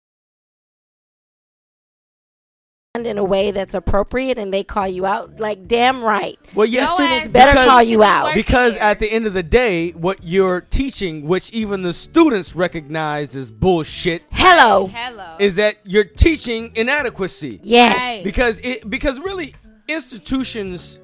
in 3.05 3.18
a 3.18 3.24
way 3.24 3.51
that's 3.51 3.74
appropriate 3.74 4.39
and 4.39 4.55
they 4.55 4.64
call 4.64 4.89
you 4.89 5.05
out, 5.05 5.39
like 5.39 5.68
damn 5.68 6.02
right. 6.02 6.39
Well, 6.55 6.64
yes, 6.66 6.89
Your 6.89 6.97
students 7.09 7.32
better 7.32 7.52
because- 7.52 7.66
call 7.66 7.82
you 7.82 8.02
out. 8.02 8.32
Because 8.35 8.74
there. 8.74 8.82
at 8.85 9.01
the 9.01 9.10
end 9.12 9.27
of 9.27 9.35
the 9.35 9.43
day, 9.43 9.90
what 9.90 10.20
you're 10.23 10.62
teaching, 10.62 11.27
which 11.27 11.51
even 11.51 11.82
the 11.82 11.93
students 11.93 12.56
recognize 12.56 13.36
as 13.36 13.51
bullshit, 13.51 14.23
Hello. 14.32 14.86
Hello. 14.94 15.36
is 15.39 15.56
that 15.56 15.77
you're 15.85 16.05
teaching 16.05 16.73
inadequacy. 16.74 17.60
Yes. 17.62 17.97
Right. 17.97 18.24
Because 18.24 18.60
it 18.60 18.89
because 18.89 19.20
really 19.20 19.55
institutions 19.89 20.98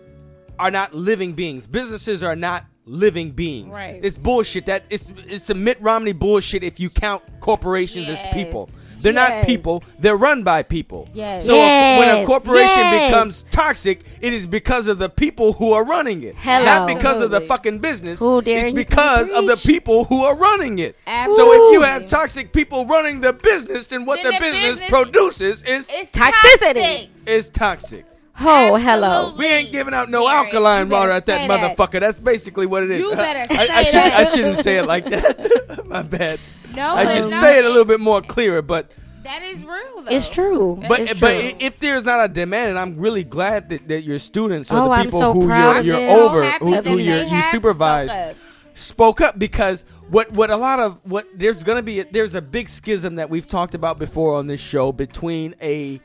are 0.59 0.70
not 0.70 0.95
living 0.95 1.33
beings. 1.33 1.66
Businesses 1.66 2.23
are 2.23 2.37
not 2.37 2.65
living 2.85 3.31
beings. 3.31 3.74
Right. 3.74 4.01
It's 4.03 4.19
bullshit. 4.19 4.66
That 4.66 4.85
it's 4.91 5.12
it's 5.27 5.51
a 5.51 5.55
Mitt 5.55 5.81
Romney 5.81 6.12
bullshit 6.12 6.62
if 6.65 6.81
you 6.81 6.91
count 6.91 7.23
corporations 7.41 8.09
as 8.09 8.27
people. 8.33 8.69
They're 9.01 9.12
not 9.12 9.47
people. 9.47 9.83
They're 9.99 10.16
run 10.16 10.45
by 10.45 10.62
people. 10.62 11.09
Yes. 11.12 11.45
So 11.45 11.55
if- 11.55 11.99
when 11.99 12.23
a 12.23 12.24
corporation 12.24 12.69
Yes. 12.79 13.11
becomes 13.11 13.45
toxic, 13.51 14.03
it 14.20 14.33
is 14.33 14.47
because 14.47 14.87
of 14.87 15.01
the 15.01 15.09
people 15.09 15.55
who 15.55 15.73
are 15.73 15.85
running 15.85 16.23
it, 16.23 16.37
Hello. 16.37 16.65
not 16.65 16.87
because 16.87 17.20
of 17.20 17.33
the 17.33 17.41
fucking 17.41 17.81
business. 17.81 18.20
Who 18.20 18.41
dare 18.43 18.66
it's 18.69 18.74
because 18.77 19.29
of 19.33 19.49
the 19.49 19.57
people 19.57 20.05
who 20.05 20.23
are 20.23 20.37
running 20.37 20.79
it. 20.79 20.97
Absolutely. 21.05 21.57
So 21.57 21.66
if 21.69 21.73
you 21.73 21.81
have 21.83 22.07
toxic 22.07 22.53
people 22.53 22.87
running 22.87 23.20
the 23.20 23.33
business, 23.33 23.87
then 23.87 24.05
what 24.05 24.23
Then 24.23 24.35
the, 24.35 24.39
the 24.39 24.41
business, 24.41 24.79
business- 24.81 24.89
produces 24.89 25.62
is 25.65 25.89
Toxicity. 26.12 26.74
toxic. 26.74 27.09
is 27.27 27.51
toxic. 27.51 28.05
Oh, 28.40 28.76
hello. 28.76 29.34
We 29.38 29.46
ain't 29.46 29.72
giving 29.72 29.94
out 29.94 30.09
no 30.10 30.22
Gary, 30.26 30.46
alkaline 30.46 30.88
water 30.88 31.12
at 31.12 31.26
that 31.26 31.40
say 31.42 31.48
that. 31.48 31.76
motherfucker. 31.76 32.00
That's 32.00 32.18
basically 32.18 32.66
what 32.66 32.82
it 32.82 32.90
is. 32.90 32.98
You 33.00 33.10
better 33.16 33.52
I, 33.52 33.56
I, 33.59 33.82
say 33.84 33.90
should, 33.90 33.94
I 34.00 34.24
that. 34.24 34.32
shouldn't 34.34 34.56
say 34.59 34.76
it 34.78 34.86
like 34.86 35.04
that. 35.06 35.82
My 35.86 36.02
bad. 36.02 36.40
No, 36.74 36.94
I 36.94 37.20
should 37.20 37.30
no, 37.30 37.40
say 37.40 37.59
it 37.59 37.64
a 37.64 37.68
little 37.68 37.84
bit 37.84 38.00
more 38.00 38.22
clearer, 38.22 38.62
but 38.62 38.90
That 39.24 39.42
is 39.42 39.62
real, 39.62 40.02
though. 40.02 40.10
It's 40.10 40.28
true. 40.30 40.82
but 40.88 41.00
it's 41.00 41.20
but 41.20 41.32
true. 41.32 41.40
i- 41.50 41.56
if 41.60 41.78
there's 41.78 42.04
not 42.04 42.24
a 42.24 42.28
demand, 42.32 42.70
and 42.70 42.78
I'm 42.78 42.96
really 42.98 43.22
glad 43.24 43.68
that, 43.68 43.86
that 43.88 44.02
your 44.02 44.18
students 44.18 44.72
or 44.72 44.78
Oh, 44.78 44.96
the 44.96 45.04
people 45.04 45.20
so 45.20 45.32
who 45.34 45.48
you're, 45.48 45.80
you're 45.82 46.10
over, 46.10 46.42
So 46.50 46.59
who, 46.59 46.74
who 46.76 46.96
you're, 46.98 47.24
you 47.24 47.42
supervise, 47.50 48.09
spoke 48.10 48.30
up. 48.30 48.36
spoke 48.74 49.20
up 49.20 49.38
because 49.38 49.82
what 50.09 50.32
what 50.32 50.50
a 50.50 50.56
lot 50.56 50.80
of 50.80 51.04
what 51.06 51.26
there's 51.36 51.62
gonna 51.62 51.82
be 51.82 52.02
there's 52.02 52.34
a 52.34 52.40
big 52.42 52.70
schism 52.70 53.16
that 53.16 53.28
we've 53.28 53.46
talked 53.46 53.74
about 53.74 53.98
before 53.98 54.34
on 54.36 54.46
this 54.46 54.60
show 54.60 54.90
between 54.92 55.54
a 55.60 56.00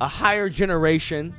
a 0.00 0.06
higher 0.06 0.48
generation 0.48 1.34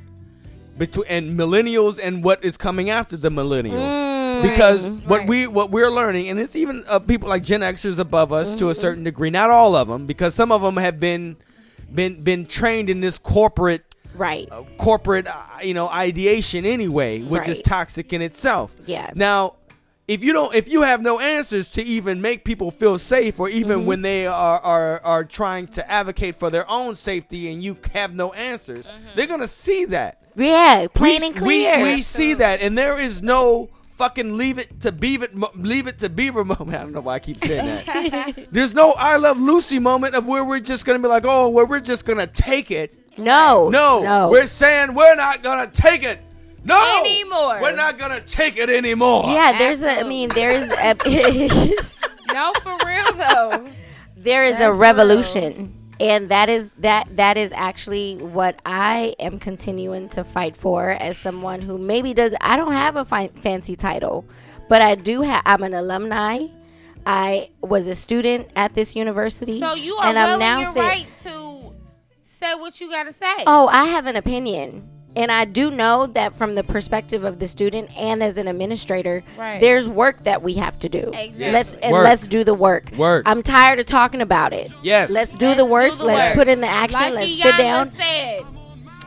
between 0.78 1.06
and 1.08 1.38
millennials 1.38 1.98
and 2.02 2.22
what 2.24 2.44
is 2.44 2.56
coming 2.56 2.88
after 2.90 3.16
the 3.16 3.30
millennials. 3.30 4.42
Because 4.42 4.86
what 4.86 5.26
we 5.26 5.46
what 5.46 5.70
we're 5.70 5.90
learning 5.90 6.28
and 6.28 6.38
it's 6.38 6.54
even 6.54 6.84
uh, 6.86 6.98
people 7.00 7.28
like 7.28 7.42
Gen 7.42 7.60
Xers 7.60 7.98
above 7.98 8.32
us 8.32 8.54
to 8.54 8.70
a 8.70 8.74
certain 8.74 9.02
degree 9.04 9.30
not 9.30 9.50
all 9.50 9.74
of 9.74 9.88
them 9.88 10.06
because 10.06 10.34
some 10.34 10.52
of 10.52 10.62
them 10.62 10.76
have 10.76 11.00
been 11.00 11.36
been 11.92 12.22
been 12.22 12.46
trained 12.46 12.88
in 12.88 13.00
this 13.00 13.18
corporate 13.18 13.82
right. 14.14 14.48
corporate 14.78 15.26
uh, 15.26 15.42
you 15.62 15.74
know 15.74 15.88
ideation 15.88 16.64
anyway 16.64 17.20
which 17.22 17.48
is 17.48 17.60
toxic 17.60 18.12
in 18.12 18.22
itself. 18.22 18.72
Yeah. 18.86 19.10
now 19.14 19.54
if 20.06 20.22
you 20.22 20.32
don't 20.32 20.54
if 20.54 20.68
you 20.68 20.82
have 20.82 21.00
no 21.02 21.18
answers 21.18 21.70
to 21.72 21.82
even 21.82 22.20
make 22.20 22.44
people 22.44 22.70
feel 22.70 22.96
safe 22.98 23.40
or 23.40 23.48
even 23.48 23.78
Mm-hmm. 23.78 23.86
when 23.86 24.02
they 24.02 24.26
are, 24.26 24.60
are 24.60 25.00
are 25.04 25.24
trying 25.24 25.66
to 25.68 25.90
advocate 25.90 26.36
for 26.36 26.48
their 26.48 26.68
own 26.70 26.94
safety 26.94 27.50
and 27.52 27.62
you 27.62 27.76
have 27.92 28.14
no 28.14 28.32
answers 28.34 28.88
they're 29.16 29.26
gonna 29.26 29.48
see 29.48 29.84
that 29.86 30.22
Yeah, 30.36 30.86
plain 30.92 31.20
we, 31.20 31.26
and 31.26 31.36
clear. 31.36 31.76
we, 31.78 31.94
we 31.96 32.02
see 32.02 32.34
that 32.34 32.60
and 32.60 32.76
there 32.76 32.98
is 32.98 33.22
no 33.22 33.70
fucking 33.96 34.36
leave 34.36 34.58
it 34.58 34.78
to 34.80 34.92
beaver 34.92 35.26
leave 35.56 35.88
it 35.88 35.98
to 35.98 36.08
beaver 36.08 36.44
moment 36.44 36.72
i 36.72 36.82
don't 36.84 36.92
know 36.92 37.00
why 37.00 37.14
i 37.14 37.18
keep 37.18 37.44
saying 37.44 37.64
that 37.66 38.46
there's 38.52 38.72
no 38.72 38.92
i 38.92 39.16
love 39.16 39.40
lucy 39.40 39.80
moment 39.80 40.14
of 40.14 40.24
where 40.24 40.44
we're 40.44 40.60
just 40.60 40.86
gonna 40.86 41.00
be 41.00 41.08
like 41.08 41.24
oh 41.26 41.48
where 41.48 41.66
we're 41.66 41.80
just 41.80 42.04
gonna 42.04 42.26
take 42.28 42.70
it 42.70 42.96
no, 43.18 43.68
no, 43.68 44.02
no. 44.02 44.28
we're 44.30 44.46
saying 44.46 44.94
we're 44.94 45.16
not 45.16 45.42
gonna 45.42 45.70
take 45.70 46.04
it. 46.04 46.20
No, 46.64 47.00
Anymore. 47.00 47.60
We're 47.60 47.74
not 47.74 47.98
gonna 47.98 48.20
take 48.20 48.58
it 48.58 48.68
anymore. 48.68 49.24
yeah, 49.26 49.56
there's 49.56 49.82
a. 49.82 50.00
I 50.00 50.02
mean, 50.02 50.28
there's 50.30 50.70
a. 50.72 50.94
No, 52.32 52.52
for 52.62 52.76
real 52.84 53.12
though. 53.14 53.64
there 54.14 54.44
is 54.44 54.56
a 54.56 54.58
That's 54.58 54.76
revolution 54.76 55.74
and 56.00 56.28
that 56.30 56.48
is 56.48 56.72
that 56.78 57.08
that 57.16 57.36
is 57.36 57.52
actually 57.54 58.16
what 58.16 58.60
i 58.66 59.14
am 59.18 59.38
continuing 59.38 60.08
to 60.08 60.22
fight 60.24 60.56
for 60.56 60.90
as 60.90 61.16
someone 61.18 61.60
who 61.62 61.76
maybe 61.78 62.14
does 62.14 62.32
i 62.40 62.56
don't 62.56 62.72
have 62.72 62.96
a 62.96 63.04
fi- 63.04 63.28
fancy 63.28 63.74
title 63.76 64.24
but 64.68 64.80
i 64.82 64.94
do 64.94 65.22
have 65.22 65.42
i'm 65.46 65.62
an 65.62 65.74
alumni 65.74 66.46
i 67.06 67.48
was 67.60 67.88
a 67.88 67.94
student 67.94 68.48
at 68.56 68.74
this 68.74 68.94
university 68.94 69.58
So 69.58 69.74
you 69.74 69.96
are 69.96 70.06
and 70.06 70.16
well 70.16 70.34
i'm 70.34 70.38
now 70.38 70.60
your 70.60 70.72
sit- 70.72 70.80
right 70.80 71.14
to 71.22 71.74
say 72.22 72.54
what 72.54 72.80
you 72.80 72.88
gotta 72.88 73.12
say. 73.12 73.34
Oh, 73.48 73.66
I 73.66 73.86
have 73.86 74.06
an 74.06 74.14
opinion. 74.14 74.88
And 75.16 75.32
I 75.32 75.46
do 75.46 75.70
know 75.70 76.06
that 76.06 76.34
from 76.34 76.54
the 76.54 76.62
perspective 76.62 77.24
of 77.24 77.40
the 77.40 77.48
student 77.48 77.90
and 77.98 78.22
as 78.22 78.38
an 78.38 78.46
administrator, 78.46 79.24
Right. 79.36 79.60
there's 79.60 79.88
work 79.88 80.22
that 80.24 80.42
we 80.42 80.54
have 80.54 80.78
to 80.80 80.88
do. 80.88 81.10
Exactly. 81.12 81.50
Let's 81.50 81.74
and 81.76 81.92
Work. 81.92 82.04
let's 82.04 82.26
do 82.26 82.44
the 82.44 82.54
work. 82.54 82.92
Work. 82.96 83.24
I'm 83.26 83.42
tired 83.42 83.78
of 83.80 83.86
talking 83.86 84.20
about 84.20 84.52
it. 84.52 84.70
Yes. 84.82 85.10
Let's 85.10 85.32
do 85.32 85.46
Let's 85.48 85.58
the 85.58 85.64
do 85.64 85.70
work. 85.72 85.92
the 85.96 86.04
let's 86.04 86.28
work. 86.28 86.34
put 86.44 86.48
in 86.48 86.60
the 86.60 86.68
action. 86.68 87.00
like 87.00 87.14
let's 87.14 87.30
Iyanla 87.32 87.42
sit 87.42 87.56
down. 87.56 87.86
said, 87.86 88.44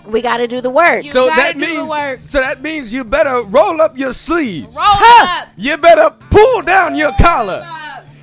We 0.07 0.21
got 0.21 0.37
to 0.37 0.47
do 0.47 0.59
the 0.59 0.69
work. 0.71 1.05
You 1.05 1.11
So 1.11 1.27
that 1.27 1.55
means 1.55 1.87
work. 1.89 2.19
so 2.25 2.39
that 2.41 2.61
means 2.61 2.91
you 2.91 3.03
better 3.05 3.43
roll 3.45 3.79
up 3.81 3.97
your 3.97 4.11
sleeves. 4.13 4.67
Roll 4.67 4.83
it 4.83 5.29
up. 5.29 5.47
You 5.55 5.77
better 5.77 6.09
pull 6.29 6.61
down 6.63 6.95
your 6.95 7.11
collar. 7.21 7.65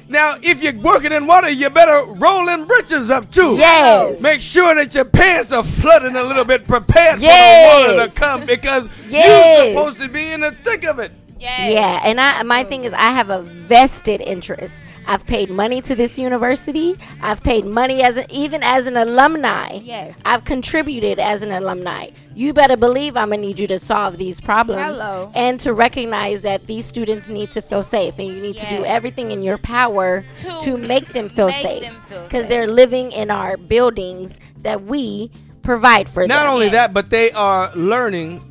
Now, 0.09 0.35
if 0.43 0.63
you're 0.63 0.73
working 0.81 1.13
in 1.13 1.27
water, 1.27 1.51
you 1.51 1.69
better 1.71 2.05
roll 2.13 2.47
them 2.47 2.65
britches 2.67 3.11
up 3.11 3.31
too. 3.31 3.57
Yes. 3.57 4.21
Make 4.21 4.41
sure 4.41 4.75
that 4.75 4.95
your 4.95 5.05
pants 5.05 5.53
are 5.53 5.63
flooding 5.63 6.17
a 6.17 6.23
little 6.23 6.45
bit, 6.47 6.67
prepared 6.67 7.21
Yes. 7.21 7.77
for 7.77 7.89
the 7.93 7.97
water 7.99 8.09
to 8.09 8.15
come 8.15 8.47
because 8.47 8.89
Yes. 9.11 9.65
you're 9.65 9.75
supposed 9.77 10.01
to 10.01 10.09
be 10.09 10.33
in 10.33 10.41
the 10.41 10.53
thick 10.53 10.85
of 10.87 10.99
it. 10.99 11.13
Yes. 11.39 11.73
Yeah, 11.73 12.01
and 12.05 12.21
I 12.21 12.43
my 12.43 12.65
thing 12.65 12.85
is 12.85 12.93
I 12.93 13.11
have 13.13 13.31
a 13.31 13.43
vested 13.43 14.21
interest. 14.21 14.75
I've 15.09 15.27
paid 15.27 15.49
money 15.49 15.81
to 15.83 15.95
this 15.95 16.19
university. 16.19 16.99
I've 17.23 17.43
paid 17.43 17.65
money 17.65 18.03
as 18.03 18.19
a, 18.19 18.31
even 18.31 18.63
as 18.63 18.87
an 18.87 18.99
alumni. 18.99 19.81
Yes. 19.83 20.21
I've 20.27 20.45
contributed 20.45 21.19
as 21.19 21.43
an 21.43 21.51
alumni. 21.51 22.11
You 22.35 22.53
better 22.53 22.77
believe 22.77 23.17
I'm 23.17 23.31
gonna 23.31 23.41
need 23.41 23.59
you 23.59 23.67
to 23.69 23.79
solve 23.79 24.19
these 24.19 24.39
problems 24.39 24.99
Hello. 24.99 25.33
and 25.35 25.59
to 25.61 25.73
recognize 25.73 26.43
that 26.43 26.67
these 26.67 26.85
students 26.85 27.29
need 27.31 27.51
to 27.53 27.63
feel 27.63 27.83
safe, 27.83 28.19
and 28.19 28.29
you 28.29 28.35
need 28.41 28.59
to 28.59 28.69
do 28.69 28.85
everything 28.85 29.31
in 29.31 29.43
your 29.43 29.57
power 29.59 30.21
To 30.41 30.61
to, 30.61 30.77
make 30.77 31.09
them 31.15 31.31
feel 31.31 31.49
make 31.49 31.63
safe 31.63 31.93
because 32.25 32.47
they're 32.47 32.69
living 32.69 33.11
in 33.13 33.31
our 33.31 33.57
buildings 33.57 34.39
that 34.59 34.85
we 34.85 35.31
provide 35.63 36.09
for 36.09 36.27
Not 36.27 36.35
them. 36.37 36.45
Not 36.45 36.53
only 36.53 36.67
Yes. 36.67 36.75
that, 36.75 36.95
but 36.95 37.09
they 37.09 37.33
are 37.33 37.73
learning 37.75 38.45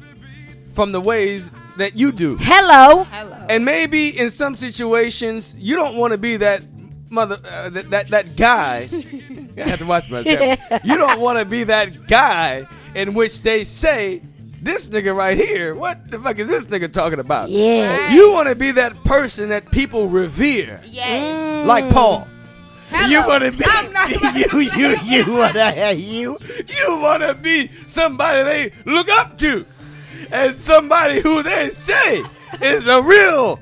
from 0.73 0.91
the 0.91 1.01
ways 1.01 1.51
that 1.77 1.97
you 1.97 2.11
do. 2.11 2.37
Hello. 2.39 3.03
Hello. 3.05 3.45
And 3.49 3.63
maybe 3.65 4.17
in 4.17 4.29
some 4.31 4.55
situations 4.55 5.55
you 5.57 5.75
don't 5.75 5.97
want 5.97 6.11
to 6.11 6.17
be 6.17 6.37
that 6.37 6.61
mother 7.09 7.37
uh, 7.49 7.69
that, 7.69 7.89
that 7.89 8.07
that 8.09 8.35
guy. 8.35 8.89
I 9.57 9.61
have 9.69 9.79
to 9.79 9.85
watch 9.85 10.09
myself. 10.09 10.59
You 10.83 10.97
don't 10.97 11.19
want 11.19 11.39
to 11.39 11.45
be 11.45 11.63
that 11.65 12.07
guy 12.07 12.67
in 12.95 13.13
which 13.13 13.41
they 13.41 13.63
say 13.63 14.21
this 14.61 14.89
nigga 14.89 15.15
right 15.15 15.37
here. 15.37 15.73
What 15.75 16.11
the 16.11 16.19
fuck 16.19 16.37
is 16.39 16.47
this 16.47 16.65
nigga 16.65 16.91
talking 16.91 17.19
about? 17.19 17.49
Yeah. 17.49 17.97
Right. 17.97 18.11
You 18.11 18.31
want 18.33 18.49
to 18.49 18.55
be 18.55 18.71
that 18.71 18.93
person 19.03 19.49
that 19.49 19.71
people 19.71 20.09
revere, 20.09 20.81
Yes. 20.85 21.65
like 21.65 21.89
Paul. 21.89 22.27
Hello. 22.89 23.07
You 23.09 23.27
want 23.27 23.43
to 23.43 23.51
be 23.51 23.65
I'm 23.67 23.91
not 23.91 24.09
you 24.35 24.59
you 24.61 24.97
you 25.03 25.33
want 25.33 25.55
to 25.55 25.95
you 25.97 26.37
you 26.67 26.99
want 27.01 27.21
to 27.23 27.35
be 27.35 27.67
somebody 27.87 28.43
they 28.43 28.71
look 28.91 29.09
up 29.09 29.37
to, 29.39 29.65
and 30.31 30.55
somebody 30.57 31.21
who 31.21 31.43
they 31.43 31.69
say 31.71 32.23
is 32.61 32.87
a 32.87 33.01
real 33.01 33.59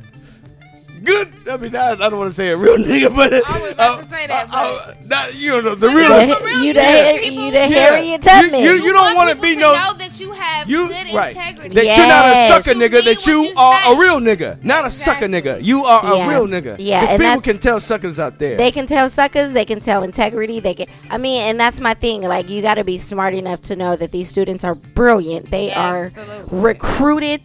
good. 1.05 1.31
I 1.49 1.57
mean, 1.57 1.75
I, 1.75 1.91
I 1.91 1.95
don't 1.95 2.17
want 2.17 2.29
to 2.31 2.35
say 2.35 2.49
a 2.49 2.57
real 2.57 2.77
nigga, 2.89 3.15
but 3.15 3.31
I 3.33 3.59
was 3.61 3.71
about 3.71 3.99
to 3.99 4.05
say 4.07 4.27
that, 4.27 4.47
uh, 4.51 4.93
not 5.05 5.33
you 5.35 5.61
know 5.61 5.75
the 5.75 5.87
real. 5.89 6.09
The- 6.09 6.39
real, 6.43 6.63
you 6.63 6.73
the, 6.73 6.79
yeah. 6.81 7.11
Har- 7.13 7.21
you 7.21 7.51
the 7.51 7.57
Yeah. 7.57 7.67
Harriet 7.67 8.05
You- 8.07 8.17
Tubman. 8.17 8.61
you- 8.63 8.83
you 8.83 8.93
don't 8.93 9.15
want 9.15 9.29
wanna 9.29 9.41
be 9.41 9.55
no- 9.55 9.73
know 9.73 9.93
that 9.97 10.19
you 10.19 10.31
have 10.33 10.69
You 10.69 10.87
good 10.87 11.13
right 11.13 11.35
integrity. 11.35 11.75
that 11.75 11.97
you're 11.97 12.07
not 12.07 12.25
a 12.25 12.47
sucker 12.63 12.77
nigga. 12.77 12.93
mean 12.93 13.05
That 13.05 13.25
you 13.27 13.43
you 13.45 13.53
are 13.57 13.81
say. 13.83 13.93
a 13.93 13.99
real 13.99 14.19
nigga, 14.19 14.63
not 14.63 14.85
a 14.85 14.89
sucker 14.89 15.27
nigga. 15.27 15.63
You 15.63 15.85
are 15.85 16.15
Yeah. 16.17 16.25
a 16.25 16.29
real 16.29 16.47
nigga. 16.47 16.75
Yeah, 16.79 17.01
'Cause 17.01 17.09
and 17.11 17.19
people 17.21 17.41
can 17.41 17.57
tell 17.59 17.79
suckers 17.79 18.19
out 18.19 18.37
there. 18.39 18.57
They 18.57 18.71
can 18.71 18.87
tell 18.87 19.07
suckers. 19.09 19.51
They 19.53 19.65
can 19.65 19.79
tell 19.79 20.03
integrity. 20.03 20.59
They 20.59 20.73
can. 20.73 20.87
I 21.09 21.17
mean, 21.17 21.41
and 21.43 21.59
that's 21.59 21.79
my 21.79 21.93
thing. 21.93 22.21
Like, 22.23 22.49
you 22.49 22.61
got 22.61 22.75
to 22.75 22.83
be 22.83 22.97
smart 22.97 23.33
enough 23.33 23.61
to 23.63 23.75
know 23.75 23.95
that 23.95 24.11
these 24.11 24.27
students 24.29 24.63
are 24.63 24.75
brilliant. 24.75 25.51
They 25.51 25.71
are 25.71 26.05
Absolutely. 26.05 26.59
recruited 26.59 27.41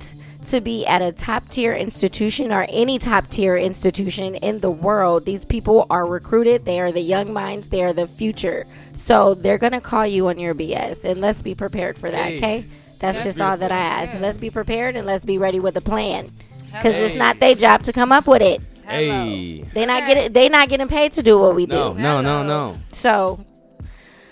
to 0.50 0.60
be 0.60 0.86
at 0.86 1.02
a 1.02 1.12
top 1.12 1.48
tier 1.48 1.72
institution 1.72 2.52
or 2.52 2.66
any 2.68 2.98
top 2.98 3.28
tier 3.28 3.56
institution 3.56 4.34
in 4.36 4.60
the 4.60 4.70
world. 4.70 5.24
These 5.24 5.44
people 5.44 5.86
are 5.90 6.06
recruited. 6.06 6.64
They 6.64 6.80
are 6.80 6.92
the 6.92 7.00
young 7.00 7.32
minds. 7.32 7.68
They 7.70 7.82
are 7.82 7.92
the 7.92 8.06
future. 8.06 8.64
So 8.94 9.34
they're 9.34 9.58
gonna 9.58 9.80
call 9.80 10.06
you 10.06 10.28
on 10.28 10.38
your 10.38 10.54
BS, 10.54 11.04
and 11.04 11.20
let's 11.20 11.42
be 11.42 11.54
prepared 11.54 11.96
for 11.98 12.10
that. 12.10 12.28
Hey. 12.28 12.36
Okay, 12.38 12.64
that's, 12.98 13.18
That's 13.18 13.24
just 13.24 13.40
all 13.40 13.56
that 13.56 13.72
I 13.72 13.76
ask. 13.78 13.98
beautiful. 14.10 14.20
Let's 14.20 14.38
be 14.38 14.50
prepared 14.50 14.94
and 14.96 15.06
let's 15.06 15.24
be 15.24 15.38
ready 15.38 15.58
with 15.58 15.76
a 15.76 15.80
plan, 15.80 16.30
because 16.66 16.94
it's 16.94 17.14
not 17.16 17.40
their 17.40 17.54
job 17.54 17.82
to 17.84 17.92
come 17.92 18.12
up 18.12 18.26
with 18.26 18.42
it. 18.42 18.60
hey, 18.86 19.62
They 19.74 19.86
not 19.86 20.02
Okay. 20.02 20.14
getting 20.14 20.32
they 20.32 20.48
not 20.48 20.68
getting 20.68 20.88
paid 20.88 21.12
to 21.14 21.22
do 21.22 21.38
what 21.38 21.54
we 21.54 21.64
do. 21.66 21.76
no, 21.76 21.92
no, 21.94 22.20
no, 22.20 22.42
no. 22.42 22.76
So 22.92 23.44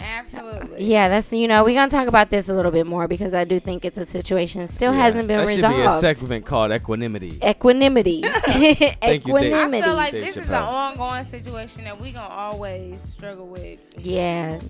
Absolutely. 0.00 0.84
yeah, 0.84 1.08
that's 1.08 1.32
you 1.32 1.48
know 1.48 1.64
we're 1.64 1.74
gonna 1.74 1.90
talk 1.90 2.08
about 2.08 2.30
this 2.30 2.48
a 2.48 2.54
little 2.54 2.70
bit 2.72 2.86
more 2.86 3.08
because 3.08 3.34
I 3.34 3.44
do 3.44 3.60
think 3.60 3.84
it's 3.84 3.98
a 3.98 4.04
situation 4.04 4.60
that 4.60 4.68
still 4.68 4.92
hasn't 4.92 5.28
been 5.28 5.38
that 5.38 5.46
resolved. 5.46 5.76
should 5.76 5.82
be 5.82 6.08
a 6.08 6.14
segment 6.16 6.46
called 6.46 6.70
equanimity. 6.70 7.38
Equanimity. 7.42 8.22
Thank 8.22 9.26
you, 9.26 9.36
Equanimity. 9.36 9.78
I 9.78 9.82
feel 9.82 9.94
like 9.94 10.12
Dave 10.12 10.24
this 10.24 10.36
is 10.36 10.48
an 10.48 10.54
ongoing 10.54 11.24
situation 11.24 11.84
that 11.84 12.00
we 12.00 12.12
gonna 12.12 12.26
always 12.26 13.00
struggle 13.00 13.46
with 13.46 13.80
yeah, 13.98 14.60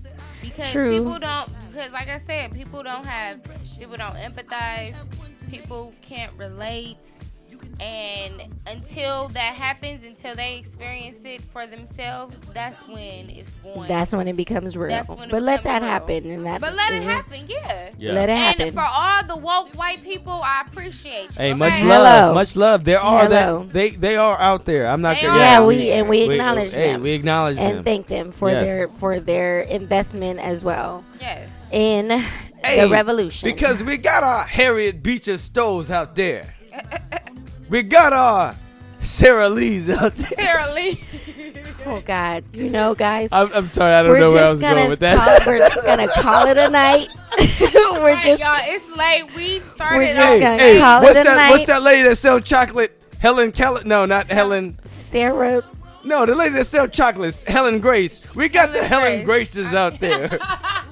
because 0.40 0.70
True. 0.70 0.98
people 0.98 1.18
don't 1.18 1.50
because 1.70 1.92
like 1.92 2.08
I 2.08 2.18
said, 2.18 2.52
people 2.54 2.82
don't 2.82 3.06
have 3.06 3.40
people 3.78 3.96
don't 3.96 4.16
empathize, 4.16 5.08
people 5.50 5.94
can't 6.02 6.32
relate, 6.36 7.20
and 7.80 8.42
until 8.66 9.28
that 9.28 9.54
happens, 9.54 10.04
until 10.04 10.34
they 10.34 10.58
experience 10.58 11.24
it 11.24 11.42
for 11.42 11.66
themselves, 11.66 12.38
that's 12.52 12.86
when 12.86 13.30
it's 13.30 13.54
going. 13.56 13.88
that's 13.88 14.12
when 14.12 14.28
it 14.28 14.36
becomes 14.36 14.76
real. 14.76 14.90
That's 14.90 15.08
when 15.08 15.28
it 15.28 15.30
but 15.30 15.42
let 15.42 15.62
that 15.64 15.80
real. 15.82 15.90
happen, 15.90 16.30
and 16.30 16.44
that 16.46 16.60
but 16.60 16.74
let 16.74 16.92
it 16.92 16.98
is 16.98 17.04
happen, 17.04 17.44
yeah. 17.48 17.90
Yeah. 17.98 18.12
Let 18.12 18.28
it 18.28 18.36
happen. 18.36 18.62
And 18.68 18.74
for 18.74 18.84
all 18.86 19.24
the 19.24 19.36
woke 19.36 19.74
white 19.76 20.02
people, 20.02 20.32
I 20.44 20.62
appreciate 20.66 21.22
you. 21.30 21.36
Hey, 21.36 21.48
okay? 21.50 21.54
much 21.54 21.72
Hello. 21.74 21.88
love, 22.02 22.34
much 22.34 22.56
love. 22.56 22.84
There 22.84 23.00
are 23.00 23.24
Hello. 23.24 23.64
that 23.64 23.72
they 23.72 23.90
they 23.90 24.16
are 24.16 24.38
out 24.38 24.64
there. 24.66 24.86
I'm 24.88 25.00
not 25.00 25.20
gonna. 25.20 25.38
Yeah, 25.38 25.64
we- 25.64 25.90
and 25.92 26.08
we 26.08 26.22
acknowledge 26.30 26.74
hey, 26.74 26.92
them. 26.92 27.02
we 27.02 27.12
acknowledge 27.12 27.58
and 27.58 27.78
them. 27.78 27.84
thank 27.84 28.06
them 28.06 28.30
for 28.32 28.50
Yes. 28.50 28.64
their 28.66 28.88
for 28.88 29.20
their 29.20 29.60
investment 29.62 30.40
as 30.40 30.62
well 30.64 31.04
Yes. 31.20 31.70
in 31.72 32.10
Hey, 32.64 32.80
the 32.82 32.88
revolution. 32.88 33.48
because 33.48 33.82
we 33.82 33.96
got 33.96 34.22
our 34.24 34.44
Harriet 34.44 35.02
Beecher 35.02 35.38
Stowe's 35.38 35.90
out 35.90 36.14
there. 36.16 36.54
we 37.68 37.82
got 37.82 38.12
our 38.12 38.54
Sarah 39.00 39.48
Lee's 39.48 39.88
out 39.90 40.12
there. 40.12 40.12
Sarah 40.12 40.74
Lee. 40.74 41.04
oh 41.86 42.00
God, 42.00 42.44
you 42.52 42.68
know, 42.68 42.94
guys, 42.94 43.28
I'm, 43.32 43.50
I'm 43.52 43.66
sorry, 43.68 43.94
I 43.94 44.02
don't 44.02 44.18
know 44.18 44.32
where 44.32 44.44
I 44.44 44.50
was 44.50 44.60
gonna 44.60 44.74
going 44.80 44.90
with 44.90 45.00
call, 45.00 45.10
that. 45.16 45.46
we're 45.46 45.58
just 45.58 45.84
gonna 45.84 46.08
call 46.22 46.46
it 46.48 46.56
a 46.58 46.68
night. 46.68 47.08
we're 47.60 48.12
Right, 48.14 48.24
just 48.24 48.40
y'all, 48.42 48.56
it's 48.60 48.96
late. 48.96 49.34
We 49.36 49.60
started. 49.60 49.98
We're 49.98 50.06
just 50.06 50.18
hey, 50.18 50.40
gonna 50.40 50.58
hey, 50.58 50.78
call 50.80 51.00
it 51.00 51.04
what's 51.04 51.18
a 51.18 51.24
that? 51.24 51.36
night. 51.36 51.50
What's 51.50 51.66
that 51.66 51.82
lady 51.82 52.02
that 52.08 52.16
sells 52.16 52.44
chocolate? 52.44 52.94
Helen 53.20 53.52
Keller? 53.52 53.82
No, 53.84 54.04
not 54.06 54.30
Helen. 54.30 54.78
Sarah. 54.80 55.62
No, 56.04 56.24
the 56.24 56.34
lady 56.34 56.54
that 56.54 56.66
sells 56.66 56.90
chocolates. 56.90 57.42
Helen 57.42 57.80
Grace. 57.80 58.34
We 58.34 58.48
got 58.48 58.72
the 58.72 58.82
Helen 58.82 59.04
Helen 59.10 59.24
Grace. 59.24 59.54
Graces 59.54 59.74
out 59.74 60.00
there. 60.00 60.28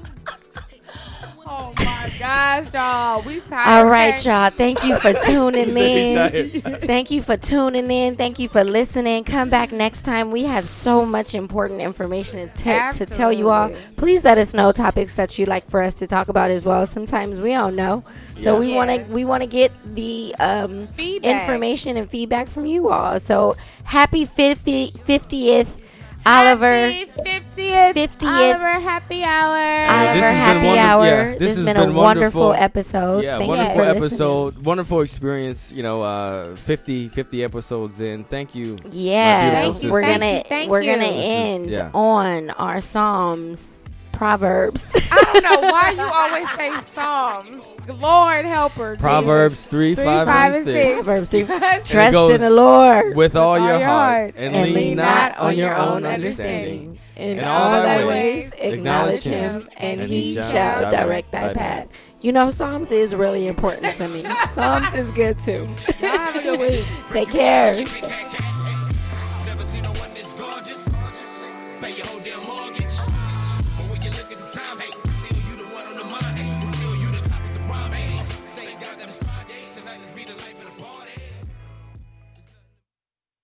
Gosh, 2.18 2.72
y'all. 2.72 3.22
We 3.22 3.40
tired. 3.40 3.68
All 3.68 3.86
right, 3.90 4.14
okay? 4.18 4.30
y'all. 4.30 4.50
Thank 4.50 4.82
you 4.84 4.96
for 4.98 5.12
tuning 5.26 5.68
said 5.68 6.34
in. 6.34 6.60
Thank 6.62 7.10
you 7.10 7.20
for 7.22 7.36
tuning 7.36 7.90
in. 7.90 8.14
Thank 8.16 8.38
you 8.38 8.48
for 8.48 8.64
listening. 8.64 9.24
Come 9.24 9.50
back 9.50 9.70
next 9.72 10.02
time. 10.02 10.30
We 10.30 10.44
have 10.44 10.64
so 10.66 11.04
much 11.04 11.34
important 11.34 11.80
information 11.80 12.48
to, 12.48 12.54
te- 12.56 12.98
to 12.98 13.06
tell 13.06 13.32
you 13.32 13.50
all. 13.50 13.70
Please 13.96 14.24
let 14.24 14.38
us 14.38 14.54
know 14.54 14.72
topics 14.72 15.14
that 15.16 15.38
you'd 15.38 15.48
like 15.48 15.68
for 15.68 15.82
us 15.82 15.94
to 15.94 16.06
talk 16.06 16.28
about 16.28 16.50
as 16.50 16.64
well. 16.64 16.86
Sometimes 16.86 17.38
we 17.38 17.50
don't 17.50 17.76
know, 17.76 18.02
so 18.40 18.54
Yeah. 18.54 18.58
we 18.60 18.74
want 18.74 18.90
to 18.90 19.12
we 19.12 19.24
want 19.24 19.42
to 19.42 19.46
get 19.48 19.72
the 19.94 20.34
um, 20.38 20.88
information 20.98 21.96
and 21.96 22.10
feedback 22.10 22.48
from 22.48 22.66
you 22.66 22.88
all. 22.88 23.20
So 23.20 23.56
happy 23.84 24.24
50, 24.24 24.90
50th, 24.92 25.85
Oliver. 26.26 26.90
Happy 26.90 27.04
50th. 27.06 27.94
50th. 27.94 28.26
Oliver 28.26 28.80
Happy 28.80 29.22
Hour. 29.24 29.90
Oliver 29.90 30.14
this 30.14 30.22
has 30.22 30.24
been 30.24 30.34
Happy 30.36 30.66
wonder- 30.66 30.80
Hour. 30.80 31.04
yeah, 31.06 31.24
this, 31.30 31.38
this 31.38 31.48
has 31.48 31.56
has 31.56 31.64
been, 31.66 31.76
been 31.76 31.90
a 31.90 31.92
wonderful, 31.92 32.40
wonderful. 32.42 32.52
episode. 32.54 33.24
Yeah, 33.24 33.38
Thank 33.38 33.48
wonderful 33.48 33.70
you 33.72 33.74
for 33.76 33.86
listening. 33.92 34.02
episode, 34.04 34.64
wonderful 34.64 35.00
experience. 35.02 35.72
You 35.72 35.82
know, 35.82 36.02
uh, 36.02 36.56
50, 36.56 37.08
50 37.08 37.44
episodes 37.44 38.00
in. 38.00 38.24
Thank 38.24 38.54
you. 38.54 38.76
Yeah, 38.90 39.50
Thank 39.52 39.82
you, 39.82 39.92
we're 39.92 40.02
thank 40.02 40.20
gonna 40.20 40.32
you, 40.38 40.42
thank 40.48 40.70
we're 40.70 40.82
you. 40.82 40.92
gonna 40.92 41.06
This 41.06 41.16
is- 41.16 41.24
end 41.24 41.70
yeah. 41.70 41.90
on 41.94 42.50
our 42.50 42.80
Psalms, 42.80 43.78
Proverbs. 44.12 44.84
I 45.10 45.30
don't 45.32 45.42
know 45.44 45.70
why 45.70 45.90
you 45.90 46.00
always 46.02 46.50
say 46.52 46.76
Psalms. 46.92 47.62
Lord 47.94 48.44
help 48.44 48.72
her. 48.72 48.96
Proverbs 48.96 49.66
3, 49.66 49.94
Three, 49.94 50.04
5, 50.04 50.28
and 50.28 50.54
and 50.56 50.64
6. 50.64 51.04
Proverbs. 51.04 51.30
Jesus. 51.30 51.60
Trust 51.90 52.12
goes 52.12 52.32
in 52.32 52.40
the 52.40 52.50
Lord 52.50 53.16
With 53.16 53.36
all 53.36 53.52
all 53.52 53.58
your 53.58 53.78
your 53.78 53.86
heart, 53.86 54.20
heart, 54.22 54.34
and, 54.36 54.54
and 54.54 54.74
lean 54.74 54.96
not 54.96 55.38
on 55.38 55.56
your 55.56 55.74
own 55.74 56.04
understanding. 56.04 56.98
In, 57.16 57.38
In 57.38 57.44
all 57.44 57.64
all 57.64 57.82
thy 57.82 57.98
thy 57.98 58.06
ways, 58.06 58.50
ways, 58.50 58.52
acknowledge 58.58 58.78
acknowledge 58.78 59.24
him, 59.24 59.52
him, 59.62 59.68
and 59.78 60.00
and 60.02 60.10
he 60.10 60.20
he 60.20 60.34
shall 60.34 60.50
shall 60.50 60.80
direct 60.90 61.06
direct 61.06 61.32
thy 61.32 61.48
thy 61.48 61.54
path. 61.54 61.88
You 62.20 62.32
know, 62.32 62.50
Psalms 62.50 62.90
is 62.90 63.14
really 63.14 63.46
important 63.46 63.94
to 63.96 64.08
me. 64.08 64.22
Psalms 64.52 64.92
is 64.94 65.10
good 65.12 65.38
too. 65.40 65.66
Have 66.00 66.36
a 66.36 66.42
good 66.42 66.60
week. 66.60 66.84
Take 67.10 67.30
care. 67.30 67.74